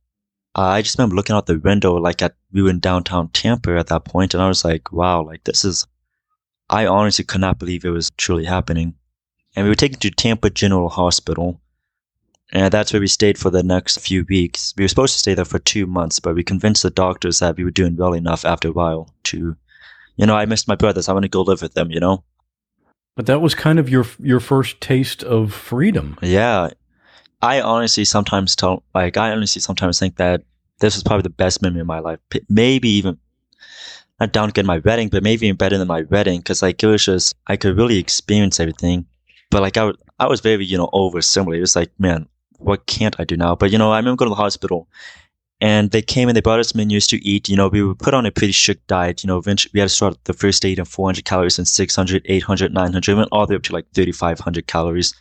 I 0.54 0.82
just 0.82 0.98
remember 0.98 1.16
looking 1.16 1.36
out 1.36 1.46
the 1.46 1.58
window, 1.58 1.94
like 1.94 2.22
at 2.22 2.34
we 2.52 2.62
were 2.62 2.70
in 2.70 2.80
downtown 2.80 3.28
Tampa 3.28 3.76
at 3.78 3.88
that 3.88 4.04
point, 4.04 4.34
and 4.34 4.42
I 4.42 4.48
was 4.48 4.64
like, 4.64 4.92
"Wow, 4.92 5.24
like 5.24 5.44
this 5.44 5.64
is." 5.64 5.86
I 6.70 6.86
honestly 6.86 7.24
could 7.24 7.40
not 7.40 7.58
believe 7.58 7.84
it 7.84 7.90
was 7.90 8.10
truly 8.18 8.44
happening. 8.44 8.94
And 9.56 9.64
we 9.64 9.70
were 9.70 9.74
taken 9.74 9.98
to 10.00 10.10
Tampa 10.10 10.50
General 10.50 10.90
Hospital, 10.90 11.60
and 12.52 12.72
that's 12.72 12.92
where 12.92 13.00
we 13.00 13.06
stayed 13.06 13.38
for 13.38 13.50
the 13.50 13.62
next 13.62 13.98
few 13.98 14.24
weeks. 14.28 14.74
We 14.76 14.84
were 14.84 14.88
supposed 14.88 15.14
to 15.14 15.18
stay 15.18 15.34
there 15.34 15.44
for 15.44 15.58
two 15.58 15.86
months, 15.86 16.20
but 16.20 16.34
we 16.34 16.42
convinced 16.42 16.82
the 16.82 16.90
doctors 16.90 17.38
that 17.38 17.56
we 17.56 17.64
were 17.64 17.70
doing 17.70 17.96
well 17.96 18.12
enough 18.12 18.44
after 18.44 18.68
a 18.68 18.72
while 18.72 19.14
to, 19.24 19.56
you 20.16 20.26
know, 20.26 20.34
I 20.34 20.46
missed 20.46 20.68
my 20.68 20.74
brothers. 20.74 21.08
I 21.08 21.12
want 21.12 21.24
to 21.24 21.28
go 21.28 21.42
live 21.42 21.62
with 21.62 21.74
them, 21.74 21.90
you 21.90 22.00
know. 22.00 22.24
But 23.16 23.26
that 23.26 23.40
was 23.40 23.54
kind 23.54 23.78
of 23.78 23.88
your 23.88 24.06
your 24.20 24.40
first 24.40 24.80
taste 24.80 25.24
of 25.24 25.52
freedom. 25.52 26.16
Yeah, 26.22 26.70
I 27.40 27.60
honestly 27.60 28.04
sometimes 28.04 28.56
tell, 28.56 28.82
like, 28.94 29.16
I 29.16 29.30
honestly 29.30 29.60
sometimes 29.62 29.98
think 29.98 30.16
that 30.16 30.42
this 30.80 30.94
was 30.94 31.02
probably 31.02 31.22
the 31.22 31.30
best 31.30 31.62
memory 31.62 31.80
of 31.80 31.86
my 31.86 31.98
life. 31.98 32.18
Maybe 32.48 32.88
even 32.90 33.18
not 34.20 34.32
down 34.32 34.50
to 34.50 34.62
my 34.62 34.78
wedding, 34.78 35.08
but 35.08 35.22
maybe 35.22 35.46
even 35.46 35.56
better 35.56 35.78
than 35.78 35.88
my 35.88 36.02
wedding 36.02 36.40
because 36.40 36.62
like 36.62 36.82
it 36.82 36.86
was 36.86 37.04
just 37.04 37.36
I 37.46 37.56
could 37.56 37.76
really 37.76 37.98
experience 37.98 38.58
everything. 38.60 39.06
But 39.50 39.62
like 39.62 39.76
I, 39.76 39.80
w- 39.80 39.98
I 40.18 40.26
was 40.26 40.40
very 40.40 40.64
you 40.64 40.76
know 40.76 40.90
overstimulated. 40.92 41.62
It's 41.64 41.76
like 41.76 41.90
man, 41.98 42.28
what 42.58 42.86
can't 42.86 43.18
I 43.18 43.24
do 43.24 43.36
now? 43.36 43.54
But 43.54 43.70
you 43.70 43.78
know 43.78 43.92
I 43.92 43.98
remember 43.98 44.16
going 44.16 44.30
to 44.30 44.34
the 44.36 44.42
hospital, 44.42 44.88
and 45.60 45.90
they 45.90 46.02
came 46.02 46.28
and 46.28 46.36
they 46.36 46.40
brought 46.40 46.60
us 46.60 46.74
menus 46.74 47.06
to 47.08 47.24
eat. 47.24 47.48
You 47.48 47.56
know 47.56 47.68
we 47.68 47.82
were 47.82 47.94
put 47.94 48.14
on 48.14 48.26
a 48.26 48.30
pretty 48.32 48.52
strict 48.52 48.86
diet. 48.88 49.22
You 49.22 49.28
know 49.28 49.38
eventually 49.38 49.70
we 49.74 49.80
had 49.80 49.88
to 49.88 49.94
start 49.94 50.24
the 50.24 50.32
first 50.32 50.62
day 50.62 50.70
eating 50.70 50.84
400 50.84 51.24
calories 51.24 51.58
and 51.58 51.68
600, 51.68 52.22
800, 52.24 52.74
900, 52.74 53.16
went 53.16 53.28
all 53.30 53.46
the 53.46 53.52
way 53.52 53.56
up 53.56 53.62
to 53.64 53.72
like 53.72 53.86
3,500 53.94 54.66
calories. 54.66 55.14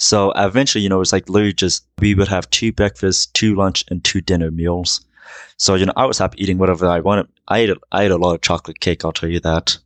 So 0.00 0.32
eventually, 0.34 0.82
you 0.82 0.88
know, 0.88 0.96
it 0.96 1.00
was 1.00 1.12
like 1.12 1.28
literally 1.28 1.52
just 1.52 1.84
we 1.98 2.14
would 2.14 2.28
have 2.28 2.48
two 2.48 2.72
breakfast, 2.72 3.34
two 3.34 3.54
lunch, 3.54 3.84
and 3.88 4.02
two 4.02 4.22
dinner 4.22 4.50
meals. 4.50 5.04
So 5.58 5.74
you 5.74 5.84
know, 5.84 5.92
I 5.94 6.06
was 6.06 6.18
happy 6.18 6.42
eating 6.42 6.56
whatever 6.56 6.88
I 6.88 7.00
wanted. 7.00 7.28
I 7.48 7.58
ate 7.58 7.70
a, 7.70 7.76
I 7.92 8.04
ate 8.04 8.10
a 8.10 8.16
lot 8.16 8.34
of 8.34 8.40
chocolate 8.40 8.80
cake. 8.80 9.04
I'll 9.04 9.12
tell 9.12 9.28
you 9.28 9.40
that. 9.40 9.76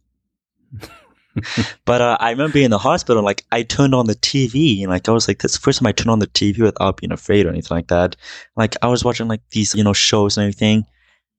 but 1.84 2.00
uh, 2.00 2.16
I 2.20 2.30
remember 2.30 2.52
being 2.52 2.66
in 2.66 2.70
the 2.70 2.78
hospital. 2.78 3.24
Like 3.24 3.44
I 3.50 3.64
turned 3.64 3.92
on 3.92 4.06
the 4.06 4.14
TV, 4.14 4.82
and 4.82 4.90
like 4.90 5.08
I 5.08 5.12
was 5.12 5.26
like, 5.26 5.40
"That's 5.40 5.54
the 5.54 5.60
first 5.60 5.80
time 5.80 5.88
I 5.88 5.92
turned 5.92 6.10
on 6.10 6.20
the 6.20 6.28
TV 6.28 6.60
without 6.60 6.98
being 6.98 7.10
afraid 7.12 7.44
or 7.44 7.50
anything 7.50 7.74
like 7.76 7.88
that." 7.88 8.14
Like 8.56 8.76
I 8.82 8.86
was 8.86 9.04
watching 9.04 9.26
like 9.26 9.42
these, 9.50 9.74
you 9.74 9.82
know, 9.82 9.92
shows 9.92 10.36
and 10.36 10.44
everything, 10.44 10.86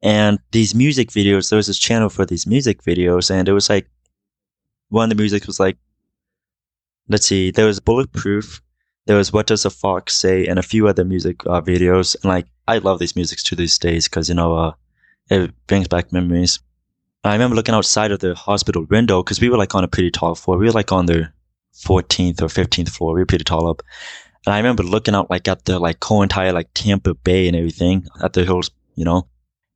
and 0.01 0.37
these 0.51 0.75
music 0.75 1.11
videos. 1.11 1.49
There 1.49 1.57
was 1.57 1.67
this 1.67 1.79
channel 1.79 2.09
for 2.09 2.25
these 2.25 2.45
music 2.45 2.83
videos, 2.83 3.31
and 3.31 3.47
it 3.47 3.53
was 3.53 3.69
like 3.69 3.87
one 4.89 5.05
of 5.05 5.17
the 5.17 5.21
music 5.21 5.47
was 5.47 5.61
like, 5.61 5.77
let's 7.07 7.25
see, 7.25 7.51
there 7.51 7.67
was 7.67 7.79
Bulletproof, 7.79 8.61
there 9.05 9.17
was 9.17 9.31
What 9.31 9.47
Does 9.47 9.65
a 9.65 9.69
Fox 9.69 10.15
Say, 10.15 10.45
and 10.45 10.57
a 10.57 10.63
few 10.63 10.87
other 10.87 11.05
music 11.05 11.45
uh, 11.45 11.61
videos. 11.61 12.15
And 12.15 12.25
like 12.25 12.47
I 12.67 12.79
love 12.79 12.99
these 12.99 13.15
musics 13.15 13.43
to 13.43 13.55
these 13.55 13.77
days 13.77 14.07
because 14.07 14.29
you 14.29 14.35
know 14.35 14.55
uh, 14.55 14.71
it 15.29 15.51
brings 15.67 15.87
back 15.87 16.11
memories. 16.11 16.59
I 17.23 17.33
remember 17.33 17.55
looking 17.55 17.75
outside 17.75 18.11
of 18.11 18.19
the 18.19 18.35
hospital 18.35 18.85
window 18.89 19.23
because 19.23 19.41
we 19.41 19.49
were 19.49 19.57
like 19.57 19.73
on 19.73 19.83
a 19.83 19.87
pretty 19.87 20.11
tall 20.11 20.35
floor. 20.35 20.57
We 20.57 20.67
were 20.67 20.71
like 20.71 20.91
on 20.91 21.07
the 21.07 21.31
14th 21.75 22.41
or 22.41 22.47
15th 22.47 22.89
floor. 22.89 23.13
We 23.15 23.21
were 23.21 23.25
pretty 23.25 23.43
tall 23.43 23.67
up. 23.67 23.81
And 24.45 24.53
I 24.53 24.57
remember 24.57 24.83
looking 24.83 25.15
out 25.15 25.29
like 25.29 25.47
at 25.47 25.65
the 25.65 25.79
like 25.79 26.03
whole 26.03 26.21
entire 26.21 26.53
like 26.53 26.69
Tampa 26.73 27.15
Bay 27.15 27.47
and 27.47 27.57
everything 27.57 28.05
at 28.21 28.33
the 28.33 28.45
hills, 28.45 28.69
you 28.95 29.05
know. 29.05 29.27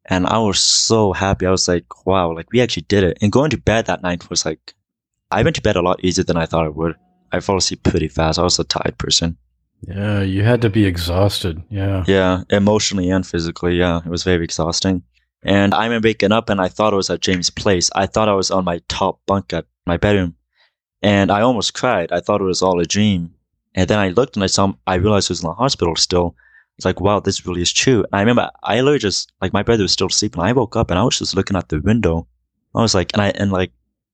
And 0.05 0.25
I 0.25 0.39
was 0.39 0.59
so 0.59 1.11
happy. 1.11 1.45
I 1.45 1.51
was 1.51 1.67
like, 1.67 2.05
wow, 2.05 2.33
like 2.33 2.51
we 2.51 2.61
actually 2.61 2.83
did 2.83 3.03
it. 3.03 3.17
And 3.21 3.31
going 3.31 3.49
to 3.51 3.57
bed 3.57 3.87
that 3.87 4.01
night 4.01 4.29
was 4.29 4.45
like, 4.45 4.73
I 5.31 5.43
went 5.43 5.55
to 5.55 5.61
bed 5.61 5.75
a 5.75 5.81
lot 5.81 6.03
easier 6.03 6.23
than 6.23 6.37
I 6.37 6.45
thought 6.45 6.65
I 6.65 6.69
would. 6.69 6.95
I 7.31 7.39
fall 7.39 7.57
asleep 7.57 7.83
pretty 7.83 8.07
fast. 8.07 8.39
I 8.39 8.43
was 8.43 8.59
a 8.59 8.63
tired 8.63 8.97
person. 8.97 9.37
Yeah, 9.81 10.21
you 10.21 10.43
had 10.43 10.61
to 10.61 10.69
be 10.69 10.85
exhausted. 10.85 11.63
Yeah. 11.69 12.03
Yeah, 12.07 12.43
emotionally 12.49 13.09
and 13.09 13.25
physically. 13.25 13.77
Yeah, 13.77 14.01
it 14.05 14.09
was 14.09 14.23
very 14.23 14.43
exhausting. 14.43 15.03
And 15.43 15.73
I 15.73 15.85
remember 15.85 16.09
waking 16.09 16.33
up 16.33 16.49
and 16.49 16.59
I 16.59 16.67
thought 16.67 16.91
it 16.91 16.97
was 16.97 17.09
at 17.09 17.21
Jamie's 17.21 17.49
place. 17.49 17.89
I 17.95 18.05
thought 18.05 18.27
I 18.27 18.33
was 18.33 18.51
on 18.51 18.65
my 18.65 18.81
top 18.89 19.21
bunk 19.25 19.53
at 19.53 19.65
my 19.85 19.95
bedroom. 19.95 20.35
And 21.01 21.31
I 21.31 21.41
almost 21.41 21.73
cried. 21.73 22.11
I 22.11 22.19
thought 22.19 22.41
it 22.41 22.45
was 22.45 22.61
all 22.61 22.79
a 22.81 22.85
dream. 22.85 23.33
And 23.73 23.87
then 23.87 23.99
I 23.99 24.09
looked 24.09 24.35
and 24.35 24.43
I 24.43 24.47
saw, 24.47 24.73
I 24.85 24.95
realized 24.95 25.27
it 25.27 25.31
was 25.31 25.43
in 25.43 25.47
the 25.47 25.53
hospital 25.53 25.95
still. 25.95 26.35
It's 26.77 26.85
like, 26.85 26.99
wow, 26.99 27.21
this 27.21 27.45
really 27.45 27.61
is 27.61 27.71
true. 27.71 27.99
And 27.99 28.13
I 28.13 28.19
remember 28.19 28.49
I 28.63 28.81
literally 28.81 28.99
just, 28.99 29.31
like, 29.41 29.53
my 29.53 29.63
brother 29.63 29.83
was 29.83 29.93
still 29.93 30.09
sleeping. 30.09 30.41
I 30.41 30.51
woke 30.51 30.75
up 30.75 30.91
and 30.91 30.99
I 30.99 31.03
was 31.03 31.19
just 31.19 31.35
looking 31.35 31.55
at 31.55 31.69
the 31.69 31.79
window. 31.79 32.27
I 32.75 32.81
was 32.81 32.95
like, 32.95 33.13
and 33.13 33.21
I, 33.21 33.29
and 33.29 33.51
like, 33.51 33.71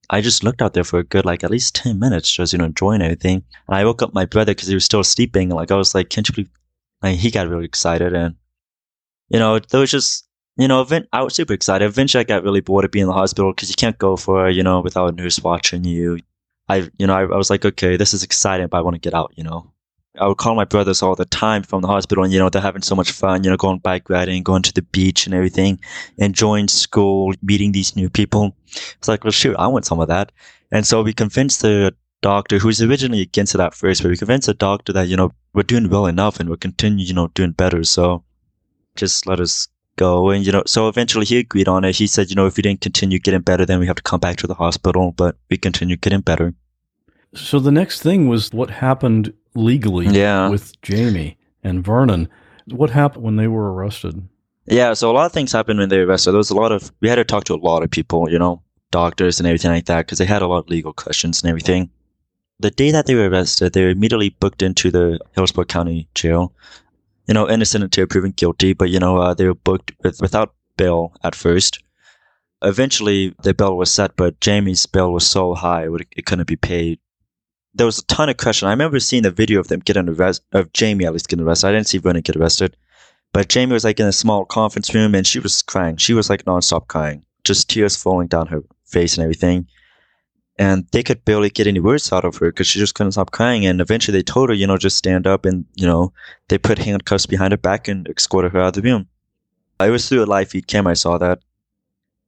I 0.09 0.21
just 0.21 0.43
looked 0.43 0.61
out 0.61 0.73
there 0.73 0.83
for 0.83 0.99
a 0.99 1.03
good, 1.03 1.25
like, 1.25 1.43
at 1.43 1.51
least 1.51 1.75
10 1.75 1.99
minutes, 1.99 2.31
just, 2.31 2.53
you 2.53 2.59
know, 2.59 2.65
enjoying 2.65 3.01
everything. 3.01 3.43
And 3.67 3.75
I 3.75 3.85
woke 3.85 4.01
up 4.01 4.13
my 4.13 4.25
brother 4.25 4.51
because 4.53 4.67
he 4.67 4.75
was 4.75 4.85
still 4.85 5.03
sleeping. 5.03 5.49
Like, 5.49 5.71
I 5.71 5.75
was 5.75 5.95
like, 5.95 6.09
can't 6.09 6.27
you 6.27 6.35
believe? 6.35 6.49
Like, 7.01 7.17
he 7.17 7.31
got 7.31 7.47
really 7.47 7.65
excited. 7.65 8.13
And, 8.13 8.35
you 9.29 9.39
know, 9.39 9.59
there 9.59 9.79
was 9.79 9.91
just, 9.91 10.27
you 10.57 10.67
know, 10.67 10.81
event, 10.81 11.07
I 11.11 11.23
was 11.23 11.35
super 11.35 11.53
excited. 11.53 11.85
Eventually, 11.85 12.21
I 12.21 12.23
got 12.23 12.43
really 12.43 12.61
bored 12.61 12.85
of 12.85 12.91
being 12.91 13.03
in 13.03 13.07
the 13.07 13.13
hospital 13.13 13.51
because 13.51 13.69
you 13.69 13.75
can't 13.75 13.97
go 13.97 14.15
for, 14.15 14.49
you 14.49 14.63
know, 14.63 14.81
without 14.81 15.09
a 15.09 15.15
nurse 15.15 15.39
watching 15.39 15.83
you. 15.83 16.19
I, 16.69 16.89
you 16.97 17.05
know, 17.07 17.15
I, 17.15 17.21
I 17.21 17.37
was 17.37 17.49
like, 17.49 17.65
okay, 17.65 17.97
this 17.97 18.13
is 18.13 18.23
exciting, 18.23 18.67
but 18.67 18.77
I 18.77 18.81
want 18.81 18.95
to 18.95 18.99
get 18.99 19.13
out, 19.13 19.33
you 19.35 19.43
know. 19.43 19.71
I 20.19 20.27
would 20.27 20.37
call 20.37 20.55
my 20.55 20.65
brothers 20.65 21.01
all 21.01 21.15
the 21.15 21.25
time 21.25 21.63
from 21.63 21.81
the 21.81 21.87
hospital, 21.87 22.23
and 22.23 22.31
you 22.31 22.39
know 22.39 22.49
they're 22.49 22.61
having 22.61 22.81
so 22.81 22.95
much 22.95 23.11
fun. 23.11 23.43
You 23.43 23.49
know, 23.49 23.57
going 23.57 23.79
bike 23.79 24.09
riding, 24.09 24.43
going 24.43 24.61
to 24.63 24.73
the 24.73 24.81
beach, 24.81 25.25
and 25.25 25.35
everything, 25.35 25.79
enjoying 26.17 26.67
school, 26.67 27.33
meeting 27.41 27.71
these 27.71 27.95
new 27.95 28.09
people. 28.09 28.55
It's 28.97 29.07
like, 29.07 29.23
well, 29.23 29.31
shoot, 29.31 29.55
I 29.57 29.67
want 29.67 29.85
some 29.85 29.99
of 29.99 30.07
that. 30.07 30.31
And 30.71 30.85
so 30.85 31.01
we 31.01 31.13
convinced 31.13 31.61
the 31.61 31.95
doctor, 32.21 32.57
who 32.57 32.67
was 32.67 32.81
originally 32.81 33.21
against 33.21 33.55
it 33.55 33.61
at 33.61 33.73
first, 33.73 34.01
but 34.01 34.09
we 34.09 34.17
convinced 34.17 34.47
the 34.47 34.53
doctor 34.53 34.91
that 34.93 35.07
you 35.07 35.15
know 35.15 35.31
we're 35.53 35.63
doing 35.63 35.89
well 35.89 36.07
enough 36.07 36.39
and 36.39 36.49
we're 36.49 36.57
continue, 36.57 37.05
you 37.05 37.13
know, 37.13 37.27
doing 37.29 37.51
better. 37.51 37.83
So 37.83 38.23
just 38.95 39.27
let 39.27 39.39
us 39.39 39.67
go. 39.95 40.29
And 40.29 40.45
you 40.45 40.51
know, 40.51 40.63
so 40.65 40.87
eventually 40.89 41.25
he 41.25 41.37
agreed 41.37 41.67
on 41.67 41.83
it. 41.83 41.95
He 41.95 42.07
said, 42.07 42.29
you 42.29 42.35
know, 42.35 42.47
if 42.47 42.57
we 42.57 42.63
didn't 42.63 42.81
continue 42.81 43.19
getting 43.19 43.41
better, 43.41 43.65
then 43.65 43.79
we 43.79 43.87
have 43.87 43.95
to 43.97 44.03
come 44.03 44.19
back 44.19 44.37
to 44.37 44.47
the 44.47 44.55
hospital. 44.55 45.11
But 45.11 45.37
we 45.49 45.57
continued 45.57 46.01
getting 46.01 46.21
better. 46.21 46.53
So 47.33 47.59
the 47.59 47.71
next 47.71 48.01
thing 48.01 48.27
was 48.27 48.51
what 48.53 48.69
happened 48.69 49.33
legally 49.55 50.07
yeah. 50.07 50.49
with 50.49 50.79
Jamie 50.81 51.37
and 51.63 51.83
Vernon. 51.83 52.29
What 52.67 52.89
happened 52.89 53.23
when 53.23 53.35
they 53.35 53.47
were 53.47 53.73
arrested? 53.73 54.27
Yeah, 54.67 54.93
so 54.93 55.11
a 55.11 55.13
lot 55.13 55.27
of 55.27 55.31
things 55.31 55.51
happened 55.51 55.79
when 55.79 55.89
they 55.89 55.99
were 55.99 56.07
arrested. 56.07 56.31
There 56.31 56.37
was 56.37 56.49
a 56.49 56.55
lot 56.55 56.71
of, 56.71 56.91
we 57.01 57.09
had 57.09 57.15
to 57.15 57.23
talk 57.23 57.43
to 57.45 57.53
a 57.53 57.55
lot 57.55 57.83
of 57.83 57.91
people, 57.91 58.29
you 58.31 58.39
know, 58.39 58.63
doctors 58.91 59.39
and 59.39 59.47
everything 59.47 59.71
like 59.71 59.85
that, 59.85 60.05
because 60.05 60.17
they 60.17 60.25
had 60.25 60.41
a 60.41 60.47
lot 60.47 60.59
of 60.59 60.69
legal 60.69 60.93
questions 60.93 61.41
and 61.41 61.49
everything. 61.49 61.89
The 62.59 62.71
day 62.71 62.91
that 62.91 63.05
they 63.05 63.15
were 63.15 63.29
arrested, 63.29 63.73
they 63.73 63.83
were 63.83 63.89
immediately 63.89 64.29
booked 64.29 64.61
into 64.61 64.91
the 64.91 65.19
Hillsborough 65.33 65.65
County 65.65 66.07
Jail. 66.15 66.53
You 67.27 67.33
know, 67.33 67.49
innocent 67.49 67.83
until 67.83 68.05
proven 68.05 68.31
guilty, 68.31 68.73
but, 68.73 68.89
you 68.89 68.99
know, 68.99 69.17
uh, 69.17 69.33
they 69.33 69.47
were 69.47 69.55
booked 69.55 69.91
with, 70.03 70.21
without 70.21 70.53
bail 70.77 71.13
at 71.23 71.33
first. 71.33 71.83
Eventually, 72.61 73.35
the 73.41 73.53
bail 73.53 73.75
was 73.75 73.91
set, 73.91 74.15
but 74.15 74.39
Jamie's 74.39 74.85
bail 74.85 75.11
was 75.11 75.27
so 75.27 75.55
high, 75.55 75.87
it 76.15 76.25
couldn't 76.25 76.47
be 76.47 76.55
paid 76.55 76.99
there 77.75 77.85
was 77.85 77.99
a 77.99 78.05
ton 78.05 78.29
of 78.29 78.37
question. 78.37 78.67
I 78.67 78.71
remember 78.71 78.99
seeing 78.99 79.23
the 79.23 79.31
video 79.31 79.59
of 79.59 79.67
them 79.67 79.81
getting 79.81 80.07
arrested, 80.07 80.45
of 80.53 80.71
Jamie 80.71 81.05
at 81.05 81.11
least 81.11 81.27
getting 81.27 81.45
arrested. 81.45 81.67
I 81.67 81.71
didn't 81.73 81.87
see 81.87 81.97
Vernon 81.97 82.21
get 82.21 82.37
arrested, 82.37 82.75
but 83.33 83.49
Jamie 83.49 83.73
was 83.73 83.83
like 83.83 83.99
in 83.99 84.07
a 84.07 84.13
small 84.13 84.45
conference 84.45 84.95
room 84.95 85.13
and 85.13 85.27
she 85.27 85.39
was 85.39 85.61
crying. 85.61 85.97
She 85.97 86.13
was 86.13 86.29
like 86.29 86.45
nonstop 86.45 86.87
crying, 86.87 87.25
just 87.43 87.69
tears 87.69 87.97
falling 87.97 88.27
down 88.27 88.47
her 88.47 88.63
face 88.95 89.17
and 89.17 89.23
everything. 89.23 89.67
And 90.57 90.87
they 90.93 91.03
could 91.03 91.25
barely 91.25 91.49
get 91.49 91.67
any 91.67 91.81
words 91.81 92.13
out 92.13 92.23
of 92.23 92.37
her 92.37 92.49
because 92.49 92.67
she 92.67 92.79
just 92.79 92.95
couldn't 92.95 93.11
stop 93.11 93.31
crying. 93.31 93.65
And 93.65 93.81
eventually 93.81 94.17
they 94.17 94.23
told 94.23 94.49
her, 94.49 94.55
you 94.55 94.67
know, 94.67 94.77
just 94.77 94.97
stand 94.97 95.27
up 95.27 95.45
and, 95.45 95.65
you 95.75 95.85
know, 95.85 96.13
they 96.47 96.57
put 96.57 96.77
handcuffs 96.77 97.25
behind 97.25 97.51
her 97.51 97.57
back 97.57 97.89
and 97.89 98.07
escorted 98.07 98.53
her 98.53 98.61
out 98.61 98.77
of 98.77 98.81
the 98.81 98.89
room. 98.89 99.07
I 99.79 99.89
was 99.89 100.07
through 100.07 100.23
a 100.23 100.31
live 100.35 100.49
feed 100.49 100.67
cam, 100.67 100.87
I 100.87 100.93
saw 100.93 101.17
that. 101.17 101.39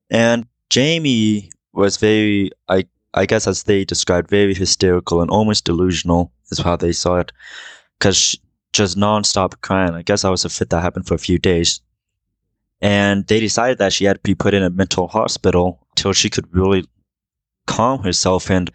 And 0.10 0.46
Jamie 0.70 1.52
was 1.72 1.96
very, 1.98 2.52
I 2.68 2.86
I 3.14 3.26
guess 3.26 3.48
as 3.48 3.64
they 3.64 3.86
described, 3.86 4.30
very 4.30 4.54
hysterical 4.54 5.22
and 5.22 5.32
almost 5.32 5.66
delusional 5.66 6.32
is 6.52 6.60
how 6.60 6.76
they 6.76 6.92
saw 6.92 7.20
it. 7.20 7.32
Because 7.98 8.38
just 8.74 8.98
nonstop 8.98 9.62
crying. 9.62 9.96
I 9.96 10.04
guess 10.04 10.26
I 10.26 10.30
was 10.30 10.46
a 10.46 10.50
fit 10.50 10.70
that 10.70 10.82
happened 10.82 11.08
for 11.08 11.16
a 11.16 11.26
few 11.30 11.40
days. 11.40 11.82
And 12.82 13.26
they 13.28 13.40
decided 13.40 13.80
that 13.80 13.94
she 13.94 14.06
had 14.06 14.18
to 14.18 14.22
be 14.22 14.36
put 14.36 14.54
in 14.54 14.64
a 14.64 14.70
mental 14.70 15.08
hospital 15.08 15.87
till 15.98 16.14
she 16.14 16.30
could 16.30 16.48
really 16.56 16.86
calm 17.66 18.04
herself. 18.04 18.50
And 18.50 18.72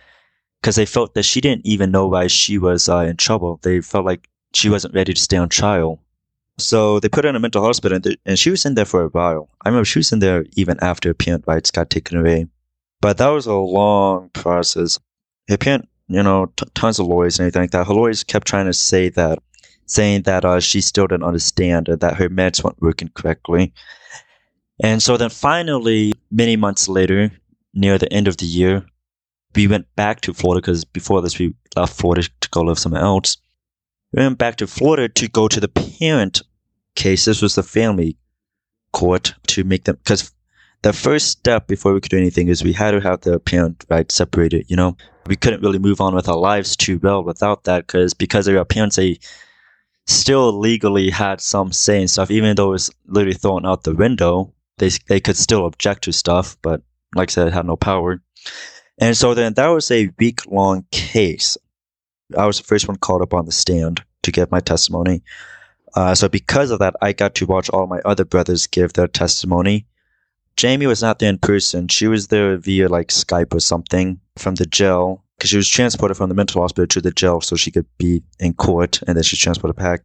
because 0.61 0.77
they 0.77 0.87
felt 0.87 1.15
that 1.15 1.25
she 1.25 1.41
didn't 1.41 1.67
even 1.67 1.91
know 1.91 2.07
why 2.07 2.29
she 2.29 2.57
was 2.57 2.89
uh, 2.89 2.99
in 2.99 3.17
trouble. 3.17 3.59
They 3.63 3.81
felt 3.81 4.05
like 4.05 4.29
she 4.55 4.69
wasn't 4.69 4.95
ready 4.95 5.13
to 5.13 5.21
stay 5.21 5.37
on 5.37 5.49
trial. 5.49 6.01
So 6.59 7.01
they 7.01 7.09
put 7.09 7.25
her 7.25 7.31
in 7.31 7.37
a 7.37 7.41
mental 7.41 7.65
hospital, 7.65 7.97
and, 7.97 8.17
and 8.25 8.39
she 8.39 8.51
was 8.51 8.65
in 8.65 8.75
there 8.75 8.85
for 8.85 9.03
a 9.03 9.09
while. 9.09 9.49
I 9.65 9.69
remember 9.69 9.85
she 9.85 9.99
was 9.99 10.13
in 10.13 10.21
there 10.21 10.45
even 10.53 10.79
after 10.81 11.09
her 11.09 11.15
parent 11.15 11.45
rights 11.47 11.71
got 11.71 11.91
taken 11.91 12.19
away. 12.19 12.47
But 13.01 13.19
that 13.19 13.29
was 13.29 13.47
a 13.47 13.55
long 13.55 14.29
process. 14.31 15.01
Her 15.49 15.57
parent, 15.57 15.89
you 16.07 16.23
know, 16.23 16.53
t- 16.57 16.67
tons 16.75 17.01
of 17.01 17.07
lawyers 17.07 17.39
and 17.39 17.45
anything 17.47 17.63
like 17.63 17.71
that. 17.73 17.89
Her 17.89 17.95
lawyers 17.95 18.23
kept 18.23 18.47
trying 18.47 18.67
to 18.67 18.73
say 18.73 19.09
that, 19.09 19.41
saying 19.87 20.23
that 20.23 20.45
uh, 20.45 20.61
she 20.61 20.81
still 20.81 21.09
didn't 21.09 21.25
understand 21.25 21.89
and 21.89 21.99
that 22.01 22.17
her 22.17 22.29
meds 22.29 22.63
weren't 22.63 22.81
working 22.81 23.11
correctly. 23.15 23.73
And 24.83 25.01
so 25.01 25.17
then 25.17 25.31
finally, 25.31 26.13
many 26.31 26.57
months 26.57 26.89
later, 26.89 27.31
near 27.73 27.99
the 27.99 28.13
end 28.13 28.27
of 28.27 28.37
the 28.37 28.47
year, 28.47 28.85
we 29.55 29.69
went 29.69 29.87
back 29.95 30.21
to 30.23 30.35
Florida 30.35 30.61
because 30.61 30.85
before 30.85 31.23
this 31.23 31.39
we 31.39 31.55
left 31.77 31.95
Florida 31.95 32.29
to 32.41 32.49
go 32.51 32.63
live 32.63 32.79
somewhere 32.79 33.03
else. 33.03 33.37
We 34.13 34.23
went 34.23 34.39
back 34.39 34.57
to 34.57 34.67
Florida 34.67 35.09
to 35.09 35.29
go 35.29 35.47
to 35.47 35.61
the 35.61 35.69
parent 35.69 36.43
case. 36.97 37.25
This 37.25 37.41
was 37.41 37.55
the 37.55 37.63
family 37.63 38.17
court 38.93 39.35
to 39.47 39.63
make 39.63 39.85
them 39.85 39.97
because 39.97 40.33
the 40.83 40.93
first 40.93 41.29
step 41.29 41.69
before 41.69 41.95
we 41.95 42.01
could 42.01 42.11
do 42.11 42.19
anything 42.19 42.49
is 42.49 42.65
we 42.65 42.73
had 42.73 42.91
to 42.91 43.01
have 43.01 43.21
the 43.21 43.39
parent 43.39 43.85
right 43.89 44.11
separated. 44.11 44.67
You 44.69 44.77
know, 44.77 44.97
we 45.27 45.37
couldn't 45.37 45.63
really 45.63 45.79
move 45.79 46.01
on 46.01 46.15
with 46.15 46.29
our 46.29 46.37
lives 46.37 46.77
too 46.77 46.99
well 46.99 47.23
without 47.23 47.65
that 47.65 47.87
because 47.87 48.15
because 48.15 48.49
our 48.49 48.65
parents 48.65 48.97
they 48.97 49.19
still 50.07 50.59
legally 50.59 51.09
had 51.09 51.41
some 51.41 51.73
say 51.73 52.01
and 52.01 52.11
stuff, 52.11 52.33
even 52.33 52.57
though 52.57 52.69
it 52.69 52.73
was 52.73 52.91
literally 53.07 53.37
thrown 53.37 53.65
out 53.65 53.85
the 53.85 53.95
window. 53.95 54.53
They 54.79 54.91
they 55.09 55.21
could 55.21 55.37
still 55.37 55.67
object 55.67 56.05
to 56.05 56.13
stuff, 56.13 56.57
but 56.63 56.83
like 57.15 57.31
I 57.31 57.33
said, 57.33 57.49
it 57.49 57.55
had 57.55 57.67
no 57.67 57.77
power. 57.77 58.23
And 58.99 59.17
so 59.17 59.35
then 59.35 59.55
that 59.55 59.69
was 59.69 59.91
a 59.91 60.11
week 60.19 60.47
long 60.51 60.85
case. 60.91 61.57
I 62.37 62.47
was 62.47 62.59
the 62.59 62.65
first 62.65 62.89
one 62.89 62.97
called 62.97 63.23
up 63.23 63.35
on 63.35 63.47
the 63.47 63.53
stand 63.53 64.03
to 64.23 64.33
give 64.33 64.51
my 64.51 64.61
testimony. 64.61 65.23
Uh, 65.95 66.15
so 66.15 66.29
because 66.29 66.71
of 66.71 66.79
that, 66.79 66.95
I 67.03 67.13
got 67.13 67.35
to 67.37 67.47
watch 67.47 67.69
all 67.71 67.87
my 67.87 68.01
other 68.05 68.25
brothers 68.25 68.67
give 68.67 68.95
their 68.95 69.09
testimony. 69.09 69.87
Jamie 70.57 70.87
was 70.87 71.03
not 71.03 71.19
there 71.19 71.31
in 71.31 71.39
person. 71.39 71.89
She 71.89 72.07
was 72.07 72.29
there 72.29 72.57
via 72.57 72.89
like 72.89 73.09
Skype 73.09 73.55
or 73.55 73.61
something 73.61 74.21
from 74.37 74.55
the 74.55 74.67
jail 74.67 75.25
because 75.37 75.51
she 75.51 75.57
was 75.57 75.69
transported 75.69 76.17
from 76.17 76.29
the 76.29 76.35
mental 76.35 76.63
hospital 76.63 76.87
to 76.87 77.01
the 77.01 77.11
jail 77.11 77.41
so 77.41 77.57
she 77.57 77.71
could 77.71 77.87
be 77.99 78.23
in 78.39 78.55
court 78.55 79.03
and 79.07 79.17
then 79.17 79.25
she 79.25 79.37
transported 79.37 79.77
back. 79.77 80.03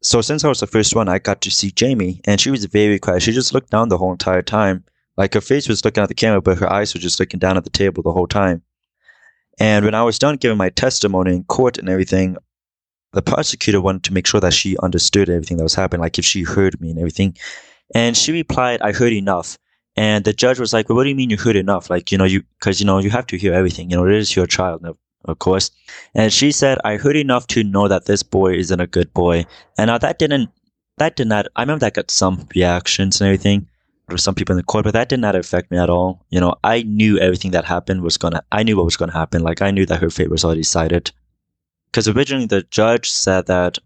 So 0.00 0.20
since 0.20 0.44
I 0.44 0.48
was 0.48 0.60
the 0.60 0.66
first 0.66 0.94
one, 0.94 1.08
I 1.08 1.18
got 1.18 1.40
to 1.40 1.50
see 1.50 1.70
Jamie 1.70 2.20
and 2.24 2.40
she 2.40 2.50
was 2.50 2.64
very 2.66 2.98
quiet. 2.98 3.22
She 3.22 3.32
just 3.32 3.52
looked 3.52 3.70
down 3.70 3.88
the 3.88 3.98
whole 3.98 4.12
entire 4.12 4.42
time. 4.42 4.84
Like 5.16 5.34
her 5.34 5.40
face 5.40 5.68
was 5.68 5.84
looking 5.84 6.02
at 6.02 6.08
the 6.08 6.14
camera, 6.14 6.40
but 6.40 6.58
her 6.58 6.72
eyes 6.72 6.94
were 6.94 7.00
just 7.00 7.18
looking 7.18 7.40
down 7.40 7.56
at 7.56 7.64
the 7.64 7.70
table 7.70 8.02
the 8.02 8.12
whole 8.12 8.28
time. 8.28 8.62
And 9.58 9.84
when 9.84 9.94
I 9.94 10.04
was 10.04 10.18
done 10.18 10.36
giving 10.36 10.56
my 10.56 10.70
testimony 10.70 11.34
in 11.34 11.44
court 11.44 11.78
and 11.78 11.88
everything, 11.88 12.36
the 13.12 13.22
prosecutor 13.22 13.80
wanted 13.80 14.04
to 14.04 14.12
make 14.12 14.26
sure 14.26 14.40
that 14.40 14.52
she 14.52 14.76
understood 14.78 15.28
everything 15.28 15.56
that 15.56 15.64
was 15.64 15.74
happening, 15.74 16.02
like 16.02 16.18
if 16.18 16.24
she 16.24 16.42
heard 16.42 16.80
me 16.80 16.90
and 16.90 16.98
everything. 17.00 17.36
And 17.92 18.16
she 18.16 18.30
replied, 18.30 18.80
I 18.82 18.92
heard 18.92 19.12
enough. 19.12 19.58
And 19.96 20.24
the 20.24 20.32
judge 20.32 20.60
was 20.60 20.72
like, 20.72 20.88
well, 20.88 20.94
what 20.94 21.02
do 21.04 21.08
you 21.08 21.16
mean 21.16 21.30
you 21.30 21.36
heard 21.36 21.56
enough? 21.56 21.90
Like, 21.90 22.12
you 22.12 22.18
know, 22.18 22.24
you, 22.24 22.44
cause, 22.60 22.78
you 22.78 22.86
know, 22.86 22.98
you 22.98 23.10
have 23.10 23.26
to 23.28 23.36
hear 23.36 23.52
everything. 23.52 23.90
You 23.90 23.96
know, 23.96 24.06
it 24.06 24.14
is 24.14 24.36
your 24.36 24.46
child, 24.46 24.82
of 25.24 25.38
course. 25.38 25.70
And 26.14 26.32
she 26.32 26.52
said, 26.52 26.78
I 26.84 26.96
heard 26.96 27.16
enough 27.16 27.46
to 27.48 27.64
know 27.64 27.88
that 27.88 28.06
this 28.06 28.22
boy 28.22 28.54
isn't 28.54 28.80
a 28.80 28.86
good 28.86 29.12
boy. 29.12 29.46
And 29.76 29.88
now 29.88 29.98
that 29.98 30.18
didn't, 30.18 30.50
that 30.98 31.16
did 31.16 31.28
not, 31.28 31.46
I 31.56 31.62
remember 31.62 31.80
that 31.80 31.94
got 31.94 32.10
some 32.10 32.46
reactions 32.54 33.20
and 33.20 33.28
everything 33.28 33.68
for 34.08 34.16
some 34.16 34.34
people 34.34 34.54
in 34.54 34.58
the 34.58 34.62
court, 34.62 34.84
but 34.84 34.94
that 34.94 35.08
did 35.08 35.20
not 35.20 35.36
affect 35.36 35.70
me 35.70 35.78
at 35.78 35.90
all. 35.90 36.24
You 36.30 36.40
know, 36.40 36.54
I 36.64 36.82
knew 36.82 37.18
everything 37.18 37.50
that 37.52 37.64
happened 37.64 38.02
was 38.02 38.16
gonna, 38.16 38.42
I 38.52 38.62
knew 38.62 38.76
what 38.76 38.84
was 38.84 38.96
gonna 38.96 39.12
happen. 39.12 39.42
Like, 39.42 39.60
I 39.60 39.70
knew 39.70 39.86
that 39.86 40.00
her 40.00 40.10
fate 40.10 40.30
was 40.30 40.44
already 40.44 40.62
decided. 40.62 41.12
Cause 41.92 42.08
originally 42.08 42.46
the 42.46 42.62
judge 42.70 43.10
said 43.10 43.46
that, 43.46 43.78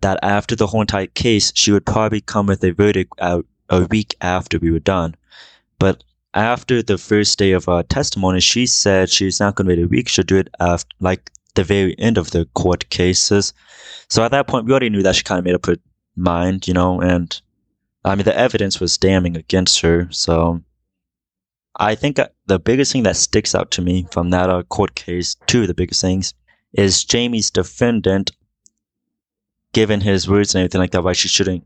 that 0.00 0.18
after 0.22 0.56
the 0.56 0.66
whole 0.66 0.80
entire 0.80 1.06
case, 1.06 1.52
she 1.54 1.70
would 1.70 1.86
probably 1.86 2.20
come 2.20 2.46
with 2.46 2.64
a 2.64 2.72
verdict 2.72 3.12
out 3.20 3.46
a 3.68 3.84
week 3.86 4.14
after 4.20 4.58
we 4.58 4.70
were 4.70 4.80
done. 4.80 5.14
But 5.78 6.02
after 6.34 6.82
the 6.82 6.98
first 6.98 7.38
day 7.38 7.52
of 7.52 7.68
our 7.68 7.82
testimony, 7.82 8.40
she 8.40 8.66
said 8.66 9.10
she's 9.10 9.40
not 9.40 9.54
going 9.54 9.66
to 9.68 9.74
wait 9.74 9.84
a 9.84 9.88
week. 9.88 10.08
She'll 10.08 10.24
do 10.24 10.38
it 10.38 10.48
after, 10.60 10.88
like, 11.00 11.30
the 11.54 11.64
very 11.64 11.98
end 11.98 12.18
of 12.18 12.30
the 12.30 12.46
court 12.54 12.88
cases. 12.88 13.52
So 14.08 14.24
at 14.24 14.30
that 14.30 14.46
point, 14.46 14.66
we 14.66 14.72
already 14.72 14.90
knew 14.90 15.02
that 15.02 15.16
she 15.16 15.22
kind 15.22 15.38
of 15.38 15.44
made 15.44 15.54
up 15.54 15.66
her 15.66 15.76
mind, 16.16 16.66
you 16.66 16.74
know, 16.74 17.00
and 17.00 17.40
I 18.04 18.14
mean, 18.14 18.24
the 18.24 18.36
evidence 18.36 18.80
was 18.80 18.98
damning 18.98 19.36
against 19.36 19.80
her. 19.80 20.08
So 20.10 20.62
I 21.76 21.94
think 21.94 22.18
the 22.46 22.58
biggest 22.58 22.92
thing 22.92 23.04
that 23.04 23.16
sticks 23.16 23.54
out 23.54 23.70
to 23.72 23.82
me 23.82 24.06
from 24.10 24.30
that 24.30 24.50
uh, 24.50 24.62
court 24.64 24.94
case, 24.94 25.36
two 25.46 25.62
of 25.62 25.68
the 25.68 25.74
biggest 25.74 26.00
things, 26.00 26.34
is 26.72 27.04
Jamie's 27.04 27.50
defendant, 27.50 28.32
given 29.72 30.00
his 30.00 30.28
words 30.28 30.54
and 30.54 30.60
everything 30.60 30.80
like 30.80 30.90
that, 30.92 31.04
why 31.04 31.12
she 31.12 31.28
shouldn't 31.28 31.64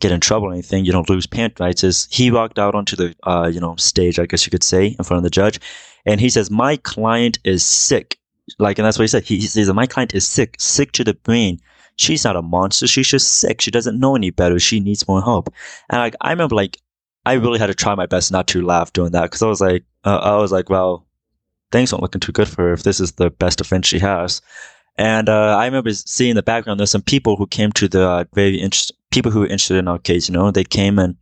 get 0.00 0.12
in 0.12 0.20
trouble 0.20 0.48
or 0.48 0.52
anything, 0.52 0.84
you 0.84 0.92
don't 0.92 1.08
lose 1.08 1.26
parent 1.26 1.58
rights, 1.58 1.82
is 1.82 2.06
he 2.10 2.30
walked 2.30 2.58
out 2.58 2.74
onto 2.74 2.96
the, 2.96 3.14
uh, 3.22 3.50
you 3.52 3.60
know, 3.60 3.76
stage, 3.76 4.18
I 4.18 4.26
guess 4.26 4.46
you 4.46 4.50
could 4.50 4.62
say, 4.62 4.88
in 4.98 5.04
front 5.04 5.18
of 5.18 5.22
the 5.22 5.30
judge. 5.30 5.58
And 6.04 6.20
he 6.20 6.28
says, 6.28 6.50
my 6.50 6.76
client 6.76 7.38
is 7.44 7.64
sick. 7.64 8.18
Like, 8.58 8.78
and 8.78 8.86
that's 8.86 8.98
what 8.98 9.04
he 9.04 9.08
said. 9.08 9.24
He, 9.24 9.36
he 9.38 9.46
says, 9.46 9.72
my 9.72 9.86
client 9.86 10.14
is 10.14 10.26
sick, 10.26 10.56
sick 10.58 10.92
to 10.92 11.04
the 11.04 11.14
brain. 11.14 11.60
She's 11.96 12.24
not 12.24 12.36
a 12.36 12.42
monster. 12.42 12.86
She's 12.86 13.08
just 13.08 13.38
sick. 13.38 13.60
She 13.60 13.70
doesn't 13.70 13.98
know 13.98 14.14
any 14.14 14.30
better. 14.30 14.58
She 14.58 14.80
needs 14.80 15.08
more 15.08 15.22
help. 15.22 15.52
And 15.88 15.98
like, 15.98 16.14
I 16.20 16.30
remember 16.30 16.54
like, 16.54 16.78
I 17.24 17.32
really 17.32 17.58
had 17.58 17.66
to 17.66 17.74
try 17.74 17.94
my 17.94 18.06
best 18.06 18.30
not 18.30 18.46
to 18.48 18.62
laugh 18.62 18.92
doing 18.92 19.12
that 19.12 19.22
because 19.22 19.42
I 19.42 19.48
was 19.48 19.60
like, 19.60 19.84
uh, 20.04 20.18
I 20.18 20.36
was 20.36 20.52
like, 20.52 20.70
well, 20.70 21.06
things 21.72 21.92
aren't 21.92 22.02
looking 22.02 22.20
too 22.20 22.32
good 22.32 22.48
for 22.48 22.62
her 22.62 22.72
if 22.72 22.84
this 22.84 23.00
is 23.00 23.12
the 23.12 23.30
best 23.30 23.58
defense 23.58 23.86
she 23.86 23.98
has. 23.98 24.40
And 24.98 25.28
uh, 25.28 25.56
I 25.56 25.66
remember 25.66 25.92
seeing 25.92 26.30
in 26.30 26.36
the 26.36 26.42
background 26.42 26.80
there's 26.80 26.90
some 26.90 27.02
people 27.02 27.36
who 27.36 27.46
came 27.46 27.70
to 27.72 27.88
the 27.88 28.08
uh, 28.08 28.24
very 28.34 28.56
interest 28.56 28.92
people 29.10 29.30
who 29.30 29.40
were 29.40 29.46
interested 29.46 29.76
in 29.76 29.88
our 29.88 29.98
case. 29.98 30.28
You 30.28 30.34
know, 30.34 30.50
they 30.50 30.64
came 30.64 30.98
and 30.98 31.16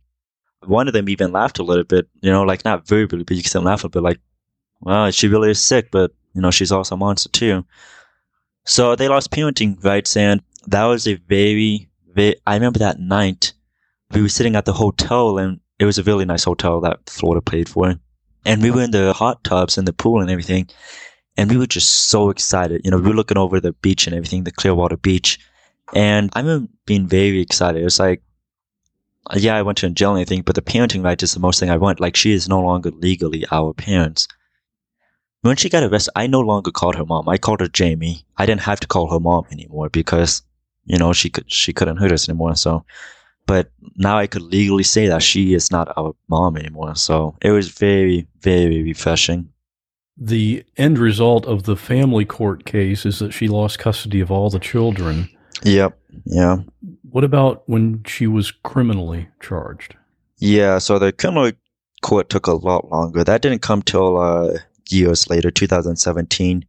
one 0.65 0.87
of 0.87 0.93
them 0.93 1.09
even 1.09 1.31
laughed 1.31 1.59
a 1.59 1.63
little 1.63 1.83
bit. 1.83 2.07
You 2.21 2.31
know, 2.31 2.43
like 2.43 2.63
not 2.65 2.87
verbally, 2.87 3.23
but 3.23 3.35
you 3.35 3.43
can 3.43 3.49
still 3.49 3.61
laugh 3.61 3.83
a 3.83 3.89
bit. 3.89 4.01
Like, 4.01 4.19
well, 4.81 5.11
she 5.11 5.27
really 5.27 5.51
is 5.51 5.63
sick, 5.63 5.91
but 5.91 6.11
you 6.33 6.41
know, 6.41 6.51
she's 6.51 6.71
also 6.71 6.95
a 6.95 6.97
monster 6.97 7.29
too. 7.29 7.65
So 8.65 8.95
they 8.95 9.07
lost 9.07 9.31
parenting 9.31 9.83
rights, 9.83 10.17
and 10.17 10.41
that 10.67 10.85
was 10.85 11.07
a 11.07 11.15
very, 11.15 11.89
very. 12.13 12.35
I 12.47 12.55
remember 12.55 12.79
that 12.79 12.99
night 12.99 13.53
we 14.11 14.21
were 14.21 14.29
sitting 14.29 14.55
at 14.55 14.65
the 14.65 14.73
hotel, 14.73 15.37
and 15.37 15.59
it 15.79 15.85
was 15.85 15.97
a 15.97 16.03
really 16.03 16.25
nice 16.25 16.43
hotel 16.43 16.81
that 16.81 17.09
Florida 17.09 17.41
paid 17.41 17.69
for, 17.69 17.95
and 18.45 18.61
we 18.61 18.71
were 18.71 18.81
in 18.81 18.91
the 18.91 19.13
hot 19.13 19.43
tubs 19.43 19.77
and 19.77 19.87
the 19.87 19.93
pool 19.93 20.21
and 20.21 20.31
everything, 20.31 20.67
and 21.37 21.49
we 21.49 21.57
were 21.57 21.67
just 21.67 22.09
so 22.09 22.29
excited. 22.29 22.81
You 22.83 22.91
know, 22.91 22.97
we 22.97 23.09
were 23.09 23.15
looking 23.15 23.37
over 23.37 23.59
the 23.59 23.73
beach 23.73 24.07
and 24.07 24.15
everything, 24.15 24.43
the 24.43 24.51
Clearwater 24.51 24.97
Beach, 24.97 25.39
and 25.93 26.29
I 26.33 26.41
remember 26.41 26.69
being 26.85 27.07
very 27.07 27.41
excited. 27.41 27.81
It 27.81 27.85
was 27.85 27.99
like, 27.99 28.21
yeah, 29.35 29.55
I 29.55 29.61
went 29.61 29.79
to 29.79 29.89
jail 29.89 30.11
and 30.11 30.21
everything, 30.21 30.43
but 30.43 30.55
the 30.55 30.61
parenting 30.61 31.03
right 31.03 31.21
is 31.21 31.33
the 31.33 31.39
most 31.39 31.59
thing 31.59 31.69
I 31.69 31.77
want. 31.77 31.99
Like, 31.99 32.15
she 32.15 32.31
is 32.31 32.47
no 32.47 32.61
longer 32.61 32.91
legally 32.91 33.45
our 33.51 33.73
parents. 33.73 34.27
When 35.41 35.57
she 35.57 35.69
got 35.69 35.83
arrested, 35.83 36.11
I 36.15 36.27
no 36.27 36.39
longer 36.39 36.71
called 36.71 36.95
her 36.95 37.05
mom. 37.05 37.29
I 37.29 37.37
called 37.37 37.59
her 37.59 37.67
Jamie. 37.67 38.25
I 38.37 38.45
didn't 38.45 38.61
have 38.61 38.79
to 38.79 38.87
call 38.87 39.11
her 39.11 39.19
mom 39.19 39.45
anymore 39.51 39.89
because, 39.89 40.41
you 40.85 40.97
know, 40.97 41.13
she 41.13 41.29
could 41.29 41.51
she 41.51 41.71
couldn't 41.71 41.97
hurt 41.97 42.11
us 42.11 42.27
anymore. 42.27 42.55
So, 42.55 42.83
but 43.45 43.71
now 43.95 44.17
I 44.17 44.25
could 44.25 44.41
legally 44.41 44.83
say 44.83 45.07
that 45.07 45.21
she 45.21 45.53
is 45.53 45.69
not 45.69 45.95
our 45.97 46.15
mom 46.27 46.57
anymore. 46.57 46.95
So 46.95 47.35
it 47.41 47.51
was 47.51 47.69
very 47.69 48.27
very 48.41 48.81
refreshing. 48.81 49.49
The 50.17 50.63
end 50.77 50.97
result 50.97 51.45
of 51.45 51.63
the 51.63 51.75
family 51.75 52.25
court 52.25 52.65
case 52.65 53.05
is 53.05 53.19
that 53.19 53.33
she 53.33 53.47
lost 53.47 53.79
custody 53.79 54.21
of 54.21 54.31
all 54.31 54.49
the 54.49 54.59
children. 54.59 55.29
Yep. 55.63 55.97
Yeah. 56.25 56.57
What 57.09 57.23
about 57.23 57.67
when 57.67 58.03
she 58.05 58.27
was 58.27 58.51
criminally 58.51 59.27
charged? 59.41 59.95
Yeah. 60.37 60.77
So 60.77 60.99
the 60.99 61.11
criminal 61.11 61.51
court 62.01 62.29
took 62.29 62.47
a 62.47 62.53
lot 62.53 62.89
longer. 62.91 63.23
That 63.23 63.41
didn't 63.41 63.61
come 63.61 63.81
till 63.81 64.17
uh, 64.17 64.59
years 64.89 65.29
later, 65.29 65.51
2017. 65.51 66.65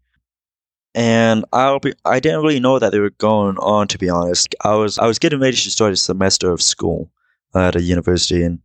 And 0.94 1.44
I'll 1.52 1.78
be, 1.78 1.92
I 2.04 2.20
didn't 2.20 2.40
really 2.40 2.58
know 2.58 2.78
that 2.78 2.90
they 2.90 3.00
were 3.00 3.10
going 3.10 3.58
on, 3.58 3.86
to 3.88 3.98
be 3.98 4.08
honest. 4.08 4.54
I 4.64 4.74
was, 4.74 4.98
I 4.98 5.06
was 5.06 5.18
getting 5.18 5.40
ready 5.40 5.56
to 5.56 5.70
start 5.70 5.92
a 5.92 5.96
semester 5.96 6.50
of 6.50 6.62
school 6.62 7.10
at 7.54 7.76
a 7.76 7.82
university 7.82 8.42
and 8.42 8.60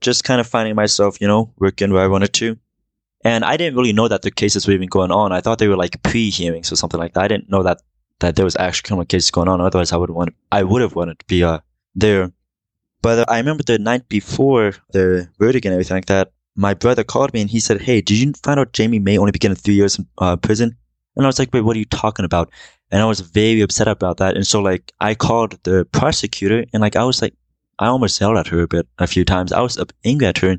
just 0.00 0.24
kind 0.24 0.40
of 0.40 0.46
finding 0.46 0.74
myself, 0.74 1.20
you 1.20 1.28
know, 1.28 1.52
working 1.58 1.92
where 1.92 2.02
I 2.02 2.08
wanted 2.08 2.32
to. 2.34 2.58
And 3.28 3.44
I 3.44 3.58
didn't 3.58 3.76
really 3.76 3.92
know 3.92 4.08
that 4.08 4.22
the 4.22 4.30
cases 4.30 4.66
were 4.66 4.72
even 4.72 4.88
going 4.88 5.12
on. 5.12 5.32
I 5.32 5.42
thought 5.42 5.58
they 5.58 5.68
were 5.68 5.76
like 5.76 6.02
pre-hearings 6.02 6.72
or 6.72 6.76
something 6.76 6.98
like 6.98 7.12
that. 7.12 7.24
I 7.24 7.28
didn't 7.28 7.50
know 7.50 7.62
that, 7.62 7.82
that 8.20 8.36
there 8.36 8.44
was 8.46 8.56
actually 8.56 8.86
criminal 8.86 9.04
cases 9.04 9.30
going 9.30 9.48
on. 9.48 9.60
Otherwise, 9.60 9.92
I 9.92 9.98
would 9.98 10.08
want, 10.08 10.34
I 10.50 10.62
would 10.62 10.80
have 10.80 10.94
wanted 10.94 11.18
to 11.18 11.26
be, 11.26 11.44
uh, 11.44 11.58
there. 11.94 12.32
But 13.02 13.18
uh, 13.18 13.24
I 13.28 13.36
remember 13.36 13.64
the 13.64 13.78
night 13.78 14.08
before 14.08 14.72
the 14.92 15.28
verdict 15.38 15.66
and 15.66 15.74
everything 15.74 15.98
like 15.98 16.06
that, 16.06 16.32
my 16.56 16.72
brother 16.72 17.04
called 17.04 17.34
me 17.34 17.42
and 17.42 17.50
he 17.50 17.60
said, 17.60 17.82
Hey, 17.82 18.00
did 18.00 18.18
you 18.18 18.32
find 18.42 18.58
out 18.58 18.72
Jamie 18.72 18.98
May 18.98 19.18
only 19.18 19.32
be 19.32 19.38
getting 19.38 19.56
three 19.56 19.74
years 19.74 19.98
in 19.98 20.06
uh, 20.16 20.36
prison? 20.36 20.74
And 21.14 21.26
I 21.26 21.28
was 21.28 21.38
like, 21.38 21.52
Wait, 21.52 21.60
what 21.60 21.76
are 21.76 21.80
you 21.80 21.84
talking 21.84 22.24
about? 22.24 22.50
And 22.90 23.02
I 23.02 23.04
was 23.04 23.20
very 23.20 23.60
upset 23.60 23.88
about 23.88 24.16
that. 24.16 24.36
And 24.36 24.46
so, 24.46 24.62
like, 24.62 24.90
I 25.00 25.14
called 25.14 25.62
the 25.64 25.86
prosecutor 25.92 26.64
and, 26.72 26.80
like, 26.80 26.96
I 26.96 27.04
was 27.04 27.20
like, 27.20 27.34
I 27.78 27.88
almost 27.88 28.18
yelled 28.18 28.38
at 28.38 28.46
her 28.46 28.62
a 28.62 28.68
bit 28.68 28.88
a 28.98 29.06
few 29.06 29.26
times. 29.26 29.52
I 29.52 29.60
was 29.60 29.78
angry 30.02 30.26
at 30.26 30.38
her. 30.38 30.56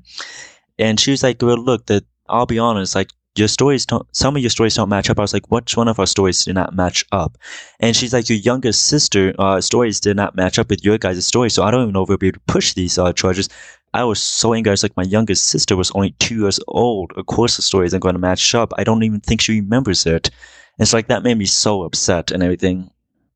And 0.77 0.99
she 0.99 1.09
was 1.09 1.23
like, 1.23 1.41
Well, 1.41 1.57
look, 1.57 1.87
that 1.87 2.05
I'll 2.29 2.45
be 2.45 2.59
honest, 2.59 2.95
like, 2.95 3.09
your 3.35 3.47
stories 3.47 3.85
don't, 3.85 4.05
some 4.15 4.35
of 4.35 4.41
your 4.41 4.49
stories 4.49 4.75
don't 4.75 4.89
match 4.89 5.09
up. 5.09 5.19
I 5.19 5.21
was 5.21 5.33
like, 5.33 5.49
which 5.51 5.77
one 5.77 5.87
of 5.87 5.99
our 5.99 6.07
stories 6.07 6.43
did 6.43 6.55
not 6.55 6.75
match 6.75 7.05
up? 7.11 7.37
And 7.79 7.95
she's 7.95 8.11
like, 8.11 8.27
your 8.27 8.39
youngest 8.39 8.85
sister, 8.85 9.33
uh, 9.39 9.61
stories 9.61 9.99
did 9.99 10.17
not 10.17 10.35
match 10.35 10.59
up 10.59 10.69
with 10.69 10.83
your 10.83 10.97
guys' 10.97 11.25
stories, 11.25 11.53
So 11.53 11.63
I 11.63 11.71
don't 11.71 11.83
even 11.83 11.93
know 11.93 12.03
if 12.03 12.09
we'll 12.09 12.17
be 12.17 12.27
able 12.27 12.39
to 12.39 12.53
push 12.53 12.73
these, 12.73 12.97
uh, 12.97 13.13
charges. 13.13 13.49
I 13.93 14.03
was 14.03 14.21
so 14.21 14.53
angry. 14.53 14.71
I 14.71 14.73
was 14.73 14.83
like, 14.83 14.97
my 14.97 15.03
youngest 15.03 15.45
sister 15.47 15.75
was 15.75 15.91
only 15.91 16.11
two 16.19 16.41
years 16.41 16.59
old. 16.67 17.11
Of 17.15 17.25
course, 17.27 17.55
the 17.55 17.61
story 17.61 17.85
isn't 17.87 18.01
going 18.01 18.13
to 18.13 18.19
match 18.19 18.53
up. 18.53 18.73
I 18.77 18.83
don't 18.83 19.03
even 19.03 19.19
think 19.21 19.41
she 19.41 19.61
remembers 19.61 20.05
it. 20.05 20.27
And 20.27 20.85
it's 20.85 20.93
like, 20.93 21.07
that 21.07 21.23
made 21.23 21.37
me 21.37 21.45
so 21.45 21.83
upset 21.83 22.31
and 22.31 22.43
everything. 22.43 22.91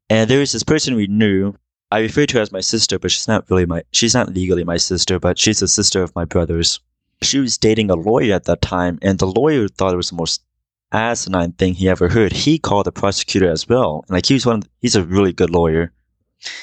And 0.10 0.30
there 0.30 0.40
was 0.40 0.52
this 0.52 0.64
person 0.64 0.96
we 0.96 1.08
knew. 1.08 1.56
I 1.92 2.00
refer 2.00 2.26
to 2.26 2.38
her 2.38 2.42
as 2.42 2.52
my 2.52 2.60
sister, 2.62 2.98
but 3.00 3.12
she's 3.12 3.28
not 3.28 3.50
really 3.50 3.66
my, 3.66 3.84
she's 3.92 4.16
not 4.16 4.34
legally 4.34 4.64
my 4.64 4.78
sister, 4.78 5.20
but 5.20 5.38
she's 5.38 5.62
a 5.62 5.68
sister 5.68 6.02
of 6.02 6.16
my 6.16 6.26
brother's. 6.26 6.80
She 7.22 7.40
was 7.40 7.58
dating 7.58 7.90
a 7.90 7.96
lawyer 7.96 8.34
at 8.34 8.46
that 8.46 8.62
time, 8.62 9.00
and 9.02 9.20
the 9.20 9.28
lawyer 9.28 9.68
thought 9.68 9.94
it 9.94 9.98
was 9.98 10.10
the 10.10 10.16
most 10.16 10.44
asinine 10.92 11.54
thing 11.54 11.74
he 11.74 11.90
ever 11.90 12.10
heard. 12.10 12.34
He 12.34 12.60
called 12.60 12.86
the 12.86 12.92
prosecutor 12.92 13.50
as 13.50 13.68
well. 13.68 14.04
And 14.08 14.16
Like, 14.16 14.26
he 14.26 14.34
was 14.34 14.46
one, 14.46 14.62
the, 14.62 14.70
he's 14.82 14.96
a 14.96 15.04
really 15.04 15.34
good 15.34 15.50
lawyer 15.50 15.92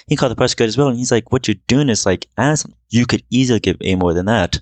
he 0.06 0.16
called 0.16 0.32
the 0.32 0.36
prosecutor 0.36 0.68
as 0.68 0.76
well, 0.76 0.88
and 0.88 0.98
he's 0.98 1.12
like, 1.12 1.32
"What 1.32 1.48
you're 1.48 1.56
doing 1.66 1.88
is 1.88 2.06
like, 2.06 2.26
as 2.36 2.66
you 2.90 3.06
could 3.06 3.22
easily 3.30 3.60
give 3.60 3.76
a 3.80 3.94
more 3.94 4.14
than 4.14 4.26
that." 4.26 4.60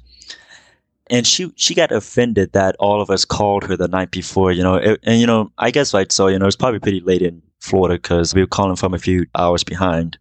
And 1.11 1.27
she 1.27 1.51
she 1.57 1.75
got 1.75 1.93
offended 1.93 2.53
that 2.53 2.77
all 2.79 3.01
of 3.01 3.11
us 3.11 3.25
called 3.25 3.65
her 3.65 3.77
the 3.77 3.89
night 3.89 4.11
before, 4.11 4.53
you 4.53 4.63
know, 4.63 4.75
it, 4.77 5.01
and 5.03 5.21
you 5.21 5.27
know, 5.27 5.51
I 5.59 5.71
guess 5.71 5.95
right. 5.95 6.11
So 6.13 6.29
you 6.29 6.39
know, 6.39 6.47
it's 6.47 6.57
probably 6.57 6.81
pretty 6.81 7.01
late 7.01 7.23
in 7.23 7.43
Florida 7.61 7.95
because 7.95 8.35
we 8.35 8.43
were 8.43 8.47
calling 8.47 8.77
from 8.77 8.95
a 8.95 8.99
few 8.99 9.27
hours 9.35 9.65
behind, 9.65 10.19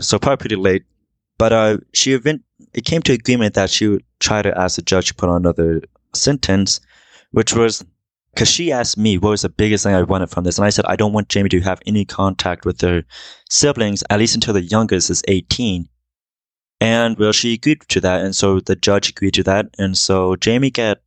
so 0.00 0.18
probably 0.18 0.38
pretty 0.38 0.56
late. 0.56 0.84
But 1.38 1.52
uh, 1.52 1.78
she 1.92 2.12
event 2.12 2.42
it 2.74 2.84
came 2.84 3.02
to 3.02 3.12
agreement 3.12 3.54
that 3.54 3.70
she 3.70 3.88
would 3.88 4.04
try 4.20 4.42
to 4.42 4.56
ask 4.56 4.76
the 4.76 4.82
judge 4.82 5.08
to 5.08 5.14
put 5.14 5.28
on 5.28 5.36
another 5.36 5.82
sentence, 6.14 6.80
which 7.32 7.54
was 7.54 7.84
because 8.32 8.48
she 8.48 8.70
asked 8.70 8.96
me 8.96 9.18
what 9.18 9.30
was 9.30 9.42
the 9.42 9.48
biggest 9.48 9.84
thing 9.84 9.94
I 9.94 10.02
wanted 10.02 10.30
from 10.30 10.44
this, 10.44 10.58
and 10.58 10.64
I 10.64 10.70
said 10.70 10.84
I 10.86 10.96
don't 10.96 11.12
want 11.12 11.28
Jamie 11.28 11.48
to 11.48 11.60
have 11.60 11.82
any 11.86 12.04
contact 12.04 12.64
with 12.64 12.80
her 12.82 13.04
siblings, 13.48 14.04
at 14.08 14.18
least 14.18 14.34
until 14.34 14.54
the 14.54 14.62
youngest 14.62 15.10
is 15.10 15.22
18. 15.26 15.88
And 16.80 17.18
well, 17.18 17.32
she 17.32 17.54
agreed 17.54 17.82
to 17.88 18.00
that, 18.00 18.22
and 18.22 18.34
so 18.34 18.60
the 18.60 18.76
judge 18.76 19.10
agreed 19.10 19.34
to 19.34 19.42
that, 19.44 19.66
and 19.78 19.98
so 19.98 20.36
Jamie 20.36 20.70
got 20.70 20.98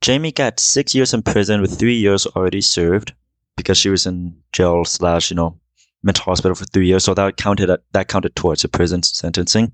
Jamie 0.00 0.32
got 0.32 0.58
six 0.58 0.94
years 0.94 1.12
in 1.12 1.22
prison 1.22 1.60
with 1.60 1.78
three 1.78 1.98
years 1.98 2.26
already 2.26 2.62
served 2.62 3.12
because 3.56 3.76
she 3.76 3.90
was 3.90 4.06
in 4.06 4.34
jail 4.52 4.84
slash 4.84 5.30
you 5.30 5.36
know 5.36 5.60
mental 6.02 6.24
hospital 6.24 6.54
for 6.54 6.64
three 6.64 6.86
years, 6.86 7.04
so 7.04 7.14
that 7.14 7.36
counted 7.36 7.70
that 7.92 8.08
counted 8.08 8.34
towards 8.34 8.62
her 8.62 8.68
prison 8.68 9.02
sentencing. 9.02 9.72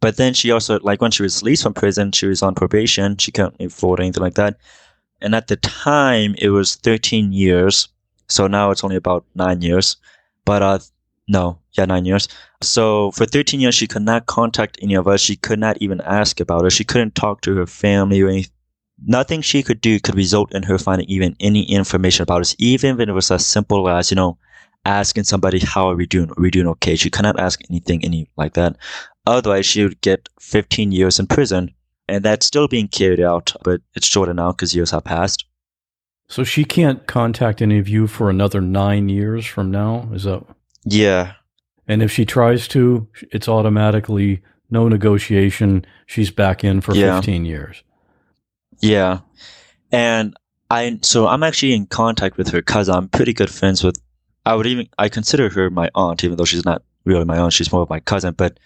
But 0.00 0.16
then 0.16 0.34
she 0.34 0.50
also 0.50 0.78
like 0.80 1.00
when 1.00 1.10
she 1.10 1.22
was 1.22 1.42
released 1.42 1.64
from 1.64 1.74
prison, 1.74 2.12
she 2.12 2.26
was 2.26 2.42
on 2.42 2.54
probation. 2.54 3.16
She 3.16 3.32
couldn't 3.32 3.60
afford 3.60 4.00
anything 4.00 4.22
like 4.22 4.34
that. 4.34 4.56
And 5.20 5.34
at 5.34 5.48
the 5.48 5.56
time, 5.56 6.34
it 6.38 6.50
was 6.50 6.76
13 6.76 7.32
years. 7.32 7.88
So 8.28 8.46
now 8.46 8.70
it's 8.70 8.84
only 8.84 8.96
about 8.96 9.24
nine 9.34 9.62
years. 9.62 9.96
But, 10.44 10.62
uh, 10.62 10.78
no, 11.26 11.58
yeah, 11.72 11.84
nine 11.84 12.04
years. 12.04 12.28
So 12.62 13.10
for 13.12 13.26
13 13.26 13.60
years, 13.60 13.74
she 13.74 13.86
could 13.86 14.02
not 14.02 14.26
contact 14.26 14.78
any 14.80 14.94
of 14.94 15.08
us. 15.08 15.20
She 15.20 15.36
could 15.36 15.58
not 15.58 15.76
even 15.80 16.00
ask 16.02 16.40
about 16.40 16.64
us. 16.64 16.72
She 16.72 16.84
couldn't 16.84 17.14
talk 17.14 17.40
to 17.42 17.54
her 17.56 17.66
family 17.66 18.22
or 18.22 18.28
anything. 18.28 18.52
Nothing 19.06 19.42
she 19.42 19.62
could 19.62 19.80
do 19.80 20.00
could 20.00 20.16
result 20.16 20.52
in 20.52 20.64
her 20.64 20.78
finding 20.78 21.08
even 21.08 21.36
any 21.38 21.62
information 21.70 22.24
about 22.24 22.40
us, 22.40 22.56
even 22.58 23.00
if 23.00 23.08
it 23.08 23.12
was 23.12 23.30
as 23.30 23.46
simple 23.46 23.88
as, 23.88 24.10
you 24.10 24.16
know, 24.16 24.38
asking 24.84 25.24
somebody, 25.24 25.60
how 25.60 25.88
are 25.88 25.94
we 25.94 26.06
doing? 26.06 26.30
Are 26.30 26.42
we 26.42 26.50
doing 26.50 26.66
okay? 26.66 26.96
She 26.96 27.10
cannot 27.10 27.38
ask 27.38 27.60
anything 27.70 28.04
any 28.04 28.28
like 28.36 28.54
that. 28.54 28.76
Otherwise, 29.28 29.66
she 29.66 29.82
would 29.82 30.00
get 30.00 30.28
15 30.40 30.90
years 30.90 31.18
in 31.18 31.26
prison 31.26 31.74
and 32.08 32.24
that's 32.24 32.46
still 32.46 32.66
being 32.66 32.88
carried 32.88 33.20
out, 33.20 33.54
but 33.62 33.82
it's 33.94 34.06
shorter 34.06 34.32
now 34.32 34.52
because 34.52 34.74
years 34.74 34.90
have 34.90 35.04
passed. 35.04 35.44
So 36.28 36.44
she 36.44 36.64
can't 36.64 37.06
contact 37.06 37.60
any 37.60 37.78
of 37.78 37.88
you 37.88 38.06
for 38.06 38.30
another 38.30 38.60
nine 38.60 39.08
years 39.08 39.44
from 39.46 39.70
now. 39.70 40.08
Is 40.12 40.24
that? 40.24 40.42
Yeah. 40.84 41.34
And 41.86 42.02
if 42.02 42.10
she 42.10 42.24
tries 42.24 42.68
to, 42.68 43.06
it's 43.30 43.48
automatically 43.48 44.42
no 44.70 44.88
negotiation. 44.88 45.84
She's 46.06 46.30
back 46.30 46.64
in 46.64 46.80
for 46.80 46.94
yeah. 46.94 47.16
15 47.16 47.44
years. 47.44 47.82
Yeah. 48.80 49.20
And 49.92 50.34
I, 50.70 50.98
so 51.02 51.26
I'm 51.26 51.42
actually 51.42 51.74
in 51.74 51.86
contact 51.86 52.38
with 52.38 52.48
her 52.48 52.58
because 52.58 52.88
I'm 52.88 53.08
pretty 53.08 53.34
good 53.34 53.50
friends 53.50 53.84
with, 53.84 54.00
I 54.46 54.54
would 54.54 54.66
even, 54.66 54.88
I 54.98 55.10
consider 55.10 55.50
her 55.50 55.68
my 55.68 55.90
aunt, 55.94 56.24
even 56.24 56.38
though 56.38 56.44
she's 56.44 56.64
not 56.64 56.82
really 57.04 57.24
my 57.26 57.38
aunt. 57.38 57.52
She's 57.52 57.72
more 57.72 57.82
of 57.82 57.90
my 57.90 58.00
cousin, 58.00 58.34
but 58.34 58.58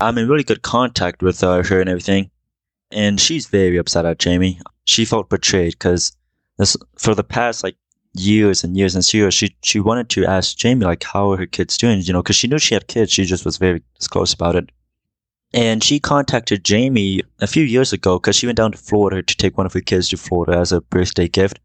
I'm 0.00 0.18
in 0.18 0.28
really 0.28 0.44
good 0.44 0.62
contact 0.62 1.22
with 1.22 1.42
uh, 1.44 1.62
her 1.62 1.80
and 1.80 1.88
everything 1.88 2.30
and 2.90 3.20
she's 3.20 3.46
very 3.46 3.76
upset 3.76 4.04
at 4.06 4.18
Jamie. 4.18 4.60
She 4.84 5.04
felt 5.04 5.30
betrayed 5.30 5.72
because 5.72 6.16
for 6.98 7.14
the 7.14 7.24
past 7.24 7.62
like 7.62 7.76
years 8.14 8.64
and 8.64 8.76
years 8.76 8.94
and 8.94 9.14
years, 9.14 9.34
she 9.34 9.56
she 9.62 9.80
wanted 9.80 10.08
to 10.10 10.26
ask 10.26 10.56
Jamie 10.56 10.84
like 10.84 11.04
how 11.04 11.32
are 11.32 11.36
her 11.36 11.46
kids 11.46 11.76
doing, 11.76 12.00
you 12.00 12.12
know, 12.12 12.22
because 12.22 12.36
she 12.36 12.48
knew 12.48 12.58
she 12.58 12.74
had 12.74 12.88
kids. 12.88 13.12
She 13.12 13.24
just 13.24 13.44
was 13.44 13.58
very 13.58 13.82
close 14.10 14.32
about 14.32 14.56
it. 14.56 14.70
And 15.52 15.82
she 15.82 15.98
contacted 15.98 16.64
Jamie 16.64 17.22
a 17.40 17.46
few 17.46 17.64
years 17.64 17.92
ago 17.92 18.18
because 18.18 18.36
she 18.36 18.46
went 18.46 18.56
down 18.56 18.72
to 18.72 18.78
Florida 18.78 19.22
to 19.22 19.36
take 19.36 19.56
one 19.56 19.66
of 19.66 19.72
her 19.72 19.80
kids 19.80 20.08
to 20.08 20.16
Florida 20.16 20.56
as 20.58 20.70
a 20.70 20.80
birthday 20.80 21.28
gift. 21.28 21.58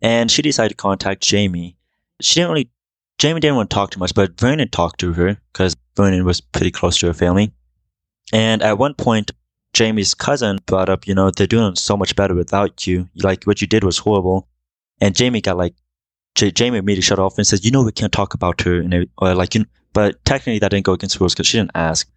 And 0.00 0.30
she 0.30 0.42
decided 0.42 0.70
to 0.70 0.76
contact 0.76 1.22
Jamie. 1.22 1.76
She 2.20 2.36
didn't 2.36 2.50
really, 2.50 2.70
Jamie 3.18 3.40
didn't 3.40 3.56
want 3.56 3.70
to 3.70 3.74
talk 3.74 3.90
too 3.90 4.00
much, 4.00 4.14
but 4.14 4.38
Vernon 4.38 4.68
talked 4.68 5.00
to 5.00 5.12
her 5.12 5.38
because 5.52 5.76
Vernon 5.96 6.24
was 6.24 6.40
pretty 6.40 6.70
close 6.70 6.98
to 6.98 7.06
her 7.06 7.14
family. 7.14 7.52
And 8.32 8.62
at 8.62 8.78
one 8.78 8.94
point, 8.94 9.30
Jamie's 9.72 10.14
cousin 10.14 10.58
brought 10.66 10.88
up, 10.88 11.06
you 11.06 11.14
know, 11.14 11.30
they're 11.30 11.46
doing 11.46 11.74
so 11.76 11.96
much 11.96 12.16
better 12.16 12.34
without 12.34 12.86
you. 12.86 13.08
Like 13.16 13.44
what 13.44 13.60
you 13.60 13.66
did 13.66 13.84
was 13.84 13.98
horrible. 13.98 14.48
And 15.00 15.14
Jamie 15.14 15.40
got 15.40 15.56
like, 15.56 15.74
J- 16.34 16.50
Jamie 16.50 16.78
immediately 16.78 17.02
shut 17.02 17.18
off 17.18 17.38
and 17.38 17.46
says, 17.46 17.64
you 17.64 17.70
know, 17.70 17.82
we 17.82 17.92
can't 17.92 18.12
talk 18.12 18.34
about 18.34 18.60
her. 18.62 18.80
And 18.80 19.08
or 19.18 19.34
like, 19.34 19.54
you 19.54 19.60
know, 19.60 19.66
but 19.92 20.24
technically 20.24 20.58
that 20.60 20.70
didn't 20.70 20.84
go 20.84 20.92
against 20.92 21.20
rules 21.20 21.34
because 21.34 21.46
she 21.46 21.58
didn't 21.58 21.72
ask. 21.74 22.08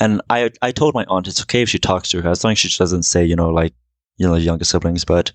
And 0.00 0.22
I, 0.28 0.50
I 0.60 0.72
told 0.72 0.94
my 0.94 1.04
aunt 1.08 1.28
it's 1.28 1.40
okay 1.42 1.62
if 1.62 1.68
she 1.68 1.78
talks 1.78 2.08
to 2.10 2.22
her 2.22 2.30
as 2.30 2.42
long 2.42 2.52
as 2.52 2.58
she 2.58 2.68
doesn't 2.76 3.04
say, 3.04 3.24
you 3.24 3.36
know, 3.36 3.50
like, 3.50 3.74
you 4.16 4.26
know, 4.26 4.34
younger 4.34 4.64
siblings. 4.64 5.04
But 5.04 5.32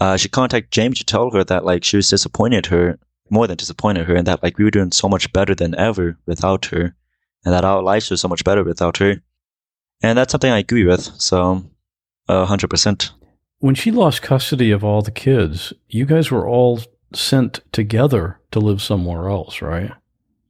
uh, 0.00 0.16
she 0.16 0.28
contacted 0.28 0.70
Jamie 0.70 0.94
to 0.94 1.04
tell 1.04 1.30
her 1.30 1.44
that 1.44 1.64
like 1.64 1.84
she 1.84 1.96
was 1.96 2.08
disappointed 2.08 2.66
her 2.66 2.98
more 3.30 3.46
than 3.46 3.56
disappointed 3.56 4.06
her 4.06 4.14
and 4.14 4.26
that 4.26 4.42
like 4.42 4.58
we 4.58 4.64
were 4.64 4.70
doing 4.70 4.92
so 4.92 5.08
much 5.08 5.32
better 5.32 5.54
than 5.54 5.74
ever 5.74 6.18
without 6.26 6.66
her 6.66 6.94
and 7.44 7.54
that 7.54 7.64
our 7.64 7.82
lives 7.82 8.10
were 8.10 8.16
so 8.16 8.28
much 8.28 8.44
better 8.44 8.64
without 8.64 8.98
her. 8.98 9.22
And 10.02 10.16
that's 10.16 10.32
something 10.32 10.50
I 10.50 10.58
agree 10.58 10.84
with. 10.84 11.02
So, 11.20 11.64
uh, 12.28 12.46
100%. 12.46 13.10
When 13.58 13.74
she 13.74 13.90
lost 13.90 14.22
custody 14.22 14.70
of 14.70 14.82
all 14.82 15.02
the 15.02 15.10
kids, 15.10 15.72
you 15.88 16.06
guys 16.06 16.30
were 16.30 16.48
all 16.48 16.80
sent 17.12 17.60
together 17.72 18.40
to 18.52 18.60
live 18.60 18.80
somewhere 18.80 19.28
else, 19.28 19.60
right? 19.60 19.92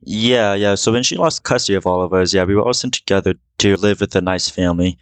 Yeah, 0.03 0.55
yeah. 0.55 0.77
So 0.77 0.93
when 0.93 1.03
she 1.03 1.17
lost 1.17 1.43
custody 1.43 1.77
of 1.77 1.87
all 1.87 2.03
of 2.03 2.13
us, 2.13 2.33
yeah, 2.33 2.45
we 2.45 2.55
were 2.55 2.63
all 2.63 2.75
sent 2.75 2.95
together 2.95 3.35
to 3.59 3.77
live 3.77 4.01
with 4.01 4.15
a 4.15 4.21
nice 4.21 4.49
family. 4.49 4.99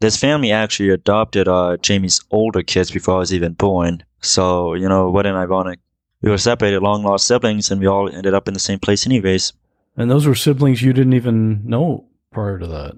This 0.00 0.16
family 0.16 0.50
actually 0.50 0.88
adopted 0.88 1.46
uh, 1.46 1.76
Jamie's 1.82 2.20
older 2.30 2.62
kids 2.62 2.90
before 2.90 3.16
I 3.16 3.18
was 3.18 3.34
even 3.34 3.52
born. 3.52 4.02
So, 4.22 4.74
you 4.74 4.88
know, 4.88 5.10
what 5.10 5.26
an 5.26 5.34
ironic. 5.34 5.78
We 6.22 6.30
were 6.30 6.38
separated, 6.38 6.82
long 6.82 7.02
lost 7.02 7.26
siblings, 7.26 7.70
and 7.70 7.80
we 7.80 7.86
all 7.86 8.08
ended 8.08 8.34
up 8.34 8.46
in 8.48 8.54
the 8.54 8.60
same 8.60 8.78
place, 8.78 9.06
anyways. 9.06 9.52
And 9.96 10.10
those 10.10 10.26
were 10.26 10.34
siblings 10.34 10.82
you 10.82 10.92
didn't 10.92 11.14
even 11.14 11.62
know 11.64 12.06
prior 12.32 12.58
to 12.58 12.66
that. 12.66 12.94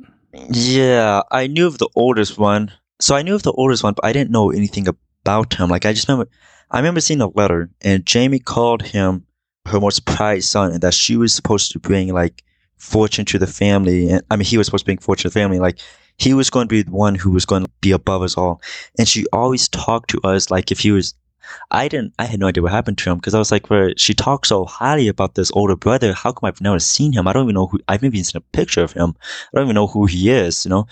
Yeah, 0.51 1.23
I 1.31 1.47
knew 1.47 1.67
of 1.67 1.79
the 1.79 1.89
oldest 1.95 2.39
one. 2.39 2.73
So 3.01 3.15
I 3.15 3.23
knew 3.23 3.35
of 3.35 3.43
the 3.43 3.53
oldest 3.53 3.83
one, 3.83 3.95
but 3.95 4.05
I 4.05 4.13
didn't 4.13 4.31
know 4.31 4.51
anything 4.51 4.87
about 4.89 5.55
him. 5.55 5.69
Like 5.71 5.87
I 5.87 5.93
just 5.93 6.09
remember, 6.09 6.31
I 6.71 6.79
remember 6.79 7.01
seeing 7.01 7.21
a 7.21 7.29
letter, 7.29 7.71
and 7.81 8.07
Jamie 8.07 8.39
called 8.39 8.83
him 8.83 9.27
her 9.67 9.81
most 9.81 10.05
prized 10.05 10.49
son, 10.49 10.73
and 10.73 10.81
that 10.83 10.95
she 10.95 11.17
was 11.17 11.35
supposed 11.35 11.73
to 11.73 11.79
bring 11.79 12.13
like 12.13 12.43
fortune 12.77 13.25
to 13.27 13.39
the 13.39 13.47
family. 13.47 14.11
And 14.11 14.23
I 14.31 14.37
mean, 14.37 14.47
he 14.47 14.59
was 14.59 14.67
supposed 14.67 14.85
to 14.85 14.87
bring 14.87 14.99
fortune 14.99 15.31
to 15.31 15.35
the 15.35 15.41
family. 15.41 15.61
Like 15.61 15.79
he 16.17 16.35
was 16.35 16.51
going 16.51 16.69
to 16.69 16.73
be 16.73 16.83
the 16.83 16.91
one 16.91 17.15
who 17.15 17.31
was 17.31 17.47
going 17.47 17.65
to 17.65 17.71
be 17.81 17.93
above 17.93 18.23
us 18.23 18.37
all. 18.37 18.61
And 18.99 19.09
she 19.09 19.25
always 19.33 19.69
talked 19.69 20.11
to 20.11 20.21
us 20.25 20.51
like 20.51 20.71
if 20.71 20.81
he 20.81 20.91
was 20.91 21.15
I 21.71 21.89
didn't, 21.89 22.15
I 22.19 22.25
had 22.25 22.41
no 22.41 22.47
idea 22.47 22.63
what 22.63 22.73
happened 22.73 22.99
to 22.99 23.11
him 23.11 23.19
because 23.19 23.35
I 23.35 23.39
was 23.39 23.51
like, 23.51 23.71
where 23.71 23.93
she 23.97 24.15
talks 24.15 24.49
so 24.49 24.65
highly 24.65 25.09
about 25.09 25.35
this 25.35 25.51
older 25.53 25.77
brother. 25.77 26.13
How 26.13 26.33
come 26.33 26.49
I've 26.49 26.61
never 26.61 26.79
seen 26.79 27.13
him? 27.13 27.27
I 27.29 27.33
don't 27.33 27.45
even 27.45 27.55
know 27.55 27.67
who, 27.67 27.79
I've 27.89 28.03
never 28.03 28.15
even 28.15 28.25
seen 28.25 28.39
a 28.39 28.57
picture 28.57 28.83
of 28.83 28.93
him. 28.93 29.15
I 29.21 29.59
don't 29.59 29.67
even 29.67 29.75
know 29.75 29.87
who 29.87 30.07
he 30.07 30.31
is, 30.31 30.65
you 30.65 30.71
know? 30.71 30.87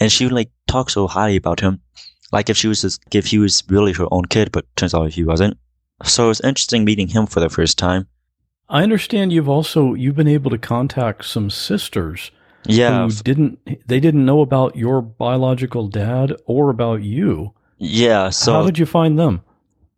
And 0.00 0.10
she 0.10 0.24
would 0.24 0.32
like 0.32 0.50
talk 0.66 0.90
so 0.90 1.06
highly 1.06 1.36
about 1.36 1.60
him. 1.60 1.80
Like 2.32 2.50
if 2.50 2.56
she 2.56 2.68
was 2.68 2.82
just, 2.82 3.00
if 3.12 3.26
he 3.26 3.38
was 3.38 3.62
really 3.68 3.92
her 3.92 4.08
own 4.10 4.24
kid, 4.24 4.50
but 4.50 4.66
turns 4.76 4.94
out 4.94 5.12
he 5.12 5.24
wasn't. 5.24 5.56
So 6.02 6.24
it 6.24 6.28
was 6.28 6.40
interesting 6.40 6.84
meeting 6.84 7.08
him 7.08 7.26
for 7.26 7.40
the 7.40 7.48
first 7.48 7.78
time. 7.78 8.08
I 8.68 8.82
understand 8.82 9.32
you've 9.32 9.48
also, 9.48 9.94
you've 9.94 10.16
been 10.16 10.26
able 10.26 10.50
to 10.50 10.58
contact 10.58 11.26
some 11.26 11.50
sisters. 11.50 12.30
Yeah. 12.66 13.06
Who 13.06 13.12
didn't, 13.12 13.58
they 13.86 14.00
didn't 14.00 14.24
know 14.24 14.40
about 14.40 14.74
your 14.74 15.02
biological 15.02 15.86
dad 15.86 16.34
or 16.46 16.70
about 16.70 17.02
you. 17.02 17.52
Yeah. 17.76 18.30
So 18.30 18.54
how 18.54 18.64
did 18.64 18.78
you 18.78 18.86
find 18.86 19.18
them? 19.18 19.42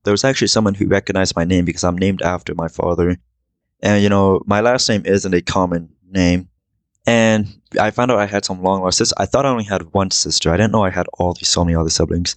There 0.07 0.13
was 0.13 0.25
actually 0.25 0.47
someone 0.47 0.75
who 0.75 0.87
recognized 0.87 1.35
my 1.35 1.45
name 1.45 1.65
because 1.65 1.83
I'm 1.83 1.99
named 1.99 2.23
after 2.23 2.55
my 2.55 2.69
father. 2.69 3.17
And, 3.81 4.01
you 4.05 4.09
know, 4.09 4.41
my 4.47 4.61
last 4.61 4.89
name 4.89 5.03
isn't 5.05 5.35
a 5.35 5.43
common 5.43 5.89
name. 6.09 6.49
And 7.09 7.61
I 7.81 7.91
found 7.91 8.13
out 8.13 8.21
I 8.21 8.27
had 8.27 8.45
some 8.45 8.63
long 8.63 8.83
lost 8.83 8.99
sisters. 8.99 9.15
I 9.19 9.27
thought 9.27 9.45
I 9.45 9.49
only 9.49 9.65
had 9.65 9.93
one 9.93 10.13
sister. 10.13 10.53
I 10.53 10.57
didn't 10.57 10.71
know 10.71 10.85
I 10.85 10.91
had 10.91 11.09
all 11.15 11.35
these 11.35 11.49
so 11.49 11.65
many 11.65 11.75
other 11.75 11.91
siblings. 11.91 12.37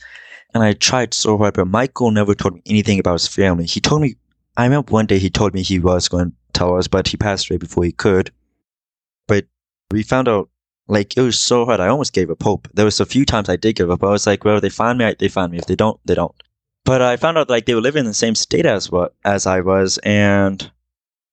And 0.51 0.63
I 0.63 0.73
tried 0.73 1.13
so 1.13 1.37
hard, 1.37 1.53
but 1.53 1.67
Michael 1.67 2.09
never 2.09 2.33
told 2.33 2.55
me 2.55 2.63
anything 2.65 2.97
about 2.99 3.21
his 3.21 3.27
family. 3.27 3.67
He 3.67 3.79
told 3.79 4.01
me, 4.01 4.15
I 4.57 4.63
remember 4.63 4.91
one 4.91 5.05
day 5.05 5.19
he 5.19 5.29
told 5.29 5.53
me 5.53 5.61
he 5.61 5.77
was 5.77 6.07
going 6.07 6.31
to 6.31 6.35
tell 6.53 6.75
us, 6.75 6.87
but 6.87 7.07
he 7.07 7.17
passed 7.17 7.51
away 7.51 7.57
before 7.57 7.83
he 7.83 7.91
could. 7.91 8.31
But 9.27 9.45
we 9.91 10.01
found 10.01 10.27
out, 10.27 10.49
like, 10.87 11.15
it 11.15 11.21
was 11.21 11.39
so 11.39 11.65
hard. 11.65 11.81
I 11.81 11.89
almost 11.89 12.13
gave 12.13 12.31
up 12.31 12.41
hope. 12.41 12.67
There 12.73 12.85
was 12.85 12.99
a 12.99 13.05
few 13.05 13.25
times 13.25 13.47
I 13.47 13.57
did 13.57 13.75
give 13.75 13.91
up. 13.91 14.03
I 14.03 14.09
was 14.09 14.25
like, 14.25 14.43
well, 14.43 14.59
they 14.59 14.69
find 14.69 14.97
me, 14.97 15.13
they 15.19 15.27
find 15.27 15.51
me. 15.51 15.59
If 15.59 15.67
they 15.67 15.75
don't, 15.75 15.99
they 16.03 16.15
don't 16.15 16.33
but 16.89 17.03
I 17.03 17.17
found 17.17 17.37
out 17.37 17.51
like 17.51 17.67
they 17.67 17.75
were 17.75 17.81
living 17.81 17.99
in 17.99 18.07
the 18.07 18.15
same 18.15 18.33
state 18.33 18.65
as 18.65 18.91
what 18.91 19.13
as 19.23 19.45
I 19.45 19.59
was, 19.59 19.99
and 19.99 20.71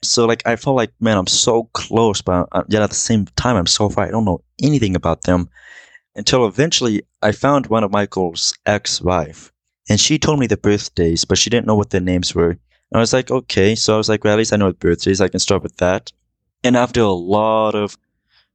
so 0.03 0.27
like 0.27 0.43
I 0.47 0.55
felt 0.55 0.77
like 0.77 0.93
man, 1.01 1.17
I'm 1.17 1.27
so 1.27 1.71
close, 1.73 2.21
but 2.21 2.47
uh, 2.53 2.65
yet 2.69 2.83
at 2.83 2.91
the 2.91 2.95
same 2.95 3.25
time 3.37 3.57
I'm 3.57 3.67
so 3.67 3.89
far. 3.89 4.05
I 4.05 4.11
don't 4.11 4.27
know 4.27 4.43
anything 4.63 4.95
about 4.95 5.23
them 5.23 5.49
until 6.15 6.47
eventually 6.47 7.05
I 7.23 7.33
found 7.33 7.69
one 7.69 7.85
of 7.85 7.91
Michael's 7.91 8.53
ex-wife, 8.67 9.51
and 9.89 9.99
she 9.99 10.19
told 10.19 10.41
me 10.41 10.47
the 10.47 10.59
birthdays, 10.59 11.25
but 11.25 11.39
she 11.39 11.49
didn't 11.49 11.67
know 11.67 11.75
what 11.75 11.89
their 11.89 12.03
names 12.03 12.35
were. 12.35 12.51
And 12.51 12.59
I 12.93 12.99
was 12.99 13.15
like, 13.15 13.31
okay, 13.31 13.75
so 13.75 13.95
I 13.95 13.97
was 13.97 14.11
like, 14.11 14.25
well, 14.25 14.35
at 14.35 14.39
least 14.39 14.53
I 14.53 14.57
know 14.59 14.69
the 14.69 14.77
birthdays. 14.77 15.23
I 15.23 15.29
can 15.29 15.41
start 15.41 15.63
with 15.63 15.79
that. 15.79 16.13
And 16.65 16.77
after 16.77 17.01
a 17.01 17.09
lot 17.09 17.75
of 17.75 17.97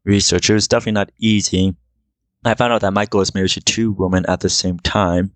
research, 0.05 0.51
it 0.51 0.53
was 0.53 0.67
definitely 0.67 0.99
not 0.99 1.11
easy. 1.17 1.75
I 2.45 2.53
found 2.53 2.73
out 2.73 2.81
that 2.81 2.93
Michael 2.93 3.21
was 3.21 3.33
married 3.33 3.49
to 3.51 3.61
two 3.61 3.91
women 3.91 4.23
at 4.27 4.41
the 4.41 4.49
same 4.51 4.77
time 4.81 5.33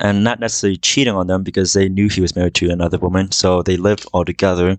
and 0.00 0.24
not 0.24 0.40
necessarily 0.40 0.78
cheating 0.78 1.14
on 1.14 1.26
them 1.26 1.42
because 1.42 1.74
they 1.74 1.88
knew 1.88 2.08
he 2.08 2.22
was 2.22 2.34
married 2.34 2.54
to 2.54 2.70
another 2.70 2.98
woman, 2.98 3.30
so 3.30 3.62
they 3.62 3.76
lived 3.76 4.06
all 4.12 4.24
together. 4.24 4.78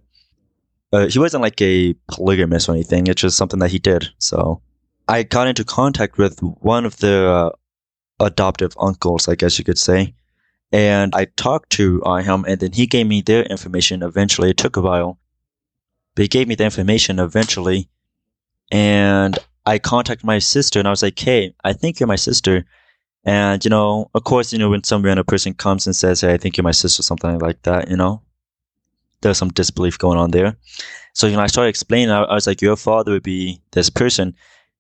Uh, 0.91 1.07
he 1.07 1.19
wasn't 1.19 1.43
like 1.43 1.61
a 1.61 1.93
polygamist 2.09 2.67
or 2.67 2.74
anything; 2.74 3.07
it's 3.07 3.22
just 3.22 3.38
something 3.38 3.59
that 3.59 3.72
he 3.72 3.80
did. 3.80 4.09
So 4.17 4.61
I 5.07 5.24
got 5.24 5.47
into 5.47 5.63
contact 5.63 6.17
with 6.17 6.39
one 6.41 6.86
of 6.86 6.97
the 6.97 7.28
uh, 7.28 7.49
adoptive 8.26 8.74
uncles, 8.80 9.28
I 9.28 9.36
guess 9.36 9.57
you 9.59 9.63
could 9.63 9.78
say, 9.78 10.15
and 10.72 11.13
I 11.15 11.26
talked 11.26 11.69
to 11.72 12.03
uh, 12.03 12.17
him, 12.17 12.43
and 12.47 12.59
then 12.59 12.74
he 12.74 12.88
gave 12.88 13.07
me 13.07 13.22
their 13.22 13.43
information. 13.43 14.03
Eventually, 14.03 14.49
it 14.49 14.57
took 14.57 14.76
a 14.76 14.82
while, 14.82 15.19
but 16.15 16.24
he 16.24 16.28
gave 16.28 16.47
me 16.47 16.55
the 16.55 16.65
information 16.65 17.19
eventually, 17.19 17.89
and 18.72 19.38
I 19.67 19.78
contacted 19.78 20.26
my 20.26 20.39
sister, 20.39 20.80
and 20.80 20.88
I 20.88 20.91
was 20.91 21.03
like, 21.03 21.19
"Hey, 21.19 21.53
I 21.63 21.74
think 21.74 21.99
you're 21.99 22.07
my 22.07 22.15
sister." 22.15 22.65
And, 23.24 23.63
you 23.63 23.69
know, 23.69 24.09
of 24.15 24.24
course, 24.24 24.51
you 24.51 24.59
know, 24.59 24.69
when 24.69 24.84
some 24.84 25.03
random 25.03 25.26
person 25.26 25.53
comes 25.53 25.86
and 25.86 25.95
says, 25.95 26.22
Hey, 26.22 26.34
I 26.34 26.38
think 26.38 26.57
you're 26.57 26.63
my 26.63 26.72
sister, 26.72 27.03
something 27.03 27.38
like 27.39 27.61
that, 27.63 27.89
you 27.89 27.97
know, 27.97 28.22
there's 29.22 29.38
some 29.38 29.49
disbelief 29.49 29.97
going 29.97 30.17
on 30.17 30.32
there. 30.32 30.57
So, 31.13 31.28
you 31.28 31.36
know, 31.36 31.41
I 31.41 31.47
started 31.47 31.69
explaining, 31.69 32.09
I, 32.09 32.24
I 32.24 32.34
was 32.34 32.47
like, 32.47 32.61
your 32.61 32.76
father 32.76 33.11
would 33.11 33.24
be 33.24 33.61
this 33.72 33.89
person. 33.89 34.36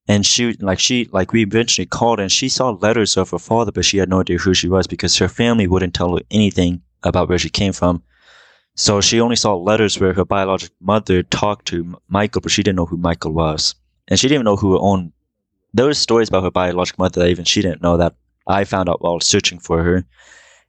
And 0.07 0.25
she, 0.25 0.53
like, 0.53 0.79
she, 0.79 1.07
like, 1.11 1.31
we 1.31 1.43
eventually 1.43 1.85
called 1.85 2.19
and 2.19 2.31
she 2.31 2.49
saw 2.49 2.71
letters 2.71 3.17
of 3.17 3.29
her 3.29 3.39
father, 3.39 3.71
but 3.71 3.85
she 3.85 3.97
had 3.97 4.09
no 4.09 4.21
idea 4.21 4.37
who 4.37 4.53
she 4.53 4.67
was 4.67 4.87
because 4.87 5.15
her 5.17 5.27
family 5.27 5.67
wouldn't 5.67 5.93
tell 5.93 6.15
her 6.15 6.23
anything 6.31 6.81
about 7.03 7.29
where 7.29 7.37
she 7.37 7.49
came 7.49 7.73
from. 7.73 8.01
So 8.75 9.01
she 9.01 9.21
only 9.21 9.35
saw 9.35 9.55
letters 9.55 9.99
where 9.99 10.13
her 10.13 10.25
biological 10.25 10.75
mother 10.81 11.23
talked 11.23 11.67
to 11.67 11.95
Michael, 12.07 12.41
but 12.41 12.51
she 12.51 12.63
didn't 12.63 12.77
know 12.77 12.85
who 12.85 12.97
Michael 12.97 13.33
was. 13.33 13.75
And 14.07 14.19
she 14.19 14.27
didn't 14.27 14.37
even 14.37 14.45
know 14.45 14.55
who 14.55 14.73
her 14.73 14.79
own, 14.81 15.11
there 15.73 15.85
were 15.85 15.93
stories 15.93 16.29
about 16.29 16.43
her 16.43 16.51
biological 16.51 17.03
mother 17.03 17.21
that 17.21 17.29
even 17.29 17.45
she 17.45 17.61
didn't 17.61 17.83
know 17.83 17.97
that 17.97 18.15
I 18.47 18.63
found 18.63 18.89
out 18.89 19.01
while 19.01 19.19
searching 19.19 19.59
for 19.59 19.83
her. 19.83 20.05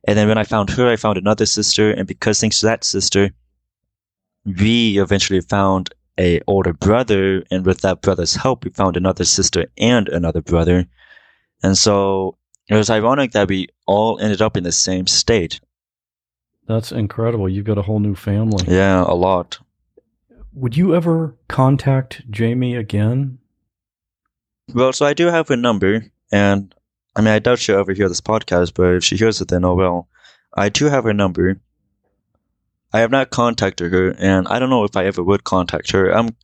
And 0.07 0.19
then 0.19 0.29
when 0.29 0.39
I 0.39 0.45
found 0.45 0.71
her, 0.71 0.89
I 0.89 0.97
found 0.97 1.19
another 1.19 1.47
sister. 1.47 1.91
And 1.91 2.07
because 2.07 2.41
thanks 2.41 2.61
to 2.61 2.67
that 2.67 2.85
sister, 2.85 3.31
we 4.45 4.99
eventually 4.99 5.41
found 5.41 5.95
a 6.19 6.41
older 6.47 6.73
brother. 6.73 7.45
And 7.51 7.65
with 7.65 7.81
that 7.83 8.03
brother's 8.03 8.35
help, 8.35 8.65
we 8.65 8.71
found 8.71 8.97
another 8.97 9.25
sister 9.25 9.67
and 9.79 10.09
another 10.09 10.43
brother. 10.43 10.87
And 11.63 11.79
so 11.79 12.37
it 12.69 12.77
was 12.77 12.91
ironic 12.91 13.33
that 13.33 13.49
we 13.49 13.69
all 13.87 14.19
ended 14.19 14.43
up 14.43 14.57
in 14.57 14.65
the 14.65 14.73
same 14.73 15.07
state. 15.07 15.61
That's 16.67 16.93
incredible. 16.93 17.49
You've 17.49 17.65
got 17.65 17.79
a 17.79 17.83
whole 17.83 18.01
new 18.01 18.15
family. 18.15 18.65
Yeah, 18.67 19.03
a 19.03 19.15
lot. 19.15 19.59
Would 20.55 20.77
you 20.77 20.95
ever 20.95 21.37
contact 21.49 22.23
Jamie 22.31 22.77
again? 22.77 23.39
Well, 24.73 24.93
so 24.93 25.07
I 25.07 25.15
do 25.15 25.27
have 25.27 25.49
her 25.49 25.57
number, 25.57 26.05
and 26.31 26.75
I 27.15 27.21
mean, 27.21 27.29
I 27.29 27.39
doubt 27.39 27.59
she'll 27.59 27.79
ever 27.79 27.93
hear 27.93 28.09
this 28.09 28.21
podcast, 28.21 28.73
but 28.75 28.95
if 28.95 29.05
she 29.05 29.17
hears 29.17 29.41
it, 29.41 29.49
then 29.49 29.65
oh 29.65 29.75
well. 29.75 30.09
I 30.55 30.69
do 30.69 30.87
have 30.87 31.05
her 31.05 31.13
number. 31.13 31.61
I 32.93 33.01
have 33.01 33.11
not 33.11 33.31
contacted 33.31 33.93
her, 33.93 34.15
and 34.19 34.47
I 34.49 34.59
don't 34.59 34.71
know 34.71 34.85
if 34.85 34.97
I 34.97 35.07
ever 35.07 35.23
would 35.23 35.45
contact 35.45 35.93
her. 35.93 36.11
I'm, 36.11 36.37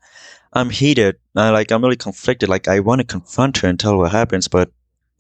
I'm 0.53 0.71
heated. 0.71 1.17
I 1.37 1.51
like, 1.51 1.71
I'm 1.71 1.83
really 1.83 1.97
conflicted. 1.97 2.49
Like, 2.49 2.69
I 2.69 2.81
want 2.81 3.01
to 3.01 3.07
confront 3.07 3.59
her 3.59 3.69
and 3.69 3.79
tell 3.79 3.93
her 3.93 3.99
what 3.99 4.13
happens, 4.13 4.49
but 4.49 4.71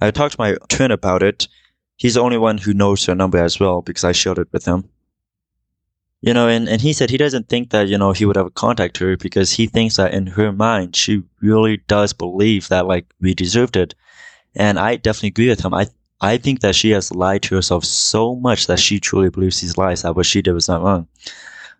I 0.00 0.10
talked 0.10 0.36
to 0.36 0.40
my 0.40 0.56
twin 0.68 0.90
about 0.90 1.22
it. 1.22 1.48
He's 1.96 2.14
the 2.14 2.20
only 2.20 2.38
one 2.38 2.58
who 2.58 2.72
knows 2.72 3.04
her 3.06 3.14
number 3.14 3.38
as 3.38 3.58
well 3.58 3.82
because 3.82 4.04
I 4.04 4.12
shared 4.12 4.38
it 4.38 4.48
with 4.52 4.64
him. 4.64 4.88
You 6.20 6.34
know, 6.34 6.48
and, 6.48 6.68
and 6.68 6.80
he 6.80 6.92
said 6.92 7.10
he 7.10 7.16
doesn't 7.16 7.48
think 7.48 7.70
that, 7.70 7.88
you 7.88 7.96
know, 7.96 8.12
he 8.12 8.24
would 8.24 8.36
ever 8.36 8.50
contact 8.50 8.98
her 8.98 9.16
because 9.16 9.52
he 9.52 9.66
thinks 9.66 9.96
that 9.96 10.14
in 10.14 10.26
her 10.26 10.52
mind, 10.52 10.96
she 10.96 11.22
really 11.40 11.78
does 11.88 12.12
believe 12.12 12.68
that, 12.68 12.86
like, 12.86 13.06
we 13.20 13.34
deserved 13.34 13.76
it. 13.76 13.94
And 14.54 14.78
I 14.78 14.96
definitely 14.96 15.28
agree 15.28 15.48
with 15.48 15.64
him. 15.64 15.74
I 15.74 15.86
I 16.20 16.36
think 16.36 16.60
that 16.60 16.74
she 16.74 16.90
has 16.90 17.14
lied 17.14 17.42
to 17.42 17.54
herself 17.54 17.84
so 17.84 18.34
much 18.34 18.66
that 18.66 18.80
she 18.80 18.98
truly 18.98 19.30
believes 19.30 19.60
these 19.60 19.78
lies 19.78 20.02
that 20.02 20.16
what 20.16 20.26
she 20.26 20.42
did 20.42 20.52
was 20.52 20.66
not 20.66 20.82
wrong. 20.82 21.06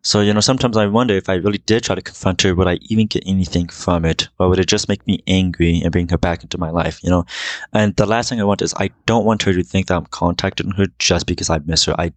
So, 0.03 0.20
you 0.20 0.32
know, 0.32 0.40
sometimes 0.40 0.77
I 0.77 0.86
wonder 0.86 1.15
if 1.15 1.28
I 1.28 1.35
really 1.35 1.59
did 1.59 1.82
try 1.82 1.97
to 1.97 2.03
confront 2.03 2.43
her, 2.43 2.55
would 2.55 2.69
I 2.69 2.78
even 2.82 3.09
get 3.09 3.24
anything 3.27 3.69
from 3.69 4.05
it? 4.05 4.28
Or 4.39 4.49
would 4.49 4.61
it 4.61 4.69
just 4.69 4.89
make 4.89 5.05
me 5.09 5.23
angry 5.27 5.81
and 5.82 5.90
bring 5.90 6.09
her 6.09 6.19
back 6.19 6.45
into 6.45 6.57
my 6.57 6.70
life, 6.70 7.03
you 7.03 7.11
know? 7.11 7.24
And 7.73 7.97
the 7.97 8.07
last 8.07 8.28
thing 8.28 8.40
I 8.40 8.45
want 8.45 8.62
is 8.62 8.73
I 8.77 8.90
don't 9.07 9.24
want 9.24 9.43
her 9.43 9.53
to 9.53 9.62
think 9.65 9.89
that 9.89 9.97
I'm 9.97 10.07
contacting 10.07 10.70
her 10.73 10.86
just 11.01 11.27
because 11.27 11.51
I 11.51 11.59
miss 11.59 11.85
her. 11.86 12.01
I, 12.01 12.12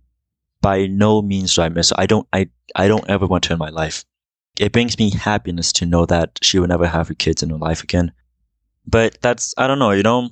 by 0.61 0.85
no 0.85 1.23
means 1.23 1.55
do 1.55 1.63
I 1.63 1.69
miss 1.69 1.89
her. 1.89 1.95
I 1.97 2.05
don't, 2.05 2.27
I, 2.31 2.49
I 2.75 2.87
don't 2.87 3.09
ever 3.09 3.25
want 3.25 3.47
her 3.47 3.53
in 3.53 3.59
my 3.59 3.69
life. 3.69 4.05
It 4.59 4.73
brings 4.73 4.99
me 4.99 5.09
happiness 5.09 5.73
to 5.73 5.87
know 5.87 6.05
that 6.05 6.37
she 6.43 6.59
will 6.59 6.67
never 6.67 6.85
have 6.85 7.07
her 7.07 7.15
kids 7.15 7.41
in 7.41 7.49
her 7.49 7.57
life 7.57 7.81
again. 7.83 8.11
But 8.87 9.19
that's, 9.21 9.53
I 9.57 9.67
don't 9.67 9.79
know, 9.79 9.91
you 9.91 10.03
know, 10.03 10.29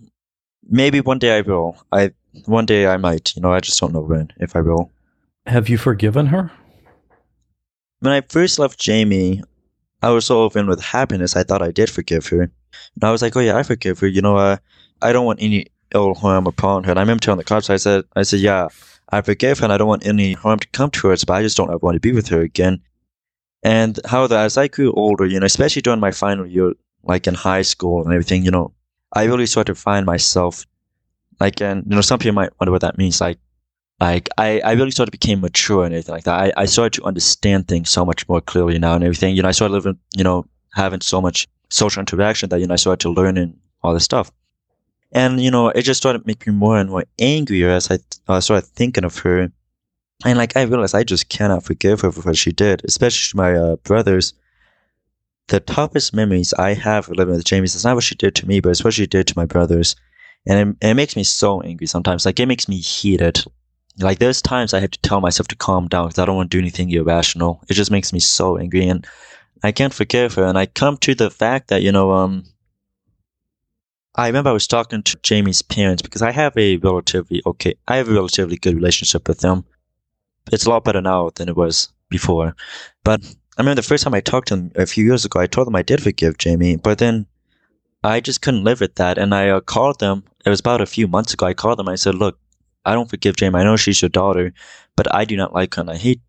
maybe 0.68 1.02
one 1.02 1.20
day 1.20 1.38
I 1.38 1.42
will. 1.42 1.78
I, 1.92 2.12
one 2.46 2.66
day 2.66 2.88
I 2.88 2.98
might, 2.98 3.36
you 3.36 3.42
know, 3.42 3.54
I 3.54 3.60
just 3.60 3.80
don't 3.80 3.94
know 3.94 4.02
when, 4.02 4.32
if 4.38 4.56
I 4.56 4.62
will. 4.62 4.92
Have 5.46 5.70
you 5.70 5.78
forgiven 5.78 6.28
her? 6.28 6.52
When 8.00 8.14
I 8.14 8.22
first 8.22 8.60
left 8.60 8.80
Jamie, 8.80 9.44
I 10.02 10.10
was 10.10 10.26
so 10.26 10.44
overwhelmed 10.44 10.70
with 10.70 10.82
happiness, 10.82 11.36
I 11.36 11.44
thought 11.44 11.62
I 11.62 11.72
did 11.72 11.90
forgive 11.90 12.28
her. 12.28 12.44
And 12.44 13.04
I 13.04 13.12
was 13.12 13.22
like, 13.22 13.36
oh 13.36 13.42
yeah, 13.42 13.58
I 13.58 13.64
forgive 13.64 14.00
her. 14.00 14.08
You 14.08 14.22
know, 14.22 14.38
uh, 14.38 14.58
I 15.02 15.12
don't 15.12 15.26
want 15.26 15.42
any 15.42 15.68
ill 15.94 16.14
harm 16.14 16.48
upon 16.48 16.84
her. 16.86 16.92
And 16.92 17.00
I 17.00 17.04
remember 17.04 17.22
telling 17.22 17.40
the 17.40 17.44
cops, 17.44 17.70
I 17.70 17.78
said, 17.78 18.06
I 18.16 18.24
said, 18.24 18.40
yeah, 18.40 18.70
I 19.10 19.22
forgive 19.22 19.60
her 19.60 19.66
and 19.66 19.74
I 19.74 19.78
don't 19.78 19.88
want 19.88 20.06
any 20.06 20.34
harm 20.34 20.60
to 20.60 20.68
come 20.70 20.92
to 20.92 21.08
her, 21.08 21.16
but 21.26 21.34
I 21.34 21.42
just 21.42 21.58
don't 21.58 21.70
ever 21.70 21.80
want 21.80 21.96
to 21.96 22.00
be 22.00 22.12
with 22.12 22.28
her 22.30 22.42
again. 22.42 22.82
And 23.64 24.00
however, 24.06 24.36
as 24.36 24.58
I 24.58 24.68
grew 24.68 24.94
older, 24.94 25.26
you 25.26 25.40
know, 25.40 25.46
especially 25.46 25.82
during 25.82 26.00
my 26.00 26.12
final 26.12 26.46
year, 26.46 26.74
like 27.04 27.28
in 27.28 27.34
high 27.34 27.62
school 27.62 28.04
and 28.04 28.14
everything, 28.14 28.44
you 28.44 28.52
know, 28.52 28.74
I 29.14 29.24
really 29.26 29.46
started 29.46 29.74
to 29.74 29.80
find 29.80 30.06
myself, 30.06 30.66
like, 31.40 31.62
and, 31.62 31.84
you 31.88 31.96
know, 31.96 32.02
some 32.02 32.20
people 32.20 32.36
might 32.36 32.52
wonder 32.60 32.72
what 32.72 32.82
that 32.82 32.98
means. 32.98 33.20
Like, 33.22 33.40
like 34.00 34.30
I, 34.38 34.60
I 34.62 34.74
really 34.74 34.92
sort 34.92 35.10
of 35.10 35.12
became 35.12 35.42
mature 35.42 35.84
and 35.84 35.94
everything 35.94 36.16
like 36.16 36.24
that. 36.26 36.40
I, 36.40 36.54
I 36.56 36.66
started 36.66 36.94
to 36.94 37.06
understand 37.06 37.68
things 37.68 37.90
so 37.90 38.06
much 38.06 38.28
more 38.30 38.42
clearly 38.42 38.78
now 38.80 38.96
and 38.96 39.04
everything. 39.04 39.36
You 39.36 39.42
know, 39.42 39.50
I 39.50 39.54
started 39.54 39.74
living, 39.74 39.98
you 40.16 40.24
know, 40.24 40.46
having 40.74 41.02
so 41.02 41.22
much 41.22 41.48
social 41.70 42.00
interaction 42.00 42.50
that, 42.50 42.60
you 42.60 42.68
know, 42.68 42.74
I 42.74 42.78
started 42.78 43.02
to 43.02 43.10
learn 43.10 43.38
and 43.38 43.58
all 43.82 43.94
this 43.94 44.04
stuff. 44.06 44.32
And, 45.12 45.42
you 45.42 45.50
know, 45.50 45.70
it 45.70 45.82
just 45.82 46.00
started 46.00 46.28
making 46.28 46.54
me 46.54 46.60
more 46.60 46.78
and 46.78 46.90
more 46.90 47.04
angrier 47.18 47.70
as 47.70 47.90
I, 47.90 47.98
I 48.28 48.40
started 48.40 48.68
thinking 48.68 49.04
of 49.04 49.18
her. 49.20 49.52
And 50.24 50.38
like, 50.38 50.56
I 50.56 50.62
realized 50.64 50.94
I 50.94 51.04
just 51.04 51.30
cannot 51.30 51.64
forgive 51.64 52.02
her 52.02 52.12
for 52.12 52.22
what 52.22 52.38
she 52.38 52.52
did, 52.52 52.84
especially 52.86 53.32
to 53.32 53.38
my 53.38 53.54
uh, 53.56 53.76
brothers. 53.78 54.34
The 55.50 55.60
toughest 55.60 56.14
memories 56.14 56.54
I 56.54 56.74
have 56.74 57.10
living 57.10 57.36
with 57.36 57.44
Jamie 57.44 57.66
is 57.66 57.84
not 57.84 57.96
what 57.96 58.04
she 58.04 58.16
did 58.16 58.36
to 58.36 58.48
me, 58.48 58.60
but 58.60 58.70
it's 58.70 58.84
what 58.84 58.94
she 58.94 59.08
did 59.08 59.28
to 59.28 59.34
my 59.36 59.46
brothers. 59.46 59.96
And 60.46 60.78
it, 60.82 60.88
it 60.90 60.94
makes 60.94 61.16
me 61.16 61.24
so 61.24 61.62
angry 61.62 61.88
sometimes. 61.88 62.26
Like, 62.26 62.40
it 62.40 62.46
makes 62.46 62.68
me 62.68 62.78
heated. 62.78 63.44
Like 64.00 64.20
there's 64.20 64.42
times 64.42 64.74
I 64.74 64.80
have 64.80 64.92
to 64.92 65.02
tell 65.02 65.20
myself 65.20 65.48
to 65.50 65.56
calm 65.56 65.88
down 65.88 66.08
because 66.08 66.20
I 66.20 66.26
don't 66.26 66.36
want 66.36 66.52
to 66.52 66.58
do 66.58 66.62
anything 66.62 66.90
irrational. 66.92 67.62
It 67.68 67.74
just 67.74 67.92
makes 67.92 68.14
me 68.14 68.20
so 68.20 68.58
angry, 68.58 68.88
and 68.88 69.06
I 69.62 69.72
can't 69.74 69.94
forgive 69.94 70.36
her. 70.36 70.46
And 70.46 70.58
I 70.58 70.68
come 70.68 70.98
to 70.98 71.14
the 71.14 71.30
fact 71.30 71.68
that 71.68 71.82
you 71.82 71.92
know, 71.92 72.12
um, 72.12 72.46
I 74.16 74.28
remember 74.28 74.52
I 74.52 74.54
was 74.54 74.68
talking 74.68 75.04
to 75.04 75.18
Jamie's 75.22 75.62
parents 75.62 76.02
because 76.02 76.22
I 76.22 76.32
have 76.32 76.56
a 76.58 76.78
relatively 76.78 77.42
okay, 77.46 77.76
I 77.90 77.98
have 77.98 78.08
a 78.08 78.14
relatively 78.14 78.56
good 78.56 78.76
relationship 78.76 79.28
with 79.28 79.40
them. 79.40 79.66
It's 80.52 80.66
a 80.66 80.70
lot 80.70 80.86
better 80.86 81.02
now 81.02 81.32
than 81.36 81.50
it 81.50 81.58
was 81.58 81.90
before. 82.10 82.56
But 83.04 83.22
I 83.60 83.62
remember 83.62 83.82
the 83.82 83.88
first 83.88 84.06
time 84.06 84.14
I 84.14 84.22
talked 84.22 84.48
to 84.48 84.56
them 84.56 84.72
a 84.76 84.86
few 84.86 85.04
years 85.04 85.26
ago, 85.26 85.38
I 85.42 85.46
told 85.46 85.68
them 85.68 85.76
I 85.76 85.82
did 85.82 86.02
forgive 86.02 86.38
Jamie, 86.38 86.78
but 86.78 86.98
then 86.98 87.26
I 88.06 88.22
just 88.22 88.42
couldn't 88.42 88.64
live 88.64 88.80
with 88.80 88.96
that, 88.96 89.18
and 89.18 89.36
I 89.36 89.50
uh, 89.50 89.60
called 89.60 90.00
them. 90.00 90.24
It 90.46 90.50
was 90.50 90.62
about 90.62 90.80
a 90.80 90.86
few 90.86 91.10
months 91.10 91.34
ago. 91.34 91.46
I 91.46 91.54
called 91.54 91.78
them. 91.78 91.90
I 91.90 91.96
said, 91.96 92.16
"Look, 92.16 92.40
I 92.86 92.94
don't 92.94 93.10
forgive 93.10 93.36
Jamie. 93.36 93.60
I 93.60 93.66
know 93.66 93.76
she's 93.76 94.02
your 94.02 94.08
daughter, 94.08 94.54
but 94.96 95.14
I 95.14 95.26
do 95.26 95.36
not 95.36 95.54
like 95.54 95.76
her. 95.76 95.82
And 95.82 95.92
I 95.92 95.98
hate, 95.98 96.22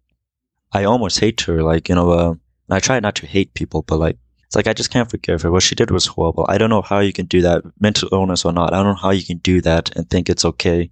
I 0.73 0.83
almost 0.83 1.21
hate 1.21 1.41
her. 1.43 1.63
Like, 1.63 1.89
you 1.89 1.95
know, 1.95 2.11
uh, 2.11 2.35
I 2.69 2.81
try 2.81 2.99
not 2.99 3.15
to 3.17 3.27
hate 3.27 3.55
people, 3.55 3.83
but 3.83 3.99
like, 3.99 4.19
it's 4.45 4.57
like 4.57 4.67
I 4.67 4.73
just 4.73 4.91
can't 4.91 5.09
forgive 5.09 5.43
her. 5.43 5.53
What 5.53 5.63
she 5.63 5.77
did 5.77 5.93
was 5.93 6.07
horrible. 6.07 6.47
I 6.49 6.59
don't 6.59 6.71
know 6.71 6.83
how 6.83 6.99
you 6.99 7.13
can 7.13 7.27
do 7.27 7.43
that, 7.43 7.63
mental 7.79 8.09
illness 8.11 8.45
or 8.45 8.53
not. 8.53 8.75
I 8.75 8.79
don't 8.79 8.95
know 8.97 9.03
how 9.03 9.11
you 9.11 9.25
can 9.25 9.39
do 9.39 9.61
that 9.61 9.95
and 9.97 10.11
think 10.11 10.29
it's 10.29 10.45
okay. 10.45 10.91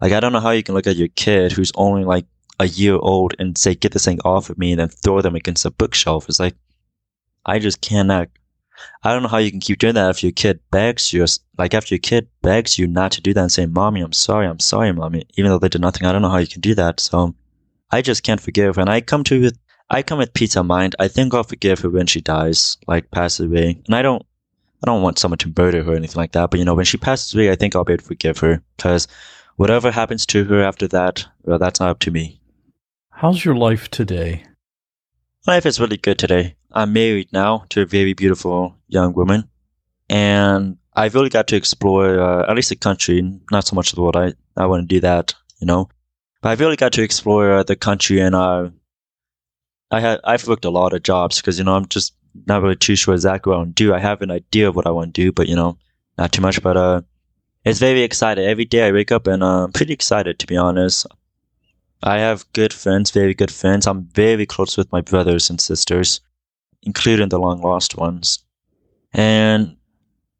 Like, 0.00 0.12
I 0.12 0.20
don't 0.20 0.32
know 0.32 0.40
how 0.40 0.50
you 0.50 0.62
can 0.62 0.76
look 0.76 0.86
at 0.86 0.94
your 0.94 1.08
kid 1.08 1.50
who's 1.50 1.72
only 1.74 2.04
like 2.04 2.26
a 2.60 2.66
year 2.66 2.96
old 2.96 3.34
and 3.38 3.56
say, 3.58 3.74
get 3.74 3.92
this 3.92 4.04
thing 4.04 4.20
off 4.24 4.50
of 4.50 4.58
me 4.58 4.72
and 4.72 4.80
then 4.80 4.88
throw 4.88 5.20
them 5.20 5.34
against 5.34 5.64
a 5.64 5.70
bookshelf. 5.70 6.28
It's 6.28 6.40
like, 6.40 6.54
I 7.44 7.58
just 7.58 7.80
cannot 7.80 8.28
I 9.04 9.12
don't 9.12 9.22
know 9.22 9.28
how 9.28 9.38
you 9.38 9.50
can 9.50 9.60
keep 9.60 9.78
doing 9.78 9.94
that 9.94 10.10
if 10.10 10.22
your 10.22 10.32
kid 10.32 10.58
begs 10.70 11.12
you, 11.12 11.24
like 11.56 11.74
after 11.74 11.94
your 11.94 12.00
kid 12.00 12.28
begs 12.42 12.78
you 12.78 12.86
not 12.86 13.12
to 13.12 13.20
do 13.20 13.32
that 13.32 13.40
and 13.40 13.52
say, 13.52 13.66
"Mommy, 13.66 14.00
I'm 14.00 14.12
sorry, 14.12 14.46
I'm 14.48 14.58
sorry, 14.58 14.92
mommy," 14.92 15.26
even 15.36 15.50
though 15.50 15.58
they 15.58 15.68
did 15.68 15.80
nothing. 15.80 16.06
I 16.06 16.12
don't 16.12 16.22
know 16.22 16.30
how 16.30 16.38
you 16.38 16.48
can 16.48 16.60
do 16.60 16.74
that. 16.74 16.98
So 17.00 17.34
I 17.90 18.02
just 18.02 18.24
can't 18.24 18.40
forgive. 18.40 18.78
And 18.78 18.90
I 18.90 19.00
come 19.00 19.22
to 19.24 19.40
with, 19.40 19.58
I 19.90 20.02
come 20.02 20.18
with 20.18 20.34
peace 20.34 20.56
of 20.56 20.66
mind. 20.66 20.96
I 20.98 21.08
think 21.08 21.32
I'll 21.34 21.44
forgive 21.44 21.80
her 21.80 21.90
when 21.90 22.06
she 22.06 22.20
dies, 22.20 22.76
like 22.88 23.10
passes 23.10 23.46
away. 23.46 23.80
And 23.86 23.94
I 23.94 24.02
don't, 24.02 24.24
I 24.82 24.86
don't 24.86 25.02
want 25.02 25.18
someone 25.18 25.38
to 25.38 25.52
murder 25.56 25.84
her 25.84 25.92
or 25.92 25.96
anything 25.96 26.20
like 26.20 26.32
that. 26.32 26.50
But 26.50 26.58
you 26.58 26.64
know, 26.64 26.74
when 26.74 26.84
she 26.84 26.96
passes 26.96 27.32
away, 27.34 27.50
I 27.50 27.56
think 27.56 27.76
I'll 27.76 27.84
be 27.84 27.92
able 27.92 28.02
to 28.02 28.08
forgive 28.08 28.38
her 28.38 28.62
because 28.76 29.06
whatever 29.56 29.92
happens 29.92 30.26
to 30.26 30.44
her 30.44 30.62
after 30.62 30.88
that, 30.88 31.24
well, 31.44 31.58
that's 31.58 31.78
not 31.78 31.90
up 31.90 32.00
to 32.00 32.10
me. 32.10 32.40
How's 33.24 33.42
your 33.42 33.56
life 33.56 33.90
today? 33.90 34.44
Life 35.46 35.64
is 35.64 35.80
really 35.80 35.96
good 35.96 36.18
today. 36.18 36.56
I'm 36.72 36.92
married 36.92 37.32
now 37.32 37.64
to 37.70 37.80
a 37.80 37.86
very 37.86 38.12
beautiful 38.12 38.76
young 38.88 39.14
woman, 39.14 39.48
and 40.10 40.76
I've 40.92 41.14
really 41.14 41.30
got 41.30 41.48
to 41.48 41.56
explore 41.56 42.20
uh, 42.20 42.46
at 42.46 42.54
least 42.54 42.68
the 42.68 42.76
country, 42.76 43.22
not 43.50 43.66
so 43.66 43.76
much 43.76 43.92
the 43.92 44.02
world. 44.02 44.14
I 44.14 44.34
I 44.58 44.66
want 44.66 44.82
to 44.82 44.94
do 44.94 45.00
that, 45.00 45.34
you 45.58 45.66
know, 45.66 45.88
but 46.42 46.50
I've 46.50 46.60
really 46.60 46.76
got 46.76 46.92
to 46.92 47.02
explore 47.02 47.50
uh, 47.50 47.62
the 47.62 47.76
country, 47.76 48.20
and 48.20 48.34
uh, 48.34 48.68
I 49.90 50.00
had 50.00 50.20
I've 50.24 50.46
worked 50.46 50.66
a 50.66 50.76
lot 50.78 50.92
of 50.92 51.02
jobs 51.02 51.40
because 51.40 51.58
you 51.58 51.64
know 51.64 51.76
I'm 51.76 51.88
just 51.88 52.12
not 52.46 52.60
really 52.60 52.76
too 52.76 52.94
sure 52.94 53.14
exactly 53.14 53.48
what 53.48 53.56
I 53.56 53.60
want 53.60 53.74
to 53.74 53.84
do. 53.84 53.94
I 53.94 54.00
have 54.00 54.20
an 54.20 54.32
idea 54.32 54.68
of 54.68 54.76
what 54.76 54.86
I 54.86 54.90
want 54.90 55.14
to 55.14 55.22
do, 55.22 55.32
but 55.32 55.48
you 55.48 55.56
know, 55.56 55.78
not 56.18 56.32
too 56.32 56.42
much. 56.42 56.62
But 56.62 56.76
uh, 56.76 57.00
it's 57.64 57.78
very 57.78 58.02
excited. 58.02 58.44
Every 58.44 58.66
day 58.66 58.86
I 58.86 58.92
wake 58.92 59.12
up 59.12 59.26
and 59.26 59.42
uh, 59.42 59.64
I'm 59.64 59.72
pretty 59.72 59.94
excited 59.94 60.38
to 60.40 60.46
be 60.46 60.58
honest. 60.58 61.06
I 62.04 62.18
have 62.18 62.44
good 62.52 62.72
friends, 62.72 63.10
very 63.10 63.34
good 63.34 63.50
friends. 63.50 63.86
I'm 63.86 64.04
very 64.04 64.46
close 64.46 64.76
with 64.76 64.92
my 64.92 65.00
brothers 65.00 65.50
and 65.50 65.60
sisters 65.60 66.20
including 66.84 67.28
the 67.28 67.38
long 67.38 67.60
lost 67.60 67.96
ones. 67.96 68.44
And 69.12 69.76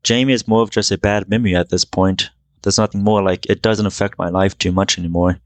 Jamie 0.03 0.33
is 0.33 0.47
more 0.47 0.63
of 0.63 0.71
just 0.71 0.91
a 0.91 0.99
bad 0.99 1.29
memory 1.29 1.55
at 1.55 1.71
this 1.71 1.85
point. 1.85 2.31
There's 2.63 2.79
nothing 2.79 3.03
more 3.03 3.23
like 3.23 3.47
it 3.47 3.63
doesn't 3.63 3.87
affect 3.87 4.19
my 4.19 4.29
life 4.29 4.57
too 4.59 4.73
much 4.73 4.99
anymore. 4.99 5.39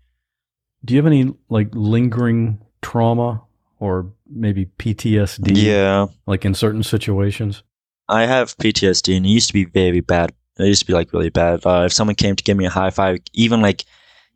Do 0.85 0.95
you 0.95 0.99
have 0.99 1.07
any 1.07 1.33
like 1.49 1.69
lingering 1.73 2.61
trauma 2.83 3.43
or 3.81 4.13
maybe 4.29 4.67
PTSD? 4.79 5.51
Yeah. 5.55 6.07
Like 6.27 6.45
in 6.45 6.55
certain 6.55 6.83
situations? 6.83 7.63
I 8.09 8.27
have 8.27 8.57
PTSD 8.57 9.17
and 9.17 9.27
it 9.27 9.31
used 9.31 9.49
to 9.49 9.55
be 9.55 9.65
very 9.65 10.01
bad. 10.01 10.33
It 10.59 10.67
used 10.67 10.81
to 10.81 10.87
be 10.87 10.93
like 10.93 11.13
really 11.13 11.31
bad. 11.31 11.65
Uh, 11.65 11.85
if 11.87 11.93
someone 11.93 12.15
came 12.15 12.37
to 12.37 12.45
give 12.45 12.57
me 12.57 12.67
a 12.67 12.71
high 12.71 12.91
five, 12.91 13.19
even 13.33 13.61
like 13.61 13.85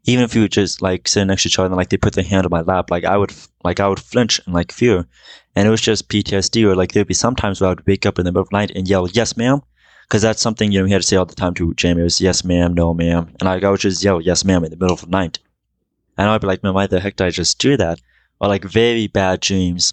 even 0.05 0.25
if 0.25 0.35
you 0.35 0.43
would 0.43 0.53
just 0.53 0.83
like 0.83 1.07
sitting 1.07 1.29
next 1.29 1.43
to 1.43 1.49
each 1.49 1.59
other 1.59 1.67
and 1.67 1.77
like 1.77 1.91
they 1.91 1.97
put 1.97 2.15
their 2.15 2.25
hand 2.25 2.45
on 2.45 2.51
my 2.51 2.63
lap, 2.63 2.91
like 2.91 3.05
I 3.05 3.17
would 3.17 3.33
like 3.63 3.79
I 3.79 3.89
would 3.89 4.01
flinch 4.01 4.41
and 4.45 4.55
like 4.55 4.73
fear. 4.73 5.07
And 5.55 5.69
it 5.69 5.71
was 5.71 5.81
just 5.81 6.09
PTSD 6.09 6.65
or 6.65 6.75
like 6.75 6.93
there'd 6.93 7.07
be 7.07 7.15
sometimes 7.15 7.61
where 7.61 7.69
I 7.69 7.73
would 7.73 7.87
wake 7.87 8.07
up 8.07 8.19
in 8.19 8.25
the 8.25 8.33
middle 8.33 8.43
of 8.43 8.49
the 8.49 8.57
night 8.57 8.73
and 8.75 8.89
yell, 8.89 9.09
Yes, 9.09 9.37
ma'am. 9.37 9.63
Cause 10.09 10.23
that's 10.23 10.43
something, 10.43 10.71
you 10.73 10.81
know, 10.81 10.85
he 10.85 10.93
had 10.93 11.01
to 11.01 11.07
say 11.07 11.17
all 11.17 11.25
the 11.25 11.35
time 11.35 11.55
to 11.55 11.73
Jamie. 11.75 12.01
It 12.01 12.05
was 12.05 12.21
yes 12.21 12.45
ma'am, 12.45 12.75
no 12.75 12.93
ma'am. 12.93 13.35
And 13.41 13.49
I, 13.49 13.61
I 13.61 13.71
would 13.71 13.81
just 13.81 14.03
yell, 14.03 14.21
Yes, 14.21 14.45
ma'am 14.45 14.65
in 14.65 14.71
the 14.71 14.77
middle 14.77 14.95
of 14.95 15.03
the 15.03 15.07
night. 15.07 15.39
And 16.19 16.29
I'd 16.29 16.41
be 16.41 16.47
like, 16.47 16.63
Man, 16.63 16.75
why 16.75 16.87
the 16.87 17.01
heck 17.01 17.17
did 17.17 17.27
I 17.27 17.31
just 17.31 17.59
do 17.59 17.77
that? 17.77 18.01
Or 18.41 18.49
like 18.49 18.65
very 18.65 19.07
bad 19.07 19.41
dreams. 19.41 19.93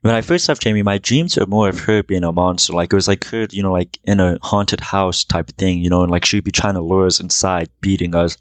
When 0.00 0.14
I 0.14 0.20
first 0.20 0.48
left 0.48 0.62
Jamie, 0.62 0.82
my 0.82 0.98
dreams 0.98 1.36
were 1.36 1.46
more 1.46 1.68
of 1.68 1.78
her 1.80 2.02
being 2.02 2.24
a 2.24 2.32
monster. 2.32 2.72
Like 2.72 2.92
it 2.92 2.96
was 2.96 3.06
like 3.06 3.24
her, 3.26 3.46
you 3.50 3.62
know, 3.62 3.72
like 3.72 4.00
in 4.02 4.18
a 4.18 4.38
haunted 4.42 4.80
house 4.80 5.22
type 5.22 5.50
of 5.50 5.54
thing, 5.56 5.78
you 5.78 5.90
know, 5.90 6.02
and 6.02 6.10
like 6.10 6.24
she'd 6.24 6.42
be 6.42 6.50
trying 6.50 6.74
to 6.74 6.80
lure 6.80 7.06
us 7.06 7.20
inside, 7.20 7.68
beating 7.80 8.14
us. 8.14 8.36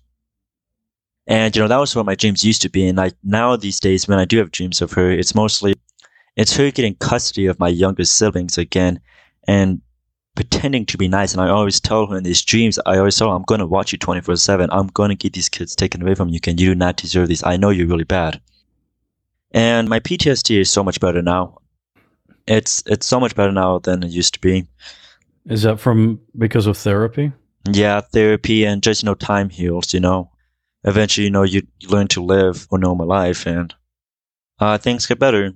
And, 1.31 1.55
you 1.55 1.61
know, 1.61 1.69
that 1.69 1.79
was 1.79 1.95
what 1.95 2.05
my 2.05 2.15
dreams 2.15 2.43
used 2.43 2.61
to 2.63 2.69
be. 2.69 2.85
And 2.89 2.99
I, 2.99 3.11
now 3.23 3.55
these 3.55 3.79
days, 3.79 4.05
when 4.05 4.19
I 4.19 4.25
do 4.25 4.37
have 4.39 4.51
dreams 4.51 4.81
of 4.81 4.91
her, 4.91 5.09
it's 5.09 5.33
mostly, 5.33 5.75
it's 6.35 6.57
her 6.57 6.71
getting 6.71 6.95
custody 6.95 7.45
of 7.45 7.57
my 7.57 7.69
younger 7.69 8.03
siblings 8.03 8.57
again 8.57 8.99
and 9.47 9.79
pretending 10.35 10.85
to 10.87 10.97
be 10.97 11.07
nice. 11.07 11.31
And 11.31 11.41
I 11.41 11.47
always 11.47 11.79
tell 11.79 12.05
her 12.07 12.17
in 12.17 12.25
these 12.25 12.41
dreams, 12.41 12.79
I 12.85 12.97
always 12.97 13.15
tell 13.15 13.29
her, 13.29 13.33
I'm 13.33 13.43
going 13.43 13.61
to 13.61 13.65
watch 13.65 13.93
you 13.93 13.97
24 13.97 14.35
7. 14.35 14.69
I'm 14.73 14.87
going 14.87 15.07
to 15.07 15.15
get 15.15 15.31
these 15.31 15.47
kids 15.47 15.73
taken 15.73 16.01
away 16.01 16.15
from 16.15 16.27
you. 16.27 16.41
Can 16.41 16.57
you 16.57 16.71
do 16.71 16.75
not 16.75 16.97
deserve 16.97 17.29
these? 17.29 17.45
I 17.45 17.55
know 17.55 17.69
you're 17.69 17.87
really 17.87 18.03
bad. 18.03 18.41
And 19.51 19.87
my 19.87 20.01
PTSD 20.01 20.59
is 20.59 20.69
so 20.69 20.83
much 20.83 20.99
better 20.99 21.21
now. 21.21 21.59
It's, 22.45 22.83
it's 22.87 23.07
so 23.07 23.21
much 23.21 23.35
better 23.35 23.53
now 23.53 23.79
than 23.79 24.03
it 24.03 24.11
used 24.11 24.33
to 24.33 24.41
be. 24.41 24.67
Is 25.45 25.61
that 25.61 25.79
from 25.79 26.19
because 26.37 26.67
of 26.67 26.75
therapy? 26.75 27.31
Yeah, 27.71 28.01
therapy 28.01 28.65
and 28.65 28.83
just, 28.83 29.01
you 29.01 29.05
know, 29.05 29.15
time 29.15 29.49
heals, 29.49 29.93
you 29.93 30.01
know 30.01 30.30
eventually, 30.83 31.25
you 31.25 31.31
know, 31.31 31.43
you, 31.43 31.61
learn 31.89 32.07
to 32.07 32.23
live 32.23 32.67
a 32.71 32.77
normal 32.77 33.07
life 33.07 33.45
and 33.45 33.73
uh, 34.59 34.77
things 34.77 35.05
get 35.05 35.19
better. 35.19 35.53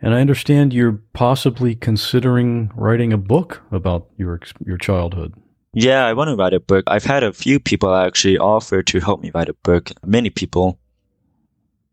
And 0.00 0.14
I 0.14 0.20
understand 0.20 0.72
you're 0.72 1.00
possibly 1.12 1.74
considering 1.74 2.70
writing 2.74 3.12
a 3.12 3.18
book 3.18 3.62
about 3.72 4.06
your 4.16 4.40
your 4.64 4.78
childhood. 4.78 5.34
Yeah, 5.74 6.06
I 6.06 6.12
want 6.12 6.28
to 6.28 6.36
write 6.36 6.54
a 6.54 6.60
book. 6.60 6.84
I've 6.86 7.04
had 7.04 7.22
a 7.22 7.32
few 7.32 7.58
people 7.58 7.94
actually 7.94 8.38
offer 8.38 8.82
to 8.82 9.00
help 9.00 9.20
me 9.20 9.30
write 9.34 9.48
a 9.48 9.54
book. 9.54 9.90
Many 10.04 10.30
people. 10.30 10.78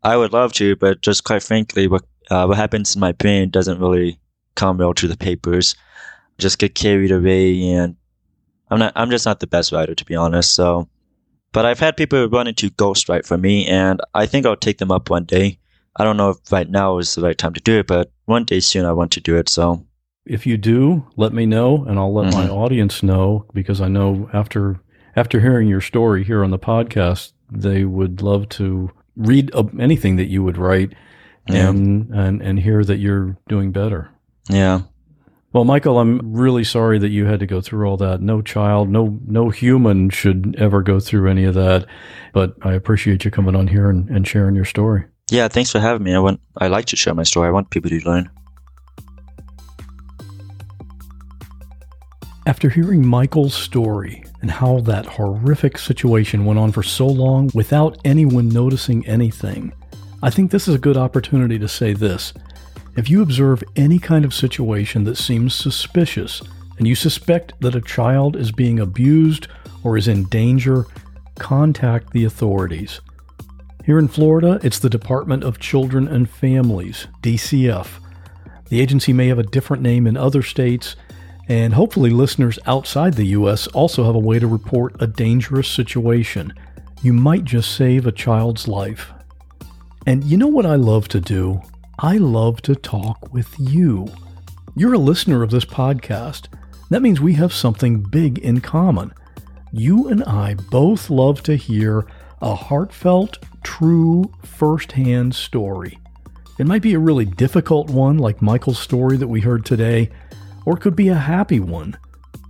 I 0.02 0.16
would 0.16 0.32
love 0.32 0.52
to, 0.54 0.76
but 0.76 1.00
just 1.00 1.24
quite 1.24 1.42
frankly, 1.42 1.88
uh, 2.30 2.46
what 2.46 2.56
happens 2.56 2.94
in 2.94 3.00
my 3.00 3.12
brain 3.12 3.50
doesn't 3.50 3.80
really 3.80 4.20
come 4.54 4.78
real 4.78 4.94
to 4.94 5.08
the 5.08 5.16
papers. 5.16 5.74
Just 6.38 6.58
get 6.58 6.74
carried 6.74 7.10
away, 7.10 7.60
and 7.70 7.96
I'm 8.70 8.78
not. 8.78 8.92
I'm 8.94 9.10
just 9.10 9.26
not 9.26 9.40
the 9.40 9.46
best 9.46 9.72
writer, 9.72 9.94
to 9.94 10.04
be 10.04 10.14
honest. 10.14 10.54
So, 10.54 10.88
but 11.56 11.64
I've 11.64 11.80
had 11.80 11.96
people 11.96 12.28
run 12.28 12.48
into 12.48 12.68
ghostwrite 12.68 13.24
for 13.24 13.38
me, 13.38 13.66
and 13.66 13.98
I 14.12 14.26
think 14.26 14.44
I'll 14.44 14.56
take 14.56 14.76
them 14.76 14.92
up 14.92 15.08
one 15.08 15.24
day. 15.24 15.58
I 15.96 16.04
don't 16.04 16.18
know 16.18 16.28
if 16.28 16.52
right 16.52 16.68
now 16.68 16.98
is 16.98 17.14
the 17.14 17.22
right 17.22 17.38
time 17.38 17.54
to 17.54 17.62
do 17.62 17.78
it, 17.78 17.86
but 17.86 18.10
one 18.26 18.44
day 18.44 18.60
soon 18.60 18.84
I 18.84 18.92
want 18.92 19.10
to 19.12 19.22
do 19.22 19.38
it. 19.38 19.48
So, 19.48 19.86
if 20.26 20.46
you 20.46 20.58
do, 20.58 21.06
let 21.16 21.32
me 21.32 21.46
know, 21.46 21.82
and 21.86 21.98
I'll 21.98 22.12
let 22.12 22.26
mm-hmm. 22.26 22.40
my 22.40 22.48
audience 22.50 23.02
know 23.02 23.46
because 23.54 23.80
I 23.80 23.88
know 23.88 24.28
after 24.34 24.82
after 25.16 25.40
hearing 25.40 25.66
your 25.66 25.80
story 25.80 26.24
here 26.24 26.44
on 26.44 26.50
the 26.50 26.58
podcast, 26.58 27.32
they 27.50 27.84
would 27.84 28.20
love 28.20 28.50
to 28.50 28.90
read 29.16 29.50
anything 29.80 30.16
that 30.16 30.26
you 30.26 30.44
would 30.44 30.58
write 30.58 30.92
yeah. 31.48 31.70
and, 31.70 32.10
and 32.10 32.42
and 32.42 32.60
hear 32.60 32.84
that 32.84 32.98
you're 32.98 33.38
doing 33.48 33.72
better. 33.72 34.10
Yeah. 34.50 34.82
Well, 35.56 35.64
Michael, 35.64 35.98
I'm 35.98 36.34
really 36.34 36.64
sorry 36.64 36.98
that 36.98 37.08
you 37.08 37.24
had 37.24 37.40
to 37.40 37.46
go 37.46 37.62
through 37.62 37.88
all 37.88 37.96
that. 37.96 38.20
No 38.20 38.42
child, 38.42 38.90
no 38.90 39.18
no 39.26 39.48
human 39.48 40.10
should 40.10 40.54
ever 40.58 40.82
go 40.82 41.00
through 41.00 41.30
any 41.30 41.44
of 41.44 41.54
that. 41.54 41.86
But 42.34 42.56
I 42.60 42.74
appreciate 42.74 43.24
you 43.24 43.30
coming 43.30 43.56
on 43.56 43.66
here 43.66 43.88
and, 43.88 44.06
and 44.10 44.28
sharing 44.28 44.54
your 44.54 44.66
story. 44.66 45.06
Yeah, 45.30 45.48
thanks 45.48 45.72
for 45.72 45.80
having 45.80 46.02
me. 46.02 46.14
I 46.14 46.18
want 46.18 46.42
I 46.58 46.66
like 46.66 46.84
to 46.88 46.96
share 46.96 47.14
my 47.14 47.22
story. 47.22 47.48
I 47.48 47.52
want 47.52 47.70
people 47.70 47.88
to 47.88 47.98
learn. 48.00 48.28
After 52.46 52.68
hearing 52.68 53.06
Michael's 53.06 53.54
story 53.54 54.24
and 54.42 54.50
how 54.50 54.80
that 54.80 55.06
horrific 55.06 55.78
situation 55.78 56.44
went 56.44 56.58
on 56.58 56.70
for 56.70 56.82
so 56.82 57.06
long 57.06 57.48
without 57.54 57.96
anyone 58.04 58.50
noticing 58.50 59.06
anything, 59.06 59.72
I 60.22 60.28
think 60.28 60.50
this 60.50 60.68
is 60.68 60.74
a 60.74 60.78
good 60.78 60.98
opportunity 60.98 61.58
to 61.58 61.66
say 61.66 61.94
this. 61.94 62.34
If 62.96 63.10
you 63.10 63.20
observe 63.20 63.62
any 63.76 63.98
kind 63.98 64.24
of 64.24 64.32
situation 64.32 65.04
that 65.04 65.16
seems 65.18 65.54
suspicious 65.54 66.40
and 66.78 66.88
you 66.88 66.94
suspect 66.94 67.52
that 67.60 67.74
a 67.74 67.80
child 67.82 68.36
is 68.36 68.52
being 68.52 68.80
abused 68.80 69.48
or 69.84 69.98
is 69.98 70.08
in 70.08 70.24
danger, 70.24 70.86
contact 71.38 72.12
the 72.12 72.24
authorities. 72.24 73.02
Here 73.84 73.98
in 73.98 74.08
Florida, 74.08 74.58
it's 74.62 74.78
the 74.78 74.90
Department 74.90 75.44
of 75.44 75.60
Children 75.60 76.08
and 76.08 76.28
Families, 76.28 77.06
DCF. 77.22 78.00
The 78.70 78.80
agency 78.80 79.12
may 79.12 79.28
have 79.28 79.38
a 79.38 79.44
different 79.44 79.82
name 79.82 80.06
in 80.06 80.16
other 80.16 80.42
states, 80.42 80.96
and 81.48 81.74
hopefully, 81.74 82.10
listeners 82.10 82.58
outside 82.66 83.14
the 83.14 83.26
U.S. 83.26 83.68
also 83.68 84.04
have 84.04 84.16
a 84.16 84.18
way 84.18 84.38
to 84.40 84.46
report 84.48 85.00
a 85.00 85.06
dangerous 85.06 85.68
situation. 85.68 86.52
You 87.02 87.12
might 87.12 87.44
just 87.44 87.76
save 87.76 88.06
a 88.06 88.12
child's 88.12 88.66
life. 88.66 89.12
And 90.06 90.24
you 90.24 90.36
know 90.36 90.48
what 90.48 90.66
I 90.66 90.74
love 90.74 91.06
to 91.08 91.20
do? 91.20 91.60
I 91.98 92.18
love 92.18 92.60
to 92.62 92.74
talk 92.74 93.32
with 93.32 93.58
you. 93.58 94.08
You're 94.74 94.92
a 94.92 94.98
listener 94.98 95.42
of 95.42 95.50
this 95.50 95.64
podcast. 95.64 96.48
That 96.90 97.00
means 97.00 97.22
we 97.22 97.32
have 97.34 97.54
something 97.54 98.02
big 98.02 98.38
in 98.38 98.60
common. 98.60 99.14
You 99.72 100.08
and 100.08 100.22
I 100.24 100.54
both 100.54 101.08
love 101.08 101.42
to 101.44 101.56
hear 101.56 102.06
a 102.42 102.54
heartfelt, 102.54 103.38
true, 103.62 104.30
firsthand 104.44 105.34
story. 105.34 105.98
It 106.58 106.66
might 106.66 106.82
be 106.82 106.92
a 106.92 106.98
really 106.98 107.24
difficult 107.24 107.88
one, 107.88 108.18
like 108.18 108.42
Michael's 108.42 108.78
story 108.78 109.16
that 109.16 109.28
we 109.28 109.40
heard 109.40 109.64
today 109.64 110.10
or 110.66 110.76
it 110.76 110.80
could 110.80 110.96
be 110.96 111.08
a 111.08 111.14
happy 111.14 111.60
one. 111.60 111.96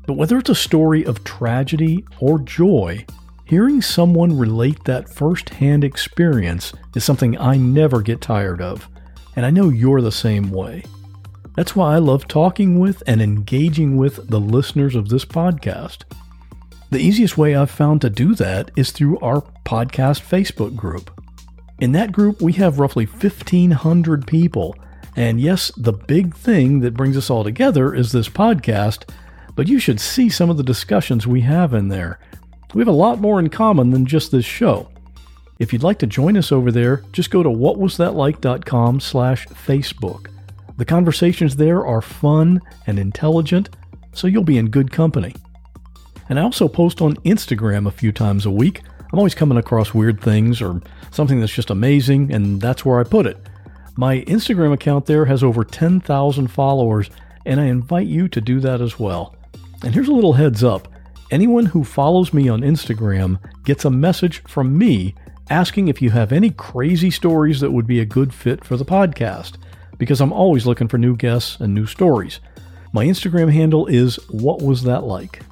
But 0.08 0.14
whether 0.14 0.38
it's 0.38 0.50
a 0.50 0.56
story 0.56 1.04
of 1.04 1.22
tragedy 1.22 2.04
or 2.18 2.40
joy, 2.40 3.06
hearing 3.44 3.80
someone 3.80 4.36
relate 4.36 4.82
that 4.86 5.08
first-hand 5.08 5.84
experience 5.84 6.72
is 6.96 7.04
something 7.04 7.38
I 7.38 7.56
never 7.56 8.02
get 8.02 8.20
tired 8.20 8.60
of, 8.60 8.88
and 9.36 9.46
I 9.46 9.50
know 9.50 9.68
you're 9.68 10.00
the 10.00 10.10
same 10.10 10.50
way. 10.50 10.82
That's 11.54 11.76
why 11.76 11.94
I 11.94 11.98
love 11.98 12.26
talking 12.26 12.80
with 12.80 13.02
and 13.06 13.22
engaging 13.22 13.96
with 13.96 14.28
the 14.28 14.40
listeners 14.40 14.94
of 14.94 15.08
this 15.08 15.24
podcast. 15.24 16.02
The 16.90 16.98
easiest 16.98 17.38
way 17.38 17.54
I've 17.54 17.70
found 17.70 18.00
to 18.00 18.10
do 18.10 18.34
that 18.34 18.70
is 18.76 18.90
through 18.90 19.20
our 19.20 19.42
podcast 19.64 20.22
Facebook 20.22 20.74
group. 20.74 21.10
In 21.78 21.92
that 21.92 22.12
group, 22.12 22.40
we 22.40 22.54
have 22.54 22.78
roughly 22.78 23.06
1,500 23.06 24.26
people 24.26 24.74
and 25.16 25.40
yes, 25.40 25.72
the 25.78 25.94
big 25.94 26.36
thing 26.36 26.80
that 26.80 26.94
brings 26.94 27.16
us 27.16 27.30
all 27.30 27.42
together 27.42 27.94
is 27.94 28.12
this 28.12 28.28
podcast, 28.28 29.10
but 29.54 29.66
you 29.66 29.78
should 29.78 29.98
see 29.98 30.28
some 30.28 30.50
of 30.50 30.58
the 30.58 30.62
discussions 30.62 31.26
we 31.26 31.40
have 31.40 31.72
in 31.72 31.88
there. 31.88 32.20
We 32.74 32.82
have 32.82 32.88
a 32.88 32.92
lot 32.92 33.18
more 33.18 33.40
in 33.40 33.48
common 33.48 33.90
than 33.90 34.04
just 34.04 34.30
this 34.30 34.44
show. 34.44 34.90
If 35.58 35.72
you'd 35.72 35.82
like 35.82 35.98
to 36.00 36.06
join 36.06 36.36
us 36.36 36.52
over 36.52 36.70
there, 36.70 37.02
just 37.12 37.30
go 37.30 37.42
to 37.42 37.48
whatwasthatlike.com 37.48 39.00
slash 39.00 39.46
Facebook. 39.48 40.28
The 40.76 40.84
conversations 40.84 41.56
there 41.56 41.86
are 41.86 42.02
fun 42.02 42.60
and 42.86 42.98
intelligent, 42.98 43.70
so 44.12 44.26
you'll 44.26 44.44
be 44.44 44.58
in 44.58 44.68
good 44.68 44.92
company. 44.92 45.34
And 46.28 46.38
I 46.38 46.42
also 46.42 46.68
post 46.68 47.00
on 47.00 47.16
Instagram 47.16 47.86
a 47.86 47.92
few 47.92 48.12
times 48.12 48.44
a 48.44 48.50
week. 48.50 48.82
I'm 49.10 49.18
always 49.18 49.34
coming 49.34 49.56
across 49.56 49.94
weird 49.94 50.20
things 50.20 50.60
or 50.60 50.82
something 51.10 51.40
that's 51.40 51.54
just 51.54 51.70
amazing, 51.70 52.32
and 52.32 52.60
that's 52.60 52.84
where 52.84 53.00
I 53.00 53.04
put 53.04 53.26
it. 53.26 53.38
My 53.96 54.20
Instagram 54.22 54.74
account 54.74 55.06
there 55.06 55.24
has 55.24 55.42
over 55.42 55.64
10,000 55.64 56.48
followers, 56.48 57.08
and 57.46 57.58
I 57.58 57.64
invite 57.64 58.08
you 58.08 58.28
to 58.28 58.40
do 58.42 58.60
that 58.60 58.82
as 58.82 58.98
well. 58.98 59.34
And 59.82 59.94
here's 59.94 60.08
a 60.08 60.12
little 60.12 60.34
heads 60.34 60.62
up 60.62 60.88
anyone 61.30 61.66
who 61.66 61.82
follows 61.82 62.32
me 62.32 62.48
on 62.48 62.60
Instagram 62.60 63.38
gets 63.64 63.84
a 63.84 63.90
message 63.90 64.42
from 64.44 64.76
me 64.78 65.14
asking 65.50 65.88
if 65.88 66.02
you 66.02 66.10
have 66.10 66.32
any 66.32 66.50
crazy 66.50 67.10
stories 67.10 67.60
that 67.60 67.72
would 67.72 67.86
be 67.86 68.00
a 68.00 68.04
good 68.04 68.34
fit 68.34 68.64
for 68.64 68.76
the 68.76 68.84
podcast, 68.84 69.56
because 69.98 70.20
I'm 70.20 70.32
always 70.32 70.66
looking 70.66 70.88
for 70.88 70.98
new 70.98 71.16
guests 71.16 71.58
and 71.60 71.74
new 71.74 71.86
stories. 71.86 72.40
My 72.92 73.06
Instagram 73.06 73.52
handle 73.52 73.86
is 73.86 74.16
What 74.30 74.62
Was 74.62 74.82
That 74.82 75.04
Like? 75.04 75.42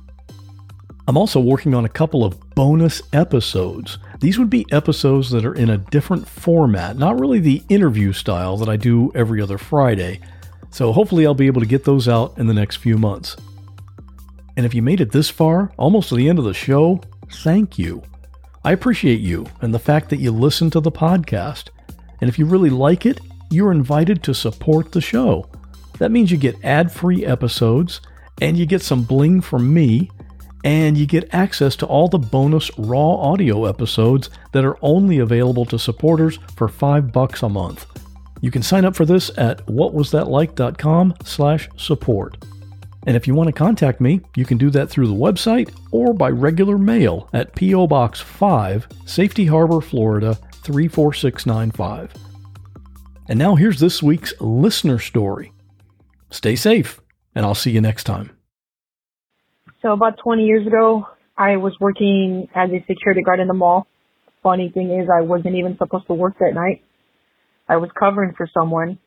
I'm 1.06 1.18
also 1.18 1.38
working 1.38 1.74
on 1.74 1.84
a 1.84 1.90
couple 1.90 2.24
of 2.24 2.54
bonus 2.54 3.02
episodes. 3.12 3.98
These 4.20 4.38
would 4.38 4.48
be 4.48 4.66
episodes 4.72 5.30
that 5.30 5.44
are 5.44 5.54
in 5.54 5.68
a 5.68 5.76
different 5.76 6.26
format, 6.26 6.96
not 6.96 7.20
really 7.20 7.40
the 7.40 7.62
interview 7.68 8.12
style 8.12 8.56
that 8.56 8.70
I 8.70 8.76
do 8.76 9.12
every 9.14 9.42
other 9.42 9.58
Friday. 9.58 10.20
So 10.70 10.92
hopefully 10.92 11.26
I'll 11.26 11.34
be 11.34 11.46
able 11.46 11.60
to 11.60 11.66
get 11.66 11.84
those 11.84 12.08
out 12.08 12.38
in 12.38 12.46
the 12.46 12.54
next 12.54 12.76
few 12.76 12.96
months. 12.96 13.36
And 14.56 14.64
if 14.64 14.74
you 14.74 14.82
made 14.82 15.00
it 15.00 15.12
this 15.12 15.28
far, 15.28 15.72
almost 15.76 16.08
to 16.08 16.14
the 16.14 16.28
end 16.28 16.38
of 16.38 16.46
the 16.46 16.54
show, 16.54 17.02
thank 17.28 17.78
you. 17.78 18.02
I 18.64 18.72
appreciate 18.72 19.20
you 19.20 19.46
and 19.60 19.74
the 19.74 19.78
fact 19.78 20.08
that 20.10 20.20
you 20.20 20.30
listen 20.30 20.70
to 20.70 20.80
the 20.80 20.90
podcast. 20.90 21.68
And 22.20 22.30
if 22.30 22.38
you 22.38 22.46
really 22.46 22.70
like 22.70 23.04
it, 23.04 23.20
you're 23.50 23.72
invited 23.72 24.22
to 24.22 24.34
support 24.34 24.92
the 24.92 25.02
show. 25.02 25.50
That 25.98 26.10
means 26.10 26.30
you 26.30 26.38
get 26.38 26.64
ad 26.64 26.90
free 26.90 27.26
episodes 27.26 28.00
and 28.40 28.56
you 28.56 28.64
get 28.64 28.82
some 28.82 29.04
bling 29.04 29.42
from 29.42 29.72
me 29.72 30.10
and 30.64 30.96
you 30.96 31.04
get 31.06 31.32
access 31.34 31.76
to 31.76 31.86
all 31.86 32.08
the 32.08 32.18
bonus 32.18 32.70
raw 32.78 33.16
audio 33.16 33.66
episodes 33.66 34.30
that 34.52 34.64
are 34.64 34.78
only 34.80 35.18
available 35.18 35.66
to 35.66 35.78
supporters 35.78 36.38
for 36.56 36.66
5 36.66 37.12
bucks 37.12 37.42
a 37.42 37.48
month. 37.50 37.84
You 38.40 38.50
can 38.50 38.62
sign 38.62 38.86
up 38.86 38.96
for 38.96 39.04
this 39.04 39.30
at 39.36 39.64
whatwasthatlike.com 39.66 41.14
slash 41.22 41.68
support. 41.76 42.38
And 43.06 43.16
if 43.16 43.26
you 43.26 43.34
want 43.34 43.48
to 43.48 43.52
contact 43.52 44.00
me, 44.00 44.20
you 44.34 44.44
can 44.44 44.56
do 44.56 44.70
that 44.70 44.88
through 44.88 45.08
the 45.08 45.14
website 45.14 45.74
or 45.90 46.14
by 46.14 46.30
regular 46.30 46.78
mail 46.78 47.28
at 47.32 47.54
P.O. 47.54 47.86
Box 47.86 48.20
5, 48.20 48.88
Safety 49.04 49.46
Harbor, 49.46 49.80
Florida 49.80 50.38
34695. 50.62 52.14
And 53.28 53.38
now 53.38 53.54
here's 53.54 53.80
this 53.80 54.02
week's 54.02 54.32
listener 54.40 54.98
story. 54.98 55.52
Stay 56.30 56.56
safe, 56.56 57.00
and 57.34 57.44
I'll 57.44 57.54
see 57.54 57.70
you 57.70 57.80
next 57.80 58.04
time. 58.04 58.30
So 59.82 59.92
about 59.92 60.18
20 60.18 60.44
years 60.44 60.66
ago, 60.66 61.06
I 61.36 61.56
was 61.56 61.74
working 61.80 62.48
as 62.54 62.70
a 62.70 62.84
security 62.86 63.22
guard 63.22 63.40
in 63.40 63.48
the 63.48 63.54
mall. 63.54 63.86
Funny 64.42 64.70
thing 64.70 64.90
is, 64.90 65.08
I 65.14 65.22
wasn't 65.22 65.56
even 65.56 65.76
supposed 65.76 66.06
to 66.06 66.14
work 66.14 66.38
that 66.38 66.52
night. 66.54 66.82
I 67.68 67.76
was 67.76 67.90
covering 67.98 68.34
for 68.36 68.48
someone. 68.52 68.98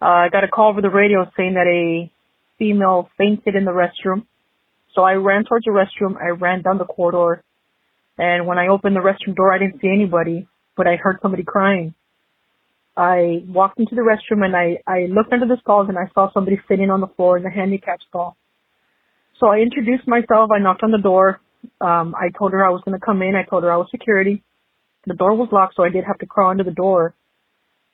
Uh, 0.00 0.06
I 0.06 0.28
got 0.30 0.44
a 0.44 0.48
call 0.48 0.70
over 0.70 0.80
the 0.80 0.90
radio 0.90 1.30
saying 1.36 1.54
that 1.54 1.66
a 1.66 2.10
female 2.60 3.08
fainted 3.18 3.56
in 3.56 3.64
the 3.64 3.72
restroom. 3.72 4.26
So 4.94 5.02
I 5.02 5.14
ran 5.14 5.44
towards 5.44 5.64
the 5.64 5.72
restroom. 5.72 6.14
I 6.22 6.28
ran 6.28 6.62
down 6.62 6.78
the 6.78 6.84
corridor. 6.84 7.42
And 8.18 8.46
when 8.46 8.58
I 8.58 8.68
opened 8.68 8.94
the 8.94 9.00
restroom 9.00 9.34
door, 9.34 9.52
I 9.52 9.58
didn't 9.58 9.80
see 9.80 9.88
anybody, 9.88 10.46
but 10.76 10.86
I 10.86 10.96
heard 10.96 11.18
somebody 11.22 11.42
crying. 11.42 11.94
I 12.96 13.42
walked 13.48 13.80
into 13.80 13.94
the 13.94 14.02
restroom 14.02 14.44
and 14.44 14.54
I, 14.54 14.82
I 14.86 15.06
looked 15.06 15.32
under 15.32 15.46
the 15.46 15.56
stalls 15.62 15.88
and 15.88 15.96
I 15.96 16.12
saw 16.14 16.30
somebody 16.32 16.60
sitting 16.68 16.90
on 16.90 17.00
the 17.00 17.06
floor 17.06 17.38
in 17.38 17.42
the 17.42 17.50
handicap 17.50 18.00
stall. 18.08 18.36
So 19.38 19.48
I 19.48 19.58
introduced 19.58 20.06
myself. 20.06 20.50
I 20.54 20.58
knocked 20.58 20.82
on 20.82 20.90
the 20.90 20.98
door. 20.98 21.40
Um, 21.80 22.14
I 22.14 22.28
told 22.36 22.52
her 22.52 22.64
I 22.64 22.70
was 22.70 22.82
going 22.84 22.98
to 22.98 23.04
come 23.04 23.22
in. 23.22 23.34
I 23.34 23.48
told 23.48 23.62
her 23.62 23.72
I 23.72 23.76
was 23.76 23.88
security. 23.90 24.42
The 25.06 25.14
door 25.14 25.34
was 25.34 25.48
locked, 25.50 25.76
so 25.76 25.84
I 25.84 25.88
did 25.88 26.04
have 26.04 26.18
to 26.18 26.26
crawl 26.26 26.50
under 26.50 26.64
the 26.64 26.70
door. 26.72 27.14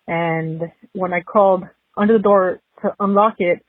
And 0.08 0.62
when 0.92 1.12
I 1.12 1.20
crawled 1.20 1.64
under 1.96 2.14
the 2.14 2.22
door 2.22 2.60
to 2.82 2.94
unlock 2.98 3.36
it, 3.38 3.64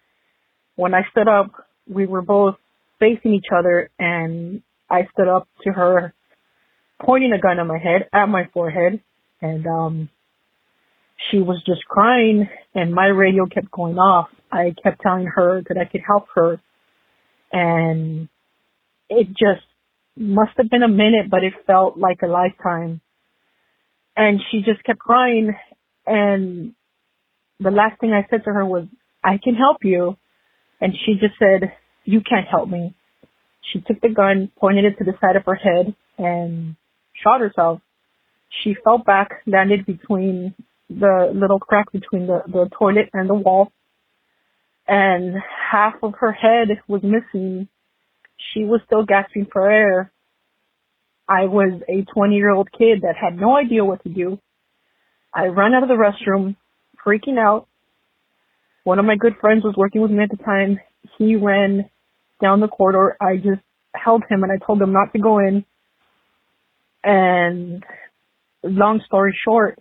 when 0.78 0.94
I 0.94 1.02
stood 1.12 1.28
up, 1.28 1.52
we 1.90 2.06
were 2.06 2.22
both 2.22 2.56
facing 3.00 3.34
each 3.34 3.48
other, 3.54 3.90
and 4.00 4.62
I 4.90 5.08
stood 5.12 5.28
up 5.28 5.50
to 5.64 5.72
her, 5.74 6.14
pointing 7.06 7.34
a 7.34 7.40
gun 7.40 7.60
at 7.60 7.68
my 7.68 7.78
head, 7.78 8.08
at 8.14 8.28
my 8.28 8.48
forehead, 8.54 9.02
and 9.42 9.68
um, 9.68 10.10
she 11.30 11.40
was 11.40 11.62
just 11.66 11.84
crying 11.86 12.48
and 12.74 12.94
my 12.94 13.08
radio 13.08 13.46
kept 13.46 13.72
going 13.72 13.98
off. 13.98 14.30
I 14.52 14.74
kept 14.82 15.02
telling 15.02 15.26
her 15.26 15.62
that 15.68 15.78
I 15.78 15.86
could 15.86 16.02
help 16.06 16.28
her 16.36 16.60
and 17.52 18.30
it 19.10 19.28
just 19.28 19.66
must 20.16 20.52
have 20.58 20.70
been 20.70 20.84
a 20.84 20.88
minute, 20.88 21.30
but 21.30 21.44
it 21.44 21.54
felt 21.66 21.98
like 21.98 22.22
a 22.24 22.28
lifetime. 22.28 23.02
And 24.16 24.40
she 24.52 24.62
just 24.62 24.84
kept 24.84 25.00
crying 25.00 25.56
and 26.06 26.74
the 27.60 27.72
last 27.72 28.00
thing 28.00 28.14
I 28.14 28.28
said 28.30 28.44
to 28.46 28.52
her 28.52 28.66
was, 28.66 28.86
I 29.24 29.40
can 29.44 29.56
help 29.56 29.78
you. 29.84 30.16
And 30.80 30.94
she 31.06 31.14
just 31.14 31.34
said, 31.40 31.74
you 32.06 32.22
can't 32.22 32.48
help 32.48 32.70
me. 32.70 32.96
She 33.72 33.82
took 33.82 34.00
the 34.02 34.10
gun, 34.10 34.52
pointed 34.58 34.86
it 34.86 34.98
to 34.98 35.04
the 35.04 35.14
side 35.20 35.36
of 35.36 35.46
her 35.46 35.56
head 35.56 35.96
and 36.18 36.76
shot 37.24 37.42
herself. 37.42 37.82
She 38.64 38.76
fell 38.84 38.98
back, 38.98 39.42
landed 39.46 39.86
between 39.86 40.56
the 40.90 41.32
little 41.34 41.60
crack 41.60 41.92
between 41.92 42.28
the, 42.28 42.44
the 42.48 42.70
toilet 42.78 43.10
and 43.14 43.30
the 43.30 43.34
wall. 43.34 43.72
And 44.88 45.36
half 45.72 45.96
of 46.02 46.14
her 46.20 46.32
head 46.32 46.80
was 46.88 47.02
missing. 47.04 47.68
She 48.54 48.64
was 48.64 48.80
still 48.86 49.04
gasping 49.04 49.48
for 49.52 49.70
air. 49.70 50.12
I 51.28 51.46
was 51.46 51.82
a 51.90 52.06
20 52.14 52.36
year 52.36 52.52
old 52.52 52.70
kid 52.72 53.02
that 53.02 53.16
had 53.22 53.38
no 53.38 53.58
idea 53.58 53.84
what 53.84 54.02
to 54.04 54.10
do. 54.10 54.40
I 55.34 55.48
ran 55.48 55.74
out 55.74 55.84
of 55.84 55.90
the 55.90 55.96
restroom, 55.96 56.56
freaking 57.06 57.38
out. 57.38 57.68
One 58.88 59.00
of 59.00 59.06
my 59.06 59.18
good 59.18 59.34
friends 59.42 59.66
was 59.66 59.76
working 59.76 60.02
with 60.02 60.12
me 60.12 60.24
at 60.24 60.30
the 60.30 60.42
time. 60.42 60.80
He 61.18 61.36
ran 61.36 61.90
down 62.42 62.62
the 62.62 62.70
corridor. 62.70 63.18
I 63.20 63.36
just 63.36 63.60
held 63.94 64.24
him 64.30 64.44
and 64.44 64.50
I 64.50 64.66
told 64.66 64.82
him 64.82 64.94
not 64.94 65.12
to 65.12 65.20
go 65.20 65.40
in. 65.40 65.66
And 67.04 67.84
long 68.64 69.02
story 69.06 69.38
short, 69.44 69.78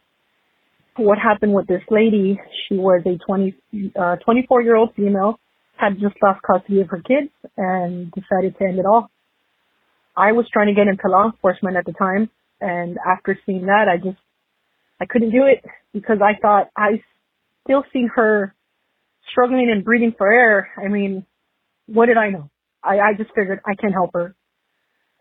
what 0.96 1.18
happened 1.18 1.54
with 1.54 1.68
this 1.68 1.82
lady, 1.88 2.40
she 2.66 2.74
was 2.74 3.02
a 3.06 3.16
20, 3.24 3.54
uh, 3.96 4.16
24 4.24 4.62
year 4.62 4.74
old 4.74 4.92
female, 4.96 5.38
had 5.76 6.00
just 6.00 6.16
lost 6.20 6.40
custody 6.42 6.80
of 6.80 6.88
her 6.88 7.00
kids 7.00 7.30
and 7.56 8.10
decided 8.10 8.58
to 8.58 8.64
end 8.64 8.80
it 8.80 8.86
all. 8.86 9.08
I 10.16 10.32
was 10.32 10.46
trying 10.52 10.66
to 10.66 10.74
get 10.74 10.88
into 10.88 11.06
law 11.06 11.26
enforcement 11.26 11.76
at 11.76 11.84
the 11.84 11.92
time. 11.92 12.28
And 12.60 12.98
after 13.06 13.38
seeing 13.46 13.66
that, 13.66 13.86
I 13.88 13.98
just, 13.98 14.18
I 15.00 15.06
couldn't 15.06 15.30
do 15.30 15.44
it 15.44 15.64
because 15.92 16.18
I 16.20 16.36
thought 16.42 16.70
I 16.76 17.04
still 17.62 17.84
see 17.92 18.06
her 18.12 18.52
struggling 19.31 19.70
and 19.70 19.85
breathing 19.85 20.15
for 20.16 20.32
air. 20.32 20.70
I 20.77 20.89
mean, 20.89 21.27
what 21.86 22.07
did 22.07 22.16
I 22.16 22.31
know? 22.31 22.51
I, 22.82 22.98
I 22.98 23.15
just 23.16 23.31
figured 23.35 23.61
I 23.66 23.74
can't 23.74 23.93
help 23.93 24.11
her. 24.15 24.35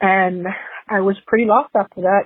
And 0.02 0.45
I 0.88 1.02
was 1.02 1.15
pretty 1.26 1.45
lost 1.45 1.72
after 1.76 2.02
that. 2.02 2.26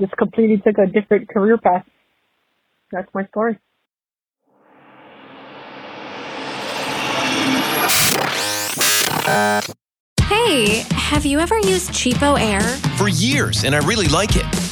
Just 0.00 0.16
completely 0.16 0.58
took 0.58 0.78
a 0.78 0.86
different 0.86 1.28
career 1.28 1.58
path. 1.58 1.84
That's 2.90 3.08
my 3.14 3.26
story. 3.26 3.58
Hey, 10.22 10.84
have 10.90 11.24
you 11.24 11.38
ever 11.38 11.58
used 11.58 11.90
CheapOair? 11.90 12.62
For 12.98 13.08
years, 13.08 13.64
and 13.64 13.74
I 13.74 13.78
really 13.78 14.08
like 14.08 14.30
it. 14.34 14.71